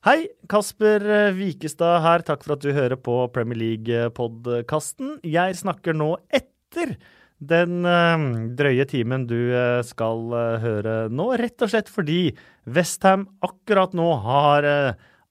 Hei, 0.00 0.30
Kasper 0.48 1.02
Vikestad 1.04 1.34
Wikestad 1.36 1.98
her. 2.00 2.22
Takk 2.24 2.46
for 2.46 2.54
at 2.54 2.62
du 2.64 2.70
hører 2.72 2.96
på 2.96 3.18
Premier 3.34 3.58
League-podkasten. 3.60 5.18
Jeg 5.28 5.58
snakker 5.58 5.92
nå 5.92 6.14
etter 6.32 6.94
den 7.36 7.84
uh, 7.84 8.24
drøye 8.56 8.86
timen 8.88 9.28
du 9.28 9.52
uh, 9.52 9.82
skal 9.84 10.32
høre 10.64 10.96
nå, 11.12 11.28
rett 11.36 11.60
og 11.60 11.74
slett 11.74 11.92
fordi 11.92 12.32
Westham 12.64 13.28
akkurat 13.44 13.92
nå 13.92 14.08
har 14.24 14.70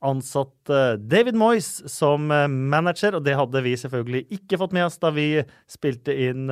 ansatt 0.06 0.78
David 1.02 1.34
Moyes 1.34 1.74
som 1.90 2.30
manager, 2.30 3.18
og 3.18 3.26
det 3.26 3.40
hadde 3.42 3.66
vi 3.66 3.74
selvfølgelig 3.74 4.28
ikke 4.38 4.62
fått 4.62 4.78
med 4.78 4.86
oss 4.86 5.02
da 5.02 5.10
vi 5.18 5.32
spilte 5.66 6.14
inn 6.30 6.46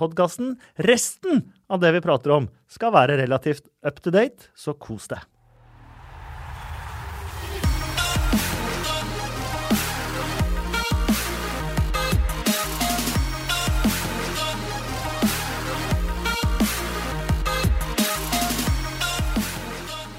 podkasten. 0.00 0.56
Resten 0.88 1.44
av 1.68 1.84
det 1.84 1.92
vi 2.00 2.06
prater 2.08 2.40
om, 2.40 2.48
skal 2.66 2.96
være 2.96 3.20
relativt 3.20 3.68
up 3.84 4.00
to 4.00 4.10
date, 4.16 4.48
så 4.56 4.72
kos 4.72 5.12
deg. 5.12 5.20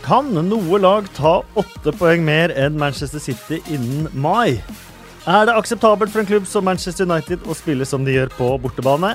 Kan 0.09 0.31
noe 0.33 0.77
lag 0.81 1.05
ta 1.13 1.35
åtte 1.61 1.91
poeng 1.93 2.23
mer 2.25 2.49
enn 2.57 2.79
Manchester 2.81 3.21
City 3.21 3.59
innen 3.69 4.07
mai? 4.17 4.57
Er 5.29 5.43
det 5.45 5.53
akseptabelt 5.53 6.09
for 6.09 6.23
en 6.23 6.29
klubb 6.31 6.47
som 6.49 6.65
Manchester 6.65 7.05
United 7.05 7.45
å 7.45 7.53
spille 7.53 7.85
som 7.85 8.07
de 8.07 8.15
gjør 8.15 8.31
på 8.33 8.47
bortebane? 8.63 9.11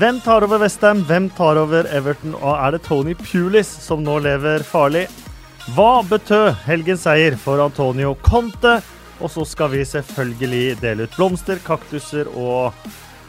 Hvem 0.00 0.22
tar 0.24 0.46
over 0.46 0.62
Westham, 0.62 1.02
hvem 1.04 1.26
tar 1.36 1.60
over 1.60 1.84
Everton, 1.92 2.32
og 2.38 2.54
er 2.54 2.72
det 2.72 2.80
Tony 2.86 3.12
Pulis 3.20 3.74
som 3.84 4.00
nå 4.06 4.14
lever 4.24 4.64
farlig? 4.64 5.04
Hva 5.76 6.00
betød 6.08 6.64
helgens 6.64 7.04
seier 7.04 7.36
for 7.36 7.60
Antonio 7.60 8.14
Conte? 8.24 8.78
Og 9.20 9.34
så 9.36 9.44
skal 9.44 9.74
vi 9.74 9.84
selvfølgelig 9.84 10.80
dele 10.80 11.04
ut 11.04 11.20
blomster, 11.20 11.60
kaktuser, 11.68 12.32
og 12.32 12.72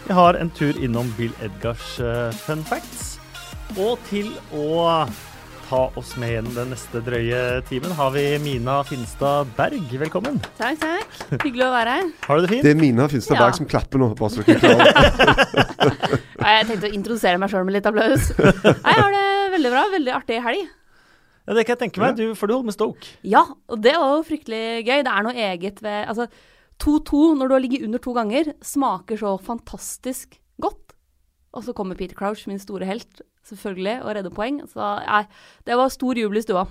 vi 0.08 0.16
har 0.16 0.40
en 0.40 0.56
tur 0.56 0.80
innom 0.80 1.12
Bill 1.20 1.36
Edgars 1.44 2.00
uh, 2.00 2.32
fun 2.48 2.64
facts. 2.72 3.18
Og 3.76 4.00
til 4.08 4.32
å 4.56 4.88
ta 5.74 5.90
oss 5.98 6.12
med 6.22 6.30
gjennom 6.30 6.54
den 6.54 6.68
neste 6.70 7.00
drøye 7.02 7.38
timen 7.66 7.94
har 7.98 8.12
vi 8.14 8.22
Mina 8.44 8.76
Finstad 8.86 9.50
Berg. 9.58 9.88
Velkommen. 10.04 10.36
Takk, 10.60 10.78
takk. 10.84 11.16
Hyggelig 11.42 11.64
å 11.66 11.70
være 11.74 11.96
her. 11.96 12.12
Har 12.28 12.38
du 12.38 12.46
det 12.46 12.50
fint? 12.52 12.68
Det 12.68 12.74
er 12.76 12.78
Mina 12.78 13.08
Finstad 13.10 13.40
ja. 13.40 13.48
Berg 13.48 13.58
som 13.58 13.70
klapper 13.72 14.04
nå. 14.04 14.12
bare 14.20 14.30
så 14.30 14.44
dere 14.46 14.76
Jeg 16.44 16.68
tenkte 16.70 16.92
å 16.92 16.94
introdusere 16.94 17.42
meg 17.42 17.50
sjøl 17.50 17.66
med 17.66 17.78
litt 17.80 17.90
applaus. 17.90 18.30
Jeg 18.36 19.00
har 19.00 19.18
det 19.18 19.26
veldig 19.56 19.74
bra. 19.74 19.84
Veldig 19.96 20.16
artig 20.20 20.40
helg. 20.46 20.70
Ja, 21.48 21.58
Det 21.58 21.66
kan 21.66 21.74
jeg 21.74 21.82
tenke 21.88 22.06
meg, 22.06 22.22
du, 22.22 22.26
for 22.38 22.52
du 22.52 22.58
holder 22.60 22.70
med 22.70 22.78
Stoke. 22.78 23.18
Ja, 23.34 23.42
og 23.66 23.82
det 23.82 23.98
var 23.98 24.14
jo 24.20 24.24
fryktelig 24.30 24.64
gøy. 24.84 25.00
Det 25.00 25.16
er 25.16 25.26
noe 25.26 25.50
eget 25.50 25.82
ved 25.82 26.14
Altså, 26.14 26.30
2-2 26.86 27.24
når 27.40 27.50
du 27.50 27.58
har 27.58 27.66
ligget 27.66 27.90
under 27.90 28.04
to 28.04 28.14
ganger, 28.14 28.54
smaker 28.62 29.26
så 29.26 29.40
fantastisk 29.42 30.38
godt. 30.62 30.94
Og 31.58 31.66
så 31.66 31.74
kommer 31.74 31.98
Peter 31.98 32.20
Crouch, 32.20 32.46
min 32.46 32.62
store 32.62 32.86
helt, 32.86 33.26
selvfølgelig, 33.50 34.00
og 34.04 34.16
redde 34.18 34.34
poeng. 34.34 34.62
Så 34.72 34.90
nei, 35.04 35.24
det 35.68 35.78
var 35.80 35.94
stor 35.94 36.20
jubel 36.20 36.40
i 36.40 36.46
stua. 36.46 36.66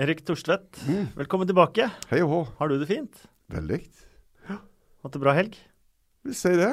Erik 0.00 0.22
Torstvedt, 0.24 0.80
mm. 0.88 1.10
velkommen 1.18 1.48
tilbake. 1.48 1.90
Hei 2.08 2.22
og 2.24 2.30
hå. 2.32 2.40
Har 2.60 2.70
du 2.70 2.78
det 2.80 2.88
fint? 2.88 3.26
Veldig. 3.52 3.82
Ja. 4.48 4.60
Hatt 5.04 5.16
det 5.16 5.20
bra 5.20 5.34
helg? 5.36 5.58
Vil 6.24 6.36
si 6.36 6.54
det. 6.56 6.70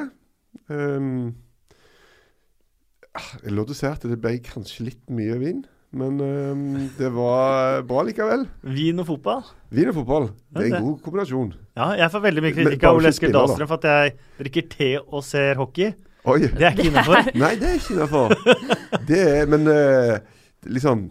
Um, 0.72 1.34
jeg 3.42 3.52
til 3.52 3.60
å 3.60 3.76
si 3.76 3.88
at 3.88 4.06
det 4.08 4.20
ble 4.22 4.38
kanskje 4.46 4.88
litt 4.88 5.04
mye 5.12 5.36
vin. 5.42 5.66
Men 5.98 6.20
um, 6.20 6.64
det 7.00 7.10
var 7.14 7.84
bra 7.88 8.04
likevel. 8.08 8.44
Vin 8.64 9.00
og 9.02 9.08
fotball? 9.08 9.46
Vin 9.72 9.92
og 9.92 9.96
fotball. 10.00 10.28
Det 10.48 10.66
er 10.66 10.76
en 10.78 10.88
god 10.88 10.98
kombinasjon. 11.04 11.54
Ja, 11.78 11.92
jeg 12.00 12.12
får 12.12 12.24
veldig 12.26 12.44
mye 12.44 12.56
kritikk 12.56 12.88
av 12.88 12.98
Ole 12.98 13.12
Eskil 13.12 13.32
Dahlstrøm 13.34 13.70
for 13.70 13.80
at 13.80 13.88
jeg 13.88 14.18
drikker 14.42 14.68
te 14.72 14.90
og 15.02 15.24
ser 15.26 15.60
hockey. 15.60 15.92
Oi. 16.26 16.40
Det 16.48 16.66
er 16.66 16.74
ikke 16.74 16.90
innafor? 16.90 17.30
Nei, 17.38 17.52
det 17.60 17.68
er 17.68 17.78
ikke 17.78 17.94
innafor. 17.94 18.34
Det 19.08 19.22
Men 19.48 19.70
uh, 19.70 20.18
liksom 20.66 21.08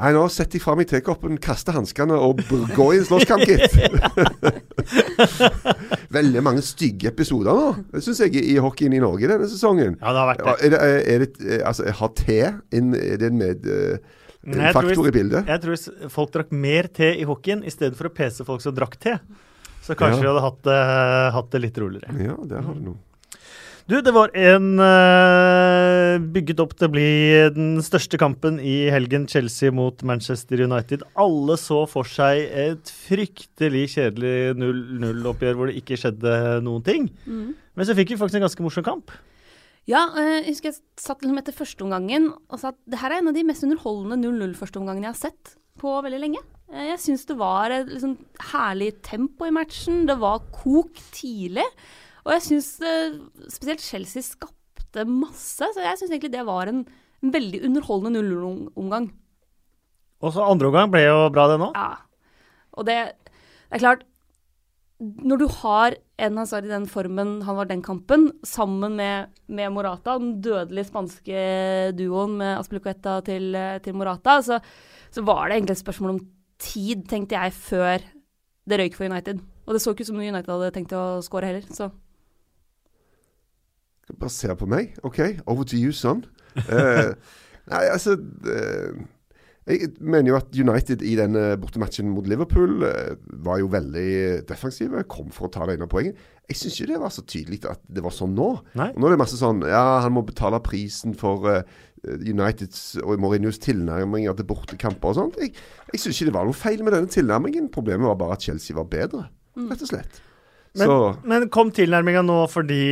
Nei, 0.00 0.14
nå 0.16 0.22
setter 0.32 0.56
jeg 0.56 0.64
fra 0.64 0.74
meg 0.78 0.88
tekoppen, 0.88 1.36
kaster 1.44 1.76
hanskene 1.76 2.16
og 2.16 2.38
går 2.72 2.92
i 2.94 3.00
en 3.02 3.04
slåsskamp, 3.04 3.42
gitt. 3.44 3.74
Veldig 6.16 6.44
mange 6.46 6.62
stygge 6.64 7.10
episoder 7.10 7.58
nå, 7.58 7.66
det 7.92 8.00
syns 8.06 8.22
jeg, 8.24 8.40
i 8.40 8.54
hockeyen 8.64 8.96
i 8.96 9.02
Norge 9.02 9.28
denne 9.28 9.48
sesongen. 9.50 9.98
Ja, 10.00 10.14
det 10.16 10.22
har 10.22 10.30
vært 10.30 10.40
det. 10.40 10.54
Er 10.54 10.72
det, 10.72 10.80
er 11.04 11.26
det 11.26 11.60
altså, 11.68 11.90
Har 11.98 12.14
te 12.16 12.40
en, 12.48 12.96
er 12.96 13.20
det 13.20 13.28
en 13.28 13.38
med... 13.42 13.68
Uh, 13.68 14.16
en 14.40 14.64
faktor 14.72 14.94
tror, 14.94 15.10
i 15.10 15.12
bildet? 15.12 15.52
Jeg 15.52 15.60
tror 15.66 16.08
folk 16.16 16.32
drakk 16.32 16.56
mer 16.56 16.88
te 16.96 17.12
i 17.20 17.28
hockeyen 17.28 17.60
i 17.60 17.74
stedet 17.74 17.98
for 17.98 18.08
å 18.08 18.14
pese 18.22 18.46
folk 18.48 18.64
som 18.64 18.72
drakk 18.72 18.96
te. 19.02 19.18
Så 19.84 19.92
kanskje 20.00 20.22
ja. 20.22 20.24
vi 20.24 20.30
hadde 20.30 20.46
hatt, 20.46 20.64
uh, 20.72 21.28
hatt, 21.36 21.52
det 21.52 21.64
litt 21.66 21.84
roligere. 21.84 22.16
Ja, 22.24 22.40
det 22.40 22.64
har 22.64 22.72
du 22.72 22.88
noe. 22.88 23.02
Du, 23.88 23.96
det 24.04 24.12
var 24.12 24.32
en 24.36 24.80
uh, 24.80 26.20
bygget 26.34 26.60
opp 26.62 26.74
til 26.76 26.88
å 26.88 26.92
bli 26.92 27.10
den 27.54 27.78
største 27.84 28.18
kampen 28.20 28.58
i 28.60 28.90
helgen, 28.92 29.24
Chelsea 29.30 29.72
mot 29.72 30.02
Manchester 30.06 30.60
United. 30.60 31.04
Alle 31.20 31.56
så 31.60 31.82
for 31.88 32.08
seg 32.08 32.44
et 32.50 32.92
fryktelig 33.06 33.86
kjedelig 33.94 34.34
0-0-oppgjør 34.60 35.56
hvor 35.56 35.70
det 35.70 35.80
ikke 35.80 35.98
skjedde 36.00 36.34
noen 36.66 36.84
ting. 36.86 37.08
Mm. 37.24 37.54
Men 37.56 37.88
så 37.88 37.96
fikk 37.96 38.12
vi 38.12 38.20
faktisk 38.20 38.40
en 38.40 38.46
ganske 38.46 38.66
morsom 38.66 38.86
kamp. 38.86 39.14
Ja, 39.88 40.04
uh, 40.12 40.36
jeg 40.42 40.50
husker 40.50 40.72
jeg 40.72 40.80
satt 41.00 41.24
liksom 41.24 41.40
etter 41.40 41.56
førsteomgangen 41.56 42.28
og 42.36 42.60
sa 42.60 42.74
at 42.74 42.78
det 42.90 43.00
her 43.00 43.14
er 43.14 43.24
en 43.24 43.32
av 43.32 43.38
de 43.38 43.46
mest 43.48 43.64
underholdende 43.66 44.20
0-0-førsteomgangene 44.26 45.08
jeg 45.08 45.16
har 45.16 45.22
sett 45.24 45.56
på 45.80 45.96
veldig 46.04 46.20
lenge. 46.20 46.44
Uh, 46.68 46.84
jeg 46.92 47.00
syns 47.06 47.26
det 47.30 47.40
var 47.40 47.72
et 47.74 47.88
liksom, 47.88 48.18
herlig 48.52 48.92
tempo 49.08 49.48
i 49.48 49.56
matchen. 49.56 50.04
Det 50.10 50.20
var 50.20 50.44
kok 50.52 51.00
tidlig. 51.16 51.66
Og 52.26 52.34
jeg 52.36 52.46
syns 52.46 52.68
spesielt 53.52 53.84
Chelsea 53.84 54.24
skapte 54.24 55.06
masse, 55.08 55.64
så 55.64 55.84
jeg 55.84 55.98
syns 56.00 56.12
egentlig 56.12 56.34
det 56.34 56.44
var 56.48 56.70
en, 56.70 56.84
en 57.22 57.34
veldig 57.34 57.62
underholdende 57.68 58.22
0-0-omgang. 58.24 59.10
Og 60.20 60.34
så 60.34 60.44
andre 60.44 60.68
omgang 60.68 60.92
ble 60.92 61.04
jo 61.06 61.18
bra, 61.32 61.48
det 61.50 61.58
nå. 61.62 61.70
Ja. 61.76 61.90
Og 62.76 62.86
det, 62.86 62.96
det 63.24 63.78
er 63.78 63.82
klart 63.82 64.02
Når 65.00 65.40
du 65.40 65.46
har 65.62 65.96
en 66.20 66.36
Hazard 66.38 66.66
i 66.68 66.72
den 66.72 66.84
formen 66.90 67.38
han 67.46 67.56
var 67.56 67.70
den 67.70 67.80
kampen, 67.82 68.28
sammen 68.44 68.98
med, 68.98 69.32
med 69.48 69.72
Morata, 69.72 70.18
den 70.20 70.36
dødelige 70.44 70.90
spanske 70.90 71.44
duoen 71.96 72.36
med 72.42 72.58
Aspilicueta 72.58 73.16
til, 73.24 73.56
til 73.80 73.96
Morata, 73.96 74.36
så, 74.44 74.60
så, 75.08 75.24
var 75.24 75.48
det 75.48 75.56
egentlig 75.56 75.78
et 75.78 75.84
spørsmål 75.86 76.12
om 76.12 76.20
tid, 76.60 77.06
tenkte 77.08 77.38
jeg, 77.38 77.56
før 77.56 78.04
det 78.68 78.78
røyk 78.82 78.98
for 78.98 79.08
United. 79.08 79.40
Og 79.64 79.72
det 79.72 79.80
så 79.80 79.94
ikke 79.94 80.04
ut 80.04 80.10
som 80.10 80.20
United 80.20 80.52
hadde 80.52 80.70
tenkt 80.76 80.92
å 80.92 81.22
score 81.24 81.48
heller, 81.48 81.64
så 81.72 81.88
bare 84.18 84.32
se 84.34 84.56
på 84.56 84.68
meg. 84.70 84.96
OK, 85.06 85.22
over 85.46 85.64
to 85.64 85.78
you, 85.78 85.94
son. 85.96 86.24
Uh, 86.66 87.12
nei, 87.70 87.84
altså 87.86 88.16
uh, 88.18 89.02
Jeg 89.70 89.92
mener 90.02 90.32
jo 90.32 90.38
at 90.40 90.56
United 90.56 91.04
i 91.06 91.12
denne 91.14 91.52
bortematchen 91.62 92.08
mot 92.10 92.26
Liverpool 92.26 92.82
uh, 92.82 93.14
var 93.44 93.60
jo 93.62 93.70
veldig 93.70 94.42
defensive. 94.48 95.04
Kom 95.12 95.30
for 95.34 95.48
å 95.48 95.52
ta 95.54 95.68
det 95.68 95.78
ene 95.78 95.90
poenget. 95.90 96.18
Jeg 96.50 96.58
syns 96.58 96.80
ikke 96.80 96.94
det 96.94 97.02
var 97.04 97.14
så 97.14 97.22
tydelig 97.22 97.60
at 97.70 97.84
det 97.86 98.02
var 98.02 98.14
sånn 98.14 98.34
nå. 98.34 98.48
Nei. 98.80 98.88
Og 98.96 98.98
nå 98.98 99.06
er 99.06 99.14
det 99.14 99.22
masse 99.22 99.38
sånn 99.38 99.62
Ja, 99.68 100.00
han 100.02 100.16
må 100.16 100.24
betale 100.26 100.58
prisen 100.66 101.14
for 101.18 101.46
Uniteds 102.02 102.96
og 103.04 103.20
Mourinhos 103.20 103.60
tilnærminger 103.62 104.34
til 104.34 104.48
bortekamper 104.48 105.12
og 105.12 105.20
sånt. 105.20 105.38
Jeg, 105.38 105.54
jeg 105.92 106.02
syns 106.02 106.18
ikke 106.18 106.32
det 106.32 106.38
var 106.40 106.48
noe 106.48 106.56
feil 106.56 106.82
med 106.82 106.96
denne 106.96 107.12
tilnærmingen. 107.12 107.70
Problemet 107.70 108.08
var 108.10 108.18
bare 108.18 108.40
at 108.40 108.48
Chelsea 108.48 108.74
var 108.74 108.88
bedre, 108.90 109.28
rett 109.68 109.86
og 109.86 109.92
slett. 109.92 110.20
Men, 110.78 111.20
men, 111.26 111.48
kom 111.50 111.72
tilnærminga 111.74 112.22
nå 112.22 112.44
fordi 112.50 112.82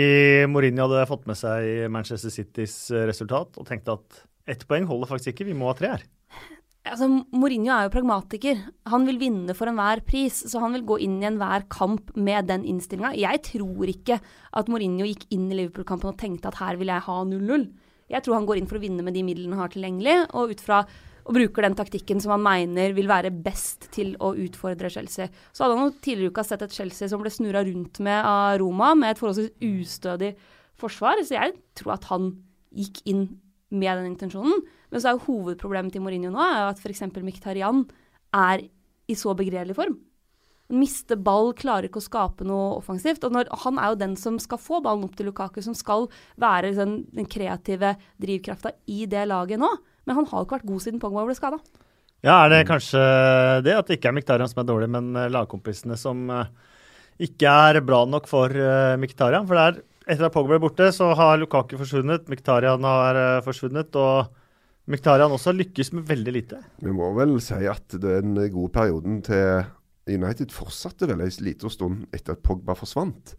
Mourinho 0.51 0.89
hadde 0.89 1.07
fått 1.11 1.29
med 1.31 1.39
seg 1.39 1.87
Manchester 1.95 2.33
Citys 2.35 2.89
eh, 2.91 3.07
resultat 3.07 3.59
og 3.61 3.69
tenkte 3.69 3.95
at 3.95 4.23
ett 4.51 4.65
poeng 4.67 4.89
holder 4.89 5.11
faktisk 5.13 5.35
ikke, 5.35 5.47
vi 5.51 5.59
må 5.59 5.69
ha 5.71 5.77
tre 5.79 5.93
her? 5.93 6.07
Altså, 6.89 7.09
Mourinho 7.37 7.73
er 7.75 7.87
jo 7.87 7.93
pragmatiker. 7.93 8.63
Han 8.89 9.05
vil 9.09 9.19
vinne 9.21 9.55
for 9.57 9.69
enhver 9.71 10.01
pris. 10.09 10.41
Så 10.49 10.63
han 10.63 10.73
vil 10.77 10.87
gå 10.89 10.97
inn 11.05 11.19
i 11.21 11.29
enhver 11.29 11.67
kamp 11.73 12.15
med 12.17 12.49
den 12.49 12.65
innstillinga. 12.69 13.13
Jeg 13.19 13.43
tror 13.51 13.91
ikke 13.93 14.17
at 14.19 14.71
Mourinho 14.73 15.09
gikk 15.09 15.27
inn 15.35 15.51
i 15.53 15.59
Liverpool-kampen 15.59 16.15
og 16.15 16.21
tenkte 16.21 16.49
at 16.49 16.61
her 16.63 16.81
vil 16.81 16.93
jeg 16.93 17.05
ha 17.05 17.19
0-0. 17.29 17.69
Jeg 18.09 18.25
tror 18.25 18.39
han 18.39 18.49
går 18.49 18.61
inn 18.61 18.71
for 18.71 18.81
å 18.81 18.83
vinne 18.83 19.05
med 19.05 19.19
de 19.19 19.25
midlene 19.27 19.59
han 19.59 19.67
har 19.67 19.75
tilgjengelig, 19.75 20.17
og 20.33 20.55
ut 20.55 20.65
fra 20.65 20.81
og 21.29 21.37
bruker 21.37 21.67
den 21.67 21.77
taktikken 21.77 22.23
som 22.25 22.33
han 22.33 22.45
mener 22.45 22.95
vil 22.97 23.09
være 23.11 23.31
best 23.45 23.91
til 23.93 24.15
å 24.25 24.33
utfordre 24.41 24.89
Chelsea. 24.93 25.29
Så 25.53 25.65
hadde 25.65 25.77
han 25.77 25.91
jo 25.91 25.99
tidligere 26.01 26.33
uka 26.33 26.45
sett 26.47 26.65
et 26.65 26.77
Chelsea 26.77 27.11
som 27.11 27.21
ble 27.21 27.33
snurra 27.33 27.61
rundt 27.69 28.01
med 28.05 28.17
av 28.25 28.57
Roma, 28.63 28.95
med 28.97 29.13
et 29.13 29.21
forholdsvis 29.21 29.53
ustødig 29.61 30.33
forsvar. 30.81 31.21
Så 31.21 31.37
jeg 31.37 31.53
tror 31.77 31.99
at 31.99 32.09
han 32.09 32.33
gikk 32.73 33.03
inn 33.13 33.27
med 33.69 34.01
den 34.01 34.15
intensjonen. 34.15 34.65
Men 34.89 35.03
så 35.03 35.11
er 35.11 35.19
jo 35.19 35.27
hovedproblemet 35.27 35.93
til 35.93 36.05
Mourinho 36.05 36.33
nå 36.33 36.41
er 36.41 36.63
jo 36.63 36.71
at 36.73 36.81
f.eks. 36.81 37.05
Miktarian 37.21 37.85
er 38.33 38.65
i 39.09 39.17
så 39.17 39.35
begredelig 39.37 39.77
form. 39.77 39.99
Han 40.69 40.81
mister 40.83 41.17
ball, 41.17 41.55
klarer 41.57 41.89
ikke 41.89 42.01
å 42.01 42.05
skape 42.05 42.45
noe 42.49 42.75
offensivt. 42.77 43.25
Og 43.25 43.37
når, 43.37 43.53
han 43.67 43.81
er 43.81 43.93
jo 43.93 44.01
den 44.01 44.17
som 44.21 44.41
skal 44.41 44.61
få 44.61 44.81
ballen 44.85 45.05
opp 45.05 45.17
til 45.17 45.29
Lukaku, 45.31 45.61
som 45.65 45.77
skal 45.77 46.09
være 46.41 46.75
den, 46.77 47.03
den 47.13 47.29
kreative 47.29 47.95
drivkrafta 48.21 48.75
i 48.89 49.05
det 49.09 49.29
laget 49.29 49.61
nå. 49.61 49.71
Men 50.09 50.17
han 50.17 50.29
har 50.31 50.41
jo 50.41 50.47
ikke 50.47 50.57
vært 50.57 50.71
god 50.71 50.85
siden 50.87 51.01
Pogba 51.03 51.27
ble 51.29 51.37
skada. 51.37 51.61
Ja, 52.25 52.41
er 52.41 52.51
det 52.51 52.65
kanskje 52.67 53.03
det 53.63 53.77
at 53.77 53.91
det 53.91 53.99
ikke 53.99 54.09
er 54.11 54.17
Miktarian 54.17 54.51
som 54.51 54.63
er 54.63 54.71
dårlig, 54.71 54.89
men 54.91 55.13
eh, 55.15 55.29
lagkompisene 55.31 55.99
som 56.01 56.25
eh, 56.33 56.49
ikke 57.29 57.53
er 57.69 57.79
bra 57.85 58.01
nok 58.09 58.27
for 58.31 58.51
uh, 58.51 58.97
Miktarian? 58.99 59.47
For 59.47 59.59
det 59.59 59.67
er, 59.67 59.79
etter 60.15 60.27
at 60.27 60.35
Pogba 60.35 60.55
ble 60.55 60.63
borte, 60.65 60.89
så 60.97 61.13
har 61.19 61.37
Lukaku 61.39 61.77
forsvunnet, 61.79 62.27
Miktarian 62.33 62.87
har 62.89 63.21
forsvunnet, 63.45 63.95
og 64.01 64.33
Miktarian 64.89 65.35
også 65.35 65.53
lykkes 65.53 65.93
med 65.99 66.07
veldig 66.09 66.35
lite. 66.35 66.63
Vi 66.81 66.95
må 66.95 67.11
vel 67.19 67.37
si 67.45 67.59
at 67.69 67.99
den 68.01 68.39
gode 68.55 68.73
perioden 68.73 69.21
til 69.27 69.67
United 70.09 70.55
fortsatte 70.55 71.11
vel 71.11 71.21
en 71.27 71.35
liten 71.45 71.75
stund 71.75 72.07
etter 72.17 72.39
at 72.39 72.45
Pogba 72.47 72.79
forsvant. 72.79 73.35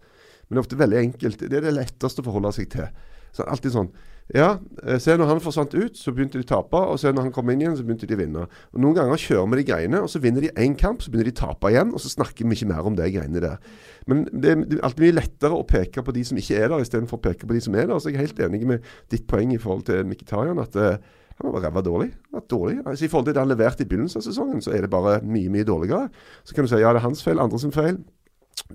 Men 0.45 0.57
det 0.57 0.59
er 0.59 0.65
ofte 0.67 0.83
veldig 0.83 0.99
enkelt. 1.01 1.47
Det 1.49 1.57
er 1.57 1.65
det 1.65 1.73
letteste 1.73 2.21
å 2.21 2.27
forholde 2.29 2.53
seg 2.59 2.69
til. 2.75 2.91
Så 3.35 3.47
alltid 3.47 3.75
sånn 3.75 3.91
Ja, 4.29 4.59
eh, 4.83 4.99
se 5.01 5.15
når 5.17 5.25
han 5.25 5.39
forsvant 5.41 5.73
ut, 5.73 5.95
så 5.97 6.11
begynte 6.13 6.37
de 6.37 6.45
å 6.45 6.49
tape. 6.51 6.77
Og 6.77 6.99
se 7.01 7.09
når 7.09 7.25
han 7.25 7.31
kom 7.33 7.49
inn 7.49 7.63
igjen, 7.63 7.77
så 7.79 7.81
begynte 7.81 8.05
de 8.05 8.13
å 8.13 8.19
vinne. 8.19 8.43
Og 8.45 8.81
Noen 8.83 8.99
ganger 8.99 9.17
kjører 9.17 9.47
vi 9.49 9.57
de 9.57 9.63
greiene, 9.71 10.01
og 10.05 10.11
så 10.13 10.21
vinner 10.21 10.45
de 10.45 10.51
én 10.53 10.75
kamp, 10.77 11.01
så 11.01 11.09
begynner 11.09 11.31
de 11.31 11.33
å 11.33 11.39
tape 11.39 11.71
igjen, 11.71 11.95
og 11.97 12.03
så 12.03 12.11
snakker 12.13 12.45
vi 12.45 12.59
ikke 12.59 12.69
mer 12.69 12.85
om 12.85 12.93
de 12.93 13.07
greiene 13.09 13.41
der. 13.41 13.57
Men 14.05 14.27
det 14.29 14.51
er, 14.51 14.61
alltid 14.85 15.01
mye 15.01 15.15
lettere 15.17 15.57
å 15.57 15.65
peke 15.65 16.05
på 16.05 16.13
de 16.13 16.27
som 16.29 16.37
ikke 16.37 16.61
er 16.61 16.69
der, 16.69 16.85
istedenfor 16.85 17.17
å 17.17 17.25
peke 17.25 17.49
på 17.49 17.57
de 17.57 17.63
som 17.65 17.73
er 17.73 17.89
der. 17.89 17.97
Så 17.97 18.13
jeg 18.13 18.19
er 18.19 18.27
helt 18.27 18.43
enig 18.45 18.69
med 18.69 18.85
ditt 19.09 19.25
poeng 19.25 19.49
i 19.55 19.57
forhold 19.57 19.87
til 19.89 20.05
Mkhitaryan. 20.05 20.61
at 20.61 20.77
uh, 20.77 21.01
han 21.41 21.53
var 21.53 21.65
ræva 21.65 21.81
dårlig. 21.81 22.11
Var 22.31 22.45
dårlig. 22.49 22.77
Altså, 22.85 23.05
I 23.05 23.07
forhold 23.07 23.25
til 23.25 23.33
det 23.33 23.41
han 23.41 23.49
leverte 23.49 23.83
i 23.83 23.87
begynnelsen 23.87 24.19
av 24.19 24.25
sesongen, 24.27 24.61
så 24.61 24.71
er 24.75 24.81
det 24.81 24.89
bare 24.89 25.21
mye, 25.23 25.49
mye 25.49 25.63
dårligere. 25.63 26.09
Så 26.43 26.55
kan 26.55 26.63
du 26.63 26.69
si 26.69 26.81
ja, 26.81 26.93
det 26.93 26.99
er 26.99 27.07
hans 27.07 27.23
feil, 27.23 27.39
andre 27.39 27.59
sin 27.59 27.71
feil. 27.71 28.01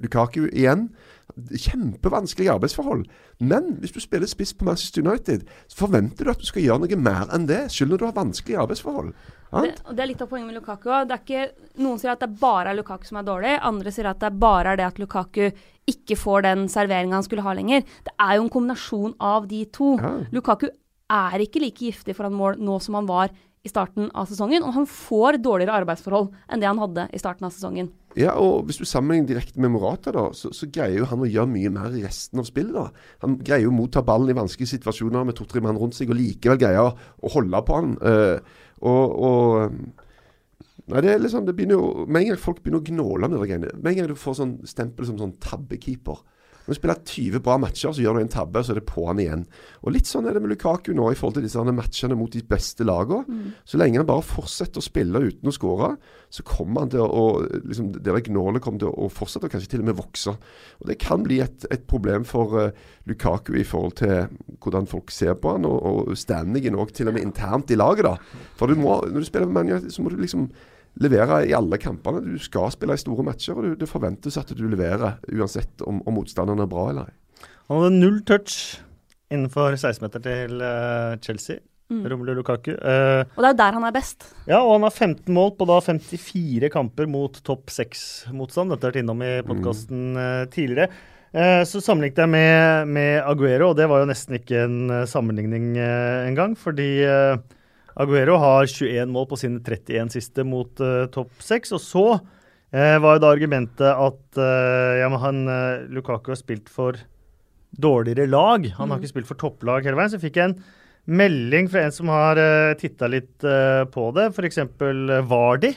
Lukaku 0.00 0.46
igjen. 0.48 0.88
Kjempevanskelige 1.34 2.52
arbeidsforhold. 2.52 3.06
Men 3.40 3.74
hvis 3.82 3.94
du 3.94 4.00
spiller 4.02 4.28
spiss 4.30 4.54
på 4.54 4.66
Manchester 4.68 5.02
United, 5.02 5.46
så 5.66 5.80
forventer 5.84 6.24
du 6.26 6.32
at 6.32 6.42
du 6.42 6.46
skal 6.46 6.62
gjøre 6.62 6.84
noe 6.84 6.98
mer 7.00 7.32
enn 7.34 7.48
det, 7.50 7.64
selv 7.74 7.94
når 7.94 8.02
du 8.02 8.06
har 8.06 8.18
vanskelige 8.18 8.60
arbeidsforhold. 8.62 9.14
Det, 9.54 9.72
det 9.94 10.02
er 10.02 10.10
litt 10.10 10.22
av 10.22 10.30
poenget 10.30 10.50
med 10.50 10.58
Lukaku 10.58 10.88
òg. 10.90 11.12
Noen 11.82 12.00
sier 12.02 12.14
at 12.14 12.22
det 12.22 12.30
bare 12.40 12.72
er 12.72 12.78
Lukaku 12.78 13.06
som 13.08 13.20
er 13.20 13.26
dårlig. 13.26 13.54
Andre 13.62 13.92
sier 13.94 14.10
at 14.10 14.22
det 14.22 14.32
bare 14.42 14.74
er 14.74 14.80
det 14.80 14.88
at 14.88 15.00
Lukaku 15.02 15.48
ikke 15.90 16.16
får 16.18 16.46
den 16.46 16.66
serveringa 16.72 17.18
han 17.18 17.26
skulle 17.26 17.44
ha 17.46 17.54
lenger. 17.56 17.84
Det 18.06 18.14
er 18.18 18.38
jo 18.38 18.46
en 18.46 18.52
kombinasjon 18.52 19.16
av 19.22 19.48
de 19.50 19.64
to. 19.74 19.94
Ja. 20.00 20.14
Lukaku 20.34 20.68
er 21.14 21.44
ikke 21.44 21.62
like 21.62 21.90
giftig 21.90 22.16
foran 22.16 22.34
mål 22.34 22.58
nå 22.62 22.78
som 22.82 22.96
han 22.98 23.10
var 23.10 23.34
i 23.64 23.70
starten 23.72 24.10
av 24.12 24.28
sesongen, 24.28 24.64
og 24.64 24.74
han 24.76 24.86
får 24.88 25.38
dårligere 25.42 25.78
arbeidsforhold 25.80 26.28
enn 26.52 26.60
det 26.60 26.68
han 26.68 26.80
hadde 26.82 27.06
i 27.16 27.20
starten 27.20 27.46
av 27.48 27.54
sesongen. 27.54 27.88
Ja, 28.18 28.36
og 28.38 28.68
hvis 28.68 28.78
du 28.78 28.84
sammenligner 28.86 29.32
direkte 29.32 29.62
med 29.62 29.72
Morata, 29.74 30.12
da, 30.14 30.28
så, 30.36 30.52
så, 30.54 30.68
greier 30.70 31.00
jo 31.00 31.08
han 31.10 31.24
å 31.24 31.28
gjøre 31.28 31.50
mye 31.50 31.72
mer 31.74 31.96
i 31.96 32.04
resten 32.04 32.42
av 32.42 32.46
spillet. 32.46 32.76
da. 32.76 33.08
Han 33.24 33.38
greier 33.40 33.66
jo 33.66 33.72
å 33.72 33.78
motta 33.78 34.04
ballen 34.06 34.30
i 34.30 34.36
vanskelige 34.36 34.76
situasjoner 34.76 35.26
med 35.26 35.38
to-tre 35.38 35.64
mann 35.64 35.80
rundt 35.80 35.96
seg, 35.96 36.12
og 36.12 36.20
likevel 36.20 36.60
greier 36.60 36.92
å 36.92 37.32
holde 37.34 37.64
på 37.66 37.80
han. 37.80 37.96
Uh, 38.04 38.60
og, 38.84 39.18
og 39.28 40.04
Nei, 40.84 41.00
det 41.00 41.14
er 41.14 41.22
liksom, 41.22 41.46
det 41.48 41.54
begynner 41.56 41.78
jo, 41.78 42.04
Med 42.04 42.18
en 42.18 42.26
gang 42.28 42.40
folk 42.42 42.58
begynner 42.60 42.82
å 42.82 42.84
gnåle 42.84 43.28
med 43.30 43.38
det 43.38 43.46
greiene, 43.48 43.70
med 43.78 43.86
en 43.88 43.98
gang 44.02 44.08
du 44.10 44.18
får 44.20 44.34
sånn 44.36 44.50
stempel 44.68 45.08
som 45.08 45.16
sånn 45.16 45.38
tabbekeeper 45.40 46.20
når 46.64 46.72
du 46.72 46.78
spiller 46.78 47.00
20 47.04 47.42
bra 47.44 47.58
matcher, 47.60 47.92
så 47.92 48.00
gjør 48.00 48.16
du 48.16 48.22
en 48.22 48.30
tabbe, 48.32 48.62
så 48.64 48.72
er 48.72 48.78
det 48.80 48.86
på 48.88 49.04
han 49.04 49.20
igjen. 49.20 49.42
Og 49.84 49.92
Litt 49.92 50.08
sånn 50.08 50.24
er 50.24 50.36
det 50.36 50.40
med 50.40 50.54
Lukaku 50.54 50.94
nå 50.96 51.10
i 51.12 51.18
forhold 51.18 51.36
til 51.36 51.44
disse 51.44 51.60
matchene 51.76 52.16
mot 52.16 52.32
de 52.32 52.40
beste 52.48 52.86
lagene. 52.88 53.24
Mm. 53.28 53.50
Så 53.68 53.80
lenge 53.80 54.00
han 54.00 54.08
bare 54.08 54.24
fortsetter 54.24 54.80
å 54.80 54.86
spille 54.86 55.20
uten 55.26 55.50
å 55.50 55.54
skåre, 55.54 55.90
så 56.32 56.46
kommer 56.48 56.86
han 56.86 56.94
til 56.94 57.04
å 57.04 57.24
liksom, 57.44 57.92
Det 57.94 58.02
der 58.02 58.24
gnålet 58.30 58.64
kommer 58.64 58.80
til 58.80 58.90
å 58.96 59.10
fortsette, 59.12 59.46
og 59.46 59.52
kanskje 59.52 59.74
til 59.74 59.84
og 59.84 59.90
med 59.90 60.00
vokse. 60.00 60.36
Og 60.80 60.88
Det 60.88 60.98
kan 61.04 61.22
bli 61.26 61.42
et, 61.44 61.68
et 61.70 61.84
problem 61.86 62.24
for 62.24 62.56
uh, 62.56 62.70
Lukaku 63.04 63.54
i 63.60 63.68
forhold 63.68 63.98
til 64.00 64.32
hvordan 64.64 64.88
folk 64.88 65.12
ser 65.12 65.36
på 65.36 65.58
han, 65.58 65.68
og, 65.68 66.08
og 66.08 66.16
standingen 66.18 66.80
òg 66.80 66.96
til 66.96 67.12
og 67.12 67.18
med 67.18 67.28
internt 67.28 67.70
i 67.70 67.78
laget. 67.78 68.08
da. 68.08 68.16
For 68.56 68.72
du 68.72 68.80
må, 68.80 69.02
når 69.04 69.20
du 69.20 69.28
spiller 69.28 69.52
med 69.52 69.60
Manu, 69.60 69.90
så 69.92 70.02
må 70.02 70.10
du 70.10 70.16
liksom 70.16 70.48
levere 71.02 71.42
i 71.48 71.54
alle 71.56 71.78
kampene. 71.82 72.22
Du 72.22 72.38
skal 72.42 72.72
spille 72.74 72.96
i 72.96 73.02
store 73.02 73.26
matcher, 73.26 73.58
og 73.58 73.76
det 73.80 73.90
forventes 73.90 74.38
at 74.40 74.54
du 74.54 74.64
leverer 74.68 75.18
uansett 75.34 75.84
om, 75.86 76.00
om 76.06 76.18
motstanderen 76.20 76.62
er 76.64 76.70
bra 76.70 76.88
eller 76.92 77.10
ei. 77.10 77.46
Han 77.70 77.80
hadde 77.80 77.94
null 77.96 78.18
touch 78.28 78.80
innenfor 79.32 79.74
16-meter 79.74 80.22
til 80.24 80.60
uh, 80.60 81.14
Chelsea. 81.24 81.62
Mm. 81.92 82.04
Romelu 82.08 82.32
Lukaku. 82.38 82.72
Uh, 82.80 83.28
og 83.36 83.42
det 83.42 83.48
er 83.48 83.52
jo 83.52 83.58
der 83.60 83.76
han 83.76 83.86
er 83.86 83.94
best. 83.94 84.28
Ja, 84.48 84.60
og 84.62 84.78
han 84.78 84.86
har 84.86 84.94
15 84.94 85.34
mål 85.36 85.50
på 85.58 85.66
da 85.68 85.80
54 85.84 86.70
kamper 86.72 87.10
mot 87.10 87.40
topp 87.44 87.72
6-motstand. 87.72 88.72
Dette 88.72 88.88
har 88.88 88.94
vært 88.94 89.02
innom 89.02 89.24
i 89.24 89.34
podkasten 89.44 90.06
mm. 90.14 90.20
uh, 90.20 90.46
tidligere. 90.52 90.88
Uh, 91.34 91.60
så 91.66 91.82
sammenlignet 91.82 92.22
jeg 92.22 92.32
med, 92.32 92.94
med, 92.94 93.18
Aguero, 93.26 93.72
og 93.72 93.78
det 93.78 93.88
var 93.90 94.00
jo 94.00 94.08
nesten 94.08 94.38
ikke 94.38 94.64
en 94.64 94.96
sammenligning 95.10 95.74
engang. 95.76 96.56
Fordi 96.58 96.90
Aguero 97.94 98.36
har 98.42 98.66
21 98.66 99.12
mål 99.14 99.26
på 99.30 99.38
sine 99.38 99.60
31 99.62 100.10
siste 100.16 100.44
mot 100.46 100.80
uh, 100.82 101.06
topp 101.14 101.30
6. 101.44 101.74
Og 101.76 101.82
så 101.82 102.06
uh, 102.18 102.96
var 103.04 103.16
jo 103.16 103.22
da 103.22 103.30
argumentet 103.30 103.86
at 103.86 104.40
uh, 104.40 104.94
ja, 104.98 105.10
han, 105.22 105.44
Lukaku 105.94 106.32
har 106.34 106.40
spilt 106.40 106.70
for 106.72 106.98
dårligere 107.70 108.26
lag. 108.30 108.66
Han 108.78 108.88
mm. 108.88 108.94
har 108.94 109.02
ikke 109.02 109.14
spilt 109.14 109.30
for 109.30 109.38
topplag 109.40 109.86
hele 109.86 109.98
veien. 109.98 110.14
Så 110.14 110.22
fikk 110.22 110.40
jeg 110.40 110.50
en 110.50 110.58
melding 111.04 111.70
fra 111.70 111.84
en 111.84 111.94
som 111.94 112.10
har 112.10 112.40
uh, 112.40 112.74
titta 112.80 113.10
litt 113.10 113.34
på 113.94 114.10
det, 114.16 114.30
f.eks. 114.32 114.62
Vardi. 115.30 115.74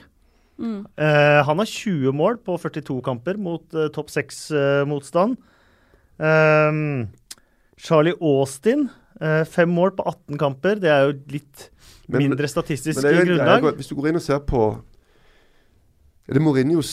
Mm. 0.57 0.87
han 0.97 1.59
har 1.61 1.69
20 1.69 2.15
mål 2.17 2.39
på 2.41 2.55
42 2.57 2.95
kamper 3.05 3.37
mot 3.37 3.75
topp 3.93 4.07
6-motstand. 4.09 5.35
Um, 6.17 6.79
Charlie 7.77 8.17
Austin, 8.17 8.87
fem 9.53 9.69
mål 9.69 9.93
på 9.99 10.07
18 10.09 10.39
kamper. 10.41 10.81
Det 10.81 10.89
er 10.89 11.05
jo 11.05 11.13
litt 11.35 11.67
men, 12.07 12.23
mindre 12.23 12.47
statistisk 12.49 13.01
men 13.03 13.15
jo, 13.15 13.25
grunnlag. 13.31 13.67
Hvis 13.79 13.91
du 13.91 13.95
går 13.97 14.11
inn 14.11 14.19
og 14.19 14.23
ser 14.23 14.39
på 14.47 14.61
Er 16.27 16.37
det 16.37 16.43
Mourinhos 16.43 16.91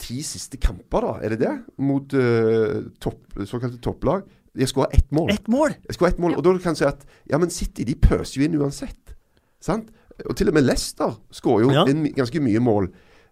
ti 0.00 0.20
siste 0.24 0.58
kamper, 0.60 1.04
da? 1.06 1.12
Er 1.24 1.34
det 1.34 1.38
det? 1.40 1.52
Mot 1.80 2.12
uh, 2.12 2.88
topp, 3.00 3.38
såkalte 3.48 3.80
topplag? 3.80 4.26
De 4.56 4.64
har 4.64 4.68
skåra 4.68 4.88
ett 4.92 5.08
mål. 5.12 5.30
Ett 5.32 5.48
mål? 5.48 5.74
Jeg 5.88 6.08
ett 6.08 6.18
mål. 6.18 6.32
Ja. 6.32 6.38
Og 6.38 6.44
da 6.44 6.52
kan 6.60 6.76
du 6.76 6.80
si 6.80 6.84
at 6.88 7.04
ja, 7.28 7.38
men 7.40 7.52
City 7.52 7.84
de 7.84 7.96
pøser 7.96 8.40
jo 8.40 8.46
inn 8.46 8.56
uansett. 8.60 9.16
Sant? 9.60 9.88
Og 10.24 10.36
til 10.36 10.48
og 10.48 10.56
med 10.56 10.64
Leicester 10.64 11.16
skårer 11.32 11.64
jo 11.64 11.72
ja. 11.72 11.84
inn 11.88 12.06
ganske 12.16 12.40
mye 12.40 12.60
mål. 12.60 12.88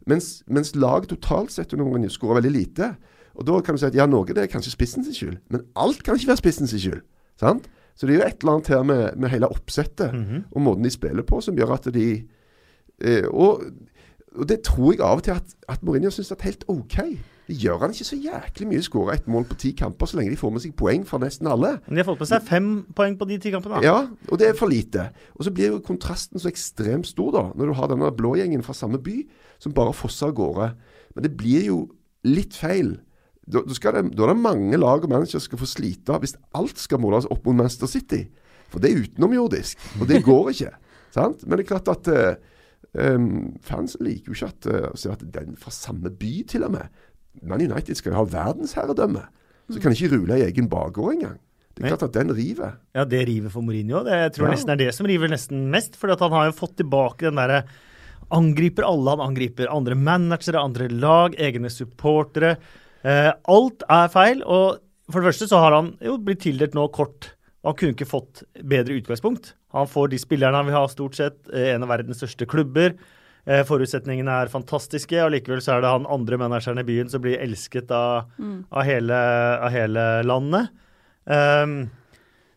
Mens, 0.09 0.43
mens 0.49 0.75
lag 0.77 1.06
totalt 1.09 1.53
sett 1.53 1.73
under 1.73 1.87
Mourinho 1.87 2.12
skårer 2.12 2.41
veldig 2.41 2.53
lite. 2.53 2.91
Og 3.35 3.47
da 3.49 3.61
kan 3.65 3.77
du 3.77 3.81
si 3.81 3.88
at 3.88 3.97
ja, 3.97 4.06
noe 4.09 4.29
det 4.29 4.44
er 4.44 4.50
kanskje 4.53 4.75
spissen 4.75 5.05
sin 5.06 5.17
skyld, 5.17 5.38
men 5.50 5.65
alt 5.81 6.05
kan 6.06 6.19
ikke 6.19 6.31
være 6.32 6.43
spissen 6.43 6.70
sin 6.70 6.82
skyld. 6.82 7.00
Sant? 7.41 7.67
Så 7.94 8.06
det 8.06 8.14
er 8.14 8.19
jo 8.19 8.26
et 8.26 8.43
eller 8.43 8.56
annet 8.56 8.69
her 8.69 8.82
med, 8.82 9.02
med 9.17 9.29
hele 9.31 9.49
oppsettet 9.49 10.14
mm 10.14 10.25
-hmm. 10.25 10.43
og 10.50 10.62
måten 10.62 10.85
de 10.85 10.91
spiller 10.91 11.23
på, 11.23 11.41
som 11.41 11.56
gjør 11.56 11.73
at 11.73 11.94
de 11.94 12.25
eh, 13.00 13.29
og, 13.29 13.62
og, 14.35 14.49
det 14.49 14.61
tror 14.61 14.93
jeg 14.93 15.00
av 15.00 15.17
og 15.17 15.23
til 15.23 15.31
at, 15.31 15.55
at 15.69 15.82
Mourinho 15.82 16.11
syns 16.11 16.31
er 16.31 16.37
helt 16.41 16.64
OK. 16.69 16.99
Det 17.46 17.56
gjør 17.61 17.79
han 17.79 17.91
ikke 17.91 18.05
så 18.05 18.17
jæklig 18.17 18.69
mye. 18.69 18.82
Skårer 18.82 19.15
ett 19.15 19.29
mål 19.29 19.44
på 19.44 19.55
ti 19.55 19.70
kamper 19.70 20.06
så 20.06 20.17
lenge 20.17 20.31
de 20.31 20.36
får 20.36 20.51
med 20.51 20.60
seg 20.60 20.77
poeng 20.77 21.06
fra 21.06 21.19
nesten 21.19 21.46
alle. 21.46 21.79
Men 21.86 21.96
de 21.96 22.01
har 22.01 22.05
fått 22.05 22.20
med 22.20 22.29
seg 22.29 22.43
fem 22.43 22.86
poeng 22.96 23.19
på 23.19 23.29
de 23.29 23.39
ti 23.39 23.51
kampene. 23.51 23.82
Ja, 23.84 24.06
og 24.29 24.39
det 24.39 24.48
er 24.48 24.55
for 24.55 24.67
lite. 24.67 25.10
Og 25.34 25.44
så 25.44 25.51
blir 25.51 25.67
jo 25.67 25.82
kontrasten 25.84 26.41
så 26.41 26.48
ekstremt 26.48 27.06
stor, 27.06 27.31
da, 27.32 27.43
når 27.55 27.67
du 27.67 27.72
har 27.72 27.89
denne 27.93 28.17
blågjengen 28.17 28.63
fra 28.63 28.72
samme 28.72 28.98
by 28.98 29.29
som 29.58 29.72
bare 29.77 29.93
fosser 29.93 30.27
av 30.27 30.34
gårde. 30.34 30.70
Men 31.15 31.22
det 31.22 31.36
blir 31.36 31.67
jo 31.67 31.91
litt 32.24 32.56
feil 32.56 32.96
da, 33.44 33.60
da, 33.60 33.74
det, 33.74 34.03
da, 34.17 34.24
er 34.24 34.32
det 34.32 34.41
mange 34.41 34.81
lag 34.81 35.05
og 35.05 35.10
managere 35.10 35.36
som 35.36 35.48
skal 35.48 35.60
få 35.60 35.69
slite 35.69 36.17
hvis 36.22 36.36
alt 36.56 36.81
skal 36.81 37.03
måles 37.03 37.29
opp 37.29 37.44
mot 37.44 37.58
Manchester 37.58 37.91
City. 37.91 38.24
For 38.72 38.82
det 38.82 38.91
er 38.91 39.05
utenomjordisk, 39.05 39.81
og 40.01 40.08
det 40.10 40.22
går 40.24 40.51
ikke. 40.55 40.72
sant? 41.17 41.44
Men 41.46 41.58
det 41.58 41.67
er 41.67 41.70
klart 41.74 41.91
at 41.93 42.10
um, 42.96 43.29
fans 43.65 43.98
liker 44.01 44.32
jo 44.32 44.39
ikke 44.39 44.51
at, 44.51 44.70
uh, 44.70 44.91
å 44.91 44.98
se 44.98 45.13
at 45.13 45.24
den 45.36 45.58
fra 45.60 45.74
samme 45.74 46.10
by, 46.10 46.34
til 46.51 46.67
og 46.67 46.74
med. 46.74 47.03
Man 47.44 47.63
United 47.63 47.98
skal 47.98 48.15
jo 48.15 48.20
ha 48.22 48.29
verdensherredømme. 48.32 49.24
Så 49.72 49.81
kan 49.81 49.94
ikke 49.96 50.13
rule 50.13 50.39
i 50.39 50.46
egen 50.46 50.69
bakgård 50.72 51.17
engang. 51.17 51.41
Det 51.74 51.82
er 51.82 51.94
klart 51.94 52.06
at 52.06 52.15
den 52.15 52.31
river. 52.36 52.77
Ja, 52.94 53.03
det 53.08 53.24
river 53.27 53.51
for 53.51 53.67
Mourinho. 53.67 54.05
Det, 54.06 54.15
jeg 54.15 54.34
tror 54.36 54.46
ja. 54.46 54.53
nesten 54.55 54.74
er 54.74 54.79
det 54.79 54.93
som 54.94 55.08
river 55.10 55.31
nesten 55.32 55.65
mest. 55.72 55.96
For 55.98 56.13
han 56.13 56.36
har 56.36 56.51
jo 56.51 56.55
fått 56.55 56.77
tilbake 56.79 57.27
den 57.27 57.41
derre 57.41 57.65
Angriper 58.32 58.86
alle. 58.86 59.10
Han 59.10 59.20
angriper 59.20 59.69
andre 59.69 59.96
managere, 59.98 60.63
andre 60.63 60.89
lag, 60.89 61.34
egne 61.39 61.70
supportere. 61.70 62.55
Eh, 63.05 63.31
alt 63.31 63.84
er 63.93 64.13
feil. 64.13 64.44
Og 64.44 64.81
for 65.11 65.20
det 65.20 65.32
første 65.32 65.51
så 65.51 65.61
har 65.63 65.77
han 65.77 65.94
jo 66.05 66.17
blitt 66.23 66.44
tildelt 66.46 66.77
nå 66.77 66.89
kort. 66.94 67.32
Han 67.65 67.77
kunne 67.79 67.96
ikke 67.96 68.08
fått 68.08 68.44
bedre 68.61 68.96
utgangspunkt. 68.99 69.55
Han 69.75 69.89
får 69.91 70.13
de 70.13 70.20
spillerne 70.20 70.61
han 70.61 70.69
vil 70.69 70.77
ha, 70.77 70.87
stort 70.93 71.19
sett. 71.19 71.39
Eh, 71.53 71.73
en 71.75 71.84
av 71.87 71.93
verdens 71.93 72.20
største 72.23 72.49
klubber. 72.51 72.96
Eh, 73.44 73.61
forutsetningene 73.69 74.39
er 74.44 74.53
fantastiske, 74.53 75.19
og 75.20 75.34
likevel 75.34 75.61
så 75.65 75.77
er 75.77 75.84
det 75.84 75.93
han 75.93 76.08
andre 76.08 76.39
manageren 76.41 76.81
i 76.81 76.87
byen 76.89 77.11
som 77.13 77.20
blir 77.25 77.41
elsket 77.44 77.93
av, 77.93 78.31
mm. 78.41 78.56
av, 78.70 78.87
hele, 78.89 79.19
av 79.67 79.75
hele, 79.75 80.06
landet. 80.25 80.73
Um, 81.25 81.75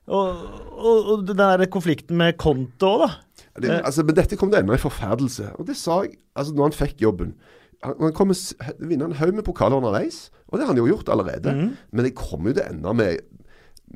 og, 0.08 0.40
og, 0.76 1.10
og, 1.12 1.26
den 1.28 1.40
der 1.40 1.66
konflikten 1.72 2.20
med 2.20 2.38
Konto 2.40 2.94
òg, 2.94 3.04
da. 3.04 3.10
Det, 3.58 3.72
altså, 3.82 4.04
men 4.06 4.16
dette 4.16 4.38
kom 4.40 4.52
det 4.52 4.62
ennå 4.62 4.76
en 4.76 4.80
forferdelse. 4.80 5.50
Og 5.58 5.68
det 5.68 5.76
sa 5.80 6.04
jeg 6.06 6.14
altså 6.38 6.54
når 6.56 6.70
han 6.70 6.78
fikk 6.78 7.00
jobben 7.02 7.32
han 7.84 8.14
kommer 8.18 8.36
vinne 8.80 9.06
en 9.06 9.18
haug 9.20 9.34
med 9.38 9.46
pokaler 9.46 9.78
underveis, 9.78 10.30
og 10.50 10.58
det 10.58 10.66
har 10.66 10.74
han 10.74 10.80
jo 10.82 10.88
gjort 10.90 11.10
allerede. 11.14 11.54
Mm. 11.54 11.74
Men 11.94 12.08
det 12.08 12.16
kommer 12.18 12.50
jo 12.52 12.58
til 12.62 12.70
enda 12.72 12.94
med 12.94 13.20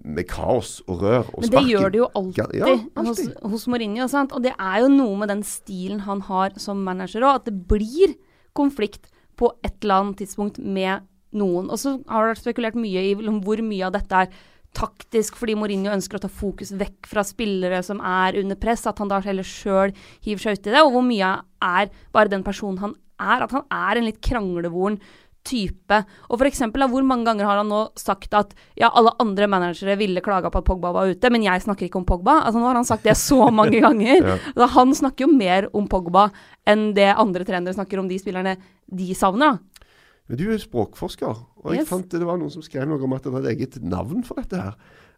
med 0.07 0.23
kaos 0.23 0.77
og 0.87 1.01
rør 1.03 1.25
og 1.33 1.41
Men 1.41 1.49
det 1.49 1.49
sparking. 1.51 1.69
gjør 1.73 1.89
det 1.91 1.97
jo 1.99 2.05
alltid, 2.15 2.53
Ja, 2.55 2.67
Hos, 2.95 3.17
alltid. 3.19 3.33
hos 3.51 3.65
Mourinho. 3.67 4.05
Sant? 4.07 4.31
Og 4.31 4.41
det 4.45 4.53
er 4.57 4.77
jo 4.79 4.87
noe 4.87 5.17
med 5.19 5.27
den 5.27 5.41
stilen 5.43 5.99
han 6.05 6.21
har 6.21 6.53
som 6.57 6.79
manager 6.85 7.19
òg, 7.27 7.35
at 7.41 7.45
det 7.49 7.67
blir 7.67 8.13
konflikt 8.55 9.09
på 9.35 9.51
et 9.65 9.73
eller 9.83 9.95
annet 9.99 10.17
tidspunkt 10.23 10.59
med 10.63 11.03
noen. 11.33 11.67
Og 11.69 11.75
så 11.77 11.97
har 12.07 12.23
det 12.23 12.37
vært 12.37 12.43
spekulert 12.45 12.75
mye 12.79 13.03
i 13.03 13.13
hvor 13.15 13.61
mye 13.67 13.83
av 13.89 13.91
dette 13.97 14.15
er 14.15 14.31
taktisk 14.73 15.35
fordi 15.35 15.57
Mourinho 15.59 15.91
ønsker 15.91 16.15
å 16.15 16.23
ta 16.23 16.29
fokus 16.31 16.71
vekk 16.71 17.09
fra 17.11 17.23
spillere 17.27 17.83
som 17.83 17.99
er 17.99 18.39
under 18.39 18.55
press, 18.55 18.85
at 18.87 18.97
han 19.03 19.09
da 19.11 19.19
heller 19.19 19.43
sjøl 19.43 19.91
hiver 20.23 20.39
seg 20.39 20.55
ut 20.61 20.67
i 20.67 20.71
det, 20.71 20.81
og 20.85 20.93
hvor 20.95 21.03
mye 21.03 21.33
er 21.61 21.91
bare 22.15 22.31
den 22.31 22.43
personen 22.47 22.79
han 22.79 22.95
er. 23.21 23.45
At 23.47 23.51
han 23.55 23.67
er 23.71 23.99
en 24.01 24.07
litt 24.09 24.21
kranglevoren 24.25 24.97
type. 25.41 25.97
Og 26.29 26.37
for 26.37 26.45
eksempel, 26.45 26.83
hvor 26.91 27.01
mange 27.07 27.25
ganger 27.25 27.47
har 27.49 27.57
han 27.63 27.69
nå 27.71 27.79
sagt 27.97 28.35
at 28.37 28.51
ja, 28.77 28.91
alle 28.93 29.09
andre 29.23 29.47
managere 29.49 29.95
ville 29.97 30.21
klaga 30.21 30.51
på 30.53 30.59
at 30.61 30.67
Pogba 30.67 30.91
var 30.93 31.09
ute, 31.09 31.31
men 31.33 31.41
jeg 31.47 31.63
snakker 31.63 31.87
ikke 31.87 31.97
om 31.97 32.05
Pogba. 32.05 32.35
Altså 32.45 32.61
Nå 32.61 32.67
har 32.69 32.77
han 32.77 32.85
sagt 32.85 33.07
det 33.09 33.15
så 33.17 33.47
mange 33.49 33.81
ganger. 33.87 34.21
Ja. 34.21 34.35
altså, 34.53 34.67
han 34.75 34.93
snakker 34.99 35.25
jo 35.25 35.31
mer 35.33 35.65
om 35.73 35.87
Pogba 35.89 36.27
enn 36.69 36.91
det 36.93 37.09
andre 37.15 37.47
trenere 37.47 37.73
snakker 37.73 38.03
om 38.03 38.07
de 38.11 38.19
spillerne 38.21 38.53
de 38.91 39.13
savner. 39.17 39.57
da. 39.57 39.87
Men 40.29 40.37
du 40.37 40.45
er 40.53 40.61
språkforsker, 40.61 41.33
og 41.65 41.73
jeg 41.73 41.81
Yes. 41.81 41.89
fant 41.89 42.07
det 42.13 42.21
var 42.23 42.37
noen 42.39 42.53
som 42.53 42.61
skrev 42.63 42.85
noe 42.87 43.01
om 43.03 43.13
at 43.17 43.25
det 43.25 43.31
var 43.33 43.41
et 43.43 43.55
eget 43.57 43.81
navn 43.83 44.21
for 44.23 44.37
dette 44.39 44.61
her. 44.61 44.77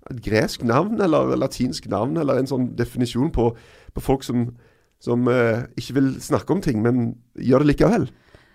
Et 0.09 0.21
gresk 0.23 0.63
navn, 0.63 0.95
eller 1.03 1.35
latinsk 1.37 1.85
navn, 1.91 2.15
eller 2.17 2.39
en 2.39 2.47
sånn 2.49 2.69
definisjon 2.79 3.29
på, 3.35 3.51
på 3.93 4.01
folk 4.01 4.23
som, 4.25 4.47
som 5.03 5.27
eh, 5.31 5.65
ikke 5.79 5.97
vil 5.99 6.13
snakke 6.23 6.55
om 6.55 6.61
ting, 6.63 6.79
men 6.83 7.09
gjør 7.35 7.65
det 7.65 7.73
likevel. 7.75 8.07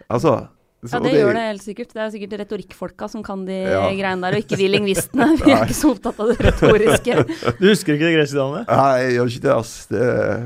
Altså 0.09 0.39
så 0.79 0.95
Ja, 0.95 0.99
det 1.03 1.11
gjør 1.19 1.35
det 1.35 1.41
helt 1.43 1.63
sikkert. 1.65 1.89
Det 1.91 1.99
er 2.05 2.11
sikkert 2.15 2.35
retorikkfolka 2.39 3.09
som 3.11 3.23
kan 3.27 3.41
de 3.49 3.57
Ja. 3.67 3.81
greiene 3.91 4.23
der, 4.23 4.37
og 4.39 4.45
ikke 4.45 4.59
vi 4.61 4.69
lingvistene. 4.77 5.27
Vi 5.41 5.51
er 5.51 5.65
ikke 5.67 5.75
så 5.75 5.91
opptatt 5.91 6.21
av 6.23 6.31
det 6.31 6.37
retoriske. 6.47 7.17
Du 7.59 7.65
husker 7.67 7.97
ikke 7.97 8.07
det 8.07 8.13
greske 8.15 8.39
navnet? 8.39 8.71
Nei, 8.71 9.01
jeg 9.03 9.17
gjør 9.17 9.33
ikke 9.33 9.43
det, 9.49 9.57
ass. 9.57 9.73
Det, 9.91 10.05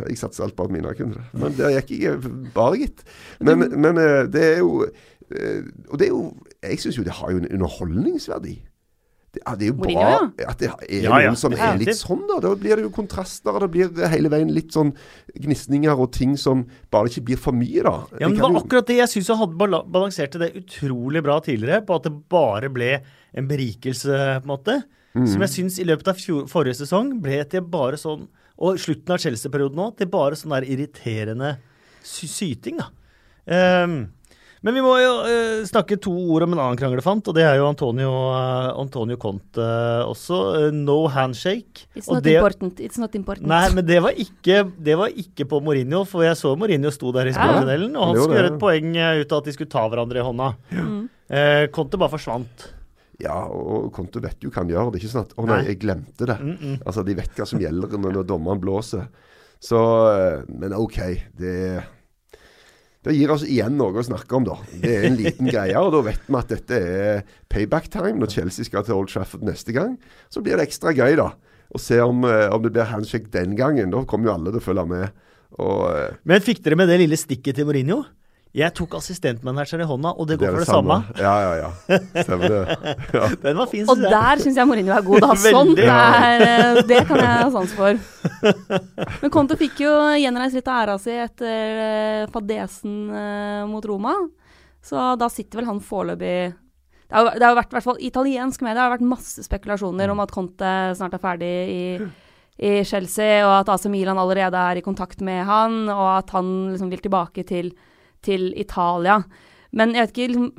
jeg 0.08 0.16
satser 0.22 0.46
alt 0.46 0.56
på 0.56 0.64
at 0.64 0.72
mine 0.72 0.94
kunne 0.96 1.18
det. 1.20 1.26
Men 1.36 1.52
det 1.58 1.74
gikk 1.76 1.92
jeg 2.00 2.32
bare, 2.56 2.80
gitt. 2.80 3.04
Men, 3.44 3.66
men 3.76 4.00
eh, 4.00 4.22
det 4.32 4.46
er 4.54 4.58
jo 4.64 4.86
eh, 4.88 5.60
Og 5.92 6.00
det 6.00 6.08
er 6.08 6.14
jo 6.16 6.22
Jeg 6.64 6.80
syns 6.80 6.96
jo 7.02 7.04
det 7.04 7.18
har 7.20 7.34
jo 7.36 7.42
en 7.44 7.50
underholdningsverdi. 7.52 8.56
Det, 9.32 9.40
ja, 9.46 9.54
det 9.56 9.64
er 9.64 9.70
jo 9.70 9.76
Mourinho, 9.78 10.32
bra 10.36 10.50
at 10.50 10.58
det 10.60 10.68
er 10.68 11.02
Ja, 11.06 11.18
ja, 11.22 11.30
noen 11.30 11.38
som 11.40 11.54
er 11.56 11.78
litt 11.80 11.96
sånn, 11.96 12.26
da. 12.28 12.36
Da 12.44 12.50
blir 12.60 12.76
det 12.76 12.84
jo 12.84 12.90
kontraster, 12.92 13.54
og 13.54 13.62
det 13.64 13.70
blir 13.72 14.08
hele 14.12 14.28
veien 14.28 14.50
litt 14.52 14.74
sånn 14.76 14.90
gnisninger 15.32 15.96
og 16.04 16.10
ting 16.12 16.34
som 16.36 16.66
bare 16.92 17.08
ikke 17.08 17.24
blir 17.30 17.40
for 17.40 17.56
mye, 17.56 17.80
da. 17.86 17.94
Ja, 18.20 18.28
men 18.28 18.36
Det 18.36 18.42
var 18.44 18.52
jo- 18.52 18.60
akkurat 18.60 18.86
det 18.90 18.98
jeg 18.98 19.08
syns 19.08 19.32
hadde 19.32 19.56
balansert 19.56 19.92
balanserte 19.92 20.38
det 20.38 20.50
utrolig 20.60 21.22
bra 21.24 21.40
tidligere, 21.40 21.80
på 21.86 21.96
at 21.96 22.02
det 22.02 22.28
bare 22.28 22.68
ble 22.68 23.00
en 23.34 23.48
berikelse, 23.48 24.42
på 24.42 24.44
en 24.44 24.52
måte. 24.52 24.82
Mm. 25.14 25.26
Som 25.28 25.40
jeg 25.40 25.50
syns 25.50 25.78
i 25.80 25.84
løpet 25.84 26.08
av 26.08 26.16
fjor, 26.16 26.46
forrige 26.48 26.80
sesong 26.84 27.20
ble 27.20 27.42
til 27.44 27.60
bare 27.60 27.96
sånn 28.00 28.28
Og 28.62 28.76
slutten 28.78 29.10
av 29.10 29.18
Chelsea-perioden 29.18 29.80
òg, 29.80 29.96
til 29.96 30.06
bare 30.06 30.36
sånn 30.36 30.52
der 30.52 30.66
irriterende 30.68 31.56
sy 32.04 32.26
syting, 32.28 32.76
da. 32.78 32.90
Ehm, 33.48 34.10
men 34.62 34.74
vi 34.74 34.82
må 34.84 34.92
jo 35.02 35.12
eh, 35.26 35.62
snakke 35.66 35.96
to 36.00 36.12
ord 36.34 36.44
om 36.46 36.52
en 36.54 36.60
annen 36.62 36.78
kranglefant, 36.78 37.26
og 37.28 37.34
det 37.34 37.42
er 37.42 37.56
jo 37.58 37.66
Antonio, 37.66 38.10
uh, 38.30 38.70
Antonio 38.78 39.16
Conte 39.16 39.64
også. 40.06 40.38
Uh, 40.68 40.68
no 40.74 41.08
handshake. 41.10 41.86
It's 41.96 42.08
Og 42.08 42.14
not 42.20 42.22
det- 42.24 42.36
important. 42.36 42.78
It's 42.80 42.98
not 42.98 43.14
important. 43.18 43.48
Nei, 43.48 43.64
men 43.74 43.84
det 43.86 44.00
var, 44.02 44.12
ikke, 44.14 44.62
det 44.78 44.96
var 44.98 45.08
ikke 45.08 45.44
på 45.50 45.60
Mourinho, 45.62 46.04
for 46.06 46.22
jeg 46.22 46.36
så 46.38 46.54
Mourinho 46.56 46.90
sto 46.94 47.10
der 47.12 47.26
i 47.26 47.32
spilletunnelen, 47.34 47.96
og 47.96 48.06
han 48.12 48.20
skulle 48.20 48.38
gjøre 48.38 48.52
et 48.54 48.60
poeng 48.62 48.94
eh, 48.96 49.20
ut 49.24 49.32
av 49.32 49.42
at 49.42 49.44
de 49.50 49.52
skulle 49.56 49.70
ta 49.72 49.82
hverandre 49.88 50.22
i 50.22 50.28
hånda. 50.30 50.52
Mm. 50.78 51.02
Eh, 51.32 51.66
Conte 51.74 51.98
bare 51.98 52.14
forsvant. 52.14 52.68
Ja, 53.22 53.36
og 53.46 53.92
Konto 53.94 54.18
vet 54.22 54.40
jo 54.42 54.50
hva 54.50 54.62
han 54.64 54.70
gjør. 54.72 54.88
Det 54.90 54.98
er 54.98 55.04
ikke 55.04 55.12
sånn 55.12 55.26
at 55.28 55.34
'Å 55.36 55.44
nei, 55.46 55.56
Nei. 55.56 55.66
jeg 55.68 55.78
glemte 55.82 56.26
det'. 56.26 56.40
Mm 56.40 56.56
-mm. 56.58 56.78
Altså, 56.86 57.04
de 57.04 57.14
vet 57.14 57.34
hva 57.36 57.46
som 57.46 57.60
gjelder 57.60 57.98
når, 57.98 58.12
når 58.12 58.24
dommeren 58.26 58.60
blåser. 58.60 59.06
Så 59.60 59.78
eh, 60.10 60.42
Men 60.48 60.72
OK. 60.74 60.98
Det 61.38 61.82
det 63.02 63.16
gir 63.16 63.32
oss 63.34 63.42
igjen 63.42 63.74
noe 63.78 63.98
å 63.98 64.04
snakke 64.06 64.36
om, 64.38 64.44
da. 64.46 64.54
Det 64.78 64.90
er 64.94 65.06
en 65.08 65.16
liten 65.18 65.48
greie, 65.50 65.74
og 65.78 65.90
da 65.94 66.02
vet 66.06 66.22
vi 66.28 66.36
at 66.38 66.52
dette 66.52 66.78
er 66.78 67.24
payback 67.50 67.88
time. 67.90 68.20
Når 68.22 68.30
Chelsea 68.30 68.68
skal 68.68 68.86
til 68.86 68.94
Old 68.94 69.10
Trafford 69.10 69.42
neste 69.46 69.74
gang, 69.74 69.96
så 70.30 70.42
blir 70.44 70.54
det 70.58 70.68
ekstra 70.68 70.94
gøy, 70.94 71.16
da. 71.18 71.32
Å 71.72 71.80
se 71.80 71.98
om, 72.04 72.22
eh, 72.28 72.46
om 72.52 72.62
det 72.62 72.70
blir 72.74 72.86
handshake 72.86 73.32
den 73.32 73.56
gangen. 73.58 73.90
Da 73.90 74.04
kommer 74.06 74.30
jo 74.30 74.34
alle 74.36 74.52
til 74.52 74.60
å 74.60 74.66
følge 74.68 74.86
med. 74.86 75.22
Og 75.58 75.86
eh, 75.90 76.18
Men 76.28 76.44
fikk 76.44 76.62
dere 76.62 76.78
med 76.78 76.92
det 76.92 77.00
lille 77.02 77.18
stikket 77.18 77.58
til 77.58 77.66
Mourinho? 77.66 78.04
Jeg 78.52 78.74
tok 78.76 78.98
assistentmanageren 78.98 79.80
i 79.80 79.86
hånda, 79.88 80.10
og 80.20 80.26
det 80.28 80.36
går 80.36 80.50
det 80.52 80.52
for 80.52 80.64
det 80.64 80.68
samme. 80.68 80.96
Ja, 81.16 81.32
ja, 81.40 81.52
ja. 81.62 81.98
Stemmer 82.20 82.52
det. 82.52 82.76
Ja. 83.16 83.28
Den 83.46 83.56
var 83.56 83.68
fin, 83.70 83.86
Og 83.88 83.96
synes 83.96 84.02
jeg. 84.04 84.12
der 84.12 84.42
syns 84.42 84.58
jeg 84.60 84.68
Mourinho 84.68 84.92
er 84.92 85.06
god. 85.06 85.20
Da. 85.24 85.30
Sånt 85.56 85.78
er, 85.80 86.42
eh, 86.44 86.80
det 86.90 86.98
kan 87.08 87.22
jeg 87.22 87.38
ha 87.40 87.46
sans 87.54 87.72
for. 87.72 87.96
Men 89.22 89.32
Conte 89.32 89.56
fikk 89.60 89.80
jo 89.86 89.92
gjenreist 90.20 90.58
litt 90.58 90.68
av 90.68 90.82
æra 90.82 90.96
si 91.00 91.14
etter 91.16 91.80
eh, 91.86 92.26
fadesen 92.34 92.98
eh, 93.16 93.62
mot 93.70 93.86
Roma. 93.88 94.12
Så 94.84 95.00
da 95.16 95.28
sitter 95.32 95.60
vel 95.62 95.68
han 95.70 95.80
foreløpig 95.84 96.34
det 96.52 97.16
har, 97.18 97.26
jo- 97.28 97.38
det 97.40 97.44
har 97.46 97.56
vært, 97.58 97.70
i 97.72 97.76
hvert 97.76 97.84
fall 97.88 97.98
italiensk 98.08 98.62
medie, 98.64 98.76
det 98.78 98.84
har 98.86 98.92
vært 98.94 99.04
masse 99.04 99.42
spekulasjoner 99.44 100.12
om 100.12 100.20
at 100.24 100.30
Conte 100.32 100.74
snart 100.96 101.12
er 101.16 101.20
ferdig 101.20 101.50
i, 101.68 101.80
i 102.56 102.70
Chelsea, 102.88 103.42
og 103.44 103.52
at 103.62 103.72
AC 103.74 103.84
Milan 103.92 104.16
allerede 104.20 104.56
er 104.56 104.80
i 104.80 104.84
kontakt 104.84 105.20
med 105.24 105.42
han, 105.44 105.74
og 105.92 106.06
at 106.22 106.32
han 106.36 106.48
liksom 106.72 106.88
vil 106.92 107.02
tilbake 107.04 107.44
til, 107.48 107.68
til 108.22 108.52
Italia. 108.58 109.20
Men 109.72 109.94
jeg 109.96 110.06
vet 110.06 110.12
ikke 110.16 110.28
liksom, 110.32 110.52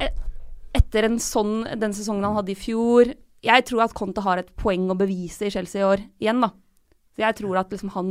e- 0.00 0.14
Etter 0.78 1.08
en 1.08 1.18
sånn, 1.22 1.64
den 1.80 1.94
sesongen 1.96 2.26
han 2.28 2.36
hadde 2.38 2.52
i 2.52 2.58
fjor 2.58 3.14
Jeg 3.44 3.64
tror 3.68 3.84
at 3.86 3.94
Conte 3.96 4.22
har 4.24 4.40
et 4.42 4.50
poeng 4.58 4.88
å 4.92 4.96
bevise 4.98 5.46
i 5.48 5.52
Chelsea 5.54 5.80
i 5.80 5.86
år 5.86 6.02
igjen, 6.20 6.40
da. 6.42 6.50
Så 7.14 7.22
jeg 7.24 7.36
tror 7.40 7.60
at 7.60 7.70
liksom 7.70 7.92
han 7.94 8.10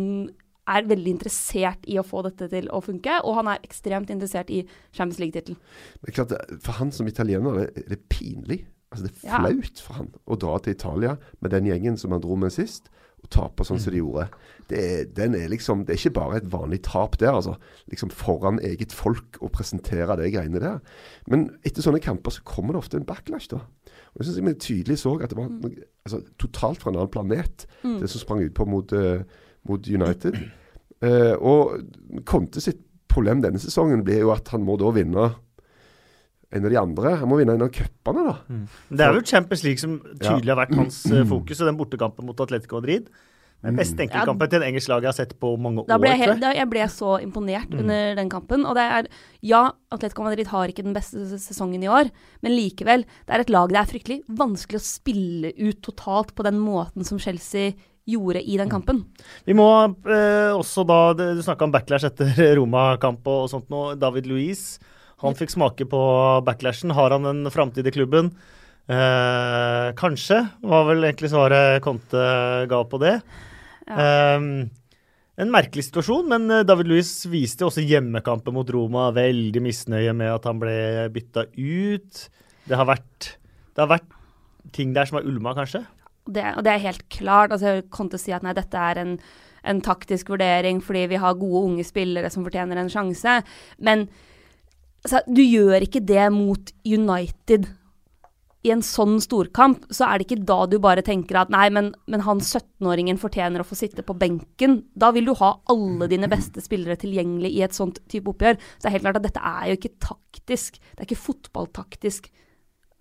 er 0.68 0.84
veldig 0.88 1.12
interessert 1.14 1.84
i 1.88 1.96
å 2.00 2.04
få 2.04 2.24
dette 2.26 2.50
til 2.52 2.66
å 2.76 2.82
funke, 2.84 3.22
og 3.24 3.36
han 3.38 3.48
er 3.54 3.62
ekstremt 3.64 4.10
interessert 4.12 4.50
i 4.52 4.62
Champions 4.92 5.20
League-tittelen. 5.20 5.60
Det 6.04 6.14
klart, 6.16 6.34
For 6.64 6.74
han 6.80 6.92
som 6.92 7.08
italiener 7.08 7.60
det, 7.62 7.86
det 7.88 8.00
er 8.00 8.04
pinlig. 8.12 8.66
Altså 8.92 9.08
Det 9.08 9.14
er 9.24 9.28
Ja. 9.30 9.40
flaut 9.40 9.80
for 9.84 9.94
han 10.00 10.10
å 10.28 10.40
dra 10.40 10.58
til 10.60 10.74
Italia 10.76 11.18
med 11.42 11.52
den 11.52 11.66
gjengen 11.66 11.98
som 12.00 12.12
han 12.12 12.22
dro 12.22 12.36
med 12.36 12.52
sist, 12.52 12.90
og 13.36 13.66
sånn 13.68 13.82
som 13.82 13.94
de 13.94 14.00
gjorde. 14.00 14.28
Det 14.70 14.80
er, 14.80 15.02
den 15.16 15.36
er 15.36 15.50
liksom, 15.52 15.86
det 15.86 15.94
er 15.94 16.00
ikke 16.02 16.16
bare 16.18 16.40
et 16.40 16.50
vanlig 16.52 16.82
tap 16.88 17.18
der, 17.20 17.36
altså. 17.36 17.56
Liksom 17.92 18.12
foran 18.16 18.62
eget 18.64 18.96
folk 18.96 19.40
å 19.44 19.50
presentere 19.54 20.18
de 20.20 20.32
greiene 20.34 20.62
der. 20.64 20.80
Men 21.28 21.50
etter 21.68 21.86
sånne 21.86 22.02
kamper 22.04 22.36
så 22.36 22.46
kommer 22.48 22.76
det 22.76 22.84
ofte 22.84 23.00
en 23.00 23.08
backlash, 23.08 23.50
da. 23.54 23.64
Og 24.16 24.22
jeg 24.22 24.30
synes 24.30 24.40
jeg 24.42 24.60
tydelig 24.64 25.00
så 25.04 25.16
at 25.22 25.32
det 25.32 25.40
var 25.40 25.52
noe, 25.52 25.88
altså, 26.08 26.22
totalt 26.42 26.82
fra 26.82 26.92
en 26.92 27.00
annen 27.02 27.14
planet, 27.14 27.68
det 27.84 28.10
som 28.12 28.24
sprang 28.24 28.44
utpå 28.46 28.68
mot, 28.70 28.96
uh, 28.96 29.22
mot 29.70 29.88
United. 29.88 30.40
Uh, 31.04 31.36
og 31.38 32.24
Conte 32.26 32.64
sitt 32.64 32.82
problem 33.12 33.44
denne 33.44 33.62
sesongen 33.62 34.04
blir 34.06 34.24
jo 34.26 34.34
at 34.34 34.50
han 34.54 34.66
må 34.66 34.78
da 34.80 34.90
vinne 34.96 35.32
en 36.56 36.66
av 36.66 36.72
de 36.72 36.78
andre. 36.80 37.16
Han 37.22 37.30
må 37.32 37.40
vinne 37.42 37.58
en 37.58 37.66
av 37.66 37.72
cupene, 37.76 38.28
da. 38.28 38.60
Det 38.90 39.04
er 39.08 39.18
jo 39.18 39.24
Champions 39.28 39.64
League 39.66 39.82
som 39.84 39.98
tydelig 40.22 40.54
har 40.54 40.62
vært 40.62 40.78
hans 40.80 41.02
eh, 41.12 41.26
fokus, 41.28 41.60
og 41.62 41.72
den 41.72 41.80
bortekampen 41.80 42.28
mot 42.28 42.46
Atletico 42.46 42.80
Madrid. 42.80 43.10
Den 43.66 43.74
beste 43.80 44.04
enkeltkampen 44.06 44.52
til 44.52 44.62
en 44.62 44.68
engelsk 44.68 44.90
lag 44.92 45.02
jeg 45.02 45.10
har 45.10 45.18
sett 45.18 45.32
på 45.42 45.50
mange 45.58 45.82
år. 45.82 45.88
Da 45.90 45.98
ble 45.98 46.12
jeg, 46.12 46.22
helt, 46.22 46.40
da, 46.44 46.52
jeg 46.54 46.70
ble 46.70 46.86
så 46.94 47.16
imponert 47.26 47.72
under 47.74 48.14
den 48.20 48.30
kampen. 48.30 48.64
Og 48.70 48.78
det 48.78 48.86
er 49.00 49.10
Ja, 49.50 49.64
Atletico 49.94 50.28
Madrid 50.28 50.52
har 50.52 50.70
ikke 50.70 50.86
den 50.86 50.94
beste 50.96 51.26
sesongen 51.42 51.82
i 51.82 51.90
år, 51.90 52.12
men 52.46 52.54
likevel. 52.54 53.08
Det 53.26 53.34
er 53.34 53.44
et 53.44 53.54
lag 53.54 53.74
det 53.74 53.82
er 53.82 53.90
fryktelig 53.90 54.20
vanskelig 54.30 54.78
å 54.80 54.86
spille 54.86 55.54
ut 55.58 55.82
totalt 55.82 56.36
på 56.38 56.46
den 56.46 56.62
måten 56.62 57.08
som 57.08 57.20
Chelsea 57.20 57.74
gjorde 58.08 58.46
i 58.46 58.60
den 58.62 58.70
kampen. 58.72 59.02
Vi 59.50 59.58
må 59.58 59.68
eh, 60.06 60.54
også 60.54 60.86
da 60.88 61.00
Du 61.18 61.42
snakka 61.44 61.66
om 61.66 61.74
backlash 61.74 62.08
etter 62.08 62.30
Roma-kamp 62.60 63.26
og 63.28 63.50
sånt 63.52 63.74
nå. 63.74 63.90
David 64.00 64.30
Luiz. 64.30 64.78
Han 65.24 65.38
fikk 65.38 65.54
smake 65.54 65.88
på 65.90 66.02
backlashen. 66.46 66.94
Har 66.94 67.16
han 67.16 67.26
en 67.26 67.52
framtid 67.54 67.88
i 67.90 67.94
klubben? 67.96 68.32
Eh, 68.88 69.88
kanskje, 70.00 70.44
var 70.64 70.86
vel 70.88 71.04
egentlig 71.04 71.32
svaret 71.34 71.82
Conte 71.84 72.22
ga 72.70 72.84
på 72.88 73.00
det. 73.02 73.16
Eh, 73.90 74.46
en 75.38 75.52
merkelig 75.54 75.90
situasjon, 75.90 76.30
men 76.32 76.46
eh, 76.54 76.64
David 76.68 76.92
Louis 76.92 77.10
viste 77.30 77.66
også 77.68 77.84
hjemmekampen 77.84 78.56
mot 78.56 78.70
Roma 78.74 79.10
veldig 79.16 79.64
misnøye 79.66 80.14
med 80.18 80.32
at 80.32 80.48
han 80.48 80.62
ble 80.62 80.78
bytta 81.14 81.48
ut. 81.58 82.24
Det 82.68 82.80
har 82.80 82.88
vært, 82.88 83.34
det 83.76 83.84
har 83.84 83.92
vært 83.92 84.16
ting 84.76 84.96
der 84.96 85.10
som 85.10 85.20
har 85.20 85.28
ulma, 85.28 85.56
kanskje? 85.58 85.84
Det, 86.28 86.46
og 86.56 86.64
det 86.66 86.74
er 86.74 86.86
helt 86.88 87.06
klart. 87.14 87.52
altså 87.56 87.82
Conte 87.92 88.20
sier 88.22 88.40
at 88.40 88.48
nei, 88.48 88.56
dette 88.56 88.80
er 88.80 89.02
en, 89.04 89.14
en 89.68 89.84
taktisk 89.84 90.32
vurdering 90.34 90.82
fordi 90.84 91.06
vi 91.12 91.20
har 91.22 91.40
gode 91.40 91.66
unge 91.72 91.86
spillere 91.88 92.32
som 92.32 92.48
fortjener 92.48 92.80
en 92.80 92.92
sjanse. 92.92 93.40
Men 93.84 94.08
altså, 95.06 95.24
du 95.28 95.44
gjør 95.44 95.86
ikke 95.86 96.04
det 96.06 96.30
mot 96.36 96.72
United 96.86 97.68
i 98.66 98.72
en 98.74 98.84
sånn 98.84 99.18
storkamp. 99.24 99.86
Så 99.94 100.08
er 100.08 100.18
det 100.18 100.28
ikke 100.28 100.48
da 100.48 100.60
du 100.70 100.78
bare 100.84 101.04
tenker 101.06 101.40
at 101.40 101.52
nei, 101.54 101.68
men, 101.74 101.92
men 102.12 102.24
han 102.26 102.42
17-åringen 102.44 103.20
fortjener 103.22 103.64
å 103.64 103.68
få 103.68 103.78
sitte 103.80 104.04
på 104.06 104.16
benken. 104.18 104.82
Da 104.98 105.12
vil 105.16 105.30
du 105.30 105.36
ha 105.40 105.54
alle 105.72 106.10
dine 106.12 106.30
beste 106.32 106.64
spillere 106.64 106.98
tilgjengelig 107.00 107.54
i 107.54 107.64
et 107.66 107.78
sånt 107.78 108.02
type 108.12 108.34
oppgjør. 108.34 108.58
Så 108.58 108.86
det 108.86 108.92
er 108.92 108.98
helt 108.98 109.08
klart 109.08 109.22
at 109.22 109.30
dette 109.30 109.54
er 109.54 109.70
jo 109.70 109.78
ikke 109.80 109.96
taktisk. 110.10 110.82
Det 110.82 111.00
er 111.00 111.10
ikke 111.10 111.26
fotballtaktisk 111.28 112.32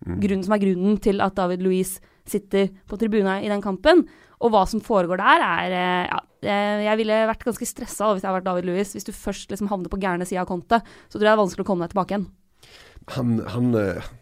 grunnen 0.06 0.44
som 0.44 0.54
er 0.54 0.62
grunnen 0.62 1.00
til 1.02 1.22
at 1.24 1.36
David 1.38 1.64
Louise 1.64 2.04
sitter 2.30 2.70
på 2.88 2.98
tribuna 3.00 3.38
i 3.42 3.50
den 3.50 3.64
kampen. 3.64 4.04
Og 4.44 4.52
hva 4.52 4.66
som 4.68 4.82
foregår 4.84 5.20
der, 5.20 5.44
er 5.44 5.76
eh, 5.76 6.10
Ja, 6.10 6.20
eh, 6.44 6.82
jeg 6.84 7.00
ville 7.00 7.22
vært 7.30 7.46
ganske 7.46 7.68
stressa 7.68 8.10
hvis 8.12 8.24
jeg 8.24 8.28
hadde 8.28 8.40
vært 8.40 8.50
David 8.50 8.68
Louis. 8.68 8.92
Hvis 8.92 9.08
du 9.08 9.14
først 9.16 9.50
liksom 9.52 9.70
havner 9.72 9.92
på 9.92 10.00
gærne 10.02 10.28
sida 10.28 10.44
av 10.44 10.50
kontet, 10.50 10.84
så 11.08 11.16
tror 11.16 11.24
jeg 11.24 11.30
det 11.30 11.34
er 11.34 11.42
vanskelig 11.44 11.64
å 11.64 11.70
komme 11.70 11.86
deg 11.86 11.94
tilbake 11.94 12.16
igjen. 12.16 12.28
Han, 13.14 13.32
han 13.54 13.72
eh, 13.80 14.12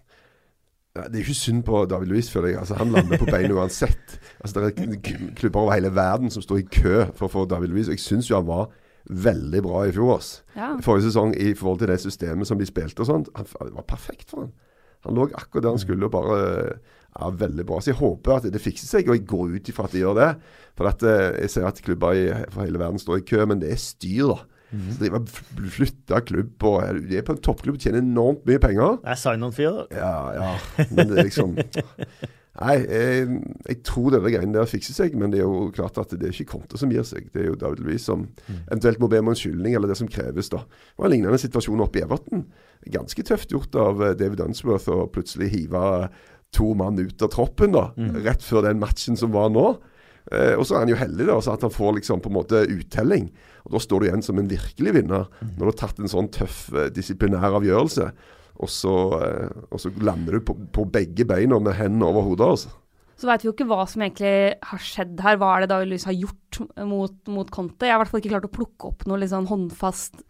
Det 0.95 1.09
er 1.09 1.19
jo 1.19 1.27
ikke 1.27 1.41
synd 1.41 1.65
på 1.67 1.83
David 1.91 2.13
Louis, 2.13 2.31
føler 2.31 2.53
jeg. 2.53 2.61
Altså, 2.63 2.79
han 2.79 2.95
lander 2.95 3.19
på 3.19 3.31
beina 3.33 3.59
uansett. 3.59 4.17
Altså, 4.39 4.61
det 4.61 4.87
er 4.87 5.35
klubber 5.35 5.65
over 5.65 5.75
hele 5.75 5.91
verden 5.95 6.31
som 6.31 6.45
står 6.45 6.63
i 6.63 6.69
kø 6.71 6.97
for 7.17 7.27
å 7.27 7.35
få 7.35 7.47
David 7.51 7.75
Louis. 7.75 7.91
Og 7.91 7.99
jeg 7.99 8.07
syns 8.07 8.31
jo 8.31 8.39
han 8.39 8.51
var 8.51 8.69
veldig 9.11 9.63
bra 9.65 9.85
i 9.85 9.93
fjor. 9.93 10.23
Ja. 10.57 10.75
Forrige 10.85 11.11
sesong 11.11 11.35
i 11.37 11.53
forhold 11.59 11.83
til 11.83 11.91
det 11.93 12.01
systemet 12.01 12.49
som 12.49 12.61
de 12.61 12.69
spilte 12.69 13.05
og 13.05 13.11
sånt. 13.11 13.33
Han, 13.37 13.75
var 13.75 13.89
perfekt 13.89 14.31
for 14.31 14.47
han. 14.47 14.55
Han 15.05 15.19
lå 15.19 15.29
akkurat 15.35 15.67
der 15.67 15.75
han 15.75 15.83
skulle 15.83 16.09
og 16.09 16.15
bare 16.15 16.79
ja, 17.15 17.31
Veldig 17.45 17.67
bra. 17.69 17.79
Så 17.81 17.93
jeg 17.93 18.01
håper 18.01 18.37
at 18.41 18.49
det 18.53 18.61
fikser 18.63 18.91
seg, 18.91 19.09
og 19.09 19.17
jeg 19.19 19.27
går 19.31 19.55
ut 19.59 19.69
ifra 19.71 19.87
at 19.87 19.95
det 19.95 20.03
gjør 20.03 20.19
det. 20.19 20.31
For 20.75 20.91
at 20.91 21.05
eh, 21.07 21.29
jeg 21.45 21.51
ser 21.55 21.69
at 21.69 21.79
klubber 21.85 22.19
i, 22.19 22.27
fra 22.51 22.67
hele 22.67 22.81
verden 22.83 22.99
står 23.03 23.21
i 23.23 23.27
kø, 23.29 23.45
men 23.47 23.63
det 23.63 23.71
er 23.75 23.81
styr, 23.81 24.33
da. 24.35 24.41
Så 24.75 24.97
driver 24.99 25.21
og 25.21 25.29
fl- 25.31 25.69
flytter 25.71 26.23
klubb 26.27 26.65
og 26.67 26.97
De 27.07 27.15
er 27.21 27.23
på 27.23 27.31
en 27.37 27.43
toppklubb 27.47 27.77
og 27.77 27.85
tjener 27.85 28.01
enormt 28.03 28.41
mye 28.49 28.59
penger. 28.59 28.97
Det 29.05 29.13
er 29.13 29.21
sign-on-fee, 29.21 29.71
da. 29.71 29.85
Ja, 29.95 30.17
ja. 30.35 30.87
Men 30.91 31.13
det 31.13 31.21
er 31.21 31.29
liksom 31.29 31.53
Nei, 32.55 32.75
jeg, 32.87 33.39
jeg 33.67 33.79
tror 33.83 34.13
denne 34.15 34.31
greiene 34.31 34.55
der 34.55 34.69
fikser 34.71 34.95
seg, 34.95 35.15
men 35.19 35.33
det 35.33 35.41
er 35.41 35.47
jo 35.49 35.73
klart 35.75 35.97
at 35.99 36.13
det 36.15 36.29
er 36.29 36.35
ikke 36.37 36.53
Conte 36.53 36.79
som 36.79 36.91
gir 36.95 37.03
seg. 37.07 37.27
Det 37.35 37.41
er 37.43 37.49
jo 37.49 37.57
David 37.59 37.83
Louis 37.83 38.05
som 38.07 38.29
eventuelt 38.69 39.01
må 39.03 39.09
be 39.11 39.19
om 39.19 39.33
unnskyldning, 39.33 39.75
eller 39.75 39.91
det 39.91 39.97
som 39.99 40.11
kreves, 40.11 40.53
da. 40.55 40.61
Det 40.63 41.03
var 41.03 41.09
en 41.11 41.15
lignende 41.17 41.41
situasjon 41.43 41.83
oppe 41.83 41.99
i 41.99 42.05
Everton. 42.07 42.45
Ganske 42.95 43.25
tøft 43.27 43.51
gjort 43.55 43.75
av 43.81 44.05
eh, 44.07 44.15
David 44.21 44.45
Unsworth 44.47 44.87
å 44.95 45.01
plutselig 45.11 45.51
hive 45.51 45.83
to 46.55 46.71
mann 46.79 47.01
ut 47.01 47.25
av 47.25 47.33
troppen, 47.35 47.75
da. 47.75 47.89
Rett 48.25 48.45
før 48.45 48.65
den 48.69 48.81
matchen 48.83 49.19
som 49.19 49.35
var 49.35 49.51
nå. 49.55 49.67
Eh, 50.33 50.55
og 50.57 50.65
så 50.65 50.77
er 50.77 50.85
han 50.87 50.93
jo 50.95 51.01
heldig, 51.01 51.27
da, 51.29 51.37
så 51.45 51.53
at 51.53 51.67
han 51.67 51.73
får 51.73 51.99
liksom 51.99 52.23
på 52.25 52.31
en 52.31 52.39
måte 52.39 52.63
uttelling. 52.73 53.29
Og 53.67 53.75
Da 53.77 53.81
står 53.83 54.01
du 54.01 54.07
igjen 54.09 54.25
som 54.25 54.39
en 54.41 54.49
virkelig 54.49 54.95
vinner, 54.97 55.29
når 55.43 55.61
du 55.61 55.71
har 55.73 55.81
tatt 55.83 56.01
en 56.01 56.11
sånn 56.11 56.31
tøff 56.33 56.71
eh, 56.73 56.89
disiplinær 56.95 57.59
avgjørelse. 57.61 58.09
Og 58.65 58.71
så, 58.71 58.95
eh, 59.19 59.53
og 59.69 59.83
så 59.83 59.93
lander 60.01 60.39
du 60.39 60.47
på, 60.49 60.57
på 60.73 60.87
begge 60.95 61.27
beina 61.29 61.59
med 61.61 61.77
hendene 61.77 62.09
over 62.09 62.25
hodet. 62.31 62.51
Altså. 62.57 62.73
Så 63.21 63.29
veit 63.29 63.45
vi 63.45 63.51
jo 63.51 63.55
ikke 63.55 63.69
hva 63.71 63.85
som 63.91 64.03
egentlig 64.03 64.35
har 64.71 64.83
skjedd 64.83 65.21
her. 65.23 65.39
Hva 65.39 65.53
er 65.55 65.65
det 65.65 65.71
da 65.75 65.83
Louise 65.85 66.09
har 66.09 66.17
gjort 66.17 66.61
mot, 66.89 67.15
mot 67.31 67.53
Conte? 67.55 67.87
Jeg 67.87 67.95
har 67.95 68.01
i 68.01 68.03
hvert 68.03 68.15
fall 68.15 68.23
ikke 68.25 68.33
klart 68.33 68.49
å 68.49 68.55
plukke 68.57 68.91
opp 68.91 69.07
noe 69.11 69.29
sånn 69.31 69.51
håndfast 69.51 70.25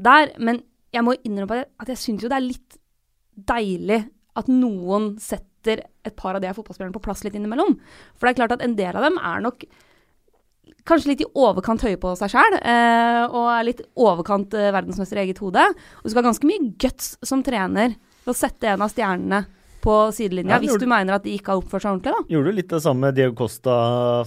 der. 0.00 0.32
Men 0.40 0.62
jeg 0.94 1.06
må 1.06 1.16
innrømme 1.20 1.58
at 1.58 1.64
jeg, 1.64 1.70
at 1.84 1.92
jeg 1.92 2.02
syns 2.04 2.24
jo 2.24 2.30
det 2.32 2.38
er 2.38 2.48
litt 2.48 2.80
deilig 3.50 4.00
at 4.40 4.48
noen 4.50 5.14
setter 5.20 5.49
setter 5.60 5.84
et 6.04 6.16
par 6.16 6.34
av 6.34 6.40
de 6.42 6.52
fotballspillerne 6.56 6.94
på 6.94 7.04
plass 7.04 7.22
litt 7.24 7.36
innimellom. 7.36 7.76
For 8.16 8.26
det 8.26 8.32
er 8.32 8.40
klart 8.40 8.56
at 8.56 8.64
en 8.64 8.76
del 8.76 8.96
av 8.96 9.04
dem 9.04 9.18
er 9.20 9.44
nok 9.44 9.64
kanskje 10.88 11.12
litt 11.12 11.22
i 11.22 11.30
overkant 11.36 11.82
høye 11.84 11.98
på 12.00 12.14
seg 12.16 12.32
sjæl, 12.32 12.56
eh, 12.56 13.22
og 13.28 13.50
er 13.52 13.66
litt 13.68 13.82
overkant 14.00 14.54
eh, 14.56 14.72
verdensmester 14.72 15.20
i 15.20 15.26
eget 15.26 15.42
hode. 15.42 15.60
Og 15.60 16.04
du 16.04 16.10
skal 16.10 16.22
ha 16.22 16.30
ganske 16.30 16.48
mye 16.48 16.72
guts 16.80 17.16
som 17.26 17.44
trener 17.44 17.98
for 18.24 18.32
å 18.32 18.38
sette 18.38 18.70
en 18.70 18.86
av 18.86 18.92
stjernene 18.92 19.44
på 19.80 19.94
sidelinja, 20.12 20.58
ja, 20.58 20.60
hvis 20.60 20.76
du 20.76 20.84
mener 20.88 21.16
at 21.16 21.24
de 21.24 21.32
ikke 21.32 21.54
har 21.54 21.60
oppført 21.62 21.84
seg 21.86 21.94
ordentlig, 21.94 22.12
da. 22.12 22.32
Gjorde 22.34 22.50
du 22.50 22.56
litt 22.58 22.72
det 22.72 22.80
samme 22.84 23.06
med 23.06 23.16
Diego 23.16 23.32
Costa 23.38 23.76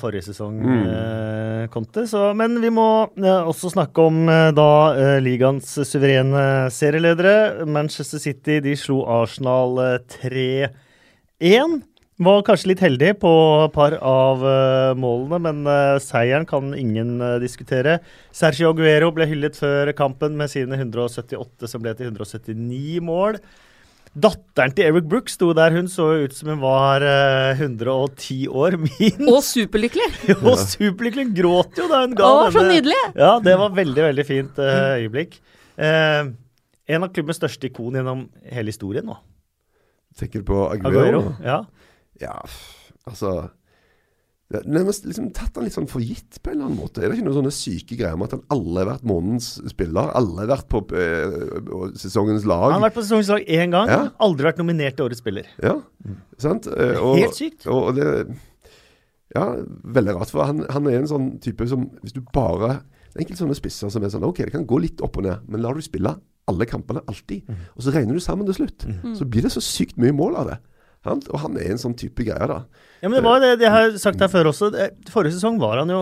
forrige 0.01 0.25
sesong, 0.31 0.55
mm. 0.57 0.79
eh, 0.89 1.65
Conte. 1.73 2.07
Så, 2.09 2.23
men 2.37 2.57
vi 2.63 2.71
må 2.73 2.87
eh, 3.21 3.49
også 3.51 3.69
snakke 3.75 4.07
om 4.09 4.23
eh, 4.33 4.47
da 4.57 4.71
eh, 4.97 5.17
ligaens 5.21 5.75
suverene 5.85 6.71
serieledere. 6.73 7.67
Manchester 7.69 8.21
City 8.23 8.57
de 8.65 8.73
slo 8.79 9.03
Arsenal 9.19 9.77
eh, 9.83 9.99
3-1. 10.17 10.81
Én 11.41 11.81
var 12.21 12.43
kanskje 12.45 12.69
litt 12.69 12.83
heldig 12.83 13.15
på 13.23 13.31
et 13.65 13.73
par 13.73 13.95
av 13.97 14.43
uh, 14.45 14.93
målene, 14.99 15.39
men 15.41 15.65
uh, 15.65 15.97
seieren 16.01 16.45
kan 16.49 16.73
ingen 16.77 17.17
uh, 17.23 17.39
diskutere. 17.41 17.97
Sergio 18.35 18.69
Aguero 18.73 19.09
ble 19.15 19.25
hyllet 19.29 19.57
før 19.57 19.91
kampen 19.97 20.37
med 20.37 20.51
sine 20.53 20.77
178, 20.77 21.69
som 21.69 21.83
ble 21.83 21.95
til 21.97 22.11
179 22.11 23.01
mål. 23.03 23.39
Datteren 24.13 24.75
til 24.77 24.91
Eric 24.91 25.09
Brooks 25.09 25.39
sto 25.39 25.49
der. 25.57 25.73
Hun 25.73 25.89
så 25.89 26.11
ut 26.21 26.37
som 26.37 26.51
hun 26.53 26.61
var 26.61 27.01
110 27.01 28.45
år, 28.53 28.77
minst. 28.83 29.25
Og 29.25 29.41
superlykkelig. 29.41 30.11
og 30.45 30.61
superlykkelig. 30.61 31.31
Hun 31.31 31.35
gråt 31.41 31.81
jo 31.81 31.89
da 31.89 32.03
hun 32.05 32.13
ga 32.19 32.29
Åh, 32.29 32.43
denne. 32.43 32.53
Så 32.53 32.65
nydelig. 32.69 33.01
Ja, 33.17 33.33
det 33.41 33.57
var 33.57 33.73
veldig, 33.73 34.07
veldig 34.11 34.29
fint 34.29 34.61
øyeblikk. 34.61 35.39
en 35.81 37.07
av 37.07 37.09
klubbens 37.09 37.41
største 37.41 37.73
ikon 37.73 37.97
gjennom 37.97 38.27
hele 38.53 38.69
historien 38.69 39.09
nå. 39.09 39.17
Tenker 40.19 40.43
du 40.43 40.47
på 40.51 40.61
Aguero? 40.69 41.01
Aguero. 41.01 41.23
Ja. 41.43 41.59
Ja, 42.21 42.37
altså 43.09 43.49
er 44.59 44.67
nærmest 44.69 45.05
liksom 45.07 45.29
tatt 45.35 45.57
han 45.57 45.65
litt 45.65 45.75
sånn 45.75 45.89
for 45.89 46.03
gitt 46.03 46.39
på 46.43 46.51
en 46.51 46.57
eller 46.57 46.67
annen 46.67 46.79
måte. 46.79 47.01
Er 47.01 47.09
det 47.09 47.17
ikke 47.17 47.27
noen 47.27 47.37
sånne 47.39 47.53
syke 47.55 47.97
greier 47.99 48.17
med 48.19 48.29
at 48.29 48.35
han 48.37 48.43
alle 48.53 48.81
har 48.81 48.89
vært 48.91 49.05
månedens 49.09 49.49
spiller? 49.71 50.11
Alle 50.17 50.43
har 50.43 50.51
vært 50.53 50.67
på 50.71 50.81
eh, 50.99 51.93
sesongens 51.99 52.47
lag? 52.49 52.67
Han 52.69 52.77
har 52.79 52.87
vært 52.87 52.97
på 52.99 53.05
sesongens 53.05 53.31
lag 53.33 53.47
én 53.47 53.73
gang. 53.73 53.91
Ja. 53.91 54.01
Aldri 54.25 54.47
vært 54.49 54.61
nominert 54.61 54.97
til 54.99 55.07
årets 55.07 55.23
spiller. 55.23 55.49
Ja, 55.63 55.77
sant? 56.41 56.69
Eh, 56.69 56.97
og, 56.99 57.21
Helt 57.21 57.39
sykt. 57.39 57.67
Og, 57.67 57.89
og 57.91 57.99
det 57.99 58.09
Ja, 59.33 59.47
veldig 59.97 60.17
rart. 60.19 60.33
For 60.33 60.45
han, 60.45 60.61
han 60.69 60.91
er 60.91 60.99
en 60.99 61.09
sånn 61.09 61.31
type 61.41 61.65
som 61.69 61.87
Hvis 62.03 62.13
du 62.13 62.21
bare 62.35 62.83
Det 62.83 63.15
er 63.15 63.23
enkelte 63.23 63.41
sånne 63.41 63.57
spisser 63.57 63.89
som 63.89 64.03
er 64.05 64.13
sånn 64.13 64.27
OK, 64.27 64.43
det 64.45 64.53
kan 64.53 64.67
gå 64.69 64.77
litt 64.83 65.01
opp 65.05 65.17
og 65.17 65.25
ned, 65.25 65.47
men 65.49 65.63
lar 65.63 65.77
du 65.77 65.81
spille 65.85 66.13
alle 66.47 66.65
kampene 66.67 67.01
alltid, 67.07 67.45
Mm. 67.47 67.55
og 67.77 67.81
så 67.85 67.93
regner 67.95 68.13
du 68.13 68.19
sammen 68.19 68.45
til 68.45 68.55
slutt, 68.57 68.85
så 69.17 69.25
blir 69.29 69.41
det 69.45 69.51
så 69.53 69.61
sykt 69.63 69.97
mye 69.97 70.11
mål 70.15 70.35
av 70.35 70.47
det. 70.51 70.57
Han, 71.05 71.21
Og 71.31 71.39
han 71.39 71.57
er 71.57 71.71
en 71.71 71.77
sånn 71.81 71.95
type 71.99 72.23
greie, 72.23 72.47
da. 72.47 72.65
Ja, 73.01 73.09
men 73.09 73.17
det 73.19 73.23
var 73.23 73.39
jo 73.39 73.55
det 73.55 73.59
jeg 73.65 73.71
har 73.71 73.91
sagt 73.99 74.19
her 74.19 74.27
før 74.31 74.51
også. 74.51 74.69
Forrige 75.11 75.33
sesong 75.35 75.59
var 75.59 75.77
han 75.81 75.89
jo 75.91 76.01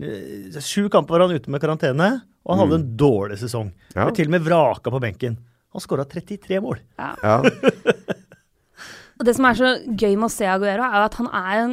eh, 0.00 0.58
Sju 0.62 0.88
kamper 0.88 1.18
var 1.18 1.26
han 1.26 1.34
ute 1.34 1.50
med 1.50 1.60
karantene, 1.60 2.22
og 2.46 2.52
han 2.54 2.62
hadde 2.62 2.78
en 2.80 2.96
dårlig 2.96 3.38
sesong. 3.38 3.72
Ja. 3.96 4.04
Ble 4.06 4.14
til 4.14 4.26
og 4.30 4.34
med 4.36 4.42
vraka 4.46 4.90
på 4.94 5.00
benken. 5.02 5.36
Han 5.74 5.82
skåra 5.82 6.06
33 6.08 6.60
mål. 6.62 6.78
Ja. 6.98 7.14
Ja. 7.22 7.42
Og 9.18 9.26
det 9.26 9.34
som 9.34 9.48
er 9.48 9.56
så 9.58 9.70
gøy 9.98 10.14
med 10.14 10.28
å 10.28 10.32
se 10.32 10.46
Aguero, 10.46 10.84
er 10.86 11.02
at 11.08 11.16
han 11.18 11.26
er 11.34 11.62
en, 11.64 11.72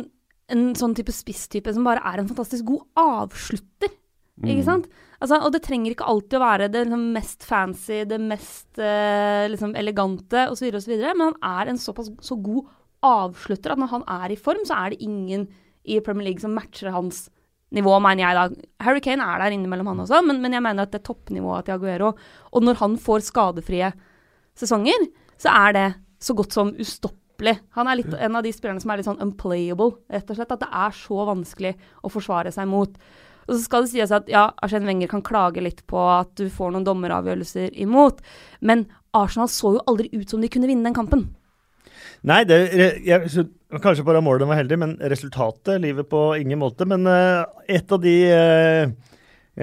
en 0.50 0.64
sånn 0.78 0.96
type 0.98 1.14
spisstype 1.14 1.74
som 1.76 1.86
bare 1.86 2.02
er 2.02 2.18
en 2.24 2.30
fantastisk 2.32 2.66
god 2.66 2.82
avslutter. 2.98 3.92
Ikke 4.44 4.66
sant? 4.66 4.88
Altså, 5.22 5.40
og 5.40 5.54
det 5.56 5.62
trenger 5.64 5.94
ikke 5.94 6.08
alltid 6.12 6.38
å 6.38 6.44
være 6.44 6.72
det 6.74 6.86
liksom, 6.86 7.06
mest 7.16 7.46
fancy, 7.48 8.02
det 8.10 8.20
mest 8.20 8.82
eh, 8.84 9.46
liksom, 9.52 9.76
elegante 9.80 10.48
osv., 10.52 10.68
osv., 10.76 10.96
men 11.06 11.30
han 11.30 11.38
er 11.62 11.72
en 11.72 11.80
såpass 11.80 12.12
så 12.26 12.38
god 12.44 12.68
avslutter 13.06 13.74
at 13.74 13.80
når 13.80 13.94
han 13.94 14.06
er 14.18 14.34
i 14.34 14.40
form, 14.40 14.64
så 14.68 14.80
er 14.82 14.94
det 14.94 15.06
ingen 15.06 15.48
i 15.86 16.00
Premier 16.04 16.32
League 16.32 16.44
som 16.44 16.56
matcher 16.58 16.92
hans 16.94 17.28
nivå, 17.76 17.98
mener 18.04 18.24
jeg 18.24 18.38
da. 18.38 18.70
Harry 18.86 19.02
Kane 19.04 19.26
er 19.26 19.42
der 19.42 19.56
innimellom, 19.56 19.92
han 19.92 20.04
også, 20.06 20.22
men, 20.26 20.42
men 20.44 20.56
jeg 20.56 20.64
mener 20.66 20.86
at 20.86 20.94
det 20.94 21.02
er 21.02 21.10
toppnivået 21.10 21.68
til 21.68 21.78
Aguero. 21.78 22.14
Og 22.52 22.66
når 22.66 22.80
han 22.82 22.98
får 23.02 23.28
skadefrie 23.28 23.92
sesonger, 24.58 25.08
så 25.42 25.54
er 25.54 25.76
det 25.76 25.88
så 26.24 26.36
godt 26.38 26.56
som 26.56 26.74
ustoppelig. 26.82 27.58
Han 27.78 27.90
er 27.92 28.00
litt 28.00 28.14
en 28.16 28.40
av 28.40 28.46
de 28.46 28.54
spillerne 28.56 28.82
som 28.82 28.94
er 28.94 29.02
litt 29.02 29.10
sånn 29.10 29.22
unplayable, 29.24 30.00
rett 30.12 30.30
og 30.32 30.40
slett. 30.40 30.54
At 30.56 30.64
det 30.64 30.72
er 30.72 30.96
så 30.96 31.26
vanskelig 31.28 31.74
å 32.02 32.12
forsvare 32.14 32.54
seg 32.56 32.70
mot. 32.72 32.96
Og 33.46 33.56
så 33.56 33.62
skal 33.64 33.86
det 33.86 33.94
sies 33.94 34.14
at 34.16 34.30
ja, 34.32 34.48
Arsène 34.66 34.90
Wenger 34.90 35.12
kan 35.12 35.24
klage 35.26 35.64
litt 35.64 35.84
på 35.90 36.02
at 36.02 36.34
du 36.40 36.48
får 36.52 36.74
noen 36.74 36.86
dommeravgjørelser 36.88 37.76
imot, 37.86 38.24
men 38.66 38.88
Arsenal 39.16 39.50
så 39.52 39.76
jo 39.78 39.84
aldri 39.88 40.10
ut 40.16 40.30
som 40.30 40.42
de 40.44 40.50
kunne 40.52 40.70
vinne 40.70 40.88
den 40.88 40.98
kampen. 40.98 41.28
Nei, 42.26 42.42
det, 42.50 42.58
jeg, 43.06 43.46
kanskje 43.84 44.06
bare 44.08 44.24
målet 44.26 44.50
var 44.50 44.58
heldig, 44.60 44.78
men 44.82 44.96
resultatet 45.12 45.82
livet 45.84 46.10
på 46.10 46.22
ingen 46.40 46.60
måte. 46.62 46.88
Men 46.90 47.06
eh, 47.10 47.44
et 47.78 47.92
av 47.92 48.02
de 48.02 48.16
eh, 48.34 48.94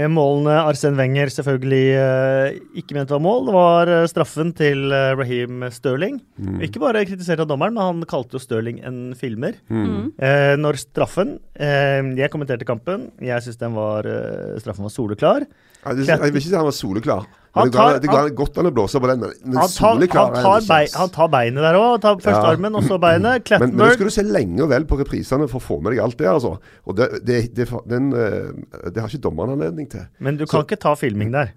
målene 0.09 0.55
Arsen 0.65 0.97
Wenger 0.97 1.29
selvfølgelig 1.35 1.87
eh, 2.01 2.61
ikke 2.81 2.97
mente 2.97 3.13
var 3.13 3.21
mål, 3.21 3.45
det 3.49 3.57
var 3.57 3.91
eh, 3.93 4.07
straffen 4.09 4.55
til 4.57 4.87
Raheem 4.89 5.33
Raheem 5.33 5.73
Sterling. 5.73 6.21
Ikke 6.65 6.81
bare 6.83 7.05
kritisert 7.09 7.43
av 7.43 7.49
dommeren, 7.51 7.75
men 7.77 7.83
han 7.83 8.09
kalte 8.09 8.37
jo 8.37 8.43
Sterling 8.43 8.81
en 8.87 9.15
filmer. 9.19 9.59
Mm. 9.69 10.13
Eh, 10.19 10.55
når 10.61 10.81
straffen 10.81 11.39
eh, 11.55 12.01
Jeg 12.19 12.31
kommenterte 12.33 12.69
kampen. 12.69 13.11
Jeg 13.23 13.43
syns 13.45 13.61
den 13.61 13.77
var 13.77 14.07
eh, 14.09 14.59
straffen 14.63 14.87
var 14.87 14.95
soleklar. 14.95 15.47
Jeg 15.83 15.97
vil 16.07 16.31
ikke 16.31 16.47
si 16.47 16.55
han 16.55 16.69
var 16.69 16.77
soleklar. 16.77 17.27
Han 17.53 17.71
tar- 17.71 17.99
det 18.01 18.09
går 18.09 18.31
godt 18.35 18.57
an 18.63 18.67
å 18.71 18.73
blåse 18.73 19.01
på 19.03 19.09
den, 19.11 19.21
men, 19.21 19.57
Han 19.59 19.69
tar, 19.69 19.99
han, 20.01 20.33
tar 20.41 20.63
bei, 20.65 20.87
han 20.95 21.11
tar 21.13 21.29
beinet 21.29 21.61
der 21.61 21.77
òg. 21.77 22.01
Først 22.01 22.25
Ja. 22.33 22.47
armen, 22.49 22.75
og 22.75 22.83
så 22.89 22.97
beinet. 22.99 23.51
Men, 23.51 23.77
men 23.77 23.77
da 23.77 23.91
skal 23.93 24.09
du 24.09 24.15
se 24.15 24.23
lenge 24.25 24.63
og 24.65 24.71
vel 24.71 24.87
på 24.89 24.97
reprisene 25.03 25.49
for 25.51 25.61
å 25.61 25.63
få 25.67 25.83
med 25.83 25.93
deg 25.93 26.01
alt 26.01 26.17
det, 26.17 26.27
altså. 26.31 26.55
Og 26.89 26.97
det, 26.97 27.11
det, 27.29 27.55
det, 27.55 27.69
den, 27.87 28.09
eh, 28.17 28.89
det 28.89 28.97
har 29.03 29.09
ikke 29.13 29.21
dommeren 29.29 29.53
anledning 29.59 29.91
til. 29.93 30.07
Men 30.19 30.41
du 30.41 30.47
kan 30.47 30.65
ikke 30.65 30.81
ta 30.81 30.95
filming 30.97 31.31
der. 31.35 31.53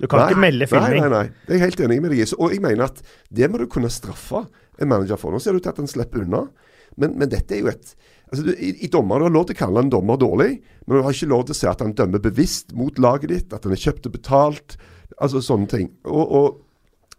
Du 0.00 0.08
kan 0.08 0.20
Nei, 0.24 0.30
ikke 0.32 0.40
melde 0.40 0.66
filming. 0.66 1.00
Nei, 1.00 1.08
nei, 1.08 1.22
nei. 1.22 1.28
Det 1.46 1.54
er 1.54 1.58
jeg 1.58 1.64
helt 1.68 1.80
enig 1.86 2.00
med 2.02 2.10
deg 2.10 2.24
i. 2.24 2.26
Og 2.38 2.50
jeg 2.56 2.60
mener 2.64 2.84
at 2.88 3.02
det 3.30 3.50
må 3.52 3.60
du 3.60 3.66
kunne 3.70 3.92
straffe 3.92 4.46
en 4.80 4.88
manager 4.88 5.20
for. 5.20 5.30
Nå 5.30 5.40
ser 5.44 5.52
det 5.52 5.60
ut 5.60 5.68
til 5.68 5.74
at 5.76 5.76
han 5.84 5.92
slipper 5.92 6.24
unna, 6.24 6.46
men, 6.96 7.18
men 7.20 7.28
dette 7.28 7.52
er 7.54 7.60
jo 7.60 7.68
et 7.68 7.94
altså 8.32 8.44
du, 8.48 8.52
i, 8.56 8.72
I 8.86 8.88
dommer 8.90 9.18
Du 9.20 9.24
har 9.28 9.34
lov 9.34 9.46
til 9.46 9.54
å 9.56 9.60
kalle 9.60 9.82
en 9.84 9.90
dommer 9.92 10.16
dårlig, 10.18 10.62
men 10.86 10.96
du 10.98 11.02
har 11.04 11.12
ikke 11.14 11.28
lov 11.30 11.44
til 11.46 11.54
å 11.54 11.58
si 11.60 11.66
at 11.70 11.80
han 11.84 11.92
dømmer 11.94 12.18
bevisst 12.24 12.72
mot 12.74 12.96
laget 12.98 13.28
ditt, 13.30 13.52
at 13.54 13.64
han 13.68 13.72
er 13.76 13.82
kjøpt 13.84 14.06
og 14.08 14.12
betalt. 14.16 14.76
Altså 15.20 15.40
sånne 15.42 15.68
ting. 15.68 15.90
Og, 16.04 16.32
og 16.32 16.60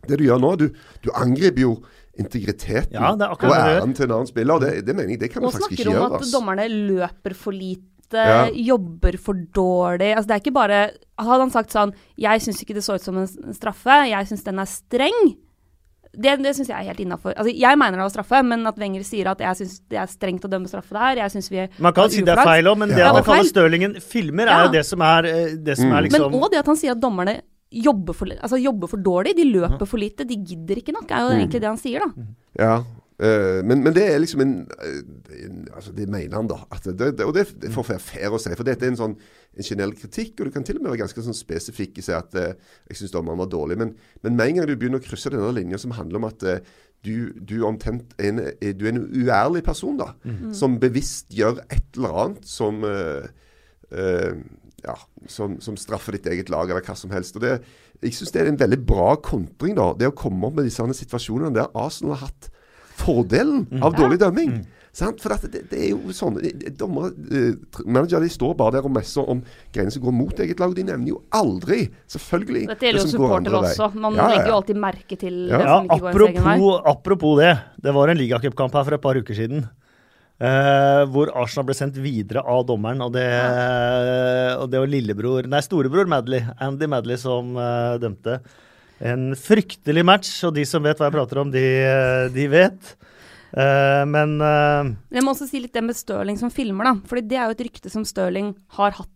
det 0.07 0.17
du 0.19 0.25
gjør 0.25 0.39
nå, 0.41 0.55
du, 0.57 0.69
du 1.01 1.09
angriper 1.15 1.61
jo 1.61 1.75
integriteten 2.19 2.93
Ja, 2.95 3.11
det 3.17 3.25
er 3.27 3.33
og 3.33 3.55
æren 3.55 3.93
til 3.95 4.05
en 4.07 4.11
annen 4.19 4.29
spiller. 4.29 4.59
Det, 4.63 4.85
det 4.87 4.95
mener 4.95 5.15
jeg 5.15 5.19
det 5.25 5.31
kan 5.33 5.41
du 5.43 5.47
Og 5.49 5.53
faktisk 5.55 5.75
snakker 5.81 5.91
du 5.91 5.97
om 6.05 6.13
at 6.19 6.29
dommerne 6.33 6.67
løper 6.71 7.33
for 7.35 7.51
lite, 7.55 7.81
Ja. 8.13 8.45
jobber 8.53 9.17
for 9.17 9.33
dårlig. 9.33 10.11
Altså, 10.15 10.27
det 10.29 10.35
er 10.35 10.43
ikke 10.43 10.53
bare 10.53 10.81
Hadde 11.17 11.39
han 11.41 11.49
sagt 11.51 11.71
sånn 11.73 11.91
'Jeg 12.17 12.41
syns 12.43 12.61
ikke 12.61 12.75
det 12.75 12.83
så 12.83 12.95
ut 12.95 13.01
som 13.01 13.17
en 13.17 13.27
straffe. 13.53 13.95
Jeg 14.09 14.27
syns 14.27 14.43
den 14.43 14.59
er 14.59 14.65
streng'. 14.69 15.35
Det, 16.15 16.37
det 16.43 16.55
syns 16.55 16.67
jeg 16.69 16.77
er 16.79 16.87
helt 16.93 16.99
innafor. 16.99 17.33
Altså, 17.35 17.51
jeg 17.57 17.77
mener 17.77 17.91
det 17.97 18.05
var 18.05 18.09
straffe, 18.13 18.43
men 18.45 18.67
at 18.67 18.77
Wenger 18.79 19.03
sier 19.03 19.27
at 19.27 19.39
jeg 19.39 19.55
syns 19.55 19.81
det 19.89 19.97
er 19.99 20.05
strengt 20.07 20.45
å 20.45 20.49
dømme 20.51 20.67
straffe 20.67 20.93
der. 20.93 21.15
Jeg 21.23 21.31
synes 21.31 21.49
vi 21.51 21.57
er 21.57 21.67
Man 21.79 21.93
kan 21.93 22.09
si 22.09 22.21
det 22.21 22.37
er 22.37 22.43
feil 22.43 22.63
òg, 22.67 22.77
men 22.77 22.89
det 22.89 22.97
Ja. 22.99 23.11
det 23.11 23.25
han 23.25 23.35
kaller. 23.35 23.49
Stirlingen 23.49 23.95
filmer, 24.01 24.47
er 24.47 24.65
jo 24.67 24.71
det 24.71 24.85
som 24.85 25.01
er, 25.01 25.25
eh, 25.25 25.55
det 25.55 25.77
som 25.77 25.87
Mm. 25.89 25.97
er 25.97 26.01
liksom 26.03 26.31
Men 26.31 26.41
òg 26.41 26.51
det 26.51 26.59
at 26.59 26.65
han 26.67 26.75
sier 26.77 26.91
at 26.91 26.99
dommerne 27.01 27.41
jobber 27.75 28.13
for, 28.15 28.31
altså, 28.39 28.59
jobber 28.61 28.87
for 28.91 29.01
dårlig. 29.03 29.35
De 29.37 29.45
løper 29.51 29.85
for 29.89 29.99
lite. 30.01 30.25
De 30.27 30.37
gidder 30.39 30.79
ikke 30.81 30.93
nok, 30.95 31.09
er 31.11 31.25
jo 31.25 31.33
egentlig 31.39 31.61
det 31.63 31.69
han 31.73 31.81
sier, 31.81 32.05
da. 32.05 32.27
Ja, 32.59 32.75
eh, 33.19 33.59
men, 33.67 33.81
men 33.83 33.93
det 33.95 34.05
er 34.13 34.19
liksom 34.23 34.43
en, 34.45 34.53
eh, 34.79 35.01
en 35.45 35.61
Altså, 35.75 35.91
det 35.95 36.07
mener 36.07 36.35
han, 36.39 36.47
da. 36.47 36.61
Det, 36.85 37.11
det, 37.19 37.25
og 37.27 37.33
det, 37.35 37.45
det 37.61 37.71
får 37.75 37.89
være 37.89 38.03
fair 38.05 38.31
å 38.35 38.39
si. 38.39 38.53
For 38.55 38.63
dette 38.67 38.85
er 38.87 38.93
en 38.93 39.01
sånn 39.01 39.17
en 39.55 39.63
generell 39.63 39.93
kritikk, 39.95 40.39
og 40.41 40.47
du 40.49 40.51
kan 40.55 40.63
til 40.67 40.77
og 40.79 40.83
med 40.83 40.91
være 40.93 41.03
ganske 41.05 41.21
sånn 41.23 41.35
spesifikk 41.37 41.99
i 41.99 42.03
seg 42.03 42.17
at 42.19 42.35
eh, 42.39 42.55
jeg 42.91 42.97
syns 43.01 43.13
dommeren 43.15 43.39
var 43.43 43.51
dårlig. 43.51 43.77
Men, 43.79 43.93
men 44.23 44.35
med 44.35 44.49
en 44.49 44.59
gang 44.61 44.67
du 44.71 44.75
begynner 44.75 44.99
å 44.99 45.05
krysse 45.05 45.31
denne 45.31 45.53
linja 45.55 45.79
som 45.79 45.93
handler 45.95 46.19
om 46.19 46.27
at 46.27 46.43
eh, 46.43 46.59
du, 47.05 47.29
du, 47.37 47.59
en, 47.61 47.77
er- 48.17 48.73
du 48.73 48.85
er 48.87 48.91
en 48.95 49.03
uærlig 49.13 49.61
person, 49.67 49.95
da. 49.99 50.07
Som 50.57 50.79
bevisst 50.81 51.29
gjør 51.37 51.59
et 51.69 51.85
eller 51.99 52.15
annet 52.23 52.47
som 52.49 52.79
eh, 52.87 53.27
eh, 53.93 54.31
ja, 54.85 54.95
som, 55.31 55.57
som 55.63 55.77
straffer 55.79 56.17
ditt 56.17 56.27
eget 56.31 56.49
lag, 56.53 56.69
eller 56.69 56.85
hva 56.85 56.95
som 56.97 57.09
helst. 57.15 57.35
Og 57.39 57.41
det, 57.45 57.57
jeg 58.05 58.13
syns 58.17 58.31
det 58.35 58.41
er 58.43 58.51
en 58.51 58.59
veldig 58.61 58.81
bra 58.85 59.15
kontring, 59.17 59.75
da. 59.77 59.91
Det 59.97 60.11
å 60.11 60.15
komme 60.15 60.45
opp 60.47 60.59
med 60.59 60.67
disse 60.69 60.85
situasjonene 61.01 61.53
der 61.57 61.71
Arsenal 61.73 62.15
har 62.17 62.27
hatt 62.29 62.51
fordelen 62.95 63.65
av 63.83 63.95
dårlig 63.97 64.19
dømming. 64.21 64.59
Sant? 64.95 65.19
For 65.19 65.33
at 65.35 65.43
det, 65.51 65.65
det 65.67 65.79
er 65.83 65.89
jo 65.91 66.13
sånn 66.15 66.37
dommer, 66.39 66.77
Dommere, 66.79 67.09
eh, 67.27 67.57
tr- 67.75 68.21
de 68.23 68.29
står 68.31 68.53
bare 68.55 68.77
der 68.77 68.85
og 68.87 68.93
messer 68.95 69.27
om 69.27 69.41
greiene 69.75 69.91
som 69.91 70.05
går 70.05 70.13
mot 70.15 70.39
eget 70.39 70.61
lag. 70.63 70.71
De 70.77 70.85
nevner 70.87 71.11
jo 71.11 71.17
aldri, 71.35 71.81
selvfølgelig, 72.07 72.61
Dette 72.69 72.87
gjelder 72.87 73.01
jo 73.01 73.03
det 73.03 73.11
som 73.11 73.19
går 73.19 73.27
supportere 73.27 73.59
andre 73.59 73.73
også. 73.73 73.89
Man 74.05 74.15
Ja, 74.15 74.21
ja, 74.23 74.29
legger 74.37 74.53
jo 74.53 74.59
alltid 74.61 74.79
merke 74.85 75.17
til 75.19 75.41
Ja. 75.49 75.57
det 75.59 75.67
som 75.67 75.89
ikke 75.89 75.99
går 75.99 76.07
ens 76.07 76.29
egen 76.29 76.43
vei. 76.45 76.53
apropos, 76.55 76.81
apropos 76.95 77.35
det. 77.41 77.51
Det 77.83 77.93
var 77.99 78.07
en 78.13 78.17
ligacupkamp 78.23 78.71
her 78.79 78.83
for 78.87 78.93
et 78.95 79.01
par 79.03 79.15
uker 79.19 79.35
siden. 79.35 79.67
Eh, 80.41 81.01
hvor 81.11 81.31
Arsenal 81.37 81.67
ble 81.69 81.77
sendt 81.77 81.97
videre 82.01 82.43
av 82.43 82.65
dommeren. 82.69 83.03
Og 83.05 83.13
det, 83.15 83.25
og 84.59 84.69
det 84.71 84.83
var 84.83 84.91
lillebror 84.91 85.49
Nei, 85.51 85.63
storebror 85.65 86.09
Madley, 86.11 86.43
Andy 86.61 86.89
Madley, 86.91 87.19
som 87.21 87.55
uh, 87.59 87.95
dømte. 88.01 88.39
En 89.05 89.33
fryktelig 89.35 90.05
match, 90.07 90.31
og 90.47 90.55
de 90.55 90.63
som 90.67 90.83
vet 90.85 90.99
hva 90.99 91.09
jeg 91.09 91.17
prater 91.17 91.41
om, 91.41 91.51
de, 91.51 91.65
eh, 91.83 92.27
de 92.35 92.47
vet. 92.51 92.93
Uh, 93.55 94.03
men 94.09 94.37
Jeg 95.13 95.23
må 95.23 95.31
også 95.31 95.47
si 95.47 95.61
litt 95.63 95.75
det 95.75 95.83
med 95.85 95.95
Stirling 95.95 96.39
som 96.39 96.51
filmer, 96.51 96.91
da. 96.91 96.95
Fordi 97.07 97.27
det 97.29 97.39
er 97.39 97.49
jo 97.49 97.57
et 97.57 97.67
rykte 97.69 97.91
som 97.91 98.07
Stirling 98.07 98.53
har 98.79 98.95
hatt 98.97 99.11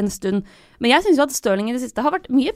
en 0.00 0.10
stund. 0.10 0.46
Men 0.82 0.90
jeg 0.90 1.04
syns 1.04 1.20
jo 1.20 1.26
at 1.26 1.34
Stirling 1.34 1.68
i 1.70 1.74
det 1.76 1.82
siste 1.84 2.02
har 2.02 2.14
vært 2.14 2.30
mye, 2.34 2.54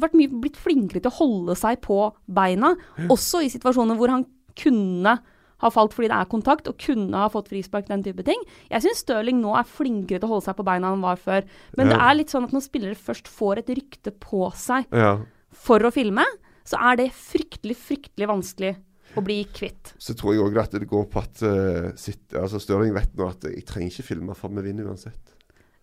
vært 0.00 0.16
mye 0.16 0.30
blitt 0.32 0.56
flinkere 0.60 1.02
til 1.04 1.10
å 1.12 1.18
holde 1.18 1.56
seg 1.60 1.82
på 1.84 1.98
beina. 2.24 2.74
Også 3.12 3.42
i 3.44 3.50
situasjoner 3.52 3.98
hvor 3.98 4.12
han 4.12 4.24
kunne 4.58 5.18
ha 5.62 5.70
falt 5.74 5.94
fordi 5.96 6.10
det 6.12 6.18
er 6.18 6.30
kontakt, 6.30 6.68
og 6.70 6.78
kunne 6.78 7.18
ha 7.18 7.28
fått 7.32 7.50
frispark, 7.50 7.88
den 7.90 8.04
type 8.06 8.24
ting. 8.26 8.42
Jeg 8.70 8.84
syns 8.84 9.02
Stirling 9.04 9.40
nå 9.42 9.54
er 9.58 9.66
flinkere 9.66 10.20
til 10.22 10.28
å 10.28 10.34
holde 10.36 10.46
seg 10.48 10.58
på 10.58 10.66
beina 10.66 10.86
enn 10.88 10.98
han 10.98 11.06
var 11.06 11.18
før. 11.22 11.46
Men 11.78 11.90
det 11.92 11.98
er 11.98 12.18
litt 12.18 12.34
sånn 12.34 12.46
at 12.46 12.54
når 12.54 12.66
spillere 12.66 12.98
først 12.98 13.30
får 13.32 13.62
et 13.64 13.72
rykte 13.78 14.12
på 14.22 14.48
seg 14.58 14.86
Ja. 14.94 15.16
for 15.50 15.82
å 15.82 15.90
filme, 15.94 16.24
så 16.68 16.78
er 16.90 17.00
det 17.00 17.08
fryktelig, 17.16 17.76
fryktelig 17.80 18.28
vanskelig 18.28 18.74
å 19.16 19.24
bli 19.24 19.40
kvitt. 19.56 19.94
Så 19.98 20.14
tror 20.14 20.34
jeg 20.34 20.44
òg 20.44 20.58
at 20.62 20.76
det 20.76 20.86
går 20.88 21.06
på 21.10 21.22
at 21.22 21.42
uh, 21.42 21.90
sitt, 21.96 22.22
altså 22.36 22.60
Stirling 22.60 22.92
vet 22.94 23.14
nå 23.16 23.28
at 23.30 23.48
jeg 23.48 23.64
trenger 23.66 23.90
ikke 23.90 24.08
filme, 24.12 24.36
for 24.36 24.52
vi 24.52 24.66
vinner 24.68 24.90
uansett. 24.90 25.34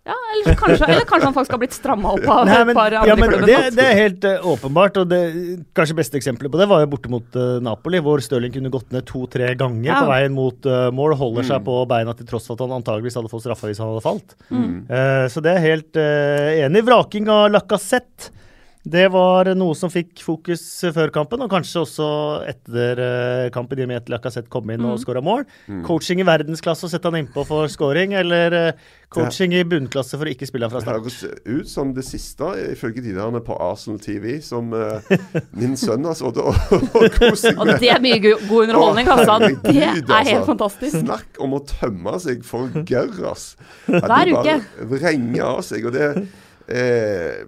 Ja, 0.05 0.13
eller 0.35 0.55
kanskje, 0.59 0.85
eller 0.93 1.05
kanskje 1.09 1.25
han 1.25 1.33
faktisk 1.33 1.53
har 1.55 1.61
blitt 1.63 1.73
stramma 1.73 2.11
opp 2.13 2.27
av 2.29 2.43
Nei, 2.45 2.59
et 2.61 2.77
par 2.77 2.93
andre 2.93 3.09
ja, 3.09 3.15
men 3.17 3.31
klubber. 3.31 3.47
det, 3.49 3.71
det 3.73 3.85
er 3.89 3.95
helt 4.03 4.27
uh, 4.29 4.45
åpenbart. 4.51 4.99
og 5.01 5.07
det, 5.09 5.19
Kanskje 5.73 5.95
beste 5.97 6.19
eksempelet 6.19 6.53
på 6.53 6.59
det 6.61 6.67
var 6.69 6.83
jo 6.83 6.89
borte 6.91 7.09
mot 7.09 7.39
uh, 7.41 7.55
Napoli, 7.65 7.97
hvor 8.05 8.21
Stirling 8.21 8.53
kunne 8.53 8.69
gått 8.73 8.93
ned 8.93 9.07
to-tre 9.09 9.49
ganger 9.57 9.89
Ja. 9.89 10.03
på 10.03 10.11
veien 10.13 10.35
mot 10.37 10.69
uh, 10.69 10.91
mål. 10.93 11.15
Holder 11.17 11.41
Mm. 11.41 11.49
seg 11.49 11.65
på 11.65 11.79
beina 11.89 12.13
til 12.19 12.29
tross 12.29 12.45
for 12.45 12.53
at 12.53 12.61
han 12.67 12.77
antageligvis 12.77 13.17
hadde 13.17 13.33
fått 13.33 13.43
straffa 13.47 13.67
hvis 13.71 13.81
han 13.81 13.89
hadde 13.95 14.05
falt. 14.05 14.35
Mm. 14.53 14.69
Eh, 14.93 15.25
så 15.33 15.41
det 15.43 15.51
er 15.57 15.63
helt 15.65 15.97
enig. 15.97 16.85
Vraking 16.85 17.27
av 17.33 17.49
Lacassette. 17.53 18.29
Det 18.85 19.07
var 19.13 19.49
noe 19.57 19.73
som 19.77 19.89
fikk 19.89 20.21
fokus 20.21 20.61
før 20.93 21.09
kampen, 21.13 21.41
og 21.41 21.49
kanskje 21.49 21.81
også 21.81 22.09
etter 22.51 23.01
eh, 23.01 23.47
kampen, 23.55 23.79
i 23.81 23.87
og 23.87 23.89
med 23.89 24.03
at 24.03 24.11
Lacassette 24.13 24.51
kom 24.53 24.69
inn 24.69 24.83
Mm. 24.85 24.91
og 24.91 24.99
skåra 25.01 25.23
mål. 25.23 25.45
Coaching 25.87 26.19
i 26.21 26.27
verdensklasse 26.27 26.85
å 26.85 26.91
sette 26.91 27.09
han 27.09 27.17
innpå 27.23 27.45
for 27.47 27.71
scoring, 27.71 28.13
eller 28.13 28.75
coaching 29.09 29.25
coaching 29.25 29.53
i 29.55 29.63
bunnklasse 29.63 30.17
for 30.17 30.27
å 30.27 30.33
ikke 30.33 30.47
spille 30.47 30.67
han 30.67 30.73
fra 30.73 30.81
Det 30.83 30.89
har 30.91 30.99
høres 30.99 31.23
ut 31.45 31.69
som 31.69 31.93
det 31.95 32.05
siste, 32.05 32.49
ifølge 32.73 33.01
tidligere 33.01 33.41
på 33.45 33.57
Arsenal 33.61 33.99
TV, 34.03 34.39
som 34.45 34.73
uh, 34.73 35.01
min 35.55 35.75
sønn 35.79 36.05
har 36.05 36.17
sittet 36.17 36.43
og, 36.43 36.55
og 36.95 37.17
kost 37.17 37.47
seg 37.47 37.57
Og 37.61 37.73
det 37.79 37.91
er 37.93 38.01
mye 38.03 38.21
god 38.21 38.55
underholdning, 38.67 39.11
altså. 39.15 39.37
Det 39.65 39.75
er 39.81 40.01
altså. 40.03 40.31
helt 40.31 40.49
fantastisk. 40.49 40.97
Snakk 41.01 41.41
om 41.43 41.57
å 41.57 41.61
tømme 41.69 42.17
seg 42.23 42.43
for 42.47 42.69
gørr, 42.85 43.21
ass. 43.31 43.53
At 43.87 44.05
Hver 44.05 44.29
de 44.29 44.35
uke. 44.35 44.57
bare 44.59 44.89
vrenger 44.95 45.45
av 45.47 45.61
seg. 45.65 45.87
Og 45.87 45.95
det 45.95 46.09
eh, 46.67 47.45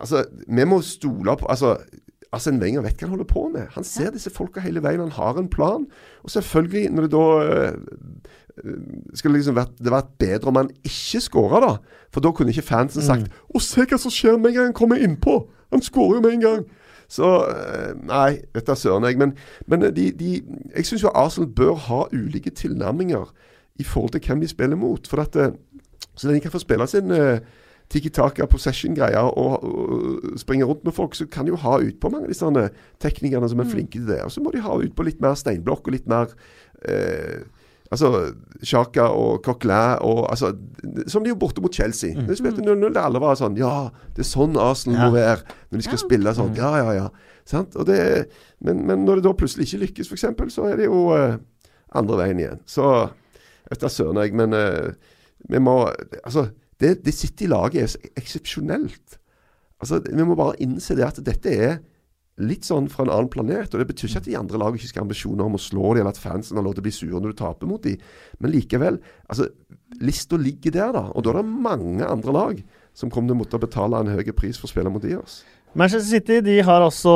Altså, 0.00 0.24
vi 0.48 0.64
må 0.64 0.80
stole 0.82 1.36
på 1.38 1.46
Altså, 1.50 1.76
Arsene 2.34 2.60
Wenger 2.62 2.82
vet 2.82 2.98
hva 2.98 3.06
han 3.06 3.14
holder 3.14 3.30
på 3.30 3.48
med. 3.52 3.68
Han 3.76 3.86
ser 3.86 4.10
disse 4.14 4.32
folka 4.32 4.62
hele 4.64 4.82
veien. 4.82 5.02
Han 5.04 5.14
har 5.14 5.38
en 5.38 5.50
plan. 5.50 5.86
Og 6.24 6.30
selvfølgelig, 6.34 6.90
når 6.90 7.06
det 7.06 7.12
da 7.12 7.26
eh, 7.44 7.76
skulle 9.14 9.38
liksom 9.38 9.56
vært, 9.56 9.74
det 9.78 9.92
vært 9.92 10.14
bedre 10.18 10.50
om 10.50 10.56
han 10.56 10.70
ikke 10.84 11.22
skåra, 11.22 11.60
da. 11.62 12.00
For 12.14 12.24
da 12.24 12.32
kunne 12.34 12.54
ikke 12.54 12.66
fansen 12.66 13.02
sagt 13.02 13.30
'Å, 13.30 13.60
se 13.60 13.86
hva 13.86 13.98
som 13.98 14.10
skjer 14.10 14.38
med 14.38 14.50
en 14.50 14.56
gang 14.56 14.66
han 14.70 14.78
kommer 14.80 14.96
innpå'. 14.96 15.46
Han 15.72 15.82
skårer 15.82 16.18
jo 16.18 16.20
med 16.20 16.32
en 16.32 16.40
gang. 16.40 16.64
Så 17.08 17.30
eh, 17.50 17.94
Nei, 18.06 18.38
dette 18.54 18.72
er 18.72 18.78
søren 18.78 19.04
jeg. 19.04 19.18
Men, 19.18 19.34
men 19.66 19.80
de, 19.94 20.10
de, 20.12 20.42
jeg 20.76 20.86
syns 20.86 21.02
jo 21.02 21.12
Arsenal 21.14 21.50
bør 21.50 21.74
ha 21.74 22.04
ulike 22.12 22.50
tilnærminger 22.50 23.30
i 23.78 23.84
forhold 23.84 24.14
til 24.14 24.22
hvem 24.26 24.40
de 24.40 24.48
spiller 24.48 24.76
mot. 24.76 25.06
For 25.06 25.22
at, 25.22 25.36
eh, 25.36 25.54
så 26.14 26.28
lenge 26.28 26.40
de 26.40 26.46
kan 26.46 26.54
få 26.54 26.62
spille 26.62 26.86
sin 26.86 27.10
uh, 27.10 27.38
Tiki 27.92 28.10
Taka 28.10 28.46
possession-greier 28.50 29.28
og, 29.38 29.64
og 29.64 30.38
springe 30.40 30.64
rundt 30.66 30.84
med 30.84 30.94
folk, 30.96 31.14
så 31.14 31.26
kan 31.30 31.44
de 31.46 31.52
jo 31.52 31.58
ha 31.62 31.76
utpå 31.84 32.10
mange 32.10 32.24
av 32.26 32.32
disse 32.32 32.42
sånne 32.46 32.68
teknikerne 33.02 33.48
som 33.52 33.60
er 33.60 33.68
flinke 33.70 33.98
til 34.00 34.06
det. 34.08 34.22
Og 34.24 34.32
så 34.32 34.40
må 34.42 34.50
de 34.54 34.62
ha 34.64 34.78
utpå 34.80 35.04
litt 35.06 35.20
mer 35.22 35.36
steinblokk 35.38 35.86
og 35.86 35.94
litt 35.98 36.08
mer 36.10 36.32
eh, 36.88 37.44
Altså 37.92 38.08
Sjaka 38.64 39.04
og 39.12 39.42
Coquelin 39.44 40.00
og 40.02 40.22
altså, 40.32 40.48
Som 41.06 41.22
de 41.22 41.30
jo 41.30 41.36
borte 41.38 41.60
mot 41.62 41.70
Chelsea. 41.76 42.14
Når 42.16 42.30
de 42.32 42.36
spilte 42.40 42.64
0-0, 42.64 42.94
der 42.96 43.04
alle 43.04 43.20
var 43.22 43.36
sånn 43.38 43.58
Ja, 43.60 43.90
det 44.16 44.24
er 44.24 44.26
sånn 44.26 44.56
Arsenal 44.58 44.96
Ja. 44.98 45.04
må 45.12 45.14
være 45.18 45.44
når 45.68 45.76
de 45.78 45.84
skal 45.84 45.98
Ja. 46.00 46.02
spille 46.02 46.32
sånn. 46.34 46.56
Ja, 46.58 46.70
ja, 46.80 46.94
ja. 46.96 47.04
Sant? 47.44 47.76
Og 47.76 47.86
det, 47.86 48.00
men, 48.64 48.80
men 48.88 49.04
når 49.04 49.20
det 49.20 49.26
da 49.28 49.34
plutselig 49.36 49.68
ikke 49.68 49.82
lykkes, 49.84 50.10
f.eks., 50.10 50.54
så 50.56 50.64
er 50.72 50.80
det 50.80 50.88
jo 50.88 51.04
eh, 51.14 51.36
andre 51.94 52.16
veien 52.24 52.40
igjen. 52.40 52.64
Så 52.66 52.88
Dette 53.68 53.88
søren 53.92 54.18
jeg, 54.24 54.34
men 54.36 54.52
eh, 54.56 54.90
vi 55.52 55.60
må 55.62 55.76
Altså, 56.24 56.48
det, 56.84 56.94
det 57.06 57.16
sitter 57.16 57.48
i 57.48 57.52
laget 57.52 57.82
er 57.82 58.14
eksepsjonelt. 58.20 59.18
Altså, 59.82 60.00
vi 60.04 60.24
må 60.24 60.36
bare 60.38 60.60
innse 60.64 60.96
det 60.96 61.06
at 61.08 61.20
dette 61.24 61.52
er 61.52 61.78
litt 62.42 62.66
sånn 62.66 62.88
fra 62.90 63.04
en 63.04 63.12
annen 63.14 63.30
planet. 63.30 63.74
Og 63.74 63.82
det 63.82 63.88
betyr 63.90 64.08
ikke 64.10 64.22
at 64.22 64.28
de 64.28 64.38
andre 64.38 64.60
lagene 64.60 64.80
ikke 64.80 64.90
skal 64.90 65.02
ha 65.02 65.06
ambisjoner 65.08 65.46
om 65.46 65.58
å 65.58 65.62
slå 65.62 65.92
dem, 65.92 66.02
eller 66.02 66.14
at 66.14 66.22
fansen 66.22 66.58
har 66.58 66.66
lov 66.66 66.76
til 66.76 66.84
å 66.84 66.86
bli 66.88 66.94
sure 66.94 67.20
når 67.20 67.34
du 67.34 67.40
taper 67.40 67.70
mot 67.70 67.84
dem. 67.84 68.00
Men 68.42 68.54
likevel, 68.54 68.98
altså, 69.30 69.48
lista 70.02 70.38
ligger 70.40 70.74
der, 70.74 70.94
da. 70.96 71.04
Og 71.14 71.24
da 71.24 71.34
er 71.34 71.40
det 71.40 71.60
mange 71.68 72.08
andre 72.08 72.34
lag 72.34 72.64
som 72.94 73.10
kommer 73.10 73.30
til 73.30 73.38
å 73.38 73.42
måtte 73.42 73.62
betale 73.62 74.00
en 74.00 74.12
høy 74.14 74.32
pris 74.36 74.58
for 74.58 74.68
å 74.68 74.74
spille 74.74 74.92
mot 74.92 75.02
de 75.02 75.16
oss. 75.18 75.42
Manchester 75.74 76.06
City 76.06 76.36
de 76.46 76.60
har 76.62 76.84
altså 76.86 77.12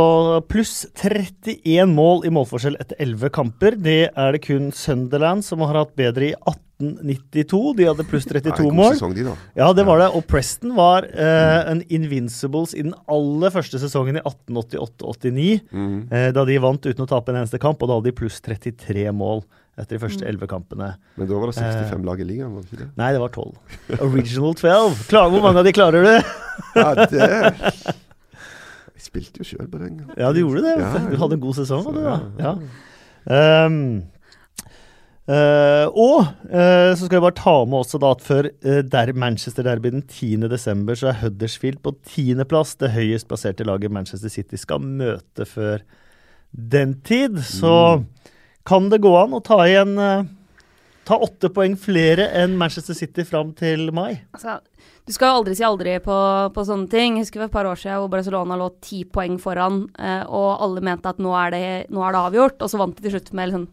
pluss 0.51 0.81
31 0.99 1.92
mål 1.94 2.25
i 2.27 2.31
målforskjell 2.35 2.75
etter 2.83 2.99
11 3.05 3.31
kamper. 3.37 3.77
Det 3.79 4.01
er 4.11 4.33
det 4.35 4.40
kun 4.47 4.73
Sunderland 4.75 5.44
som 5.47 5.62
har 5.62 5.77
hatt 5.85 5.92
bedre 5.99 6.33
i 6.33 6.33
1892. 6.35 7.61
De 7.79 7.87
hadde 7.87 8.07
pluss 8.11 8.27
er 8.27 8.40
32 8.40 8.66
Nei, 8.66 8.73
mål. 8.81 8.97
sesong, 8.97 9.14
de, 9.14 9.27
da. 9.29 9.37
Ja, 9.61 9.68
det 9.79 9.85
var 9.87 10.03
det. 10.03 10.09
Og 10.18 10.27
Preston 10.31 10.75
var 10.79 11.07
eh, 11.07 11.71
en 11.71 11.85
Invincibles 11.87 12.75
i 12.75 12.83
den 12.88 12.97
aller 13.07 13.55
første 13.55 13.79
sesongen 13.83 14.18
i 14.18 14.25
1888-89. 14.27 15.62
Mm. 15.71 15.94
Eh, 16.11 16.27
da 16.35 16.44
de 16.49 16.59
vant 16.66 16.90
uten 16.90 17.07
å 17.07 17.09
tape 17.14 17.31
en 17.35 17.38
eneste 17.44 17.62
kamp, 17.62 17.79
og 17.83 17.92
da 17.92 18.01
hadde 18.01 18.11
de 18.11 18.16
pluss 18.18 18.40
33 18.42 19.07
mål 19.14 19.44
etter 19.79 19.94
de 19.94 20.03
første 20.03 20.27
11 20.27 20.51
kampene. 20.51 20.90
Men 21.14 21.31
da 21.31 21.38
var 21.38 21.53
det 21.53 21.61
Eh. 21.62 21.71
65 21.79 22.03
lag 22.11 22.18
i 22.18 22.27
ligaen, 22.27 22.51
var 22.59 22.66
det 22.66 22.73
ikke 22.75 22.83
det? 22.83 22.90
Nei, 22.99 23.12
det 23.14 23.23
var 23.23 23.31
12. 23.31 23.55
Original 24.03 24.59
12. 24.59 25.07
Klar, 25.14 25.31
hvor 25.31 25.47
mange 25.47 25.62
av 25.62 25.71
de 25.71 25.77
klarer 25.79 26.03
du? 26.11 26.35
Ja, 26.75 26.90
det 27.07 27.94
spilte 29.09 29.42
jo 29.42 29.49
sjøl 29.49 29.66
på 29.73 29.81
den. 29.81 30.05
Ja, 30.14 30.31
du 30.33 30.42
gjorde 30.42 30.62
det. 30.66 30.77
Ja, 30.77 30.92
du. 30.92 31.01
ja. 31.01 31.09
Du 31.11 31.18
hadde 31.25 31.38
en 31.38 31.42
god 31.42 31.59
sesong, 31.59 31.88
hadde 31.88 32.05
du 32.05 32.07
da. 32.07 32.21
ja. 32.44 32.55
Um, 33.66 33.83
Uh, 35.29 35.85
og 35.92 36.23
uh, 36.49 36.94
så 36.97 37.05
skal 37.05 37.18
jeg 37.18 37.25
bare 37.27 37.37
ta 37.37 37.53
med 37.68 37.83
også 37.83 37.99
da 38.01 38.14
at 38.14 38.23
før 38.25 38.47
uh, 38.64 38.79
der 38.81 39.11
Manchester 39.12 39.66
Derby 39.66 39.90
den 39.92 40.07
10. 40.09 40.49
desember, 40.49 40.97
så 40.97 41.11
er 41.11 41.18
Huddersfield 41.21 41.83
på 41.85 41.92
tiendeplass. 42.09 42.79
Det 42.81 42.94
høyest 42.94 43.29
plasserte 43.29 43.66
laget 43.68 43.92
Manchester 43.92 44.33
City 44.33 44.57
skal 44.57 44.81
møte 44.81 45.44
før 45.44 45.85
den 46.49 46.97
tid. 47.05 47.42
Så 47.44 48.07
Kan 48.64 48.88
det 48.88 49.03
gå 49.05 49.12
an 49.21 49.37
å 49.37 49.44
ta 49.44 49.61
igjen 49.66 50.01
Ta 51.09 51.16
åtte 51.25 51.49
poeng 51.49 51.73
flere 51.81 52.27
enn 52.37 52.59
Manchester 52.61 52.97
City 52.97 53.25
fram 53.25 53.55
til 53.57 53.88
mai? 53.97 54.18
Altså, 54.37 54.59
du 55.09 55.14
skal 55.14 55.31
jo 55.31 55.38
aldri 55.40 55.55
si 55.57 55.64
aldri 55.64 55.94
på, 56.05 56.16
på 56.53 56.64
sånne 56.68 56.90
ting. 56.92 57.16
Jeg 57.16 57.25
husker 57.25 57.40
for 57.40 57.49
et 57.49 57.55
par 57.55 57.68
år 57.71 57.81
siden 57.81 58.03
hvor 58.03 58.11
Barcelona 58.12 58.59
lå 58.61 58.66
ti 58.85 59.07
poeng 59.09 59.38
foran, 59.40 59.87
eh, 59.97 60.25
og 60.29 60.61
alle 60.66 60.85
mente 60.85 61.09
at 61.09 61.23
nå 61.25 61.33
er, 61.33 61.55
det, 61.55 61.62
nå 61.97 62.05
er 62.05 62.12
det 62.12 62.25
avgjort, 62.27 62.61
og 62.61 62.68
så 62.68 62.81
vant 62.83 62.99
de 62.99 63.07
til 63.07 63.16
slutt 63.16 63.33
med 63.33 63.49
liksom 63.49 63.68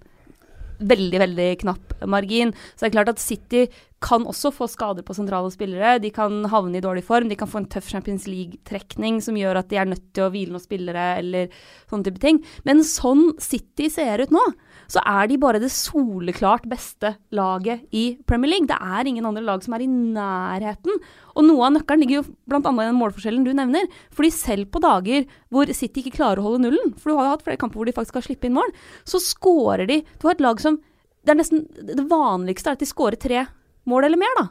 veldig, 0.79 1.19
veldig 1.25 1.49
knapp 1.65 1.93
margin. 2.11 2.53
Så 2.75 2.85
det 2.85 2.89
er 2.89 2.95
klart 2.97 3.11
at 3.11 3.23
City 3.23 3.65
kan 4.05 4.25
også 4.27 4.51
få 4.53 4.67
skader 4.69 5.03
på 5.03 5.15
sentrale 5.17 5.51
spillere. 5.51 5.97
De 6.03 6.11
kan 6.13 6.43
havne 6.51 6.79
i 6.79 6.83
dårlig 6.83 7.03
form. 7.07 7.29
De 7.31 7.37
kan 7.39 7.49
få 7.49 7.63
en 7.63 7.69
tøff 7.71 7.87
Champions 7.91 8.27
League-trekning 8.29 9.21
som 9.23 9.37
gjør 9.39 9.59
at 9.59 9.71
de 9.71 9.79
er 9.81 9.89
nødt 9.89 10.07
til 10.15 10.27
å 10.27 10.31
hvile 10.33 10.55
noen 10.55 10.63
spillere 10.63 11.07
eller 11.19 11.51
sånne 11.89 12.07
type 12.07 12.23
ting. 12.23 12.41
Men 12.67 12.83
sånn 12.87 13.33
City 13.43 13.89
ser 13.91 14.23
ut 14.23 14.35
nå, 14.35 14.43
så 14.91 15.01
er 15.01 15.29
de 15.29 15.37
bare 15.41 15.61
det 15.61 15.71
soleklart 15.73 16.65
beste 16.69 17.15
laget 17.35 17.85
i 17.95 18.17
Premier 18.27 18.51
League. 18.53 18.69
Det 18.69 18.77
er 18.77 19.09
ingen 19.09 19.25
andre 19.27 19.43
lag 19.45 19.63
som 19.65 19.75
er 19.77 19.85
i 19.85 19.89
nærheten. 19.89 20.99
Og 21.35 21.47
noe 21.47 21.67
av 21.67 21.75
nøkkelen 21.75 22.03
ligger 22.03 22.19
jo 22.19 22.25
bl.a. 22.47 22.59
i 22.61 22.87
den 22.87 22.99
målforskjellen 22.99 23.47
du 23.47 23.53
nevner. 23.57 23.87
Fordi 24.15 24.31
selv 24.33 24.69
på 24.73 24.81
dager 24.83 25.25
hvor 25.53 25.71
City 25.75 26.03
ikke 26.03 26.17
klarer 26.19 26.41
å 26.41 26.49
holde 26.49 26.65
nullen, 26.67 26.93
for 26.99 27.11
du 27.11 27.19
har 27.19 27.29
jo 27.29 27.35
hatt 27.35 27.47
flere 27.47 27.61
kamper 27.61 27.81
hvor 27.81 27.89
de 27.89 27.95
faktisk 27.97 28.19
har 28.19 28.27
slippet 28.27 28.49
inn 28.49 28.57
mål, 28.57 28.75
så 29.07 29.21
skårer 29.23 29.89
de 29.89 30.01
Du 30.19 30.27
har 30.27 30.37
et 30.37 30.45
lag 30.45 30.61
som 30.61 30.79
Det 31.25 31.33
er 31.33 31.39
nesten 31.39 31.65
det 31.73 32.05
vanligste 32.09 32.69
er 32.69 32.77
at 32.77 32.83
de 32.83 32.89
skårer 32.89 33.17
tre 33.17 33.47
mål 33.89 34.05
eller 34.07 34.21
mer, 34.21 34.37
da. 34.37 34.47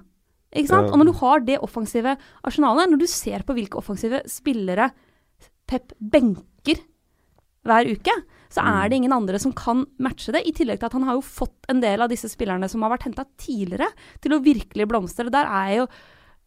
Ikke 0.55 0.71
sant? 0.71 0.91
Og 0.91 0.99
når 0.99 1.09
du 1.11 1.19
har 1.19 1.43
det 1.43 1.59
offensive 1.63 2.15
arsenalet, 2.47 2.91
når 2.91 3.01
du 3.03 3.07
ser 3.11 3.43
på 3.47 3.55
hvilke 3.57 3.79
offensive 3.81 4.23
spillere 4.31 4.93
Pep 5.65 5.95
benker 5.99 6.83
hver 7.65 7.89
uke, 7.89 8.13
så 8.55 8.63
er 8.63 8.91
det 8.91 9.01
ingen 9.01 9.15
andre 9.15 9.39
som 9.43 9.55
kan 9.57 9.83
matche 10.03 10.35
det. 10.35 10.45
I 10.47 10.55
tillegg 10.55 10.79
til 10.79 10.89
at 10.89 10.95
han 10.95 11.07
har 11.09 11.19
jo 11.19 11.25
fått 11.27 11.67
en 11.73 11.81
del 11.83 12.05
av 12.05 12.13
disse 12.13 12.31
spillerne 12.31 12.69
som 12.71 12.85
har 12.85 12.93
vært 12.93 13.09
henta 13.09 13.27
tidligere, 13.41 13.89
til 14.23 14.37
å 14.37 14.43
virkelig 14.45 14.87
blomstre. 14.91 15.33
Der 15.35 15.49
er 15.51 15.73
jo 15.81 15.89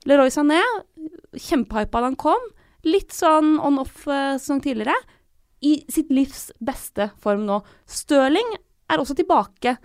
Leroy 0.08 0.32
Sané 0.32 0.62
kjempehypa 1.36 2.00
da 2.00 2.08
han 2.08 2.20
kom. 2.20 2.48
Litt 2.88 3.12
sånn 3.16 3.58
on 3.60 3.82
off 3.84 4.06
som 4.40 4.64
tidligere. 4.64 4.96
I 5.66 5.82
sitt 5.92 6.14
livs 6.14 6.48
beste 6.64 7.10
form 7.20 7.48
nå. 7.50 7.60
Stirling 7.90 8.56
er 8.88 9.02
også 9.02 9.18
tilbake 9.18 9.76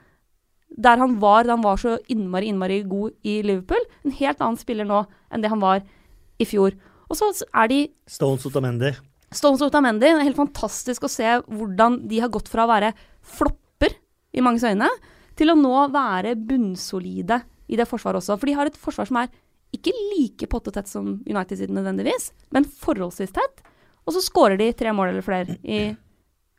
der 0.73 1.01
han 1.01 1.19
var 1.21 1.45
da 1.45 1.57
han 1.57 1.65
var 1.65 1.81
så 1.81 1.99
innmari, 2.09 2.49
innmari 2.49 2.83
god 2.89 3.13
i 3.29 3.41
Liverpool. 3.45 3.83
En 4.07 4.15
helt 4.17 4.41
annen 4.41 4.61
spiller 4.61 4.89
nå 4.89 5.03
enn 5.33 5.43
det 5.43 5.51
han 5.53 5.61
var 5.61 5.83
i 6.41 6.47
fjor. 6.49 6.77
Og 7.11 7.19
så 7.19 7.33
er 7.51 7.69
de 7.73 7.81
Stones 8.09 8.47
Otamendi. 8.49 8.95
Stones 9.33 9.63
og 9.65 9.71
Otamendi, 9.71 10.05
det 10.05 10.13
er 10.13 10.27
helt 10.29 10.37
fantastisk 10.39 11.07
å 11.07 11.11
se 11.11 11.25
hvordan 11.49 12.01
de 12.11 12.21
har 12.21 12.29
gått 12.33 12.51
fra 12.53 12.67
å 12.67 12.71
være 12.71 12.93
flopper 13.25 13.95
i 14.37 14.41
manges 14.45 14.65
øyne, 14.69 14.89
til 15.39 15.53
å 15.53 15.57
nå 15.57 15.73
være 15.93 16.35
bunnsolide 16.37 17.41
i 17.73 17.79
det 17.81 17.87
forsvaret 17.89 18.21
også. 18.21 18.37
For 18.39 18.47
de 18.51 18.57
har 18.59 18.69
et 18.69 18.77
forsvar 18.81 19.09
som 19.09 19.17
er 19.23 19.31
ikke 19.73 19.93
like 20.13 20.49
pottetett 20.53 20.89
som 20.91 21.15
United 21.25 21.57
sitt 21.63 21.73
nødvendigvis, 21.73 22.31
men 22.53 22.67
forholdsvis 22.69 23.33
tett. 23.33 23.63
Og 24.05 24.13
så 24.17 24.21
skårer 24.25 24.59
de 24.61 24.67
tre 24.77 24.93
mål 24.93 25.13
eller 25.15 25.25
flere 25.25 25.57
i 25.65 25.79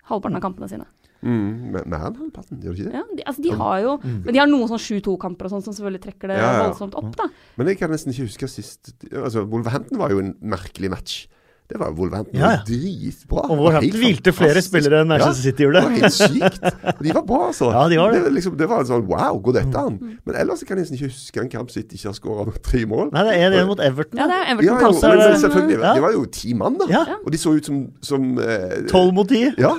halvparten 0.10 0.40
av 0.40 0.44
kampene 0.46 0.70
sine. 0.72 0.88
Mm, 1.24 1.72
men- 1.72 1.86
Mer 1.88 2.00
halvparten, 2.04 2.60
gjør 2.64 2.74
de 2.76 2.82
ikke 2.84 2.90
det? 2.92 2.94
Ja, 2.98 3.04
de, 3.16 3.24
altså 3.24 3.42
de 3.44 3.52
har 3.56 3.78
jo 3.80 3.92
Men 4.04 4.34
de 4.34 4.40
har 4.40 4.48
noen 4.48 4.68
sånn 4.68 4.82
7-2-kamper 4.82 5.46
og 5.46 5.52
sånn 5.54 5.64
som 5.64 5.74
selvfølgelig 5.74 6.02
trekker 6.04 6.28
det 6.34 6.38
Ja, 6.38 6.50
ja. 6.52 6.64
voldsomt 6.68 6.96
opp, 7.00 7.16
da. 7.16 7.30
Men 7.56 7.68
jeg 7.68 7.78
kan 7.80 7.90
nesten 7.92 8.12
ikke 8.12 8.28
huske 8.28 8.50
sist 8.50 8.92
altså 9.14 9.46
Wolverhampton 9.48 9.98
var 10.02 10.10
jo 10.12 10.20
en 10.20 10.34
merkelig 10.42 10.90
match. 10.90 11.28
Det 11.74 11.80
var 11.82 11.94
Wolverhampton 11.98 12.38
Ja, 12.38 12.44
ja. 12.46 12.58
var 12.60 12.66
dritbra. 12.68 13.44
Og 13.50 13.58
Wolverhampton 13.58 14.00
hvilte 14.04 14.34
flere 14.38 14.62
spillere 14.62 15.00
enn 15.02 15.08
Manchester 15.10 15.42
Ja, 15.42 15.46
City 15.50 15.66
gjorde. 15.66 15.82
Det 15.82 15.90
var 15.90 15.96
helt 15.98 16.14
sykt. 16.14 17.00
De 17.08 17.14
var 17.18 17.24
bra, 17.32 17.40
altså. 17.50 17.70
Ja, 17.74 17.82
de 17.90 17.98
var 17.98 18.12
det. 18.14 18.20
Det, 18.20 18.24
var 18.28 18.36
liksom, 18.38 18.58
det 18.60 18.68
var 18.70 18.84
en 18.84 18.90
sånn 18.92 19.08
wow, 19.10 19.40
går 19.48 19.56
dette 19.58 19.82
an? 19.82 19.96
Mm. 19.98 20.12
Men 20.30 20.38
ellers 20.44 20.62
kan 20.68 20.78
jeg 20.78 20.84
nesten 20.86 21.00
ikke 21.00 21.10
huske 21.10 21.42
en 21.42 21.50
kamp 21.56 21.74
City 21.74 21.98
ikke 21.98 22.12
har 22.12 22.18
skåra 22.20 22.54
tre 22.70 22.84
mål. 22.94 23.10
Nei, 23.16 23.24
det 23.26 23.34
er 23.40 23.58
1-1 23.58 23.68
mot 23.72 23.82
Everton. 23.88 24.22
Ja, 24.22 24.30
det 24.30 24.38
er 24.38 24.54
Everton 24.54 24.70
Ja, 24.70 24.78
jo, 24.86 24.94
men, 25.02 25.24
men 25.24 25.42
selvfølgelig. 25.44 25.80
Ja. 25.82 25.94
De 25.98 26.06
var 26.06 26.14
jo 26.20 26.24
ti 26.38 26.54
mann, 26.62 26.78
da. 26.84 26.90
Ja. 26.94 27.04
Og 27.24 27.34
de 27.34 27.42
så 27.42 27.56
ut 27.58 27.66
som, 27.72 27.82
som 28.06 28.30
eh, 28.38 28.78
12 28.94 29.14
mot 29.18 29.34
10. 29.34 29.58
Ja. 29.66 29.74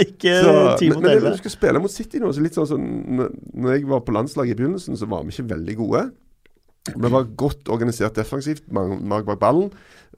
ikke 0.00 0.34
Så, 0.40 0.56
10 0.80 0.88
men, 0.88 0.96
mot 0.96 1.02
men 1.04 1.10
11. 1.12 1.24
når 1.28 1.36
du 1.36 1.42
skal 1.44 1.54
spille 1.58 1.84
mot 1.84 1.92
City 1.92 2.24
nå, 2.24 2.32
så 2.32 2.40
litt 2.44 2.56
sånn 2.56 2.70
som 2.72 2.80
når- 3.20 3.32
Når 3.54 3.76
jeg 3.76 3.86
var 3.92 4.00
på 4.08 4.12
landslaget 4.16 4.56
i 4.56 4.58
begynnelsen, 4.62 4.96
så 4.96 5.06
var 5.10 5.22
vi 5.28 5.32
ikke 5.36 5.50
veldig 5.54 5.76
gode. 5.84 6.02
Vi 6.92 7.10
var 7.10 7.24
godt 7.36 7.68
organisert 7.72 8.14
defensivt, 8.18 8.66
mange 8.72 9.24
bak 9.24 9.38
ballen. 9.40 9.70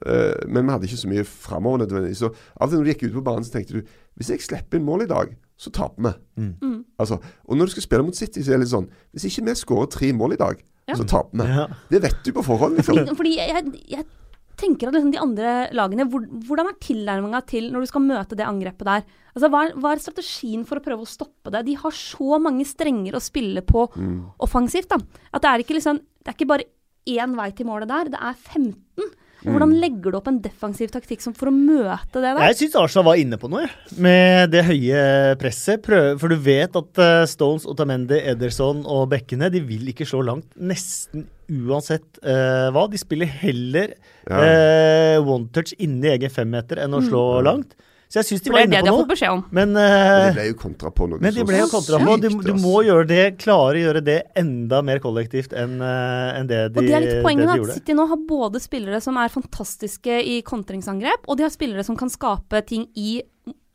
eh, 0.05 0.35
men 0.47 0.65
vi 0.67 0.71
hadde 0.71 0.83
ikke 0.89 0.97
så 0.99 1.07
mye 1.09 1.23
framover 1.25 1.77
nødvendigvis. 1.85 2.17
Så 2.19 2.27
av 2.59 2.67
og 2.67 2.69
til 2.69 2.77
når 2.79 2.83
du 2.85 2.91
gikk 2.91 3.03
ut 3.07 3.13
på 3.13 3.23
banen, 3.23 3.43
så 3.47 3.51
tenkte 3.55 3.79
du 3.79 3.81
hvis 4.17 4.29
jeg 4.33 4.41
slipper 4.41 4.77
inn 4.77 4.85
mål 4.85 5.05
i 5.05 5.07
dag, 5.07 5.31
så 5.57 5.71
taper 5.71 6.03
vi. 6.03 6.11
Mm. 6.61 6.83
Altså, 6.99 7.17
og 7.47 7.57
når 7.57 7.65
du 7.65 7.71
skal 7.71 7.83
spille 7.87 8.03
mot 8.03 8.15
City, 8.15 8.41
så 8.43 8.51
er 8.51 8.57
det 8.59 8.65
litt 8.67 8.73
sånn 8.75 8.89
Hvis 9.13 9.25
ikke 9.29 9.45
vi 9.47 9.55
skårer 9.57 9.89
tre 9.89 10.11
mål 10.13 10.33
i 10.33 10.41
dag, 10.43 10.59
Ja. 10.87 10.95
så 10.95 11.03
taper 11.03 11.37
vi. 11.43 11.47
Ja. 11.49 11.65
Det 11.89 12.01
vet 12.03 12.19
du 12.25 12.31
på 12.31 12.43
forhånd, 12.45 12.75
liksom. 12.77 12.95
Fordi, 12.95 13.15
fordi 13.15 13.33
jeg, 13.37 13.73
jeg 13.89 14.05
tenker 14.57 14.89
at 14.89 14.97
liksom 14.97 15.13
de 15.13 15.21
andre 15.21 15.51
lagene 15.77 16.07
hvor, 16.09 16.23
Hvordan 16.47 16.71
er 16.71 16.79
tilnærminga 16.83 17.41
til 17.49 17.69
når 17.73 17.83
du 17.83 17.89
skal 17.91 18.05
møte 18.05 18.37
det 18.37 18.47
angrepet 18.47 18.89
der? 18.89 19.05
Altså, 19.35 19.49
hva, 19.53 19.61
er, 19.67 19.75
hva 19.77 19.91
er 19.93 20.01
strategien 20.01 20.65
for 20.65 20.79
å 20.79 20.85
prøve 20.85 21.05
å 21.05 21.09
stoppe 21.09 21.53
det? 21.53 21.65
De 21.67 21.75
har 21.77 21.93
så 21.93 22.39
mange 22.41 22.65
strenger 22.65 23.17
å 23.17 23.23
spille 23.23 23.61
på 23.61 23.85
offensivt. 24.43 24.89
da 24.89 24.97
At 25.31 25.43
det 25.45 25.51
er 25.51 25.65
ikke 25.65 25.77
liksom 25.77 26.01
Det 26.01 26.33
er 26.33 26.37
ikke 26.39 26.51
bare 26.55 26.69
én 27.07 27.37
vei 27.37 27.51
til 27.55 27.69
målet 27.69 27.87
der, 27.87 28.09
det 28.11 28.19
er 28.19 28.35
15. 28.35 29.13
Og 29.45 29.53
Hvordan 29.53 29.75
legger 29.77 30.11
du 30.13 30.17
opp 30.17 30.27
en 30.31 30.39
defensiv 30.41 30.89
taktikk 30.93 31.21
som 31.21 31.35
for 31.37 31.51
å 31.51 31.53
møte 31.53 32.17
det 32.17 32.25
der? 32.25 32.41
Jeg 32.49 32.57
syns 32.61 32.77
Arsenal 32.81 33.05
var 33.11 33.21
inne 33.21 33.37
på 33.39 33.49
noe, 33.51 33.67
jeg. 33.67 33.97
med 34.01 34.51
det 34.53 34.63
høye 34.65 35.01
presset. 35.41 35.83
Prøv, 35.85 36.17
for 36.21 36.33
du 36.33 36.37
vet 36.41 36.77
at 36.81 37.01
eh, 37.05 37.23
Stones, 37.29 37.67
Otamendi, 37.69 38.17
Ederson 38.33 38.81
og 38.83 39.07
bekkene 39.13 39.51
de 39.53 39.61
vil 39.67 39.93
ikke 39.93 40.07
slå 40.09 40.23
langt 40.25 40.49
nesten 40.57 41.27
uansett 41.47 42.17
uh, 42.25 42.67
hva. 42.75 42.87
De 42.91 42.99
spiller 42.99 43.29
heller 43.43 43.93
Ja. 44.27 44.39
uh, 44.41 45.21
one 45.23 45.47
touch 45.55 45.71
inni 45.79 46.09
egen 46.11 46.33
femmeter 46.33 46.81
enn 46.83 46.97
å 46.97 46.99
slå 47.05 47.21
langt. 47.45 47.77
Så 48.07 48.21
jeg 48.21 48.27
syns 48.29 48.43
de 48.45 48.51
var 48.53 48.63
inne 48.63 48.79
på 48.79 48.87
noe. 48.87 49.29
om. 49.33 49.41
Men, 49.51 49.73
Men 49.75 49.81
eh, 49.83 50.27
de 50.29 50.35
ble 50.37 50.45
jo 50.47 50.57
kontra 50.61 50.91
på 50.95 51.09
noe 51.11 51.19
men 51.19 51.33
de 51.35 51.43
ble 51.43 51.59
jo 51.59 51.67
kontra 51.71 51.99
på. 51.99 52.15
Du, 52.23 52.29
du 52.45 52.53
må 52.55 52.79
gjøre 52.87 53.07
det, 53.09 53.23
klare 53.41 53.75
å 53.75 53.83
gjøre 53.83 54.03
det 54.07 54.17
enda 54.39 54.79
mer 54.85 55.01
kollektivt 55.03 55.51
enn 55.51 55.81
uh, 55.83 56.37
en 56.39 56.47
det 56.47 56.61
de, 56.71 56.79
gjorde. 56.79 56.85
Og 56.85 56.87
det 56.87 56.95
er 56.95 57.05
litt 57.05 57.25
poenget 57.25 57.51
at. 57.51 57.73
City 57.81 57.97
nå 57.97 58.07
har 58.07 58.21
både 58.29 58.61
spillere 58.63 59.01
som 59.03 59.19
er 59.19 59.33
fantastiske 59.33 60.21
i 60.23 60.39
kontringsangrep, 60.47 61.27
og 61.27 61.39
de 61.39 61.47
har 61.47 61.51
spillere 61.53 61.83
som 61.83 61.99
kan 61.99 62.11
skape 62.13 62.63
ting 62.69 62.87
i 62.95 63.19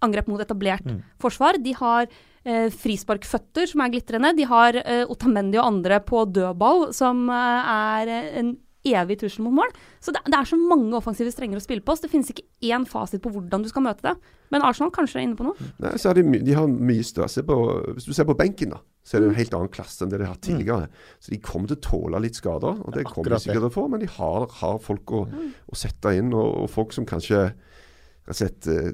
angrep 0.02 0.26
mot 0.32 0.40
etablert 0.42 0.82
Mm. 0.82 1.02
forsvar. 1.20 1.60
De 1.62 1.72
har 1.78 2.08
eh, 2.44 2.68
frisparkføtter 2.74 3.68
som 3.70 3.84
er 3.84 3.92
glitrende. 3.92 4.32
De 4.36 4.44
har 4.48 4.74
eh, 4.80 5.04
Otamendi 5.06 5.58
og 5.60 5.68
andre 5.68 6.00
på 6.00 6.24
dødball 6.26 6.88
som 6.96 7.28
eh, 7.30 7.72
er 7.76 8.08
eh, 8.08 8.38
en 8.40 8.56
evig 8.88 9.18
trussel 9.20 9.44
mot 9.46 9.54
mål. 9.56 9.72
Så 10.02 10.14
det, 10.14 10.22
det 10.26 10.38
er 10.38 10.48
så 10.48 10.58
mange 10.58 10.94
offensive 10.98 11.32
strenger 11.34 11.60
å 11.60 11.64
spille 11.64 11.84
på. 11.84 11.94
Så 11.96 12.06
det 12.06 12.12
finnes 12.12 12.30
ikke 12.32 12.46
én 12.68 12.86
fasit 12.88 13.22
på 13.22 13.32
hvordan 13.34 13.64
du 13.64 13.70
skal 13.70 13.84
møte 13.86 14.04
det. 14.08 14.14
Men 14.52 14.64
Arsenal 14.66 14.92
kanskje 14.94 15.20
er 15.20 15.26
inne 15.26 15.38
på 15.38 15.46
noe. 15.46 15.68
Nei, 15.82 15.94
så 16.00 16.10
har 16.10 16.18
de, 16.18 16.24
de 16.44 16.56
har 16.56 16.68
mye 16.68 17.04
større 17.06 17.44
på, 17.48 17.58
Hvis 17.96 18.08
du 18.08 18.12
ser 18.16 18.28
på 18.28 18.36
benken, 18.38 18.74
da, 18.74 18.82
så 19.06 19.16
er 19.16 19.24
det 19.24 19.30
en 19.30 19.38
helt 19.38 19.56
annen 19.56 19.72
klasse 19.72 20.04
enn 20.04 20.12
det 20.12 20.20
de 20.20 20.28
har 20.28 20.34
hatt 20.34 20.44
tidligere. 20.44 20.90
Så 21.22 21.32
de 21.34 21.40
kommer 21.42 21.72
til 21.72 21.80
å 21.80 21.84
tåle 21.88 22.22
litt 22.26 22.38
skader, 22.38 22.82
og 22.82 22.96
det 22.96 23.06
kommer 23.08 23.34
de 23.34 23.40
sikkert 23.42 23.64
til 23.64 23.70
å 23.70 23.74
få. 23.78 23.86
Men 23.92 24.04
de 24.04 24.10
har, 24.18 24.46
har 24.60 24.82
folk 24.82 25.14
å, 25.16 25.24
å 25.32 25.78
sette 25.78 26.14
inn, 26.18 26.34
og, 26.36 26.48
og 26.64 26.70
folk 26.72 26.94
som 26.96 27.08
kanskje 27.08 27.46
rett 27.52 28.30
og 28.30 28.38
slett 28.38 28.68
eh, 28.70 28.92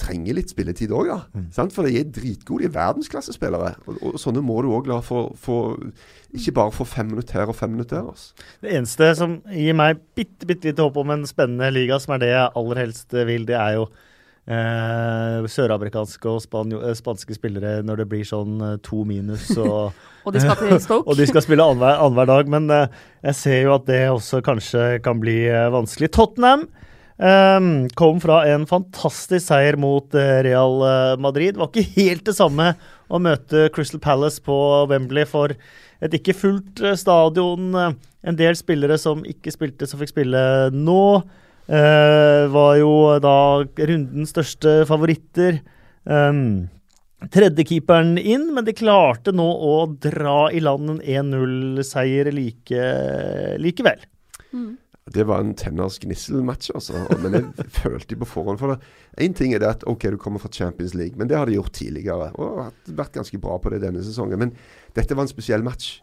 trenger 0.00 0.36
litt 0.38 0.50
spilletid 0.52 0.92
òg, 0.96 1.10
da. 1.12 1.44
Sant? 1.54 1.74
For 1.76 1.86
de 1.86 2.00
er 2.00 2.08
dritgode, 2.08 2.64
de 2.64 2.70
er 2.70 2.74
verdensklassespillere. 2.74 3.74
Og, 3.86 4.00
og 4.10 4.18
sånne 4.22 4.42
må 4.44 4.58
du 4.64 4.70
òg 4.76 4.88
la 4.90 5.00
få 5.04 5.26
få- 5.38 5.78
Ikke 6.32 6.54
bare 6.56 6.72
få 6.74 6.86
fem 6.86 7.10
minutter 7.12 7.40
her 7.40 7.50
og 7.52 7.56
fem 7.58 7.70
minutter 7.74 8.00
der. 8.00 8.10
Altså. 8.12 8.46
Det 8.62 8.74
eneste 8.76 9.14
som 9.18 9.38
gir 9.50 9.74
meg 9.76 9.98
bitte, 10.16 10.46
bitte 10.48 10.70
lite 10.70 10.82
håp 10.86 10.96
om 11.02 11.10
en 11.16 11.26
spennende 11.28 11.72
liga, 11.74 11.98
som 12.00 12.14
er 12.14 12.22
det 12.24 12.32
jeg 12.32 12.52
aller 12.56 12.82
helst 12.84 13.12
vil, 13.26 13.44
det 13.48 13.56
er 13.58 13.76
jo 13.80 13.88
eh, 14.50 15.46
Sørafrikanske 15.50 16.30
og 16.30 16.74
eh, 16.80 16.94
spanske 16.98 17.36
spillere 17.36 17.80
når 17.86 18.02
det 18.02 18.08
blir 18.10 18.26
sånn 18.28 18.60
eh, 18.64 18.76
to 18.86 19.04
minus 19.08 19.50
og 19.58 19.92
Og 20.26 20.34
de 20.36 20.42
skal 20.42 20.58
til 20.60 20.74
Stoke. 20.84 21.06
og 21.08 21.16
de 21.16 21.24
skal 21.30 21.44
spille 21.44 21.64
annenhver 21.64 22.28
dag, 22.28 22.50
men 22.52 22.68
eh, 22.74 22.86
jeg 23.30 23.38
ser 23.38 23.62
jo 23.64 23.74
at 23.78 23.86
det 23.88 24.02
også 24.12 24.42
kanskje 24.44 24.88
kan 25.04 25.20
bli 25.22 25.38
eh, 25.48 25.68
vanskelig. 25.72 26.10
Tottenham 26.16 26.66
eh, 27.20 27.66
kom 27.98 28.20
fra 28.22 28.42
en 28.50 28.66
fantastisk 28.68 29.44
seier 29.46 29.78
mot 29.80 30.14
eh, 30.16 30.40
Real 30.46 30.80
eh, 30.86 31.18
Madrid. 31.20 31.58
Var 31.60 31.70
ikke 31.70 32.00
helt 32.00 32.24
det 32.28 32.36
samme 32.38 32.72
å 33.10 33.20
møte 33.22 33.68
Crystal 33.74 34.02
Palace 34.02 34.42
på 34.44 34.56
Wembley 34.90 35.28
for 35.28 35.54
et 36.00 36.16
ikke 36.16 36.36
fullt 36.36 36.82
eh, 36.84 36.98
stadion. 36.98 37.70
En 37.76 38.38
del 38.38 38.58
spillere 38.58 38.98
som 39.00 39.24
ikke 39.28 39.52
spilte, 39.54 39.88
som 39.88 40.00
fikk 40.02 40.14
spille 40.14 40.42
nå. 40.74 41.04
Uh, 41.70 42.50
var 42.50 42.72
jo 42.80 42.92
da 43.22 43.62
rundens 43.62 44.32
største 44.32 44.80
favoritter. 44.88 45.60
Um, 46.02 46.66
Tredjekeeperen 47.30 48.16
inn, 48.18 48.48
men 48.56 48.64
de 48.66 48.74
klarte 48.74 49.30
nå 49.36 49.44
å 49.44 49.74
dra 50.02 50.48
i 50.50 50.62
land 50.64 50.96
en 50.96 51.00
1-0-seier 51.30 52.32
like, 52.34 52.86
likevel. 53.60 54.02
Det 55.10 55.24
var 55.26 55.42
en 55.42 55.54
tenners 55.58 55.98
gnissel-match, 56.02 56.70
altså. 56.74 57.00
Men 57.22 57.34
jeg 57.34 57.66
følte 57.80 58.18
på 58.20 58.28
forhånd 58.28 58.60
for 58.60 58.74
det. 58.74 58.92
Én 59.24 59.34
ting 59.36 59.54
er 59.54 59.62
det 59.62 59.70
at 59.70 59.86
OK, 59.90 60.06
du 60.12 60.18
kommer 60.22 60.42
fra 60.42 60.52
Champions 60.54 60.94
League, 60.94 61.18
men 61.18 61.30
det 61.30 61.38
har 61.38 61.50
de 61.50 61.56
gjort 61.58 61.74
tidligere. 61.74 62.30
Og 62.38 62.62
har 62.66 62.76
vært 63.00 63.18
ganske 63.18 63.40
bra 63.42 63.58
på 63.58 63.72
det 63.74 63.82
denne 63.82 64.04
sesongen. 64.06 64.38
Men 64.38 64.54
dette 64.94 65.18
var 65.18 65.26
en 65.26 65.32
spesiell 65.32 65.66
match. 65.66 65.98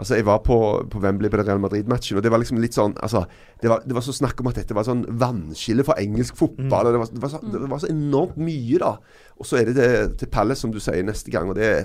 Altså, 0.00 0.16
Jeg 0.16 0.26
var 0.26 0.38
på, 0.42 0.56
på 0.90 0.98
Wembley 1.02 1.30
på 1.30 1.36
den 1.36 1.46
Real 1.46 1.60
Madrid-matchen, 1.60 2.16
og 2.16 2.22
det 2.24 2.30
var 2.32 2.40
liksom 2.40 2.60
litt 2.62 2.76
sånn 2.76 2.94
altså, 3.04 3.24
det, 3.60 3.68
var, 3.68 3.82
det 3.84 3.92
var 3.92 4.04
så 4.06 4.14
snakk 4.16 4.38
om 4.40 4.48
at 4.48 4.56
dette 4.56 4.74
var 4.74 4.86
sånn 4.86 5.02
vannskille 5.20 5.84
for 5.84 6.00
engelsk 6.00 6.38
fotball. 6.40 6.88
og 6.88 6.94
Det, 6.94 7.00
var, 7.02 7.10
det, 7.12 7.22
var 7.24 7.32
så, 7.34 7.40
det 7.44 7.70
var 7.70 7.82
så 7.82 7.90
enormt 7.92 8.38
mye, 8.40 8.78
da. 8.80 8.94
Og 9.36 9.46
så 9.46 9.60
er 9.60 9.68
det 9.68 9.76
til, 9.76 10.14
til 10.22 10.30
Palace, 10.32 10.62
som 10.64 10.72
du 10.72 10.80
sier, 10.80 11.04
neste 11.04 11.34
gang. 11.34 11.50
Og 11.52 11.58
det 11.58 11.66
er 11.68 11.82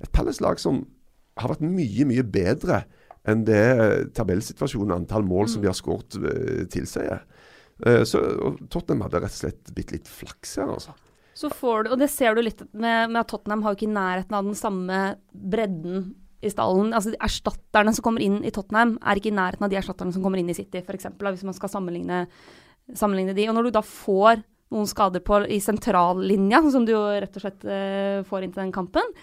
et 0.00 0.10
Palace-lag 0.14 0.62
som 0.62 0.86
har 1.38 1.52
vært 1.52 1.66
mye, 1.66 2.06
mye 2.08 2.24
bedre 2.26 2.82
enn 3.28 3.42
det 3.48 4.12
tabellsituasjonen, 4.16 4.94
antall 5.00 5.26
mål 5.26 5.48
som 5.50 5.64
de 5.64 5.70
har 5.70 5.76
skåret, 5.76 6.18
uh, 6.22 6.62
tilsier. 6.70 7.24
Eh, 7.86 8.02
så 8.08 8.22
Tottenham 8.70 9.04
hadde 9.06 9.20
rett 9.22 9.34
og 9.34 9.42
slett 9.42 9.74
blitt 9.74 9.92
litt 9.94 10.08
flaks 10.10 10.56
her, 10.58 10.72
altså. 10.74 10.94
Så 11.38 11.50
får 11.54 11.86
du, 11.86 11.92
og 11.94 12.00
det 12.00 12.08
ser 12.10 12.34
du 12.34 12.42
litt 12.42 12.64
med, 12.72 13.12
med 13.12 13.20
at 13.20 13.28
Tottenham 13.30 13.62
har 13.62 13.74
jo 13.74 13.78
ikke 13.78 13.86
i 13.86 13.94
nærheten 13.94 14.34
av 14.34 14.48
den 14.48 14.56
samme 14.58 15.02
bredden 15.30 16.08
i 16.42 16.50
stallen. 16.50 16.90
Altså 16.90 17.12
de 17.12 17.20
Erstatterne 17.22 17.94
som 17.94 18.06
kommer 18.06 18.24
inn 18.24 18.40
i 18.42 18.50
Tottenham, 18.54 18.96
er 18.98 19.20
ikke 19.20 19.30
i 19.30 19.36
nærheten 19.36 19.66
av 19.66 19.70
de 19.70 19.78
erstatterne 19.78 20.14
som 20.14 20.24
kommer 20.24 20.42
inn 20.42 20.50
i 20.50 20.56
City, 20.58 20.82
f.eks. 20.82 21.12
Hvis 21.14 21.46
man 21.46 21.54
skal 21.54 21.70
sammenligne, 21.70 22.24
sammenligne 22.90 23.36
de. 23.38 23.46
Og 23.46 23.54
når 23.54 23.68
du 23.68 23.76
da 23.78 23.84
får 23.86 24.42
noen 24.74 24.90
skader 24.90 25.22
på, 25.24 25.40
i 25.46 25.60
sentrallinja, 25.62 26.60
som 26.74 26.84
du 26.86 26.92
jo 26.96 27.04
rett 27.06 27.38
og 27.38 27.44
slett 27.44 27.62
uh, 27.70 28.26
får 28.26 28.44
inn 28.44 28.52
til 28.52 28.64
den 28.64 28.74
kampen, 28.74 29.14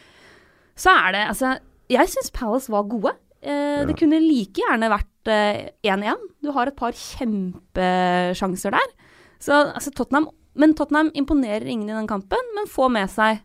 så 0.79 0.95
er 0.95 1.15
det 1.15 1.27
Altså, 1.33 1.51
jeg 1.91 2.11
syns 2.15 2.33
Palace 2.33 2.71
var 2.71 2.87
gode. 2.89 3.11
Uh, 3.45 3.51
Ja. 3.51 3.85
Det 3.85 3.97
kunne 3.99 4.17
like 4.23 4.57
gjerne 4.61 4.89
vært 4.89 5.29
eh, 5.29 5.69
1-1. 5.85 6.21
Du 6.41 6.51
har 6.55 6.67
et 6.67 6.75
par 6.75 6.95
kjempesjanser 6.95 8.71
der. 8.73 8.93
Så 9.39 9.53
altså, 9.73 9.91
Tottenham 9.91 10.29
Men 10.55 10.73
Tottenham 10.73 11.09
imponerer 11.13 11.65
ingen 11.67 11.89
i 11.89 11.93
den 11.93 12.07
kampen, 12.07 12.39
men 12.55 12.69
får 12.71 12.89
med 12.89 13.09
seg 13.11 13.41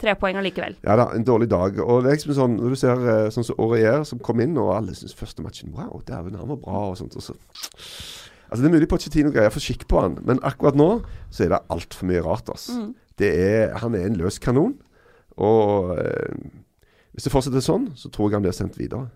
tre 0.00 0.12
poeng 0.20 0.36
allikevel. 0.36 0.74
Ja 0.84 0.96
da, 0.96 1.06
en 1.16 1.24
dårlig 1.24 1.48
dag. 1.48 1.78
Og 1.80 2.02
det 2.04 2.10
er 2.10 2.18
liksom 2.18 2.34
sånn, 2.36 2.56
Når 2.60 2.74
du 2.74 2.76
ser 2.76 3.00
eh, 3.08 3.30
sånn 3.32 3.46
som 3.48 3.56
Aurier 3.60 4.04
som 4.04 4.20
kom 4.20 4.40
inn, 4.44 4.58
og 4.60 4.74
alle 4.76 4.92
syns 4.96 5.16
første 5.16 5.40
matchen 5.44 5.72
Wow, 5.72 6.02
dæven, 6.04 6.36
han 6.36 6.48
var 6.52 6.60
bra, 6.60 6.82
og 6.90 6.98
sånt. 7.00 7.16
Og 7.16 7.24
så. 7.24 7.36
Altså 8.50 8.60
Det 8.60 8.68
er 8.68 8.74
mulig 8.76 8.88
Pochettino 8.92 9.32
greier 9.32 9.48
å 9.48 9.54
få 9.54 9.62
skikk 9.64 9.86
på 9.88 10.00
han, 10.02 10.18
men 10.26 10.40
akkurat 10.44 10.76
nå 10.76 10.90
så 11.30 11.44
er 11.46 11.54
det 11.54 11.62
altfor 11.72 12.08
mye 12.10 12.22
rart. 12.26 12.52
ass. 12.52 12.68
Mm. 12.76 12.92
Det 13.20 13.30
er, 13.30 13.76
han 13.80 13.94
er 13.96 14.06
en 14.08 14.20
løs 14.20 14.38
kanon. 14.42 14.76
Og 15.40 15.96
eh, 15.96 16.36
hvis 17.14 17.24
det 17.24 17.32
fortsetter 17.32 17.64
sånn, 17.64 17.90
så 17.96 18.12
tror 18.12 18.28
jeg 18.28 18.36
han 18.40 18.44
blir 18.44 18.56
sendt 18.56 18.76
videre. 18.80 19.08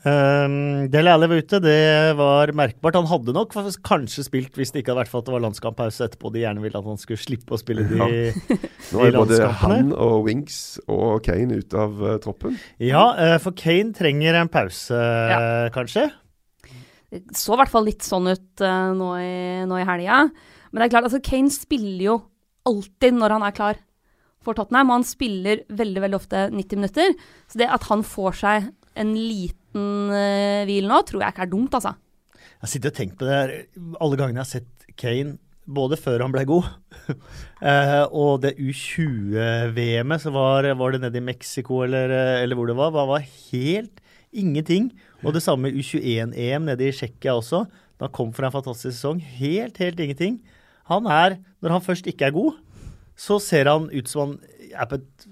Um, 0.00 0.86
Dele 0.88 1.12
Alli 1.12 1.26
var 1.28 1.40
ute, 1.42 1.58
det 1.60 2.14
var 2.16 2.52
merkbart. 2.56 2.96
Han 2.96 3.08
hadde 3.10 3.34
nok 3.36 3.52
kanskje 3.84 4.24
spilt 4.24 4.56
hvis 4.56 4.72
det 4.72 4.80
ikke 4.80 4.94
hadde 4.94 5.02
vært 5.02 5.12
for 5.12 5.20
at 5.20 5.28
det 5.28 5.34
var 5.34 5.42
landskamppause 5.44 6.06
etterpå. 6.06 6.32
De 6.32 6.40
gjerne 6.40 6.62
ville 6.64 6.80
at 6.80 6.88
han 6.88 7.00
skulle 7.00 7.20
slippe 7.20 7.52
å 7.52 7.60
spille 7.60 7.84
de 7.90 7.98
Ja. 8.00 8.08
Nå 8.94 9.04
De 9.04 9.10
er 9.10 9.18
både 9.18 9.50
han 9.60 9.92
og 9.92 10.24
Wings 10.28 10.78
og 10.88 11.20
Kane 11.26 11.60
ute 11.60 11.76
av 11.84 12.00
uh, 12.00 12.14
troppen. 12.22 12.56
Ja, 12.80 13.04
uh, 13.18 13.36
for 13.42 13.52
Kane 13.56 13.92
trenger 13.96 14.40
en 14.40 14.52
pause, 14.52 14.96
Ja. 14.96 15.68
kanskje. 15.74 16.08
Det 17.10 17.24
så 17.36 17.56
i 17.56 17.58
hvert 17.60 17.72
fall 17.72 17.88
litt 17.90 18.06
sånn 18.06 18.30
ut 18.30 18.64
uh, 18.64 18.90
nå 18.96 19.12
i, 19.20 19.36
nå 19.68 19.82
i 19.82 19.86
helga. 19.86 20.24
Men 20.70 20.80
det 20.80 20.88
er 20.88 20.96
klart, 20.96 21.10
altså 21.10 21.20
Kane 21.26 21.52
spiller 21.52 22.04
jo 22.06 22.18
alltid 22.70 23.16
når 23.18 23.36
han 23.36 23.44
er 23.48 23.56
klar 23.56 23.80
for 24.40 24.56
Tottenham. 24.56 24.92
Og 24.94 25.00
han 25.00 25.08
spiller 25.08 25.64
veldig 25.68 26.04
veldig 26.06 26.18
ofte 26.22 26.44
90 26.54 26.80
minutter. 26.80 27.16
Så 27.50 27.60
det 27.60 27.68
at 27.68 27.88
han 27.90 28.06
får 28.06 28.38
seg 28.40 28.70
en 28.98 29.12
liten 29.14 30.10
uh, 30.10 30.64
hvil 30.68 30.88
nå, 30.90 31.02
tror 31.06 31.24
jeg 31.24 31.34
ikke 31.34 31.46
er 31.46 31.52
dumt, 31.52 31.76
altså. 31.78 31.94
Jeg 32.60 32.72
sitter 32.74 32.92
og 32.92 32.98
tenker 32.98 33.20
på 33.20 33.28
det 33.28 33.36
her 33.36 33.54
alle 34.02 34.18
gangene 34.20 34.42
jeg 34.42 34.46
har 34.46 34.50
sett 34.50 34.92
Kane, 35.00 35.38
både 35.70 35.96
før 36.00 36.24
han 36.24 36.32
ble 36.34 36.42
god, 36.48 36.66
uh, 37.62 38.04
og 38.22 38.42
det 38.44 38.56
U20-VM-et, 38.58 40.24
så 40.24 40.32
var, 40.34 40.68
var 40.76 40.94
det 40.96 41.02
nede 41.04 41.20
i 41.20 41.24
Mexico 41.24 41.82
eller, 41.86 42.12
eh, 42.12 42.42
eller 42.42 42.58
hvor 42.58 42.70
det 42.70 42.76
var, 42.78 42.94
var, 42.96 43.08
var 43.08 43.28
helt 43.52 44.02
ingenting. 44.32 44.90
Og 45.24 45.34
det 45.36 45.44
samme 45.44 45.70
U21-EM 45.74 46.66
nede 46.68 46.88
i 46.88 46.94
Tsjekkia 46.94 47.36
også. 47.36 47.64
Da 48.00 48.08
kom 48.08 48.32
for 48.32 48.46
en 48.46 48.54
fantastisk 48.54 48.96
sesong. 48.96 49.20
Helt, 49.20 49.78
helt 49.82 50.00
ingenting. 50.00 50.40
Han 50.90 51.06
er, 51.06 51.38
når 51.60 51.76
han 51.76 51.84
først 51.84 52.08
ikke 52.10 52.30
er 52.30 52.34
god, 52.34 52.56
så 53.20 53.38
ser 53.42 53.68
han 53.68 53.90
ut 53.92 54.08
som 54.08 54.38
han 54.38 54.38
er 54.70 54.88
på 54.88 55.00
et 55.00 55.26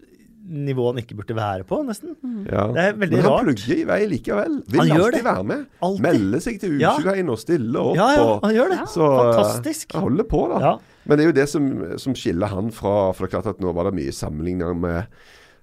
nivå 0.48 0.86
han 0.92 0.98
ikke 1.02 1.16
burde 1.18 1.34
være 1.36 1.64
på, 1.68 1.78
nesten. 1.86 2.16
Ja. 2.50 2.66
Det 2.72 2.82
er 2.84 2.92
veldig 2.98 3.18
rart. 3.18 3.22
Men 3.22 3.22
han 3.22 3.32
rart. 3.32 3.44
plugger 3.48 3.74
i 3.76 3.84
vei 3.88 3.98
likevel. 4.08 4.54
Vil 4.68 4.80
Han 4.80 4.88
gjør 4.88 5.04
alltid 5.04 5.18
det. 5.18 5.24
være 5.28 5.44
med. 5.50 5.66
Altid. 5.88 6.02
Melde 6.08 6.40
seg 6.40 6.60
til 6.60 6.78
Ja. 6.80 6.92
U21 6.98 7.30
og 7.34 7.38
stille 7.42 7.78
opp. 7.82 7.96
Ja, 7.96 8.08
ja, 8.16 8.26
han 8.42 8.54
gjør 8.54 8.68
det. 8.74 8.80
så, 8.88 9.08
eh, 9.08 9.32
Fantastisk. 9.34 9.92
Han 9.92 10.02
holder 10.08 10.24
på, 10.24 10.42
da. 10.54 10.60
Ja. 10.64 10.72
Men 11.08 11.18
det 11.18 11.24
er 11.24 11.28
jo 11.32 11.36
det 11.40 11.48
som, 11.48 11.98
som 11.98 12.14
skiller 12.14 12.46
han 12.52 12.70
fra 12.70 13.12
For 13.16 13.26
det 13.26 13.30
er 13.32 13.40
klart 13.40 13.46
at 13.54 13.60
nå 13.64 13.72
var 13.72 13.84
det 13.88 13.94
mye 13.96 14.12
sammenligninger 14.12 14.74
med 14.76 15.06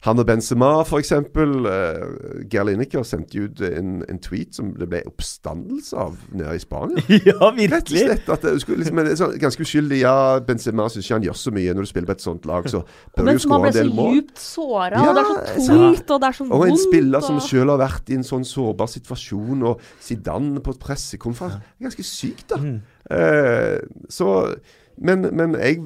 han 0.05 0.21
og 0.21 0.27
Benzema, 0.29 0.69
f.eks. 0.85 1.11
Uh, 1.11 2.45
Geir 2.51 2.67
Lineker 2.69 3.03
sendte 3.07 3.45
ut 3.45 3.61
en, 3.65 3.99
en 4.07 4.21
tweet 4.21 4.55
som 4.55 4.71
det 4.77 4.87
ble 4.91 5.01
oppstandelse 5.09 5.97
av 5.99 6.15
nede 6.31 6.55
i 6.55 6.63
Spania. 6.63 7.03
ja, 7.29 7.35
Rett 7.35 7.43
og 7.43 7.59
virkelig. 7.59 8.05
slett. 8.05 8.31
At 8.37 8.45
det, 8.47 8.55
skulle 8.63 8.83
liksom, 8.83 9.03
det 9.03 9.15
er 9.15 9.19
sånn, 9.19 9.35
ganske 9.41 9.67
uskyldig. 9.67 9.99
Ja, 10.05 10.15
Benzema 10.45 10.87
syns 10.93 11.09
ikke 11.09 11.19
han 11.19 11.27
gjør 11.27 11.39
så 11.43 11.55
mye 11.55 11.75
når 11.75 11.89
du 11.89 11.91
spiller 11.91 12.11
på 12.13 12.17
et 12.17 12.25
sånt 12.25 12.47
lag, 12.49 12.71
så 12.71 12.85
bør 12.85 13.27
Men 13.27 13.41
du 13.41 13.43
skåre 13.43 13.61
ble 13.65 13.73
en 13.73 13.75
så 13.75 13.81
del 13.81 13.93
mål. 13.99 14.15
djupt 14.15 14.45
såra, 14.45 14.95
Ja, 14.95 15.09
og 15.09 15.19
det 15.19 15.25
er 15.25 15.29
så 15.33 15.67
tungt, 15.73 16.15
og 16.15 16.23
det 16.23 16.31
er 16.31 16.39
så 16.39 16.47
vondt. 16.47 16.55
Og 16.55 16.67
en 16.69 16.81
spiller 16.85 17.25
som 17.25 17.41
sjøl 17.43 17.65
selv 17.65 17.73
har 17.73 17.81
vært 17.81 18.09
i 18.13 18.17
en 18.19 18.25
sånn 18.25 18.45
sårbar 18.47 18.89
situasjon, 18.91 19.67
og 19.71 19.85
Zidane 20.03 20.61
på 20.63 20.75
pressekonferanse 20.81 21.61
Det 21.61 21.81
er 21.81 21.89
ganske 21.89 22.07
sykt, 22.07 22.47
da. 22.53 22.59
Mm. 22.61 22.81
Uh, 23.05 24.05
så 24.09 24.29
men, 24.97 25.25
men 25.35 25.55
jeg, 25.59 25.81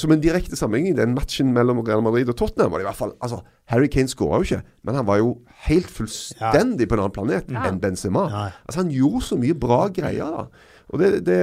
som 0.00 0.12
en 0.14 0.20
direkte 0.22 0.56
sammenligning, 0.56 0.96
den 0.96 1.14
matchen 1.14 1.52
mellom 1.52 1.80
Real 1.84 2.02
Madrid 2.02 2.28
og 2.32 2.36
Tottenham 2.36 2.70
var 2.72 2.78
det 2.80 2.86
i 2.86 2.88
hvert 2.88 2.96
fall 3.00 3.12
altså, 3.20 3.42
Harry 3.68 3.88
Kane 3.92 4.08
skåra 4.08 4.38
jo 4.40 4.46
ikke, 4.48 4.62
men 4.84 4.94
han 4.94 5.06
var 5.06 5.18
jo 5.20 5.34
helt 5.66 5.90
fullstendig 5.92 6.88
på 6.88 6.96
en 6.96 7.02
annen 7.04 7.12
planet 7.16 7.50
Ja. 7.52 7.66
enn 7.68 7.80
Benzema. 7.82 8.24
Ja. 8.32 8.44
Altså 8.66 8.80
Han 8.84 8.90
gjorde 8.94 9.22
så 9.28 9.36
mye 9.40 9.54
bra 9.54 9.88
greier. 9.88 10.30
da 10.30 10.46
Og 10.88 10.98
Det, 11.02 11.24
det 11.26 11.38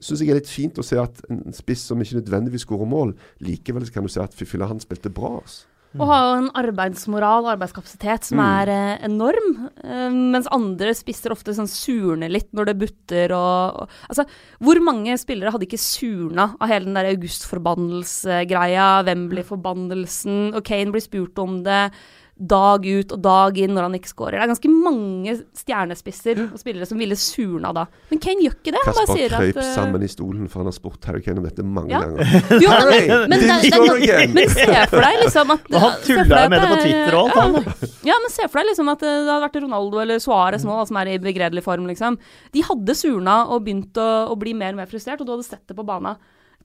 syns 0.00 0.20
jeg 0.20 0.30
er 0.30 0.34
litt 0.40 0.48
fint 0.50 0.78
å 0.78 0.84
se 0.84 0.98
at 1.00 1.22
en 1.30 1.52
spiss 1.56 1.86
som 1.88 2.00
ikke 2.00 2.20
nødvendigvis 2.20 2.66
skårer 2.66 2.86
mål, 2.86 3.14
likevel 3.40 3.88
kan 3.90 4.04
du 4.04 4.08
se 4.12 4.20
at 4.20 4.34
fy 4.36 4.44
filla, 4.44 4.66
han 4.68 4.80
spilte 4.80 5.10
bra. 5.10 5.38
Altså. 5.40 5.64
Og 5.94 6.08
har 6.10 6.22
jo 6.24 6.38
en 6.42 6.50
arbeidsmoral 6.58 7.44
og 7.44 7.52
arbeidskapasitet 7.54 8.24
som 8.24 8.38
Mm. 8.38 8.44
er 8.44 8.68
eh, 8.68 8.98
enorm. 9.06 9.70
eh, 9.84 10.08
mens 10.10 10.48
andre 10.50 10.90
spisser 10.94 11.30
ofte 11.30 11.54
sånn 11.54 11.68
surner 11.70 12.28
litt 12.28 12.50
når 12.52 12.66
det 12.66 12.78
butter 12.78 13.30
og, 13.32 13.82
og 13.82 13.88
Altså, 14.10 14.26
hvor 14.60 14.80
mange 14.82 15.14
spillere 15.18 15.52
hadde 15.52 15.66
ikke 15.68 15.78
surna 15.78 16.56
av 16.60 16.68
hele 16.68 16.84
den 16.86 16.94
der 16.94 17.12
august-forbannelsesgreia, 17.14 19.04
Wembley-forbannelsen, 19.06 20.54
og 20.54 20.64
Kane 20.64 20.92
blir 20.92 21.04
spurt 21.04 21.38
om 21.38 21.62
det 21.62 21.92
dag 22.34 22.82
ut 22.82 23.12
og 23.14 23.20
dag 23.22 23.58
inn 23.62 23.70
når 23.76 23.84
han 23.86 23.92
ikke 23.94 24.10
scorer. 24.10 24.34
Det 24.34 24.42
er 24.42 24.50
ganske 24.50 24.70
mange 24.74 25.34
stjernespisser 25.54 26.40
og 26.48 26.56
spillere 26.58 26.88
som 26.88 26.98
ville 26.98 27.14
surna 27.18 27.70
da. 27.76 27.84
Men 28.10 28.20
Kane 28.24 28.42
gjør 28.42 28.56
ikke 28.58 28.72
det. 28.74 28.80
Han 28.82 28.96
bare 28.98 29.14
sier 29.14 29.28
at 29.28 29.44
Kasper 29.44 29.60
krøp 29.60 29.68
sammen 29.76 30.02
i 30.02 30.10
stolen, 30.10 30.48
for 30.50 30.62
han 30.64 30.70
har 30.70 30.74
spurt 30.74 31.06
Harry 31.06 31.22
Kane 31.22 31.38
om 31.38 31.46
dette 31.46 31.62
mange 31.66 31.92
Ja. 31.94 32.00
ganger. 32.02 32.34
Jo, 32.64 32.72
men, 32.72 32.82
Harry, 32.82 33.06
men, 33.30 33.30
det, 33.30 33.38
det, 33.46 33.70
det, 34.02 34.18
men 34.34 34.50
se 34.50 34.66
for 34.90 35.06
deg 35.06 35.20
liksom 35.22 35.54
at 35.54 35.70
Og 35.70 35.78
han 35.86 35.96
tulla 36.08 36.26
deg 36.42 36.50
med 36.50 36.58
det 36.64 36.72
på 36.74 36.80
Twitter 36.82 37.18
og 37.20 37.30
alt, 37.30 37.38
han. 37.38 37.88
Ja, 38.10 38.18
men 38.26 38.34
se 38.34 38.48
for 38.50 38.60
deg 38.60 38.70
liksom 38.72 38.92
at 38.96 39.06
eh, 39.06 39.16
det 39.22 39.30
hadde 39.30 39.46
vært 39.46 39.60
Ronaldo 39.62 40.02
eller 40.02 40.22
Suárez 40.26 40.66
nå, 40.66 40.74
da, 40.82 40.90
som 40.90 40.98
er 41.04 41.14
i 41.14 41.18
begredelig 41.22 41.62
form, 41.64 41.86
liksom. 41.90 42.18
De 42.54 42.66
hadde 42.66 42.98
surna 42.98 43.40
og 43.54 43.62
begynt 43.68 44.02
å, 44.02 44.10
å 44.34 44.38
bli 44.42 44.56
mer 44.58 44.74
og 44.74 44.82
mer 44.82 44.90
frustrert, 44.90 45.22
og 45.22 45.30
du 45.30 45.36
hadde 45.36 45.46
sett 45.46 45.62
det 45.70 45.78
på 45.78 45.86
bana. 45.86 46.16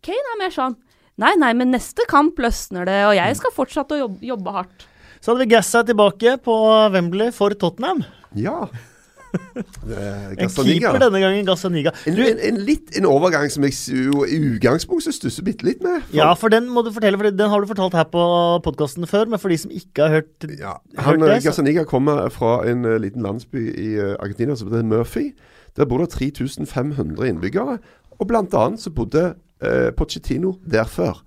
Kane 0.02 0.34
er 0.34 0.42
mer 0.42 0.56
sånn 0.56 0.80
Nei, 1.20 1.34
nei, 1.36 1.50
men 1.52 1.68
neste 1.76 2.06
kamp 2.08 2.38
løsner 2.40 2.86
det, 2.88 3.02
og 3.10 3.12
jeg 3.18 3.36
skal 3.36 3.52
fortsette 3.52 3.98
å 3.98 4.06
jobbe, 4.06 4.22
jobbe 4.24 4.54
hardt. 4.56 4.86
Så 5.20 5.32
hadde 5.34 5.44
vi 5.46 5.52
Gassa 5.52 5.82
tilbake 5.88 6.38
på 6.46 6.54
Wembley 6.94 7.32
for 7.36 7.56
Tottenham. 7.60 8.04
Ja. 8.40 8.68
Eh, 9.30 10.32
En 10.42 10.50
keeper 10.50 10.98
denne 11.04 11.20
gangen, 11.22 11.46
Gazzaniga. 11.46 11.92
En, 12.10 12.16
Du, 12.18 12.22
en, 12.26 12.40
en, 12.48 12.56
litt, 12.66 12.96
en 12.98 13.06
overgang 13.06 13.50
som 13.54 13.66
jeg 13.68 13.76
i 14.26 14.40
utgangspunktet 14.56 15.14
stusser 15.14 15.46
bitte 15.46 15.68
litt 15.68 15.84
med. 15.86 16.02
For- 16.08 16.18
ja, 16.18 16.30
for 16.40 16.50
den 16.54 16.70
må 16.74 16.82
du 16.86 16.90
fortelle, 16.96 17.20
for 17.20 17.30
den 17.30 17.52
har 17.52 17.62
du 17.62 17.68
fortalt 17.70 17.94
her 18.00 18.08
på 18.10 18.24
podkasten 18.66 19.06
før. 19.10 19.28
Men 19.30 19.42
for 19.44 19.54
de 19.54 19.58
som 19.62 19.72
ikke 19.76 20.08
har 20.08 20.16
hørt, 20.20 20.48
Ja, 20.58 20.74
hørt 21.04 21.22
det, 21.22 21.44
Gassaniga 21.46 21.84
så 21.86 21.92
kommer 21.92 22.30
fra 22.34 22.56
en 22.72 22.86
uh, 22.88 22.96
liten 22.98 23.22
landsby 23.26 23.68
i 23.70 23.90
uh, 24.00 24.16
Argentina 24.18 24.56
som 24.58 24.72
heter 24.72 24.88
Murphy. 24.88 25.28
Der 25.78 25.86
bor 25.86 26.02
det 26.02 26.10
3500 26.16 27.30
innbyggere. 27.30 27.78
Og 28.20 28.28
blant 28.28 28.54
annet 28.58 28.82
så 28.82 28.90
bodde 28.92 29.36
uh, 29.62 29.92
Pochettino 30.00 30.56
der 30.66 30.90
før. 30.90 31.22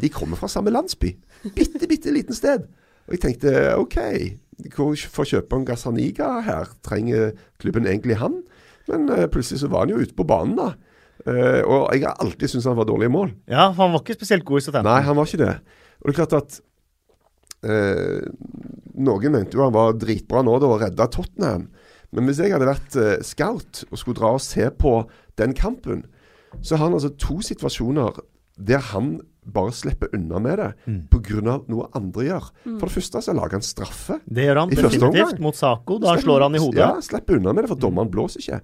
De 0.00 0.08
kommer 0.12 0.36
fra 0.36 0.48
samme 0.52 0.70
landsby. 0.72 1.14
Bitte, 1.54 1.86
bitte 1.88 2.12
liten 2.12 2.34
sted. 2.36 2.68
Og 3.06 3.16
jeg 3.16 3.22
tenkte 3.24 3.52
OK, 3.80 3.98
hvor 4.74 4.94
får 5.16 5.30
kjøpe 5.32 5.58
en 5.58 5.66
Gazaniga 5.66 6.28
her? 6.46 6.70
Trenger 6.86 7.32
klubben 7.62 7.88
egentlig 7.88 8.18
han? 8.20 8.40
Men 8.90 9.08
uh, 9.10 9.26
plutselig 9.30 9.62
så 9.62 9.70
var 9.72 9.86
han 9.86 9.94
jo 9.94 10.02
ute 10.02 10.16
på 10.16 10.26
banen, 10.28 10.56
da. 10.58 10.72
Uh, 11.22 11.62
og 11.62 11.94
jeg 11.94 12.04
har 12.06 12.18
alltid 12.22 12.50
syntes 12.50 12.66
han 12.70 12.78
var 12.78 12.88
dårlig 12.88 13.08
i 13.10 13.14
mål. 13.14 13.32
Ja, 13.50 13.68
for 13.70 13.86
han 13.86 13.94
var 13.94 14.02
ikke 14.02 14.18
spesielt 14.18 14.46
god 14.46 14.58
i 14.62 14.64
Southampton. 14.66 14.90
Nei, 14.90 15.06
han 15.06 15.18
var 15.18 15.28
ikke 15.28 15.42
det. 15.42 15.54
Og 16.00 16.08
det 16.08 16.14
er 16.14 16.18
klart 16.20 16.38
at 16.38 16.58
uh, 17.66 18.22
Noen 19.02 19.34
mente 19.34 19.56
jo 19.56 19.64
han 19.64 19.74
var 19.74 19.94
dritbra 19.98 20.42
nå 20.44 20.58
da 20.60 20.70
og 20.70 20.82
redda 20.82 21.08
Tottenham. 21.10 21.68
Men 22.12 22.28
hvis 22.28 22.42
jeg 22.42 22.52
hadde 22.52 22.68
vært 22.68 22.96
scout 23.24 23.86
og 23.88 23.96
skulle 23.96 24.18
dra 24.18 24.34
og 24.36 24.42
se 24.44 24.66
på 24.76 24.98
den 25.40 25.54
kampen, 25.56 26.02
så 26.60 26.76
har 26.76 26.90
han 26.90 26.98
altså 26.98 27.08
to 27.16 27.38
situasjoner 27.40 28.18
der 28.60 28.82
han 28.90 29.14
bare 29.44 29.72
slipper 29.74 30.08
unna 30.14 30.38
med 30.38 30.58
det 30.58 30.68
Mm. 30.86 31.00
pga. 31.10 31.62
noe 31.68 31.88
andre 31.94 32.24
gjør. 32.28 32.50
For 32.78 32.86
det 32.86 32.94
første 32.94 33.22
så 33.22 33.34
lager 33.34 33.52
han 33.58 33.62
straffe. 33.66 34.20
Det 34.28 34.44
gjør 34.46 34.60
han 34.60 34.68
definitivt 34.70 35.40
mot 35.40 35.54
Saco. 35.56 35.98
Da 35.98 36.16
slår 36.16 36.42
han 36.42 36.54
i 36.54 36.58
hodet. 36.58 36.78
Ja, 36.78 37.00
slipper 37.00 37.36
unna 37.36 37.52
med 37.52 37.64
det, 37.64 37.68
for 37.68 37.76
dommeren 37.76 38.10
blåser 38.10 38.38
ikke. 38.40 38.60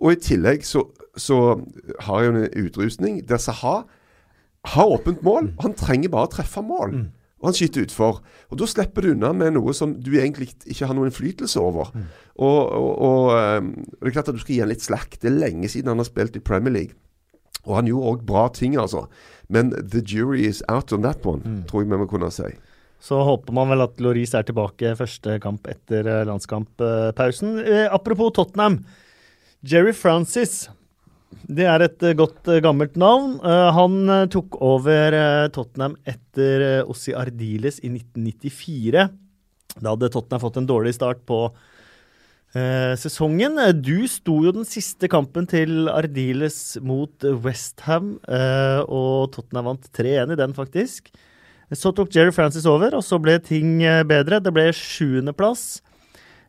Og 0.00 0.12
i 0.12 0.16
tillegg 0.16 0.64
så, 0.64 0.88
så 1.16 1.60
har 2.00 2.22
jeg 2.22 2.32
jo 2.32 2.38
en 2.40 2.66
utrustning 2.66 3.20
der 3.26 3.36
Saha 3.38 3.84
har 4.64 4.86
åpent 4.86 5.22
mål. 5.22 5.52
og 5.58 5.62
Han 5.62 5.74
trenger 5.74 6.08
bare 6.08 6.26
å 6.26 6.32
treffe 6.32 6.62
mål. 6.64 6.94
Og 7.44 7.50
han 7.50 7.52
skyter 7.54 7.84
utfor. 7.84 8.22
Og 8.50 8.56
da 8.58 8.64
slipper 8.64 9.02
du 9.04 9.10
unna 9.12 9.32
med 9.36 9.52
noe 9.52 9.74
som 9.76 9.92
du 10.00 10.12
egentlig 10.16 10.54
ikke 10.64 10.86
har 10.88 10.94
noen 10.96 11.10
innflytelse 11.10 11.60
over. 11.60 11.90
Og, 12.40 12.72
og, 12.72 13.02
og 13.04 13.30
ehm, 13.36 13.74
det 14.00 14.08
er 14.08 14.14
klart 14.16 14.28
at 14.32 14.34
du 14.34 14.40
skal 14.40 14.54
gi 14.54 14.60
han 14.64 14.70
litt 14.72 14.80
slack. 14.80 15.18
Det 15.20 15.28
er 15.28 15.36
lenge 15.38 15.68
siden 15.68 15.88
han 15.92 16.00
har 16.00 16.08
spilt 16.08 16.36
i 16.36 16.40
Premier 16.40 16.72
League. 16.72 16.94
Og 17.66 17.76
han 17.76 17.86
gjorde 17.86 18.10
òg 18.16 18.24
bra 18.24 18.48
ting, 18.48 18.74
altså. 18.80 19.06
Men 19.48 19.72
the 19.76 20.00
jury 20.00 20.46
is 20.48 20.62
out 20.68 20.92
on 20.92 21.02
that 21.02 21.24
one, 21.26 21.64
tror 21.68 21.84
jeg 21.84 21.90
vi 21.92 21.98
må 22.00 22.08
kunne 22.10 22.30
si. 22.32 22.48
Så 23.04 23.18
håper 23.20 23.52
man 23.52 23.68
vel 23.68 23.84
at 23.84 23.98
Loris 24.00 24.32
er 24.32 24.46
tilbake 24.48 24.94
første 24.96 25.36
kamp 25.44 25.66
etter 25.68 26.06
eh, 26.08 26.22
landskamppausen. 26.24 27.58
Eh, 27.60 27.88
apropos 27.92 28.32
Tottenham. 28.32 28.78
Jerry 29.60 29.92
Francis. 29.92 30.70
Det 31.44 31.66
er 31.68 31.84
et 31.84 32.02
eh, 32.04 32.16
godt 32.16 32.48
eh, 32.48 32.62
gammelt 32.64 32.96
navn. 33.00 33.36
Eh, 33.44 33.68
han 33.76 34.28
tok 34.32 34.56
over 34.64 35.16
Tottenham 35.52 35.98
etter 36.08 36.84
Ossi 36.88 37.12
Ardiles 37.16 37.80
i 37.84 37.90
1994. 37.92 39.06
Da 39.74 39.92
hadde 39.92 40.12
Tottenham 40.14 40.42
fått 40.44 40.60
en 40.60 40.68
dårlig 40.70 40.94
start 40.96 41.24
på 41.28 41.48
sesongen. 42.54 43.58
Eh, 43.58 43.72
Du 43.74 44.06
sto 44.06 44.36
jo 44.44 44.52
den 44.54 44.64
siste 44.64 45.08
kampen 45.10 45.46
til 45.50 45.88
Ardiles 45.90 46.76
mot 46.80 47.24
Westham, 47.44 48.18
eh, 48.28 48.80
og 48.86 49.32
Tottenham 49.34 49.72
vant 49.72 49.88
3-1 49.92 50.32
i 50.32 50.36
den, 50.36 50.54
faktisk. 50.54 51.10
Så 51.72 51.90
tok 51.96 52.12
Jerry 52.14 52.30
Francis 52.30 52.66
over, 52.66 52.94
og 52.94 53.02
så 53.02 53.18
ble 53.20 53.38
ting 53.42 53.82
eh, 53.82 54.02
bedre. 54.04 54.38
Det 54.40 54.52
ble 54.54 54.68
sjuendeplass. 54.70 55.80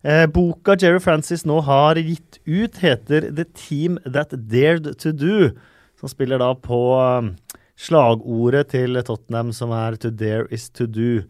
Eh, 0.05 0.27
boka 0.29 0.75
Jerry 0.77 0.99
Francis 1.01 1.45
nå 1.49 1.63
har 1.65 1.95
gitt 1.97 2.37
ut, 2.45 2.77
heter 2.77 3.31
The 3.33 3.45
Team 3.57 3.97
That 4.05 4.35
Dared 4.51 4.91
To 5.01 5.11
Do. 5.11 5.51
Som 5.97 6.11
spiller 6.11 6.37
da 6.37 6.51
på 6.53 6.77
eh, 6.99 7.31
slagordet 7.79 8.67
til 8.75 9.01
Tottenham, 9.01 9.49
som 9.55 9.73
er 9.73 9.97
To 9.97 10.11
Dare 10.13 10.45
Is 10.53 10.69
To 10.77 10.85
Do. 10.85 11.23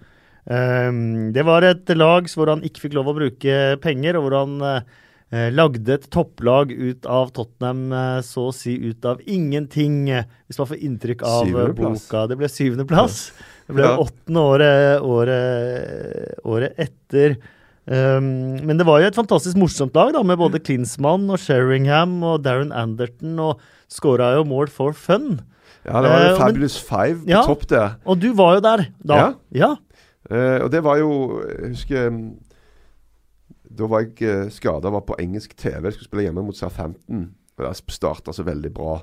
Um, 0.45 1.31
det 1.33 1.41
var 1.47 1.65
et 1.65 1.89
lag 1.97 2.27
hvor 2.29 2.51
han 2.51 2.61
ikke 2.65 2.83
fikk 2.85 2.93
lov 2.97 3.09
å 3.09 3.15
bruke 3.17 3.55
penger, 3.81 4.17
og 4.19 4.27
hvor 4.27 4.35
han 4.43 4.59
eh, 4.67 5.49
lagde 5.55 5.95
et 5.97 6.05
topplag 6.13 6.69
ut 6.71 7.07
av 7.09 7.31
Tottenham, 7.33 7.87
eh, 7.89 8.19
så 8.21 8.51
å 8.51 8.53
si 8.53 8.75
ut 8.83 9.05
av 9.09 9.23
ingenting, 9.25 10.03
eh, 10.13 10.27
hvis 10.45 10.61
man 10.61 10.69
får 10.69 10.83
inntrykk 10.85 11.25
av 11.25 11.49
boka. 11.79 12.27
Det 12.29 12.37
ble 12.37 12.51
syvendeplass. 12.51 13.31
Det 13.65 13.73
ble 13.73 13.89
åttende 13.97 14.43
året, 14.45 15.01
året, 15.01 16.35
året 16.45 16.77
etter. 16.85 17.37
Um, 17.85 18.57
men 18.65 18.77
det 18.79 18.85
var 18.87 19.01
jo 19.01 19.09
et 19.11 19.17
fantastisk 19.17 19.57
morsomt 19.61 19.93
lag, 19.97 20.13
da, 20.13 20.21
med 20.25 20.39
både 20.41 20.61
Klinsmann 20.61 21.27
og 21.29 21.37
Sheringham 21.41 22.15
og 22.25 22.43
Darren 22.45 22.71
Anderton, 22.73 23.35
og 23.41 23.61
skåra 23.93 24.31
jo 24.37 24.45
mål 24.49 24.69
for 24.73 24.93
fun. 24.97 25.39
Ja, 25.85 26.01
det 26.01 26.09
var 26.09 26.23
jo 26.23 26.29
uh, 26.33 26.39
Fabulous 26.39 26.77
men- 26.79 26.87
Five 26.89 27.19
på 27.25 27.29
Ja. 27.29 27.41
topp 27.45 27.67
det. 27.69 27.83
Og 28.09 28.19
du 28.21 28.31
var 28.33 28.55
jo 28.57 28.63
der 28.65 28.85
da. 29.05 29.15
Ja. 29.19 29.27
ja. 29.53 29.75
Eh, 30.29 30.59
og 30.63 30.71
det 30.73 30.81
var 30.81 30.97
jo 30.97 31.41
Jeg 31.45 31.69
husker 31.75 32.13
Da 33.77 33.89
var 33.91 34.01
jeg 34.01 34.25
uh, 34.25 34.51
skada, 34.53 34.89
var 34.89 35.03
på 35.05 35.17
engelsk 35.19 35.55
TV. 35.57 35.83
Jeg 35.83 35.93
skulle 35.93 36.07
spille 36.07 36.23
hjemme 36.27 36.45
mot 36.45 36.57
Southampton. 36.57 37.27
Og 37.57 37.65
det 37.65 37.93
starta 37.93 38.33
så 38.33 38.45
veldig 38.47 38.71
bra. 38.73 39.01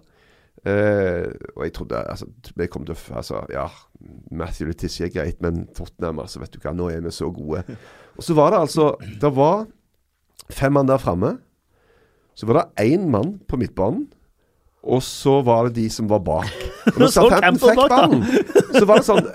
Uh, 0.63 1.27
og 1.57 1.65
jeg 1.67 1.73
trodde 1.75 1.99
altså, 2.07 2.29
jeg 2.57 2.71
kom 2.71 2.85
til 2.87 2.95
å 2.95 3.17
altså, 3.19 3.43
Ja, 3.51 3.67
Matthew 4.31 4.69
Letizia 4.69 5.09
er 5.09 5.15
greit, 5.15 5.41
men 5.43 5.67
Tottenham, 5.75 6.21
altså, 6.23 6.39
vet 6.39 6.55
du 6.55 6.61
hva, 6.63 6.73
nå 6.77 6.89
er 6.93 7.03
vi 7.03 7.11
så 7.11 7.31
gode. 7.35 7.65
Og 8.17 8.23
så 8.25 8.37
var 8.39 8.53
det 8.53 8.61
altså 8.61 8.93
Det 9.21 9.33
var 9.35 9.67
fem 10.53 10.73
mann 10.73 10.89
der 10.89 11.03
framme. 11.03 11.37
Så 12.35 12.47
var 12.47 12.61
det 12.61 12.87
én 12.87 13.11
mann 13.11 13.41
på 13.49 13.59
midtbanen. 13.61 14.07
Og 14.83 14.99
så 15.03 15.37
var 15.47 15.69
det 15.69 15.77
de 15.77 15.91
som 15.91 16.09
var 16.11 16.19
bak. 16.27 16.49
Og 16.93 16.97
når 16.99 17.11
Southampton 17.15 17.69
fikk 17.71 17.91
ballen, 17.93 18.25
så 18.75 18.87
var 18.89 18.99
det 18.99 19.07
sånn 19.07 19.29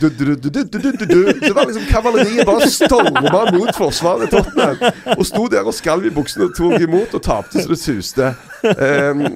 du, 0.00 0.06
du, 0.08 0.30
du, 0.40 1.18
Så 1.42 1.52
var 1.52 1.68
liksom 1.68 1.84
kavaleriet 1.90 2.48
bare 2.48 2.68
storma 2.72 3.42
mot 3.52 3.72
forsvaret 3.76 4.32
Tottenham. 4.32 4.80
Og 5.18 5.26
sto 5.28 5.44
der 5.52 5.68
og 5.68 5.76
skalv 5.76 6.08
i 6.08 6.14
buksene 6.14 6.48
og 6.48 6.56
tok 6.56 6.80
imot, 6.80 7.12
og 7.18 7.24
tapte 7.26 7.60
så 7.60 7.74
det 7.74 7.80
suste. 7.82 8.32
Um, 8.64 9.26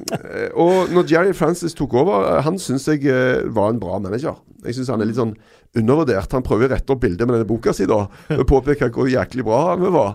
og 0.65 0.95
når 0.97 1.13
Jerry 1.13 1.37
Francis 1.37 1.77
tok 1.77 1.93
over, 2.01 2.41
han 2.47 2.57
syns 2.61 2.89
jeg 2.89 3.05
eh, 3.05 3.45
var 3.53 3.75
en 3.75 3.83
bra 3.83 4.01
manager. 4.01 4.41
Jeg 4.65 4.79
syns 4.79 4.95
han 4.95 5.05
er 5.05 5.13
litt 5.13 5.21
sånn 5.21 5.37
undervurdert. 5.77 6.33
Han 6.33 6.47
prøver 6.47 6.71
å 6.71 6.77
rette 6.79 6.97
opp 6.97 7.05
bildet 7.05 7.29
med 7.29 7.37
denne 7.37 7.49
boka 7.49 7.77
si, 7.77 7.85
da. 7.91 8.07
Og 8.33 8.47
påpeke 8.49 8.89
hvor 8.95 9.13
jæklig 9.13 9.45
bra 9.45 9.67
han 9.75 9.85
var. 9.93 10.15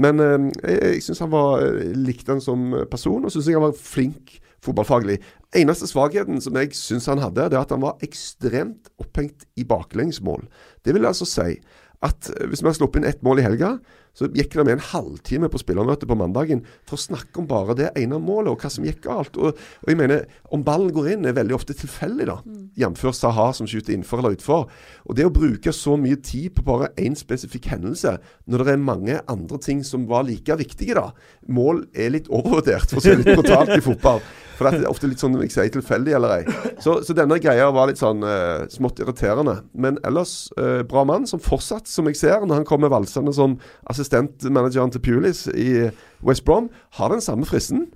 Men 0.00 0.24
um, 0.24 0.52
jeg, 0.64 0.80
jeg 0.80 1.04
syns 1.04 1.26
han 1.26 1.34
var 1.36 1.66
eh, 1.66 1.90
likte 2.00 2.32
han 2.32 2.40
som 2.40 2.70
person, 2.88 3.26
og 3.26 3.34
syns 3.34 3.50
jeg 3.50 3.60
han 3.60 3.68
var 3.68 3.76
flink 3.76 4.40
fotballfaglig. 4.64 5.18
Eneste 5.56 5.88
svakheten 5.90 6.40
som 6.44 6.56
jeg 6.60 6.74
syns 6.78 7.08
han 7.10 7.22
hadde, 7.22 7.48
det 7.50 7.58
er 7.58 7.64
at 7.64 7.74
han 7.74 7.84
var 7.84 8.02
ekstremt 8.04 8.90
opphengt 9.00 9.46
i 9.56 9.66
baklengsmål. 9.68 10.46
Det 10.84 10.94
vil 10.96 11.08
altså 11.08 11.28
si 11.28 11.56
at 12.04 12.30
eh, 12.32 12.46
hvis 12.48 12.62
vi 12.64 12.70
har 12.70 12.76
sluppet 12.76 13.02
inn 13.02 13.08
ett 13.10 13.24
mål 13.26 13.42
i 13.42 13.46
helga, 13.46 13.74
så 14.16 14.26
gikk 14.34 14.56
det 14.56 14.64
med 14.66 14.74
en 14.74 14.86
halvtime 14.90 15.48
på 15.52 15.60
spillermøtet 15.60 16.08
på 16.10 16.16
mandagen 16.18 16.64
for 16.88 16.96
å 16.96 17.02
snakke 17.02 17.38
om 17.40 17.46
bare 17.48 17.76
det 17.78 17.90
ene 18.00 18.18
målet, 18.18 18.50
og 18.50 18.64
hva 18.64 18.70
som 18.72 18.86
gikk 18.86 19.04
galt. 19.04 19.38
Og, 19.38 19.54
og 19.54 19.92
jeg 19.92 20.00
mener, 20.00 20.24
om 20.50 20.64
ballen 20.66 20.90
går 20.96 21.12
inn, 21.12 21.28
er 21.28 21.36
veldig 21.36 21.54
ofte 21.54 21.76
tilfeldig, 21.78 22.26
da. 22.26 22.40
Jf. 22.80 23.04
Saha 23.14 23.50
som 23.56 23.70
skyter 23.70 23.94
innenfor 23.94 24.22
eller 24.22 24.34
utfor. 24.34 24.66
Og 25.06 25.16
det 25.16 25.28
å 25.28 25.34
bruke 25.34 25.72
så 25.76 25.94
mye 26.00 26.18
tid 26.26 26.56
på 26.56 26.66
bare 26.66 26.90
én 27.00 27.16
spesifikk 27.18 27.70
hendelse, 27.70 28.16
når 28.50 28.66
det 28.66 28.74
er 28.74 28.84
mange 28.90 29.22
andre 29.30 29.62
ting 29.62 29.84
som 29.86 30.08
var 30.10 30.26
like 30.26 30.58
viktige, 30.58 30.98
da. 30.98 31.12
Mål 31.46 31.86
er 31.94 32.16
litt 32.16 32.30
overvurdert, 32.32 32.90
for 32.90 32.98
å 32.98 33.06
si 33.06 33.14
litt 33.14 33.30
brutalt 33.30 33.76
i 33.78 33.82
fotball. 33.84 34.24
For 34.60 34.68
det 34.68 34.82
er 34.82 34.90
ofte 34.90 35.08
litt 35.08 35.22
sånn 35.22 35.38
jeg 35.40 35.54
sier, 35.54 35.70
tilfeldig 35.72 36.12
eller 36.18 36.34
ei. 36.34 36.56
Så, 36.84 36.98
så 37.06 37.16
denne 37.16 37.38
greia 37.40 37.70
var 37.72 37.88
litt 37.88 38.00
sånn 38.00 38.20
uh, 38.20 38.66
smått 38.68 39.00
irriterende. 39.00 39.62
Men 39.72 39.96
ellers 40.04 40.50
uh, 40.60 40.82
bra 40.84 41.06
mann, 41.08 41.24
som 41.30 41.40
fortsatt, 41.40 41.88
som 41.88 42.10
jeg 42.10 42.20
ser, 42.20 42.44
når 42.44 42.60
han 42.60 42.68
kommer 42.68 42.92
valsende 42.92 43.32
som 43.32 43.56
assistentmanageren 43.88 44.92
til 44.92 45.04
Pulis 45.08 45.46
i 45.54 45.88
West 46.26 46.44
Brom, 46.44 46.68
har 47.00 47.16
den 47.16 47.24
samme 47.24 47.48
fristen. 47.48 47.88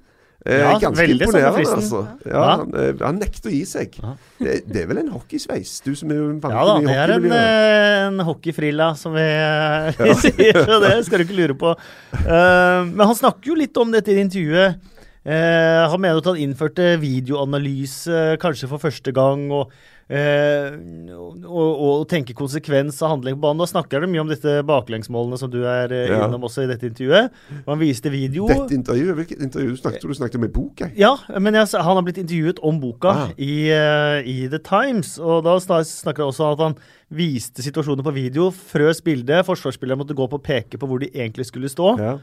Eh, 0.46 0.58
Ja, 0.60 0.78
ganske 0.78 1.06
imponerende, 1.08 1.70
altså. 1.72 2.06
Ja, 2.26 2.30
Ja. 2.30 2.56
Han, 2.56 2.74
eh, 2.76 2.94
han 3.00 3.16
nekter 3.16 3.48
å 3.48 3.52
gi 3.54 3.62
seg. 3.64 3.94
Det, 4.36 4.58
det 4.68 4.82
er 4.82 4.90
vel 4.90 5.00
en 5.00 5.08
hockeysveis? 5.14 5.78
Du 5.80 5.94
som 5.96 6.10
er 6.12 6.20
vanlig 6.20 6.52
Ja 6.52 6.64
da, 6.68 6.74
i 6.76 6.84
det 6.84 6.92
er 6.92 7.12
en, 7.14 7.14
hockeymiljøet. 7.14 8.08
en 8.08 8.24
hockeyfrilla, 8.28 8.88
som 9.00 9.16
vi 9.16 9.24
eh, 9.24 10.10
sier, 10.24 10.58
så 10.68 10.80
det 10.84 10.98
skal 11.06 11.22
du 11.22 11.24
ikke 11.24 11.38
lure 11.38 11.56
på. 11.56 11.72
Uh, 12.12 12.84
men 12.90 13.06
han 13.06 13.16
snakker 13.16 13.54
jo 13.54 13.56
litt 13.56 13.80
om 13.80 13.94
dette 13.94 14.12
i 14.12 14.20
intervjuet. 14.20 14.92
Eh, 15.24 15.82
han 15.88 16.00
mener 16.04 16.18
at 16.20 16.26
han 16.28 16.36
innførte 16.36 16.94
videoanalyse 17.00 18.36
kanskje 18.42 18.68
for 18.68 18.82
første 18.82 19.12
gang, 19.16 19.46
og, 19.56 19.70
eh, 20.12 20.74
og, 21.16 21.38
og, 21.48 21.70
og 21.86 22.02
tenke 22.10 22.34
konsekvens 22.36 22.98
av 23.00 23.14
handling 23.14 23.38
på 23.38 23.44
banen. 23.46 23.62
Da 23.64 23.68
snakker 23.70 24.04
du 24.04 24.08
mye 24.12 24.20
om 24.20 24.28
dette 24.28 24.58
baklengsmålene 24.68 25.38
som 25.40 25.48
du 25.52 25.62
er 25.64 25.92
eh, 25.96 26.10
Ja. 26.12 26.26
innom 26.26 26.44
også 26.44 26.66
i 26.66 26.68
dette 26.68 26.90
intervjuet. 26.90 27.32
Og 27.64 27.72
han 27.72 27.80
viste 27.80 28.12
video. 28.12 28.44
Dette 28.50 28.76
intervjuet, 28.76 29.16
hvilket 29.22 29.40
intervju 29.48 29.70
du 29.72 29.80
snakket, 29.80 30.04
du 30.04 30.14
snakket 30.20 30.36
om 30.42 30.44
i 30.44 30.52
bok? 30.58 30.84
Jeg. 30.84 30.92
Ja, 31.00 31.14
men 31.38 31.56
jeg, 31.56 31.72
han 31.72 31.96
har 31.96 32.04
blitt 32.04 32.20
intervjuet 32.20 32.60
om 32.62 32.80
boka 32.84 33.14
Ah. 33.14 33.32
i, 33.38 33.70
uh, 33.72 34.20
i 34.28 34.48
The 34.52 34.60
Times. 34.60 35.16
Og 35.18 35.40
da 35.48 35.56
snakker 35.60 36.24
han 36.26 36.32
også 36.34 36.50
om 36.50 36.52
at 36.58 36.64
han 36.68 36.76
viste 37.14 37.62
situasjoner 37.64 38.04
på 38.04 38.12
video. 38.12 38.50
Frøs 38.52 39.00
bildet. 39.04 39.44
Forsvarsspillere 39.48 39.96
måtte 40.00 40.16
gå 40.16 40.24
opp 40.28 40.36
og 40.36 40.44
peke 40.44 40.76
på 40.80 40.86
hvor 40.90 41.00
de 41.00 41.08
egentlig 41.14 41.46
skulle 41.48 41.70
stå. 41.72 41.94
Ja. 42.00 42.16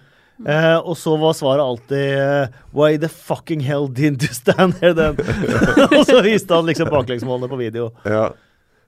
Eh, 0.47 0.77
og 0.79 0.95
så 0.97 1.15
var 1.21 1.35
svaret 1.37 1.61
alltid 1.61 2.15
eh, 2.17 2.55
Why 2.73 2.95
the 2.97 3.09
fucking 3.11 3.61
hell 3.65 3.85
didn't 3.85 4.25
you 4.25 4.33
stand 4.33 4.79
there 4.79 4.95
then? 4.97 5.19
og 5.97 6.05
så 6.07 6.21
viste 6.25 6.55
han 6.55 6.65
liksom 6.69 6.89
baklengsmålene 6.89 7.51
på 7.51 7.59
video. 7.59 7.91
Ja. 8.05 8.31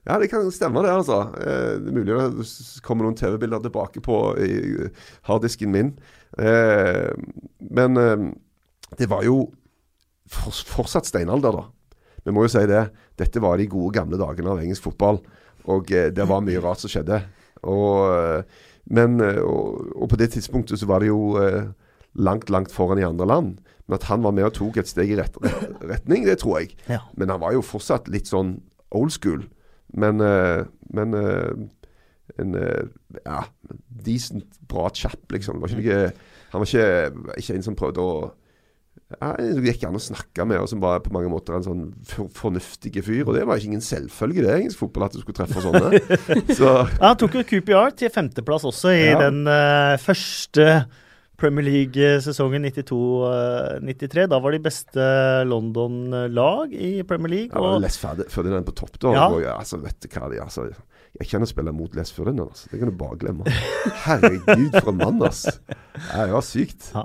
ja, 0.07 0.17
det 0.21 0.31
kan 0.31 0.49
stemme 0.55 0.81
det, 0.85 0.95
altså. 0.95 1.19
Eh, 1.37 1.77
det 1.83 1.93
er 1.93 1.99
mulig 1.99 2.17
det 2.39 2.49
kommer 2.85 3.05
noen 3.05 3.19
TV-bilder 3.19 3.63
tilbake 3.67 4.01
på 4.03 4.19
harddisken 5.29 5.73
min. 5.75 5.95
Eh, 6.37 7.11
men 7.57 7.97
eh, 7.97 8.17
det 8.97 9.09
var 9.09 9.23
jo 9.27 9.45
for, 10.29 10.55
fortsatt 10.77 11.09
steinalder, 11.09 11.59
da. 11.59 11.95
Vi 12.23 12.33
må 12.33 12.45
jo 12.45 12.53
si 12.53 12.63
det. 12.69 12.87
Dette 13.19 13.41
var 13.43 13.59
de 13.59 13.69
gode 13.69 13.93
gamle 13.97 14.19
dagene 14.19 14.53
av 14.53 14.61
engelsk 14.63 14.87
fotball. 14.87 15.21
Og 15.69 15.91
eh, 15.93 16.09
det 16.15 16.27
var 16.29 16.45
mye 16.45 16.61
rart 16.63 16.83
som 16.83 16.91
skjedde. 16.91 17.21
Og, 17.63 18.43
men, 18.85 19.19
eh, 19.21 19.39
og, 19.41 19.87
og 19.95 20.09
på 20.11 20.19
det 20.19 20.31
tidspunktet 20.33 20.79
så 20.79 20.89
var 20.89 21.03
det 21.03 21.11
jo 21.11 21.37
eh, 21.41 21.71
langt, 22.13 22.49
langt 22.49 22.71
foran 22.71 22.99
i 22.99 23.07
andre 23.07 23.27
land. 23.27 23.57
Men 23.87 23.95
at 23.99 24.07
han 24.07 24.23
var 24.23 24.31
med 24.31 24.47
og 24.47 24.53
tok 24.55 24.77
et 24.79 24.87
steg 24.87 25.11
i 25.11 25.17
rett, 25.19 25.37
retning, 25.91 26.27
det 26.27 26.39
tror 26.43 26.61
jeg. 26.61 26.75
Ja. 26.87 27.01
Men 27.19 27.33
han 27.33 27.41
var 27.43 27.55
jo 27.55 27.63
fortsatt 27.65 28.07
litt 28.11 28.31
sånn 28.31 28.57
old 28.95 29.11
school. 29.15 29.43
Men, 29.93 30.21
eh, 30.21 30.63
men 30.93 31.13
eh, 31.13 31.51
en 32.39 32.55
eh, 32.57 32.85
ja, 33.25 33.43
decent, 34.05 34.57
bra 34.69 34.87
chap, 34.95 35.19
liksom. 35.31 35.61
Var 35.61 35.75
ikke 35.75 35.83
noe 35.83 36.13
Han 36.53 36.61
var 36.61 36.69
ikke, 36.69 37.37
ikke 37.41 37.57
en 37.57 37.65
som 37.65 37.75
prøvde 37.77 38.01
å 38.01 38.15
ja, 39.13 39.33
Det 39.37 39.61
gikk 39.67 39.83
an 39.87 39.97
å 39.99 40.01
snakke 40.01 40.45
med, 40.49 40.57
og 40.63 40.69
som 40.71 40.79
var 40.81 40.99
på 41.05 41.11
mange 41.13 41.29
måter 41.29 41.53
en 41.57 41.65
sånn 41.65 41.83
for, 42.07 42.29
fornuftig 42.33 42.95
fyr. 43.05 43.23
Og 43.27 43.35
det 43.37 43.43
var 43.45 43.59
ikke 43.59 43.69
ingen 43.73 43.83
selvfølge 43.85 44.41
det 44.45 44.55
engelsk 44.55 44.79
fotball, 44.81 45.05
at 45.09 45.13
du 45.13 45.21
skulle 45.21 45.37
treffe 45.37 45.61
sånne. 45.61 46.01
Så 46.57 46.71
Ja, 46.71 47.09
han 47.11 47.19
tok 47.21 47.35
jo 47.37 47.43
QPR 47.51 47.93
til 47.99 48.09
femteplass 48.13 48.65
også 48.71 48.93
i 48.95 49.03
Ja. 49.11 49.19
den 49.27 49.43
uh, 49.45 49.97
første 50.01 50.85
Premier 51.37 51.65
League-sesongen 51.65 52.63
92-93. 52.71 54.27
Da 54.31 54.39
var 54.39 54.53
de 54.55 54.61
beste 54.63 55.05
London-lag 55.49 56.73
i 56.73 56.91
Premier 57.07 57.31
League. 57.33 57.51
ja, 57.53 57.59
Og 57.75 57.81
Les 57.83 57.97
Ferd- 57.99 58.25
Ferdinand 58.31 58.65
på 58.65 58.75
topp, 58.77 58.97
da. 59.01 59.13
Ja. 59.17 59.27
Og, 59.29 59.41
ja, 59.43 59.57
altså, 59.59 59.79
vet 59.83 59.99
du 59.99 60.07
hva 60.13 60.29
de 60.31 60.39
altså, 60.43 60.69
Jeg 61.19 61.27
kjenner 61.29 61.45
å 61.45 61.51
spille 61.51 61.73
mot 61.75 61.93
Les 61.97 62.11
Ferdinand, 62.15 62.49
altså. 62.53 62.69
Det 62.71 62.79
kan 62.81 62.89
du 62.89 62.95
bare 62.97 63.17
glemme. 63.21 63.43
Herregud, 64.05 64.71
for 64.79 64.89
en 64.93 64.97
mann, 65.03 65.19
altså. 65.27 65.51
Det 65.67 66.23
det 66.23 66.33
var 66.37 66.47
sykt. 66.47 66.87
Ja. 66.95 67.03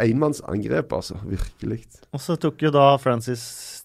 Enmannsangrep, 0.00 0.92
altså. 0.96 1.18
Virkelig. 1.28 1.82
Og 2.16 2.22
så 2.24 2.38
tok 2.40 2.62
jo 2.64 2.70
da 2.72 2.94
Francis 3.02 3.42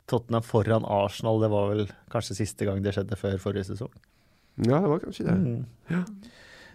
Tottenham 0.07 0.45
foran 0.45 0.85
Arsenal. 0.87 1.41
Det 1.43 1.49
var 1.51 1.73
vel 1.73 1.83
kanskje 2.13 2.37
siste 2.39 2.67
gang 2.67 2.79
det 2.83 2.95
skjedde 2.95 3.19
før 3.19 3.35
forrige 3.41 3.67
sesong. 3.73 3.91
Ja, 4.63 4.79
det 4.79 4.89
var 4.91 5.01
kanskje 5.03 5.27
det. 5.27 5.35
Mm. 5.35 6.05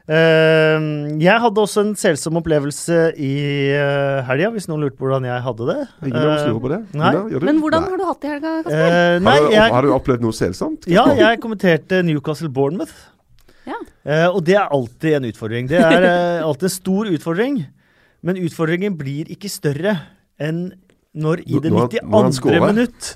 Eh, 0.08 0.84
jeg 1.20 1.40
hadde 1.42 1.60
også 1.60 1.82
en 1.84 1.90
selsom 2.00 2.38
opplevelse 2.40 3.10
i 3.20 3.32
uh, 3.76 4.22
helga, 4.28 4.48
hvis 4.54 4.64
noen 4.70 4.86
lurte 4.86 4.96
på 4.96 5.04
hvordan 5.04 5.26
jeg 5.28 5.44
hadde 5.44 5.66
det. 5.68 5.78
Ingen 6.08 6.16
av 6.22 6.30
oss 6.32 6.42
Eh, 6.42 6.48
lurer 6.48 6.62
på 6.64 6.70
det. 6.72 6.80
nei. 6.96 7.12
Gunnar. 7.28 7.44
Men 7.50 7.60
hvordan 7.60 7.84
Nei. 7.84 7.90
har 7.92 8.00
du 8.00 8.06
hatt 8.08 8.20
det 8.22 8.28
i 8.28 8.32
helga, 8.32 8.54
Kasper? 8.64 8.88
Uh, 8.88 9.20
nei, 9.24 9.34
har, 9.36 9.44
du, 9.44 9.54
jeg, 9.58 9.72
har 9.76 9.88
du 9.88 9.92
opplevd 9.98 10.24
noe 10.24 10.36
selsomt? 10.36 10.88
ja, 10.88 11.04
jeg 11.16 11.40
kommenterte 11.44 12.00
Newcastle 12.08 12.48
Bournemouth. 12.48 12.96
Ja. 13.68 13.76
Uh, 14.08 14.28
og 14.32 14.40
det 14.48 14.56
er 14.56 14.72
alltid 14.72 15.18
en 15.18 15.28
utfordring. 15.28 15.68
Det 15.68 15.76
er 15.84 16.08
eh, 16.08 16.46
alltid 16.46 16.70
en 16.70 16.76
stor 16.78 17.12
utfordring. 17.12 17.58
Men 18.26 18.40
utfordringen 18.42 18.96
blir 18.98 19.28
ikke 19.30 19.50
større 19.52 19.96
enn 20.42 20.72
når 21.18 21.44
i 21.46 21.60
det 21.62 21.70
Når 21.72 21.92
han- 21.98 22.10
når 22.10 22.32
92. 22.32 22.66
minutt 22.66 23.12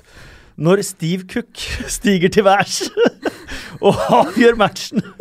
Når 0.57 0.83
Steve 0.85 1.23
Cook 1.27 1.57
stiger 1.97 2.29
til 2.29 2.43
værs 2.45 2.83
og 3.85 3.95
avgjør 4.21 4.55
matchen. 4.59 5.01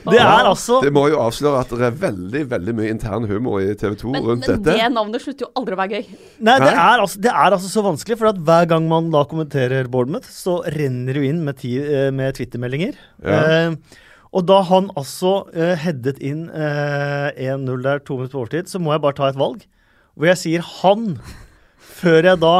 Det 0.00 0.16
er 0.16 0.46
altså 0.48 0.78
Det 0.82 0.90
må 0.94 1.02
jo 1.12 1.18
avsløre 1.20 1.60
at 1.60 1.72
det 1.76 1.84
er 1.90 1.96
veldig 2.00 2.40
veldig 2.50 2.74
mye 2.78 2.92
intern 2.94 3.26
humor 3.28 3.60
i 3.60 3.74
TV 3.78 3.96
2 4.00 4.12
Men, 4.14 4.24
rundt 4.24 4.46
men 4.48 4.62
dette. 4.62 4.76
det 4.78 4.86
navnet 4.94 5.20
slutter 5.24 5.44
jo 5.44 5.50
aldri 5.60 5.76
å 5.76 5.78
være 5.80 5.98
gøy. 5.98 6.06
Nei, 6.46 6.54
det 6.62 6.70
er, 6.70 7.02
altså, 7.04 7.20
det 7.26 7.32
er 7.32 7.56
altså 7.56 7.68
så 7.68 7.82
vanskelig, 7.84 8.16
for 8.18 8.30
at 8.30 8.38
hver 8.46 8.68
gang 8.70 8.86
man 8.88 9.10
da 9.12 9.24
kommenterer 9.28 9.90
Bournemouth, 9.92 10.30
så 10.32 10.60
renner 10.72 11.18
du 11.18 11.26
inn 11.26 11.42
med, 11.44 11.60
eh, 11.68 12.08
med 12.16 12.38
Twitter-meldinger. 12.38 12.96
Ja. 13.20 13.42
Eh, 13.44 14.00
og 14.30 14.46
da 14.46 14.60
han 14.68 14.90
altså 14.98 15.40
uh, 15.50 15.72
headet 15.82 16.20
inn 16.22 16.44
uh, 16.54 17.30
1-0 17.34 17.86
der 17.86 18.02
to 18.06 18.18
minutter 18.18 18.36
på 18.36 18.42
overtid, 18.44 18.68
så 18.70 18.78
må 18.82 18.94
jeg 18.94 19.02
bare 19.02 19.18
ta 19.18 19.30
et 19.30 19.40
valg. 19.40 19.64
Hvor 20.14 20.30
jeg 20.30 20.38
sier 20.38 20.66
han, 20.80 21.16
før 22.00 22.28
jeg 22.28 22.40
da 22.42 22.54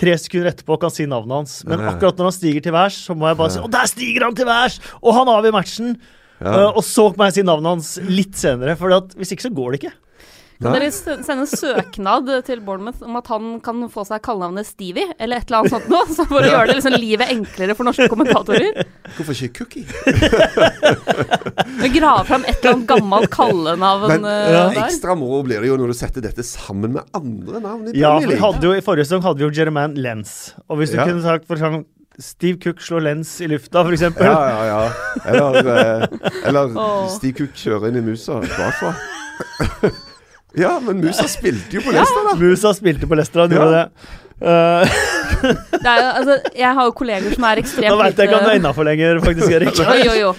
tre 0.00 0.16
sekunder 0.18 0.50
etterpå 0.50 0.78
kan 0.82 0.92
si 0.94 1.06
navnet 1.10 1.42
hans. 1.42 1.54
Men 1.68 1.84
akkurat 1.92 2.18
når 2.18 2.30
han 2.30 2.36
stiger 2.36 2.64
til 2.64 2.74
værs, 2.74 2.98
så 3.06 3.14
må 3.14 3.28
jeg 3.30 3.38
bare 3.38 3.54
si 3.54 3.62
Og 3.62 3.70
der 3.70 3.90
stiger 3.90 4.26
han 4.26 4.38
til 4.38 4.48
værs! 4.48 4.80
Og 4.98 5.14
han 5.18 5.30
avgjør 5.30 5.56
matchen! 5.60 5.94
Ja. 6.40 6.54
Uh, 6.56 6.78
og 6.80 6.84
så 6.86 7.10
må 7.12 7.28
jeg 7.28 7.38
si 7.38 7.46
navnet 7.46 7.74
hans 7.74 7.94
litt 8.08 8.38
senere, 8.40 8.74
for 8.80 8.94
hvis 9.20 9.34
ikke 9.34 9.46
så 9.46 9.52
går 9.54 9.74
det 9.74 9.82
ikke. 9.82 9.96
Kan 10.60 10.74
dere 10.76 10.90
sende 10.92 11.46
søknad 11.48 12.26
til 12.44 12.60
Bournemouth 12.60 13.00
om 13.06 13.14
at 13.16 13.28
han 13.32 13.44
kan 13.64 13.80
få 13.88 14.02
seg 14.04 14.20
kallenavnet 14.26 14.68
Stevie, 14.68 15.06
eller 15.16 15.40
et 15.40 15.48
eller 15.48 15.62
annet 15.62 15.72
sånt 15.72 15.86
noe? 15.88 16.04
Så 16.12 16.26
for 16.28 16.44
å 16.44 16.50
gjøre 16.50 16.66
det 16.68 16.74
liksom 16.76 16.96
livet 17.00 17.32
enklere 17.32 17.76
for 17.78 17.88
norske 17.88 18.08
kommentatorer. 18.12 18.82
Hvorfor 19.16 19.32
ikke 19.32 19.64
Cookie? 19.64 19.86
Men 21.80 21.94
Grave 21.94 22.26
fram 22.28 22.44
et 22.44 22.58
eller 22.60 22.74
annet 22.74 22.88
gammelt 22.90 23.30
kallenavn 23.32 24.12
Men 24.12 24.26
eh, 24.28 24.50
ja. 24.52 24.66
der. 24.74 24.82
ekstra 24.84 25.16
moro 25.18 25.40
blir 25.46 25.64
det 25.64 25.70
jo 25.70 25.78
når 25.80 25.94
du 25.94 25.96
setter 25.96 26.24
dette 26.24 26.44
sammen 26.46 26.92
med 26.98 27.08
andre 27.16 27.62
navn 27.64 27.88
i 27.88 27.96
Ja, 27.96 28.12
for 28.20 28.28
vi 28.34 28.40
hadde 28.44 28.68
jo, 28.68 28.74
I 28.76 28.84
forrige 28.84 29.08
sesong 29.08 29.24
hadde 29.24 29.40
vi 29.40 29.48
jo 29.48 29.54
Jeremaine 29.62 29.96
Lenz. 29.96 30.52
Og 30.68 30.82
hvis 30.82 30.92
du 30.92 30.98
Ja. 31.00 31.08
kunne 31.08 31.24
sagt 31.24 31.48
for 31.48 31.56
eksempel 31.56 31.86
Steve 32.20 32.58
Cook 32.60 32.82
slår 32.84 33.00
Lenz 33.06 33.38
i 33.40 33.48
lufta, 33.48 33.80
eksempel. 33.88 34.26
Ja, 34.28 34.44
ja, 34.52 34.64
ja. 34.68 34.80
Eller, 35.24 35.72
eh, 35.72 36.04
eller 36.50 36.76
oh. 36.76 37.08
Steve 37.08 37.32
Cook 37.38 37.56
kjører 37.56 37.88
inn 37.88 38.02
i 38.02 38.04
musa 38.10 38.42
bakfra. 38.44 38.92
Ja, 40.56 40.78
men 40.80 41.00
musa 41.04 41.28
spilte 41.28 41.78
jo 41.78 41.80
på 41.84 41.92
Leicester, 41.94 42.24
da. 42.30 42.34
Musa 42.40 42.72
spilte 42.74 43.06
på 43.06 43.14
Leicester, 43.18 43.40
han 43.46 43.50
Ja. 43.50 43.56
gjorde 43.60 43.78
det. 43.78 44.16
Eh, 44.40 44.88
Det 45.40 45.84
er, 45.84 45.98
jo- 46.00 46.12
altså, 46.16 46.34
jeg 46.56 46.74
har 46.74 46.84
jo 46.86 46.92
kolleger 46.96 47.34
som 47.34 47.44
er 47.44 47.54
da 47.56 47.60
ekstremt 47.62 47.98
veit 48.00 48.16
jeg 48.16 48.28
ikke 48.28 48.38
om 48.38 48.44
det 48.44 48.52
er 48.54 48.58
innafor 48.60 48.84
lenger, 48.88 49.20
faktisk, 49.20 49.52
Erik. 49.52 49.80
Oi, 49.80 50.08
oi, 50.08 50.22
oi. 50.24 50.34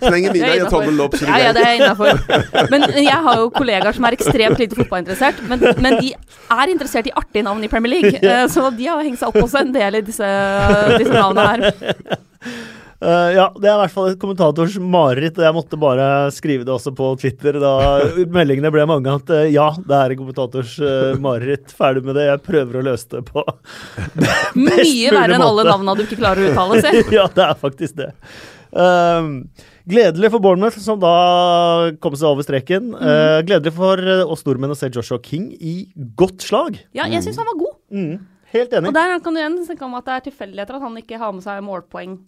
Så 0.00 0.10
lenge 0.10 0.32
Det 0.32 0.42
er 0.42 0.46
gir 0.46 0.56
innenfor. 0.58 0.70
tommel 0.74 1.00
opp, 1.04 1.14
så 1.14 1.26
Ja, 1.26 1.36
ja, 1.38 1.52
det 1.52 1.62
det 1.62 1.66
er 1.68 1.76
innafor. 1.78 2.70
Men 2.70 2.82
jeg 3.02 3.20
har 3.26 3.36
jo 3.36 3.48
kollegaer 3.50 3.94
som 3.94 4.04
er 4.04 4.16
ekstremt 4.18 4.58
lite 4.58 4.74
fotballinteressert. 4.78 5.40
Men, 5.48 5.60
men 5.80 5.98
de 6.00 6.12
er 6.14 6.66
interessert 6.74 7.06
i 7.06 7.14
artige 7.16 7.42
navn 7.46 7.62
i 7.64 7.68
Premier 7.68 7.94
League. 7.94 8.18
eh, 8.22 8.46
Så 8.48 8.70
de 8.76 8.86
har 8.90 9.02
hengt 9.06 9.18
seg 9.22 9.28
opp 9.28 9.38
også 9.46 9.60
en 9.62 9.72
del 9.72 9.94
i 9.94 10.00
disse, 10.10 10.30
disse 10.98 11.14
navnene 11.14 11.46
her. 11.46 11.72
Eh, 13.00 13.30
ja, 13.32 13.46
det 13.56 13.64
er 13.64 13.78
i 13.78 13.80
hvert 13.80 13.94
fall 13.94 14.10
et 14.10 14.20
kommentators 14.20 14.74
mareritt, 14.76 15.38
og 15.40 15.46
jeg 15.46 15.56
måtte 15.56 15.78
bare 15.80 16.06
skrive 16.36 16.66
det 16.68 16.74
også 16.74 16.92
på 16.92 17.14
Twitter 17.22 17.56
da 17.62 17.72
meldingene 18.36 18.72
ble 18.74 18.84
mange 18.88 19.14
at 19.14 19.32
uh, 19.32 19.46
ja, 19.48 19.70
det 19.80 19.96
er 19.96 20.12
en 20.12 20.20
kommentators 20.20 20.74
uh, 20.84 21.16
mareritt. 21.22 21.72
Ferdig 21.76 22.04
med 22.04 22.18
det. 22.18 22.26
Jeg 22.28 22.42
prøver 22.44 22.76
å 22.76 22.84
løse 22.90 23.08
det 23.14 23.22
på 23.30 23.44
best 24.20 24.52
mulig 24.52 24.66
måte. 24.68 24.84
Mye 24.84 25.14
verre 25.16 25.38
enn 25.38 25.46
alle 25.46 25.64
navnene 25.70 25.94
du 25.96 26.02
ikke 26.04 26.18
klarer 26.20 26.44
å 26.44 26.50
uttale, 26.52 26.80
si. 26.84 27.04
ja, 27.18 27.24
det 27.32 27.46
er 27.46 27.60
faktisk 27.62 27.96
det. 28.02 28.10
Gledelig 29.90 30.30
for 30.34 30.44
Bournemouth, 30.44 30.76
som 30.84 31.00
da 31.00 31.12
kom 32.04 32.14
seg 32.18 32.28
over 32.28 32.44
streken. 32.46 32.92
Eh, 32.94 33.38
gledelig 33.48 33.72
for 33.78 34.02
oss 34.30 34.44
nordmenn 34.46 34.74
å 34.74 34.76
se 34.78 34.90
Joshua 34.92 35.18
King 35.24 35.48
i 35.56 35.78
godt 36.20 36.44
slag. 36.44 36.76
Ja, 36.94 37.08
jeg 37.10 37.24
syns 37.24 37.40
han 37.40 37.48
var 37.48 37.56
god. 37.62 37.80
Mm, 37.96 38.12
helt 38.52 38.76
enig. 38.76 38.92
Og 38.92 38.98
der 39.00 39.16
kan 39.24 39.34
du 39.34 39.40
igjen 39.40 39.56
snakke 39.64 39.88
om 39.88 39.96
at 39.98 40.06
det 40.06 40.18
er 40.18 40.28
tilfeldigheter 40.28 40.78
at 40.78 40.84
han 40.84 41.00
ikke 41.00 41.18
har 41.24 41.34
med 41.34 41.46
seg 41.48 41.64
målpoeng 41.66 42.20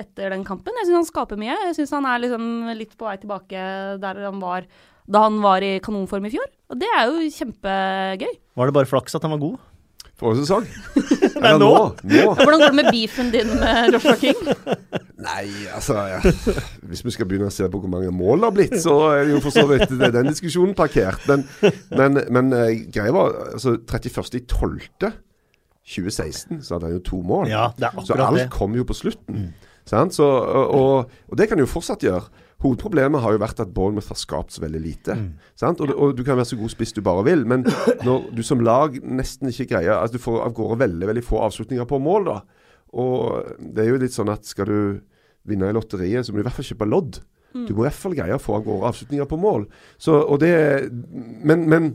etter 0.00 0.32
den 0.34 0.44
kampen. 0.46 0.76
Jeg 0.80 0.88
syns 0.88 1.00
han 1.02 1.10
skaper 1.10 1.40
mye. 1.40 1.56
Jeg 1.68 1.78
syns 1.78 1.94
han 1.96 2.08
er 2.08 2.22
liksom 2.24 2.44
litt 2.78 2.94
på 2.98 3.08
vei 3.08 3.16
tilbake 3.22 3.64
der 4.02 4.22
han 4.26 4.40
var 4.42 4.68
da 5.10 5.24
han 5.26 5.40
var 5.42 5.64
i 5.66 5.74
kanonform 5.82 6.28
i 6.28 6.34
fjor. 6.34 6.46
Og 6.70 6.78
det 6.78 6.90
er 6.94 7.10
jo 7.10 7.26
kjempegøy. 7.34 8.34
Var 8.60 8.70
det 8.70 8.76
bare 8.76 8.90
flaks 8.90 9.16
at 9.18 9.24
han 9.26 9.34
var 9.34 9.42
god? 9.42 9.58
Forrige 10.20 10.44
sesong? 10.44 10.66
Nei, 11.40 11.54
nå. 11.56 11.96
nå. 12.04 12.34
Hvordan 12.36 12.60
går 12.60 12.68
det 12.68 12.76
med 12.76 12.90
beefen 12.92 13.30
din 13.32 13.48
med 13.56 13.88
Joshua 13.94 14.16
King? 14.20 14.36
Nei, 15.20 15.46
altså 15.72 15.94
ja. 16.10 16.18
Hvis 16.90 17.04
vi 17.06 17.10
skal 17.14 17.26
begynne 17.28 17.48
å 17.48 17.52
se 17.54 17.64
på 17.72 17.78
hvor 17.80 17.92
mange 17.92 18.10
mål 18.12 18.36
det 18.42 18.46
har 18.46 18.54
blitt, 18.58 18.76
så 18.84 18.94
er 19.14 19.20
det 19.24 19.32
jo 19.34 19.40
for 19.44 19.52
så 19.54 19.64
vidt 19.70 19.90
det 19.94 20.06
er 20.10 20.14
den 20.18 20.28
diskusjonen 20.28 20.74
parkert. 20.76 21.22
Men, 21.28 21.40
men, 21.96 22.10
men 22.36 22.44
eh, 22.56 22.70
greia 22.92 23.12
var 23.16 23.28
altså 23.54 23.70
31.12.2016 23.80 26.60
så 26.68 26.72
hadde 26.76 26.86
han 26.90 26.96
jo 26.98 27.02
to 27.08 27.18
mål. 27.24 27.44
Ja, 27.50 27.64
det 27.80 27.86
er 27.88 27.92
Så 28.04 28.12
alt 28.20 28.50
kom 28.52 28.72
jo 28.76 28.84
på 28.88 28.94
slutten. 29.00 29.34
Sant? 29.48 29.69
Så, 29.90 30.26
og, 30.26 30.74
og, 30.76 31.18
og 31.28 31.38
det 31.40 31.48
kan 31.50 31.60
jo 31.60 31.68
fortsatt 31.70 32.04
gjøre. 32.06 32.46
Hovedproblemet 32.60 33.22
har 33.24 33.32
jo 33.32 33.40
vært 33.40 33.62
at 33.64 33.70
Bournemouth 33.72 34.12
har 34.12 34.18
skapt 34.20 34.52
så 34.52 34.62
veldig 34.62 34.80
lite. 34.84 35.16
Sant? 35.58 35.80
Og, 35.80 35.90
og 35.96 36.12
du 36.16 36.22
kan 36.26 36.36
være 36.36 36.50
så 36.52 36.58
god 36.60 36.72
spiss 36.74 36.92
du 36.92 37.00
bare 37.04 37.24
vil, 37.24 37.46
men 37.48 37.64
når 38.06 38.28
du 38.36 38.42
som 38.44 38.60
lag 38.60 38.98
nesten 39.00 39.48
ikke 39.48 39.70
greier 39.72 39.96
altså 39.96 40.18
Du 40.18 40.24
får 40.26 40.42
av 40.44 40.52
gårde 40.56 40.80
veldig 40.82 41.08
veldig 41.08 41.24
få 41.24 41.40
avslutninger 41.46 41.88
på 41.88 42.00
mål, 42.04 42.28
da. 42.28 42.38
Og 43.00 43.56
det 43.58 43.84
er 43.84 43.92
jo 43.92 44.00
litt 44.02 44.16
sånn 44.16 44.32
at 44.32 44.44
skal 44.48 44.68
du 44.68 44.80
vinne 45.48 45.70
i 45.70 45.74
lotteriet, 45.74 46.26
så 46.26 46.32
må 46.32 46.40
du 46.40 46.44
i 46.44 46.48
hvert 46.50 46.58
fall 46.58 46.68
kjøpe 46.68 46.90
lodd. 46.90 47.22
Du 47.50 47.72
må 47.74 47.82
i 47.82 47.88
hvert 47.88 47.98
fall 47.98 48.14
greie 48.14 48.36
å 48.36 48.42
få 48.42 48.58
av 48.58 48.66
gårde 48.66 48.90
avslutninger 48.92 49.26
på 49.30 49.38
mål. 49.40 49.64
Så, 49.98 50.14
og 50.20 50.38
det, 50.42 50.52
men, 51.42 51.64
men 51.70 51.88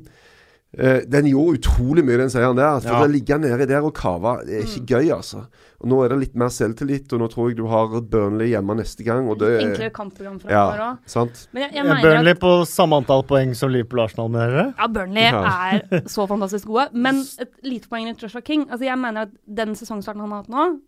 eh, 0.78 1.02
den 1.08 1.26
gjorde 1.30 1.60
utrolig 1.60 2.04
mye, 2.06 2.18
den 2.18 2.30
seieren 2.30 2.56
der. 2.58 2.80
For 2.84 2.92
Ja. 2.92 3.04
å 3.06 3.12
ligge 3.12 3.38
nedi 3.40 3.66
der 3.68 3.84
og 3.84 3.94
kave, 3.96 4.46
det 4.46 4.60
er 4.60 4.66
ikke 4.68 4.86
gøy, 5.00 5.12
altså. 5.16 5.46
Og 5.82 5.90
Nå 5.92 6.04
er 6.06 6.10
det 6.10 6.20
litt 6.20 6.36
mer 6.36 6.48
selvtillit, 6.50 7.12
og 7.14 7.20
nå 7.20 7.28
tror 7.30 7.50
jeg 7.50 7.58
du 7.58 7.68
har 7.68 7.88
Burnley 8.02 8.48
hjemme 8.54 8.76
neste 8.80 9.04
gang. 9.06 9.28
Og 9.30 9.38
det, 9.40 9.50
Enklere 9.62 9.92
kampprogram 9.94 10.40
fra 10.42 10.50
ja, 10.52 10.64
før 10.72 10.84
òg. 10.86 10.98
sant? 11.06 11.48
Men 11.54 11.64
jeg, 11.64 11.72
jeg 11.76 11.80
Er 11.80 11.84
mener 11.90 11.98
at 11.98 12.04
Burnley 12.18 12.34
på 12.42 12.54
samme 12.66 12.96
antall 13.02 13.24
poeng 13.24 13.54
som 13.56 13.70
Liverpool-Arsenal, 13.70 14.30
mener 14.32 14.50
dere? 14.56 14.74
Ja, 14.80 14.88
Burnley 14.88 15.22
Ja. 15.22 15.44
er 15.76 16.02
så 16.08 16.28
fantastisk 16.28 16.66
gode. 16.68 16.90
Men 16.94 17.16
et 17.40 17.52
lite 17.64 17.88
poeng 17.90 18.08
til 18.16 18.28
Joshua 18.28 18.42
King. 18.42 18.66
Altså, 18.70 18.86
jeg 18.86 18.98
mener 18.98 19.22
at 19.28 19.30
den 19.48 19.76
sesongstarten 19.76 20.22
han 20.22 20.32
har 20.32 20.44
hatt 20.44 20.50
nå, 20.50 20.80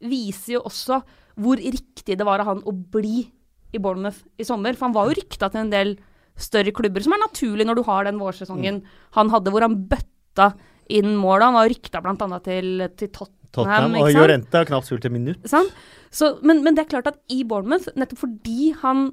viser 0.00 0.54
jo 0.58 0.62
også 0.68 1.02
hvor 1.40 1.56
riktig 1.56 2.16
det 2.18 2.26
var 2.26 2.40
av 2.42 2.46
han 2.46 2.62
å 2.68 2.72
bli 2.72 3.30
i 3.72 3.78
Bournemouth 3.78 4.24
i 4.40 4.44
sommer. 4.44 4.74
For 4.76 4.88
han 4.88 4.94
var 4.96 5.08
jo 5.10 5.20
rykta 5.20 5.50
til 5.52 5.60
en 5.60 5.70
del 5.70 5.92
større 6.40 6.72
klubber, 6.76 7.04
som 7.04 7.14
er 7.16 7.22
naturlig 7.22 7.66
når 7.68 7.80
du 7.80 7.84
har 7.88 8.08
den 8.08 8.20
vårsesongen 8.20 8.82
han 9.16 9.32
hadde, 9.32 9.52
hvor 9.52 9.66
han 9.66 9.76
bøtta 9.90 10.52
inn 10.90 11.14
målet. 11.18 11.48
Han 11.48 11.58
var 11.58 11.70
rykta 11.70 12.02
bl.a. 12.04 12.40
til, 12.44 12.86
til 12.98 13.10
Tottenham. 13.12 13.36
Tottenham 13.50 13.98
og? 13.98 14.12
Jorente 14.14 14.60
har 14.60 14.68
knapt 14.68 14.86
spilt 14.86 15.06
et 15.08 15.14
minutt. 15.14 15.46
Så, 16.10 16.32
men, 16.46 16.62
men 16.66 16.76
det 16.76 16.84
er 16.84 16.92
klart 16.92 17.10
at 17.10 17.20
i 17.30 17.42
Bournemouth, 17.46 17.90
nettopp 17.98 18.24
fordi 18.24 18.72
han 18.82 19.10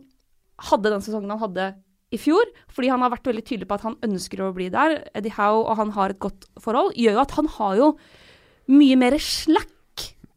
hadde 0.72 0.94
den 0.94 1.04
sesongen 1.06 1.34
han 1.36 1.42
hadde 1.44 1.72
i 2.14 2.20
fjor, 2.22 2.48
fordi 2.72 2.90
han 2.94 3.04
har 3.04 3.12
vært 3.12 3.28
veldig 3.28 3.44
tydelig 3.46 3.68
på 3.68 3.78
at 3.78 3.86
han 3.86 3.98
ønsker 4.08 4.42
å 4.46 4.54
bli 4.56 4.70
der, 4.74 5.02
Eddie 5.18 5.36
Howe 5.36 5.66
og 5.66 5.82
han 5.82 5.92
har 5.98 6.14
et 6.14 6.22
godt 6.24 6.48
forhold, 6.64 6.94
gjør 6.96 7.18
jo 7.18 7.24
at 7.26 7.36
han 7.36 7.50
har 7.58 7.82
jo 7.82 7.90
mye 8.72 9.00
mer 9.00 9.18
slack 9.24 9.74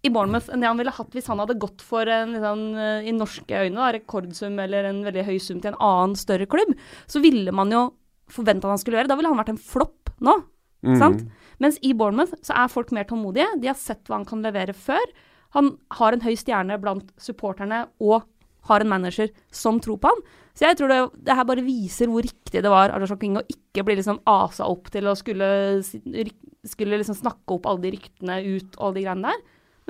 i 0.01 0.11
Bournemouth 0.13 0.49
enn 0.49 0.63
det 0.63 0.69
han 0.71 0.79
ville 0.81 0.95
hatt 0.97 1.13
hvis 1.17 1.29
han 1.29 1.43
hadde 1.43 1.59
gått 1.61 1.83
for 1.85 2.09
en 2.09 2.33
liksom, 2.37 2.63
eh, 2.81 3.09
i 3.11 3.13
norske 3.13 3.65
øyne 3.67 3.77
da, 3.77 3.91
rekordsum 3.99 4.57
eller 4.63 4.89
en 4.89 5.03
veldig 5.05 5.27
høy 5.27 5.37
sum 5.43 5.61
til 5.61 5.75
en 5.75 5.83
annen 5.85 6.17
større 6.19 6.49
klubb. 6.51 6.73
Så 7.11 7.23
ville 7.25 7.53
man 7.53 7.73
jo 7.75 7.91
forventa 8.31 8.71
han 8.71 8.81
skulle 8.81 9.01
gjøre. 9.01 9.11
Da 9.11 9.19
ville 9.19 9.33
han 9.33 9.41
vært 9.41 9.55
en 9.55 9.61
flopp 9.61 10.15
nå. 10.25 10.39
Mm. 10.87 10.97
Sant? 11.03 11.25
Mens 11.61 11.77
i 11.85 11.93
Bournemouth 11.93 12.33
så 12.47 12.57
er 12.57 12.73
folk 12.73 12.95
mer 12.97 13.09
tålmodige. 13.09 13.51
De 13.61 13.69
har 13.69 13.79
sett 13.79 14.07
hva 14.09 14.21
han 14.21 14.29
kan 14.29 14.45
levere 14.45 14.77
før. 14.77 15.13
Han 15.57 15.75
har 15.99 16.15
en 16.15 16.25
høy 16.25 16.33
stjerne 16.39 16.79
blant 16.81 17.11
supporterne 17.21 17.85
og 18.01 18.23
har 18.69 18.85
en 18.85 18.93
manager 18.93 19.31
som 19.53 19.81
tror 19.83 20.01
på 20.01 20.11
han. 20.13 20.25
Så 20.57 20.67
jeg 20.67 20.79
tror 20.79 20.91
det, 20.93 20.99
det 21.27 21.37
her 21.37 21.47
bare 21.49 21.65
viser 21.65 22.11
hvor 22.11 22.25
riktig 22.25 22.63
det 22.65 22.73
var 22.73 22.93
av 22.93 23.05
King 23.21 23.39
å 23.41 23.47
ikke 23.49 23.85
bli 23.87 23.97
liksom 24.01 24.21
asa 24.29 24.67
opp 24.69 24.91
til 24.93 25.09
å 25.09 25.17
skulle, 25.19 25.49
skulle 25.81 27.01
liksom 27.01 27.17
snakke 27.19 27.57
opp 27.57 27.69
alle 27.71 27.85
de 27.87 27.95
ryktene 27.97 28.41
ut 28.45 28.77
og 28.77 28.85
alle 28.89 28.99
de 28.99 29.07
greiene 29.07 29.33
der. 29.33 29.41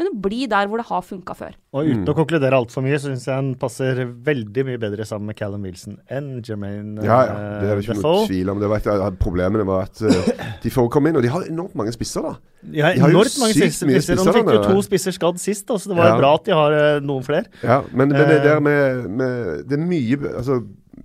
Men 0.01 0.15
bli 0.25 0.47
der 0.49 0.67
hvor 0.71 0.81
det 0.81 0.87
har 0.89 1.03
funka 1.05 1.35
før. 1.37 1.53
Og 1.77 1.85
uten 1.91 2.09
å 2.09 2.15
konkludere 2.17 2.57
altfor 2.57 2.81
mye, 2.87 2.97
så 2.97 3.11
syns 3.11 3.27
jeg 3.29 3.37
han 3.37 3.51
passer 3.61 4.01
veldig 4.09 4.65
mye 4.71 4.81
bedre 4.81 5.05
sammen 5.05 5.29
med 5.29 5.37
Callum 5.37 5.67
Wilson 5.69 5.99
enn 6.09 6.31
Jermaine 6.41 7.05
Ja, 7.05 7.19
ja. 7.29 7.35
Det 7.61 7.69
er 7.69 7.77
det 7.77 7.85
ikke 7.85 7.99
noe 8.01 8.25
tvil 8.31 8.49
om. 8.55 8.63
Det 8.65 8.71
var 8.73 8.81
et 8.81 8.89
av 8.95 9.19
problemene 9.21 9.67
var 9.69 9.91
at 9.91 10.01
uh, 10.01 10.31
de 10.65 10.73
får 10.73 10.89
komme 10.95 11.13
inn, 11.13 11.21
og 11.21 11.27
de 11.27 11.33
har 11.35 11.45
enormt 11.51 11.77
mange 11.77 11.93
spisser, 11.93 12.25
da. 12.25 12.33
Har 12.41 12.73
De 12.73 12.81
har 12.81 12.97
jo 12.97 13.21
enormt 13.21 13.39
mange 13.45 13.59
spisser. 13.61 13.87
mye 13.93 14.01
spisser, 14.01 14.25
De 14.25 14.35
fikk 14.41 14.51
jo 14.57 14.63
to 14.67 14.83
spisser 14.89 15.17
skadd 15.21 15.39
sist, 15.45 15.67
da, 15.69 15.77
så 15.77 15.93
det 15.93 16.01
var 16.01 16.15
Ja. 16.15 16.19
bra 16.19 16.33
at 16.41 16.49
de 16.49 16.57
har 16.57 16.79
uh, 16.81 17.01
noen 17.05 17.23
flere. 17.29 17.45
Ja, 17.63 17.83
men, 17.93 18.09
men 18.09 18.25
det 18.25 18.41
Eh. 18.41 18.45
der 18.49 18.61
med, 18.65 19.11
med 19.21 19.69
Det 19.69 19.77
er 19.79 19.85
mye 19.85 20.35
Altså, 20.37 20.63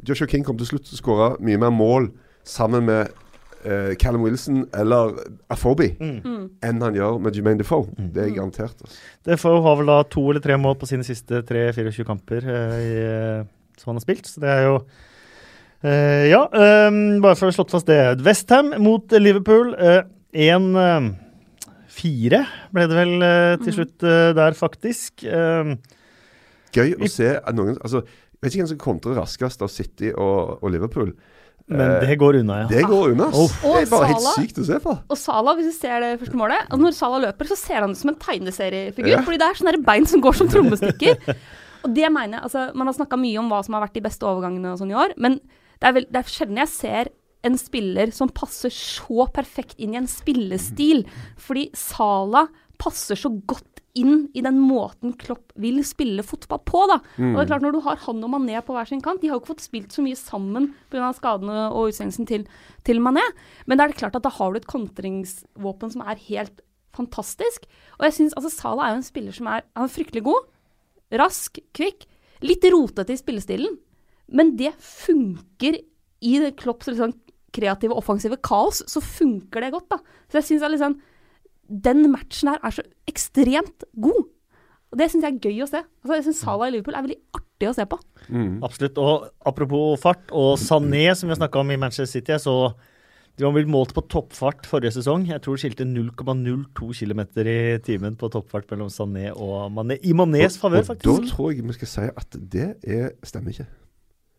Joshua 0.08 0.28
King 0.32 0.44
kom 0.48 0.58
til 0.58 0.68
slutt 0.72 0.86
til 0.88 0.96
å 0.96 1.02
skåre 1.04 1.30
mye 1.44 1.58
mer 1.60 1.72
mål 1.76 2.10
sammen 2.46 2.86
med 2.86 3.10
eh, 3.66 3.96
Callum 4.00 4.22
Wilson 4.24 4.64
eller 4.74 5.14
Afobi 5.52 5.90
Mm. 6.00 6.50
enn 6.64 6.82
han 6.86 6.96
gjør 6.96 7.20
med 7.22 7.36
Jermaine 7.36 7.58
Defoe. 7.60 7.88
Det 7.98 8.24
er 8.24 8.30
garantert. 8.38 8.78
Altså. 8.86 8.98
Defoe 9.26 9.62
har 9.66 9.76
vel 9.82 9.88
da 9.92 9.98
to 10.04 10.24
eller 10.30 10.42
tre 10.44 10.56
mål 10.62 10.76
på 10.82 10.88
sine 10.90 11.04
siste 11.08 11.42
3-24 11.50 12.06
kamper 12.08 12.42
uh, 12.46 12.78
i, 12.80 12.82
eh, 13.02 13.44
som 13.82 13.88
han 13.92 13.98
har 14.00 14.06
spilt, 14.06 14.26
så 14.30 14.38
det 14.44 14.50
er 14.54 14.62
jo 14.70 14.76
uh, 14.80 16.26
Ja, 16.32 16.42
um, 16.88 17.00
bare 17.22 17.36
for 17.36 17.46
å 17.48 17.50
ha 17.52 17.56
slått 17.60 17.72
fast 17.76 17.88
det. 17.90 18.00
Westham 18.26 18.68
mot 18.82 19.12
Liverpool. 19.20 19.68
1-4 20.36 22.40
ble 22.76 22.84
det 22.92 22.96
vel 22.98 23.14
til 23.64 23.74
slutt 23.78 24.04
eh, 24.04 24.32
der, 24.36 24.52
faktisk. 24.58 25.24
Eh, 25.24 25.64
Gøy 26.76 26.90
å 27.00 27.08
se 27.08 27.30
noen 27.56 27.78
Altså, 27.80 28.02
jeg 28.04 28.42
vet 28.42 28.50
ikke 28.52 28.62
hvem 28.66 28.72
som 28.74 28.82
kontrer 28.82 29.16
raskest 29.22 29.62
av 29.64 29.70
City 29.72 30.10
og, 30.12 30.58
og 30.60 30.68
Liverpool. 30.74 31.14
Men 31.68 31.82
Eh, 31.82 32.08
det 32.08 32.16
går 32.22 32.40
unna, 32.42 32.60
ja. 32.62 32.68
det 32.70 32.84
går 32.86 33.16
unna. 33.16 33.28
Oh. 33.34 33.50
Det 33.50 33.82
er 33.82 33.90
bare 33.90 34.10
helt 34.12 34.28
sykt 34.36 34.60
å 34.62 34.66
se 34.68 34.78
på. 34.84 34.94
Og 35.10 35.18
Sala, 35.18 35.56
hvis 35.58 35.72
du 35.72 35.74
ser 35.74 36.04
det 36.04 36.12
første 36.22 36.38
målet 36.38 36.70
og 36.70 36.82
Når 36.84 36.94
Sala 36.94 37.22
løper, 37.24 37.50
så 37.50 37.58
ser 37.58 37.82
han 37.82 37.96
ut 37.96 38.00
som 38.00 38.12
en 38.14 38.20
tegneseriefigur. 38.22 39.10
Ja. 39.16 39.24
Fordi 39.26 39.42
det 39.42 39.48
er 39.48 39.58
sånne 39.58 39.74
der 39.74 39.86
bein 39.88 40.06
som 40.10 40.22
går 40.22 40.38
som 40.38 40.52
trommestikker. 40.52 41.18
og 41.88 41.96
det 41.98 42.12
mener 42.14 42.38
jeg 42.38 42.46
altså, 42.46 42.68
Man 42.78 42.92
har 42.92 42.98
snakka 43.00 43.18
mye 43.22 43.42
om 43.42 43.50
hva 43.50 43.64
som 43.66 43.78
har 43.78 43.86
vært 43.88 43.98
de 43.98 44.06
beste 44.06 44.30
overgangene 44.30 44.74
og 44.76 44.82
sånn 44.82 44.94
i 44.94 45.00
år, 45.06 45.16
men 45.18 45.40
det 45.76 45.90
er, 45.90 45.96
vel, 45.98 46.06
det 46.08 46.22
er 46.22 46.32
sjelden 46.32 46.62
jeg 46.62 46.72
ser 46.72 47.10
en 47.46 47.58
spiller 47.62 48.14
som 48.16 48.32
passer 48.34 48.74
så 48.74 49.26
perfekt 49.34 49.82
inn 49.82 49.94
i 49.94 50.00
en 50.00 50.10
spillestil. 50.10 51.04
Fordi 51.42 51.68
Sala 51.78 52.46
passer 52.82 53.20
så 53.20 53.30
godt 53.48 53.75
inn 53.96 54.26
i 54.36 54.44
den 54.44 54.58
måten 54.60 55.14
Klopp 55.20 55.54
vil 55.62 55.80
spille 55.88 56.24
fotball 56.26 56.62
på. 56.68 56.84
da. 56.92 57.00
Og 57.18 57.38
det 57.38 57.46
er 57.46 57.52
klart 57.54 57.66
Når 57.66 57.76
du 57.76 57.82
har 57.86 58.02
han 58.04 58.24
og 58.28 58.32
Mané 58.34 58.60
på 58.66 58.76
hver 58.76 58.90
sin 58.90 59.02
kant 59.02 59.22
De 59.22 59.30
har 59.30 59.38
jo 59.38 59.44
ikke 59.44 59.54
fått 59.54 59.64
spilt 59.64 59.96
så 59.96 60.04
mye 60.04 60.20
sammen 60.20 60.74
pga. 60.92 61.14
skadene 61.16 61.70
og 61.72 61.92
utsendelsen 61.92 62.28
til, 62.28 62.46
til 62.84 63.00
Mané. 63.00 63.24
Men 63.66 63.80
det 63.80 63.88
er 63.88 64.00
klart 64.04 64.16
at 64.20 64.28
da 64.28 64.34
har 64.36 64.52
du 64.52 64.60
et 64.60 64.68
kontringsvåpen 64.68 65.96
som 65.96 66.04
er 66.04 66.20
helt 66.28 66.62
fantastisk. 66.96 67.68
Og 68.00 68.08
jeg 68.08 68.18
synes, 68.20 68.36
altså 68.36 68.52
Sala 68.52 68.86
er 68.86 68.96
jo 68.96 69.02
en 69.02 69.10
spiller 69.10 69.36
som 69.36 69.48
er, 69.52 69.66
han 69.76 69.88
er 69.88 69.96
fryktelig 69.96 70.24
god. 70.28 70.48
Rask, 71.16 71.60
kvikk. 71.76 72.08
Litt 72.46 72.68
rotete 72.72 73.16
i 73.16 73.20
spillestilen. 73.20 73.78
Men 74.28 74.56
det 74.60 74.74
funker 74.82 75.80
i 76.26 76.38
Klopps 76.58 76.90
liksom, 76.90 77.14
kreative, 77.56 77.96
offensive 77.96 78.38
kaos. 78.44 78.84
Så 78.92 79.04
funker 79.04 79.64
det 79.64 79.74
godt, 79.76 79.90
da. 79.94 80.00
Så 80.28 80.42
jeg 80.42 80.50
syns 80.50 80.68
liksom, 80.76 80.98
den 81.70 82.10
matchen 82.14 82.52
her 82.52 82.62
er 82.64 82.74
så 82.76 82.84
ekstremt 83.10 83.86
god. 84.02 84.26
Og 84.94 85.00
det 85.00 85.10
syns 85.12 85.26
jeg 85.26 85.36
er 85.36 85.44
gøy 85.44 85.64
å 85.66 85.70
se. 85.70 85.82
Altså, 86.04 86.18
jeg 86.18 86.26
syns 86.28 86.42
Salah 86.46 86.70
i 86.70 86.76
Liverpool 86.76 86.96
er 86.96 87.06
veldig 87.06 87.22
artig 87.36 87.70
å 87.70 87.76
se 87.76 87.86
på. 87.90 87.98
Absolutt. 88.64 89.00
Og 89.02 89.26
apropos 89.50 90.00
fart, 90.02 90.30
og 90.32 90.56
Sané, 90.62 91.10
som 91.18 91.28
vi 91.28 91.36
har 91.36 91.42
snakka 91.42 91.62
om 91.62 91.74
i 91.74 91.80
Manchester 91.82 92.12
City, 92.12 92.36
jeg 92.36 92.46
så 92.46 92.56
de 93.36 93.44
var 93.44 93.52
vel 93.58 93.68
målt 93.68 93.92
på 93.92 94.04
toppfart 94.08 94.68
forrige 94.70 94.94
sesong. 94.96 95.26
Jeg 95.28 95.42
tror 95.44 95.58
det 95.58 95.66
skilte 95.66 95.88
0,02 95.90 96.88
km 96.96 97.22
i 97.44 97.58
timen 97.84 98.16
på 98.16 98.30
toppfart 98.32 98.70
mellom 98.72 98.92
Sané 98.94 99.34
og 99.34 99.74
Mané. 99.76 99.98
I 100.08 100.14
Manés 100.16 100.56
favør, 100.62 100.86
og 100.94 101.02
da 101.04 101.16
tror 101.28 101.52
jeg 101.52 101.66
vi 101.68 101.76
skal 101.76 101.92
si 101.92 102.06
at 102.08 102.38
det 102.56 102.70
er, 102.80 103.10
stemmer 103.28 103.52
ikke. 103.52 103.68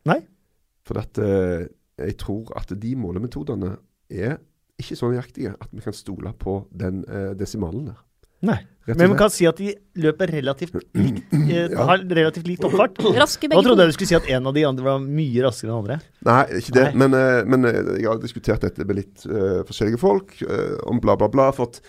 Nei? 0.08 0.22
For 0.88 1.02
at, 1.02 1.20
eh, 1.20 1.66
jeg 2.00 2.16
tror 2.22 2.54
at 2.56 2.72
de 2.72 2.94
målemetodene 2.96 3.74
er 4.08 4.38
ikke 4.80 4.98
så 4.98 5.10
nøyaktige 5.12 5.54
at 5.56 5.70
vi 5.72 5.84
kan 5.84 5.96
stole 5.96 6.32
på 6.38 6.60
den 6.74 7.04
eh, 7.08 7.32
desimalen 7.38 7.90
der. 7.92 8.02
Nei. 8.44 8.58
Men 8.86 9.10
man 9.10 9.18
kan 9.18 9.32
si 9.34 9.46
at 9.48 9.58
de 9.58 9.72
løper 9.98 10.30
relativt 10.30 10.76
likt, 10.94 11.32
eh, 11.50 11.72
har 11.74 12.02
relativt 12.04 12.46
lik 12.46 12.60
toppfart. 12.62 13.00
Raske 13.22 13.48
Nå 13.50 13.62
trodde 13.64 13.82
jeg 13.82 13.90
du 13.90 13.96
skulle 13.96 14.10
si 14.12 14.18
at 14.18 14.28
en 14.36 14.46
av 14.46 14.54
de 14.54 14.66
andre 14.68 14.86
var 14.86 15.02
mye 15.02 15.42
raskere 15.42 15.72
enn 15.72 15.78
andre. 15.80 15.98
Nei, 16.28 16.42
ikke 16.60 16.76
det. 16.76 16.84
Nei. 16.92 17.00
Men, 17.02 17.16
eh, 17.18 17.40
men 17.48 17.70
eh, 17.70 17.94
jeg 17.96 18.10
har 18.10 18.20
diskutert 18.22 18.66
dette 18.66 18.86
med 18.86 19.00
litt 19.00 19.26
eh, 19.26 19.62
forskjellige 19.66 20.02
folk 20.02 20.36
eh, 20.46 20.76
om 20.86 21.02
bla, 21.02 21.16
bla, 21.18 21.30
bla. 21.32 21.48
For 21.56 21.72
at 21.72 21.80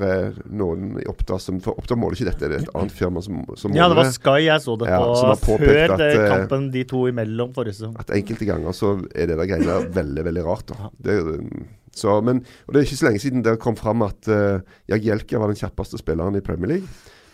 det 0.00 0.08
er 0.12 0.38
noen 0.48 0.96
i 1.02 1.04
Oppda 1.10 1.36
som 1.42 1.58
For 1.64 1.76
Oppda 1.78 1.96
måler 1.98 2.16
ikke 2.18 2.28
dette, 2.30 2.48
det 2.48 2.56
er 2.58 2.64
et 2.64 2.72
annet 2.78 2.94
firma 2.96 3.22
som, 3.24 3.42
som 3.58 3.74
Ja, 3.76 3.88
det 3.90 3.98
var. 3.98 4.10
Sky 4.14 4.38
jeg 4.46 4.64
så 4.64 4.76
det 4.80 4.88
Ja, 4.90 4.98
på 5.04 5.36
påpekt 5.44 5.68
før 5.68 5.94
at, 5.96 6.02
eh, 6.06 6.26
kampen 6.32 6.70
de 6.74 6.84
to 6.88 7.04
imellom 7.10 7.52
forrige 7.56 7.76
sesong. 7.78 7.94
At 8.00 8.10
enkelte 8.16 8.48
ganger 8.48 8.76
så 8.76 8.94
er 9.14 9.30
det 9.32 9.38
der 9.38 9.48
greiene 9.50 9.78
veldig, 9.94 10.24
veldig 10.30 10.44
rart. 10.48 10.72
Det, 10.98 11.18
er- 11.18 11.64
så, 11.92 12.18
men, 12.24 12.40
og 12.66 12.72
det 12.74 12.80
er 12.80 12.86
ikke 12.88 12.96
så 13.02 13.08
lenge 13.10 13.20
siden 13.20 13.42
det 13.44 13.58
kom 13.60 13.76
fram 13.76 14.00
at 14.06 14.28
uh, 14.32 14.60
Jagielka 14.88 15.36
var 15.42 15.52
den 15.52 15.58
kjappeste 15.60 15.98
spilleren 16.00 16.38
i 16.38 16.44
Premier 16.44 16.76
League. 16.78 16.88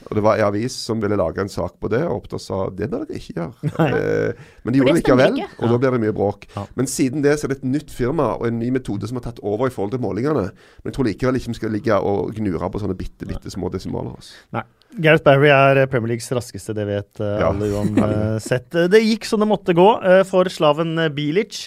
Og 0.08 0.16
det 0.16 0.22
var 0.24 0.38
en 0.40 0.46
avis 0.48 0.72
som 0.72 1.00
ville 1.02 1.16
lage 1.20 1.42
en 1.42 1.50
sak 1.52 1.74
på 1.80 1.90
det, 1.92 2.00
og 2.08 2.22
Oppdal 2.22 2.40
sa 2.40 2.58
det 2.72 2.86
bør 2.88 3.02
dere 3.04 3.18
ikke 3.20 3.34
gjøre. 3.36 3.72
Eh, 3.84 4.46
men 4.64 4.72
de 4.72 4.80
gjorde 4.80 4.94
det 4.94 5.02
likevel, 5.02 5.34
ikke. 5.42 5.48
og 5.60 5.68
da 5.74 5.78
blir 5.82 5.94
det 5.96 6.00
mye 6.06 6.14
bråk. 6.16 6.46
Ja. 6.56 6.64
Men 6.80 6.88
siden 6.88 7.24
det 7.24 7.34
så 7.38 7.44
er 7.46 7.52
det 7.52 7.58
et 7.60 7.68
nytt 7.68 7.92
firma 7.92 8.30
og 8.38 8.46
en 8.48 8.58
ny 8.62 8.70
metode 8.72 9.08
som 9.10 9.20
har 9.20 9.26
tatt 9.28 9.42
over 9.44 9.68
i 9.68 9.74
forhold 9.74 9.92
til 9.92 10.00
målingene. 10.00 10.46
Men 10.80 10.88
jeg 10.90 10.96
tror 10.96 11.08
likevel 11.10 11.36
ikke 11.40 11.52
vi 11.52 11.58
skal 11.60 11.74
ligge 11.76 11.98
og 12.00 12.32
gnure 12.38 12.70
på 12.72 12.80
sånne 12.82 12.96
bitte, 12.98 13.28
bitte 13.28 13.52
små 13.52 13.68
desimaler. 13.74 14.16
Altså. 14.16 14.64
Gareth 15.04 15.24
Barry 15.26 15.50
er 15.52 15.82
eh, 15.82 15.90
Premier 15.92 16.14
Leagues 16.14 16.30
raskeste, 16.32 16.72
det 16.78 16.88
vet 16.88 17.20
eh, 17.20 17.36
Ja. 17.42 17.52
alle 17.52 17.68
uansett. 17.76 18.72
Eh, 18.80 18.88
Det 18.88 19.02
gikk 19.04 19.28
som 19.28 19.44
det 19.44 19.48
måtte 19.52 19.76
gå 19.76 19.86
for 20.28 20.48
Slaven 20.48 20.96
Bilic. 21.14 21.66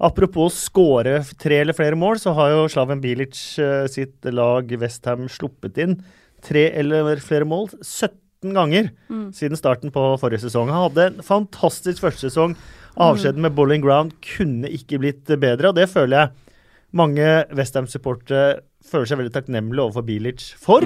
Apropos 0.00 0.54
skåre 0.70 1.18
tre 1.42 1.58
eller 1.60 1.76
flere 1.76 1.98
mål, 1.98 2.16
så 2.22 2.32
har 2.38 2.54
jo 2.54 2.62
Slaven 2.72 3.02
Bilic 3.02 3.36
sitt 3.92 4.24
lag 4.32 4.70
Westham 4.80 5.26
sluppet 5.28 5.76
inn 5.82 5.98
tre 6.44 6.66
eller 6.80 7.22
flere 7.24 7.48
mål 7.48 7.70
17 7.78 8.54
ganger 8.56 8.90
siden 9.36 9.58
starten 9.58 9.92
på 9.92 10.04
forrige 10.20 10.46
sesong. 10.46 10.70
Han 10.72 10.88
hadde 10.88 11.08
en 11.10 11.24
fantastisk 11.24 12.04
første 12.06 12.28
sesong. 12.28 12.54
Avskjeden 13.00 13.44
med 13.44 13.54
Bowling 13.56 13.84
Ground 13.84 14.14
kunne 14.24 14.70
ikke 14.72 14.98
blitt 15.02 15.28
bedre, 15.40 15.70
og 15.70 15.76
det 15.76 15.90
føler 15.92 16.16
jeg 16.16 16.56
mange 16.96 17.26
Westham-supportere 17.54 18.60
føler 18.90 19.06
seg 19.06 19.20
veldig 19.20 19.34
takknemlige 19.34 19.84
overfor 19.84 20.06
Bilic 20.06 20.46
for. 20.58 20.84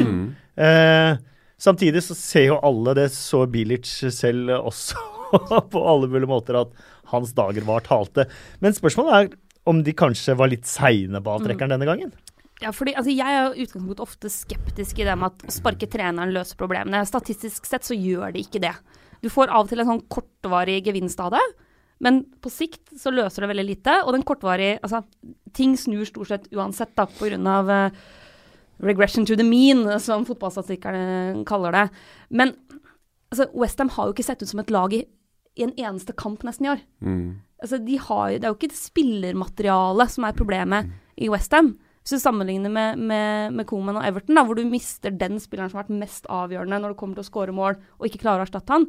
Eh, 0.55 1.17
samtidig 1.59 2.03
så 2.05 2.17
ser 2.19 2.49
jo 2.51 2.61
alle, 2.63 2.97
det 2.99 3.09
så 3.15 3.45
Bilic 3.51 3.89
selv 4.15 4.53
også, 4.59 5.01
på 5.73 5.85
alle 5.89 6.11
mulige 6.11 6.31
måter, 6.31 6.61
at 6.61 6.75
hans 7.15 7.33
dager 7.37 7.65
var 7.67 7.87
talte. 7.87 8.27
Men 8.61 8.77
spørsmålet 8.77 9.17
er 9.17 9.33
om 9.71 9.81
de 9.85 9.95
kanskje 9.97 10.37
var 10.37 10.51
litt 10.53 10.69
seine 10.69 11.23
på 11.25 11.39
avtrekkeren 11.39 11.73
denne 11.73 11.89
gangen? 11.89 12.13
Ja, 12.63 12.71
fordi 12.71 12.95
altså, 12.95 13.11
Jeg 13.11 13.27
er 13.27 13.49
utgangspunkt 13.51 13.59
i 13.59 13.65
utgangspunktet 13.67 14.05
ofte 14.05 14.31
skeptisk 14.31 15.01
i 15.01 15.07
det 15.09 15.17
med 15.19 15.33
at 15.33 15.47
å 15.49 15.55
sparke 15.55 15.89
treneren 15.91 16.35
løser 16.35 16.59
problemene. 16.61 17.03
Statistisk 17.09 17.67
sett 17.67 17.87
så 17.87 17.97
gjør 17.97 18.35
det 18.35 18.45
ikke 18.47 18.63
det. 18.63 18.75
Du 19.25 19.31
får 19.33 19.51
av 19.51 19.65
og 19.65 19.71
til 19.73 19.83
en 19.83 19.89
sånn 19.89 20.05
kortvarig 20.13 20.83
gevinst 20.87 21.21
av 21.25 21.33
det, 21.35 21.43
men 22.05 22.25
på 22.45 22.51
sikt 22.53 22.93
så 23.01 23.13
løser 23.15 23.45
det 23.45 23.51
veldig 23.55 23.67
lite. 23.67 23.97
Og 24.05 24.13
den 24.15 24.27
kortvarige 24.27 24.79
Altså, 24.83 25.03
ting 25.57 25.77
snur 25.79 26.05
stort 26.09 26.31
sett 26.31 26.51
uansett, 26.53 26.95
da, 26.99 27.07
på 27.07 27.31
grunn 27.31 27.47
av 27.49 27.71
eh, 27.71 28.05
regression 28.85 29.27
to 29.27 29.37
the 29.39 29.47
mean, 29.47 29.87
som 30.01 30.27
fotballstatistikerne 30.29 31.45
kaller 31.49 31.75
det. 31.75 31.85
Men 32.31 32.55
altså, 33.31 33.49
Westham 33.55 33.93
har 33.97 34.07
jo 34.07 34.17
ikke 34.17 34.27
sett 34.27 34.43
ut 34.43 34.51
som 34.51 34.63
et 34.63 34.71
lag 34.75 34.95
i, 34.95 35.05
i 35.57 35.67
en 35.67 35.75
eneste 35.79 36.15
kamp 36.19 36.45
nesten 36.47 36.69
i 36.69 36.75
år. 36.75 36.85
Altså, 37.63 37.79
de 37.81 37.97
har, 37.99 38.37
det 38.37 38.45
er 38.45 38.53
jo 38.53 38.59
ikke 38.59 38.75
spillermaterialet 38.77 38.85
spillermateriale 38.85 40.09
som 40.13 40.29
er 40.29 40.37
problemet 40.37 40.93
i 41.17 41.31
Westham. 41.33 41.75
Hvis 42.05 42.19
du 42.19 42.21
sammenligner 42.21 42.69
med, 42.69 42.99
med, 43.01 43.55
med 43.57 43.65
Coman 43.65 43.97
og 43.97 44.05
Everton, 44.05 44.37
da, 44.37 44.43
hvor 44.45 44.59
du 44.59 44.67
mister 44.69 45.09
den 45.09 45.39
spilleren 45.41 45.71
som 45.73 45.79
har 45.81 45.87
vært 45.87 46.03
mest 46.03 46.27
avgjørende 46.29 46.83
når 46.83 46.93
det 46.93 46.99
kommer 47.01 47.17
til 47.17 47.25
å 47.25 47.31
skåre 47.31 47.55
mål, 47.57 47.79
og 47.97 48.05
ikke 48.05 48.21
klarer 48.21 48.45
å 48.45 48.45
erstatte 48.45 48.77
han. 48.77 48.85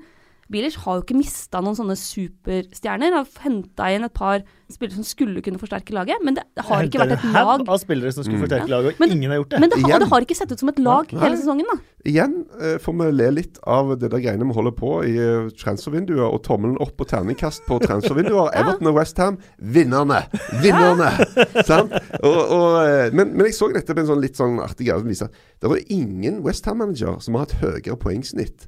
Bilic 0.52 0.76
har 0.84 1.00
jo 1.00 1.02
ikke 1.02 1.16
mista 1.18 1.58
noen 1.64 1.74
sånne 1.78 1.96
superstjerner. 1.98 3.16
Har 3.16 3.26
henta 3.42 3.88
inn 3.96 4.04
et 4.06 4.14
par 4.14 4.44
spillere 4.70 4.96
som 4.98 5.06
skulle 5.06 5.42
kunne 5.46 5.58
forsterke 5.62 5.94
laget, 5.94 6.22
men 6.26 6.36
det 6.38 6.44
har 6.68 6.86
ikke 6.86 7.02
vært 7.02 7.16
et 7.20 7.26
lag. 7.34 7.64
av 7.70 7.80
spillere 7.82 8.12
som 8.14 8.24
skulle 8.24 8.38
Mm. 8.40 8.46
forsterke 8.46 8.70
laget, 8.70 8.94
og 8.94 9.00
Men- 9.00 9.12
ingen 9.12 9.32
har 9.32 9.38
gjort 9.40 9.50
det. 9.50 9.60
Men 9.60 9.70
det 9.70 9.82
har, 9.82 10.00
det 10.00 10.08
har 10.10 10.22
ikke 10.22 10.36
sett 10.36 10.52
ut 10.52 10.60
som 10.60 10.70
et 10.70 10.80
lag 10.80 11.12
Nei. 11.14 11.20
hele 11.22 11.38
sesongen, 11.38 11.66
da. 11.72 11.78
Igjen 12.06 12.46
eh, 12.62 12.78
får 12.78 12.94
vi 12.98 13.12
le 13.12 13.32
litt 13.32 13.58
av 13.66 13.98
det 14.00 14.10
der 14.12 14.20
greiene 14.20 14.46
vi 14.46 14.54
holder 14.54 14.72
på 14.72 15.04
i 15.06 15.18
uh, 15.18 15.50
transfervinduet, 15.50 16.22
og 16.34 16.44
tommelen 16.44 16.78
opp 16.80 17.00
og 17.02 17.08
terningkast 17.08 17.66
på 17.66 17.80
transfervinduer. 17.82 18.50
Everton 18.60 18.88
og 18.88 18.96
Westham, 18.96 19.38
vinnerne! 19.60 20.28
Vinnerne! 20.62 21.10
Sant? 21.66 21.92
Og, 22.22 22.50
og, 22.50 22.86
eh, 22.86 23.10
men, 23.12 23.34
men 23.36 23.46
jeg 23.48 23.54
så 23.58 23.72
nettopp 23.74 23.98
en 24.00 24.06
sånn 24.14 24.22
litt 24.22 24.38
sånn 24.38 24.60
artig 24.62 24.86
greie 24.90 25.00
som 25.02 25.10
viser 25.10 25.26
at 25.26 25.34
det 25.62 25.70
var 25.70 25.80
ingen 25.90 26.44
Westham-manager 26.46 27.20
som 27.20 27.34
har 27.34 27.46
hatt 27.48 27.58
høyere 27.62 27.98
poengsnitt 27.98 28.68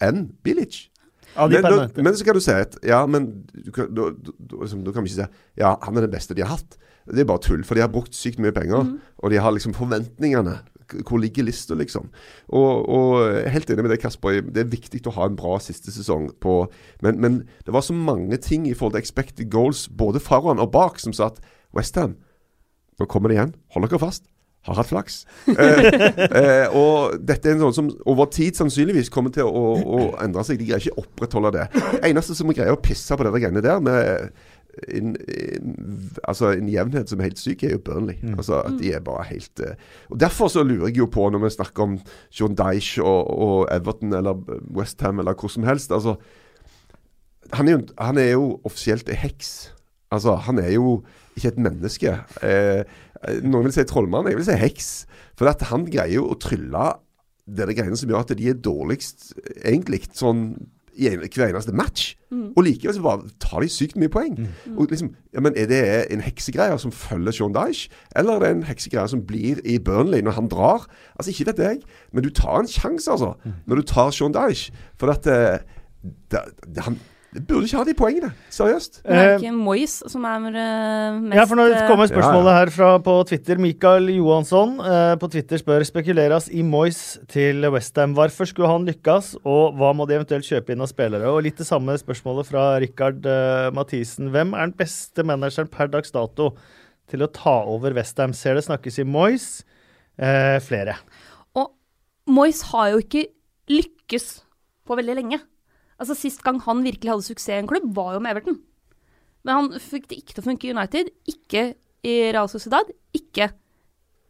enn 0.00 0.26
Bilic. 0.44 0.90
Av 1.36 1.50
de 1.50 1.60
Men, 1.60 1.64
da- 1.72 2.02
men 2.02 2.14
så 2.14 2.24
kan 2.24 2.34
du 2.34 2.40
si 2.40 2.52
at 2.52 2.76
Ja, 2.86 3.04
men 3.06 3.44
du 3.64 3.70
kan, 3.74 3.88
da, 3.94 4.10
da, 4.10 4.32
liksom, 4.60 4.84
da 4.84 4.92
kan 4.92 5.04
vi 5.04 5.10
ikke 5.10 5.24
si 5.24 5.60
Ja, 5.60 5.76
han 5.82 5.96
er 5.96 6.06
den 6.06 6.10
beste 6.14 6.34
de 6.36 6.42
har 6.42 6.56
hatt. 6.56 6.76
Det 7.06 7.20
er 7.20 7.24
bare 7.28 7.42
tull, 7.44 7.64
for 7.64 7.74
de 7.76 7.82
har 7.84 7.90
brukt 7.92 8.14
sykt 8.16 8.38
mye 8.40 8.52
penger. 8.56 8.86
Og 9.22 9.30
de 9.30 9.36
har 9.42 9.52
liksom 9.52 9.74
forventningene. 9.76 10.60
Hvor 11.04 11.18
ligger 11.20 11.44
lista, 11.44 11.74
liksom? 11.74 12.10
Og, 12.48 12.88
og 12.88 13.22
er 13.42 13.48
helt 13.52 13.68
enig 13.72 13.82
med 13.84 13.90
deg, 13.90 14.00
Kasper. 14.00 14.40
Det 14.40 14.62
er 14.62 14.70
viktig 14.72 15.00
å 15.08 15.12
ha 15.16 15.26
en 15.26 15.36
bra 15.36 15.58
siste 15.58 15.90
sesong. 15.92 16.30
På, 16.40 16.68
men, 17.02 17.18
men 17.20 17.38
det 17.66 17.72
var 17.72 17.80
så 17.84 17.92
mange 17.96 18.36
ting 18.40 18.66
i 18.68 18.74
forhold 18.76 18.92
til 18.94 19.00
expected 19.02 19.50
goals, 19.50 19.86
både 19.88 20.20
foran 20.20 20.60
og 20.60 20.70
bak, 20.72 21.00
som 21.00 21.12
sa 21.12 21.26
at 21.32 21.40
Westham 21.74 22.16
Nå 23.00 23.06
kommer 23.10 23.28
det 23.32 23.36
igjen. 23.40 23.54
Hold 23.74 23.88
dere 23.90 23.98
fast. 23.98 24.22
Har 24.64 24.78
hatt 24.78 24.88
flaks. 24.88 25.20
eh, 25.52 25.86
eh, 26.24 26.72
og 26.72 27.18
dette 27.20 27.50
er 27.50 27.56
en 27.56 27.66
sånn 27.66 27.76
som 27.76 27.92
over 28.08 28.30
tid 28.32 28.56
sannsynligvis 28.56 29.12
kommer 29.12 29.34
til 29.34 29.44
å, 29.44 29.64
å 29.76 30.00
endre 30.24 30.44
seg. 30.46 30.60
De 30.60 30.70
greier 30.70 30.80
ikke 30.80 30.96
å 30.96 31.04
opprettholde 31.04 31.54
det. 31.58 31.68
Eneste 32.00 32.36
som 32.38 32.52
greier 32.52 32.72
å 32.72 32.80
pisse 32.80 33.16
på 33.16 33.26
det 33.26 33.34
greiene 33.36 33.64
der 33.64 33.82
med 33.84 34.30
en, 34.88 35.16
en, 35.16 35.76
altså 36.24 36.50
en 36.54 36.68
jevnhet 36.68 37.10
som 37.10 37.20
er 37.20 37.28
helt 37.28 37.40
syk, 37.40 37.62
er 37.62 37.76
jo 37.76 37.82
Burnley. 37.84 38.16
Altså 38.34 38.60
at 38.62 38.78
De 38.80 38.92
er 38.94 39.04
bare 39.04 39.26
helt 39.28 39.60
eh, 39.62 39.76
Og 40.10 40.18
Derfor 40.20 40.48
så 40.48 40.64
lurer 40.66 40.88
jeg 40.88 40.98
jo 41.02 41.10
på, 41.12 41.28
når 41.30 41.44
vi 41.44 41.52
snakker 41.56 41.86
om 41.86 41.98
John 42.40 42.56
Dyche 42.58 43.04
og, 43.04 43.30
og 43.30 43.68
Everton 43.74 44.16
eller 44.16 44.40
Westham 44.74 45.20
eller 45.22 45.36
hvor 45.38 45.52
som 45.52 45.66
helst 45.68 45.92
altså, 45.92 46.16
han, 47.52 47.68
er 47.68 47.76
jo, 47.76 47.82
han 48.00 48.18
er 48.18 48.30
jo 48.32 48.46
offisielt 48.64 49.08
en 49.08 49.20
heks. 49.20 49.50
Altså, 50.10 50.34
han 50.46 50.58
er 50.58 50.72
jo 50.72 51.02
ikke 51.36 51.50
et 51.52 51.58
menneske. 51.58 52.14
Eh, 52.42 52.84
noen 53.44 53.68
vil 53.68 53.74
si 53.76 53.84
trollmann, 53.88 54.28
jeg 54.30 54.38
vil 54.38 54.46
si 54.48 54.58
heks. 54.60 54.92
For 55.38 55.50
at 55.50 55.64
han 55.70 55.88
greier 55.90 56.20
jo 56.20 56.28
å 56.30 56.38
trylle 56.40 56.92
det 57.44 57.66
er 57.66 57.76
greiene 57.76 57.96
som 58.00 58.08
gjør 58.08 58.22
at 58.24 58.32
de 58.38 58.46
er 58.48 58.60
dårligst 58.64 59.34
egentlig 59.68 60.06
sånn 60.16 60.54
i 60.94 61.08
en, 61.10 61.24
hver 61.26 61.50
eneste 61.50 61.74
match. 61.74 62.14
Og 62.54 62.64
likevel 62.66 62.94
så 62.96 63.02
bare 63.02 63.32
tar 63.42 63.62
de 63.62 63.68
sykt 63.70 63.98
mye 64.00 64.10
poeng. 64.12 64.36
Og 64.78 64.90
liksom, 64.90 65.10
ja, 65.34 65.42
men 65.42 65.56
Er 65.58 65.66
det 65.70 65.82
en 66.14 66.22
heksegreie 66.24 66.78
som 66.78 66.92
følger 66.94 67.34
Sean 67.34 67.54
Dyche, 67.54 67.90
eller 68.16 68.34
er 68.34 68.40
det 68.40 68.50
en 68.50 68.68
heksegreie 68.70 69.08
som 69.10 69.24
blir 69.26 69.60
i 69.64 69.78
Burnley 69.78 70.22
når 70.22 70.38
han 70.38 70.48
drar? 70.48 70.86
Altså 71.18 71.30
Ikke 71.30 71.50
vet 71.50 71.58
jeg, 71.58 71.82
men 72.12 72.24
du 72.24 72.30
tar 72.30 72.60
en 72.60 72.70
sjanse, 72.70 73.10
altså, 73.10 73.34
når 73.66 73.76
du 73.76 73.82
tar 73.82 74.10
Sean 74.10 74.34
Dyche. 74.34 74.72
For 74.96 75.10
at 75.10 75.26
eh, 75.26 75.58
det, 76.30 76.40
det, 76.66 76.82
han 76.86 76.94
det 76.94 77.13
burde 77.42 77.66
ikke 77.66 77.80
ha 77.80 77.84
de 77.88 77.94
poengene. 77.98 78.28
Seriøst. 78.54 79.00
Men 79.04 79.16
er 79.18 79.24
det 79.24 79.32
Eh, 79.34 79.40
ikke 79.42 79.56
Moyes 79.56 79.94
som 80.12 80.24
er 80.28 80.44
eh, 80.54 81.16
mest 81.18 81.34
Ja, 81.34 81.44
for 81.50 81.58
nå 81.58 81.64
eh, 81.72 81.86
kommer 81.88 82.06
spørsmålet 82.10 82.54
her 82.54 82.70
fra 82.70 82.90
på 83.02 83.14
Twitter. 83.26 83.58
Mikael 83.58 84.06
Johansson 84.14 84.76
eh, 84.78 85.14
på 85.18 85.30
Twitter 85.32 85.58
spør 85.58 85.82
spekuleres 85.88 86.46
i 86.54 86.62
Moyes 86.62 87.18
til 87.32 87.66
Westham. 87.74 88.14
Hvorfor 88.14 88.46
skulle 88.46 88.70
han 88.70 88.86
lykkes, 88.86 89.34
og 89.42 89.74
hva 89.80 89.90
må 89.96 90.06
de 90.06 90.14
eventuelt 90.20 90.46
kjøpe 90.46 90.76
inn 90.76 90.84
av 90.84 90.92
spillere? 90.92 91.26
Og 91.32 91.42
litt 91.48 91.58
det 91.58 91.66
samme 91.66 91.96
spørsmålet 91.98 92.46
fra 92.52 92.64
Rikard 92.84 93.26
eh, 93.26 93.70
Mathisen. 93.74 94.30
Hvem 94.34 94.54
er 94.54 94.68
den 94.70 94.76
beste 94.78 95.26
manageren 95.26 95.70
per 95.72 95.90
dags 95.90 96.14
dato 96.14 96.52
til 97.10 97.26
å 97.26 97.30
ta 97.34 97.56
over 97.66 97.96
Westham? 97.98 98.32
Ser 98.32 98.54
det 98.58 98.66
snakkes 98.68 99.00
i 99.02 99.08
Moyes? 99.08 99.48
Eh, 100.14 100.60
flere. 100.62 100.94
Og 101.58 101.72
Moyes 102.30 102.62
har 102.70 102.92
jo 102.94 103.02
ikke 103.02 103.26
lykkes 103.72 104.28
på 104.86 104.96
veldig 105.00 105.18
lenge. 105.18 105.40
Altså 106.04 106.16
Sist 106.20 106.44
gang 106.44 106.60
han 106.66 106.84
virkelig 106.84 107.14
hadde 107.14 107.24
suksess 107.24 107.56
i 107.56 107.60
en 107.62 107.70
klubb, 107.70 107.88
var 107.96 108.14
jo 108.16 108.22
med 108.22 108.34
Everton. 108.34 108.60
Men 109.44 109.58
han 109.58 109.82
fikk 109.82 110.08
det 110.10 110.20
ikke 110.20 110.36
til 110.36 110.44
å 110.44 110.48
funke 110.50 110.68
i 110.68 110.72
United, 110.76 111.12
ikke 111.28 111.62
i 112.04 112.16
Real 112.32 112.48
Sociedad, 112.52 112.90
ikke 113.16 113.48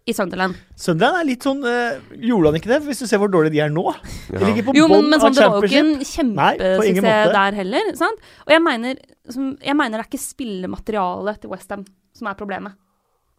i 0.05 0.12
Sunderland. 0.12 0.57
Sunderland 0.77 1.16
er 1.16 1.27
litt 1.27 1.45
sånn 1.47 1.62
øh, 1.64 2.01
Gjorde 2.29 2.51
han 2.51 2.59
ikke 2.59 2.70
det, 2.75 2.79
hvis 2.85 3.01
du 3.01 3.07
ser 3.09 3.20
hvor 3.22 3.31
dårlig 3.33 3.55
de 3.55 3.62
er 3.64 3.70
nå? 3.72 3.87
De 4.29 4.43
ligger 4.43 4.66
på 4.66 4.75
Jo, 4.77 4.85
men, 4.91 5.09
men 5.14 5.22
sånn, 5.22 5.33
det 5.33 5.47
var 5.49 5.57
jo 5.57 5.70
ikke 5.70 5.81
en 5.81 5.93
kjempesuksess 6.05 7.33
der 7.39 7.59
heller. 7.62 7.91
Sant? 7.97 8.27
Og 8.45 8.53
jeg 8.53 8.64
mener, 8.66 9.01
som, 9.33 9.55
jeg 9.64 9.79
mener 9.81 9.97
det 9.97 10.05
er 10.05 10.11
ikke 10.11 10.25
spillematerialet 10.27 11.41
til 11.41 11.55
Westham 11.55 11.87
som 12.14 12.29
er 12.31 12.39
problemet. 12.39 12.77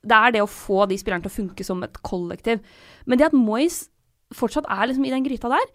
Det 0.06 0.18
er 0.18 0.36
det 0.36 0.42
å 0.42 0.50
få 0.50 0.88
de 0.90 0.98
spillerne 1.00 1.26
til 1.26 1.34
å 1.34 1.38
funke 1.38 1.66
som 1.66 1.86
et 1.86 2.02
kollektiv. 2.06 2.66
Men 3.06 3.22
det 3.22 3.30
at 3.30 3.38
Moyes 3.38 3.86
fortsatt 4.34 4.66
er 4.66 4.90
liksom 4.90 5.06
i 5.06 5.14
den 5.14 5.26
gryta 5.26 5.52
der 5.54 5.70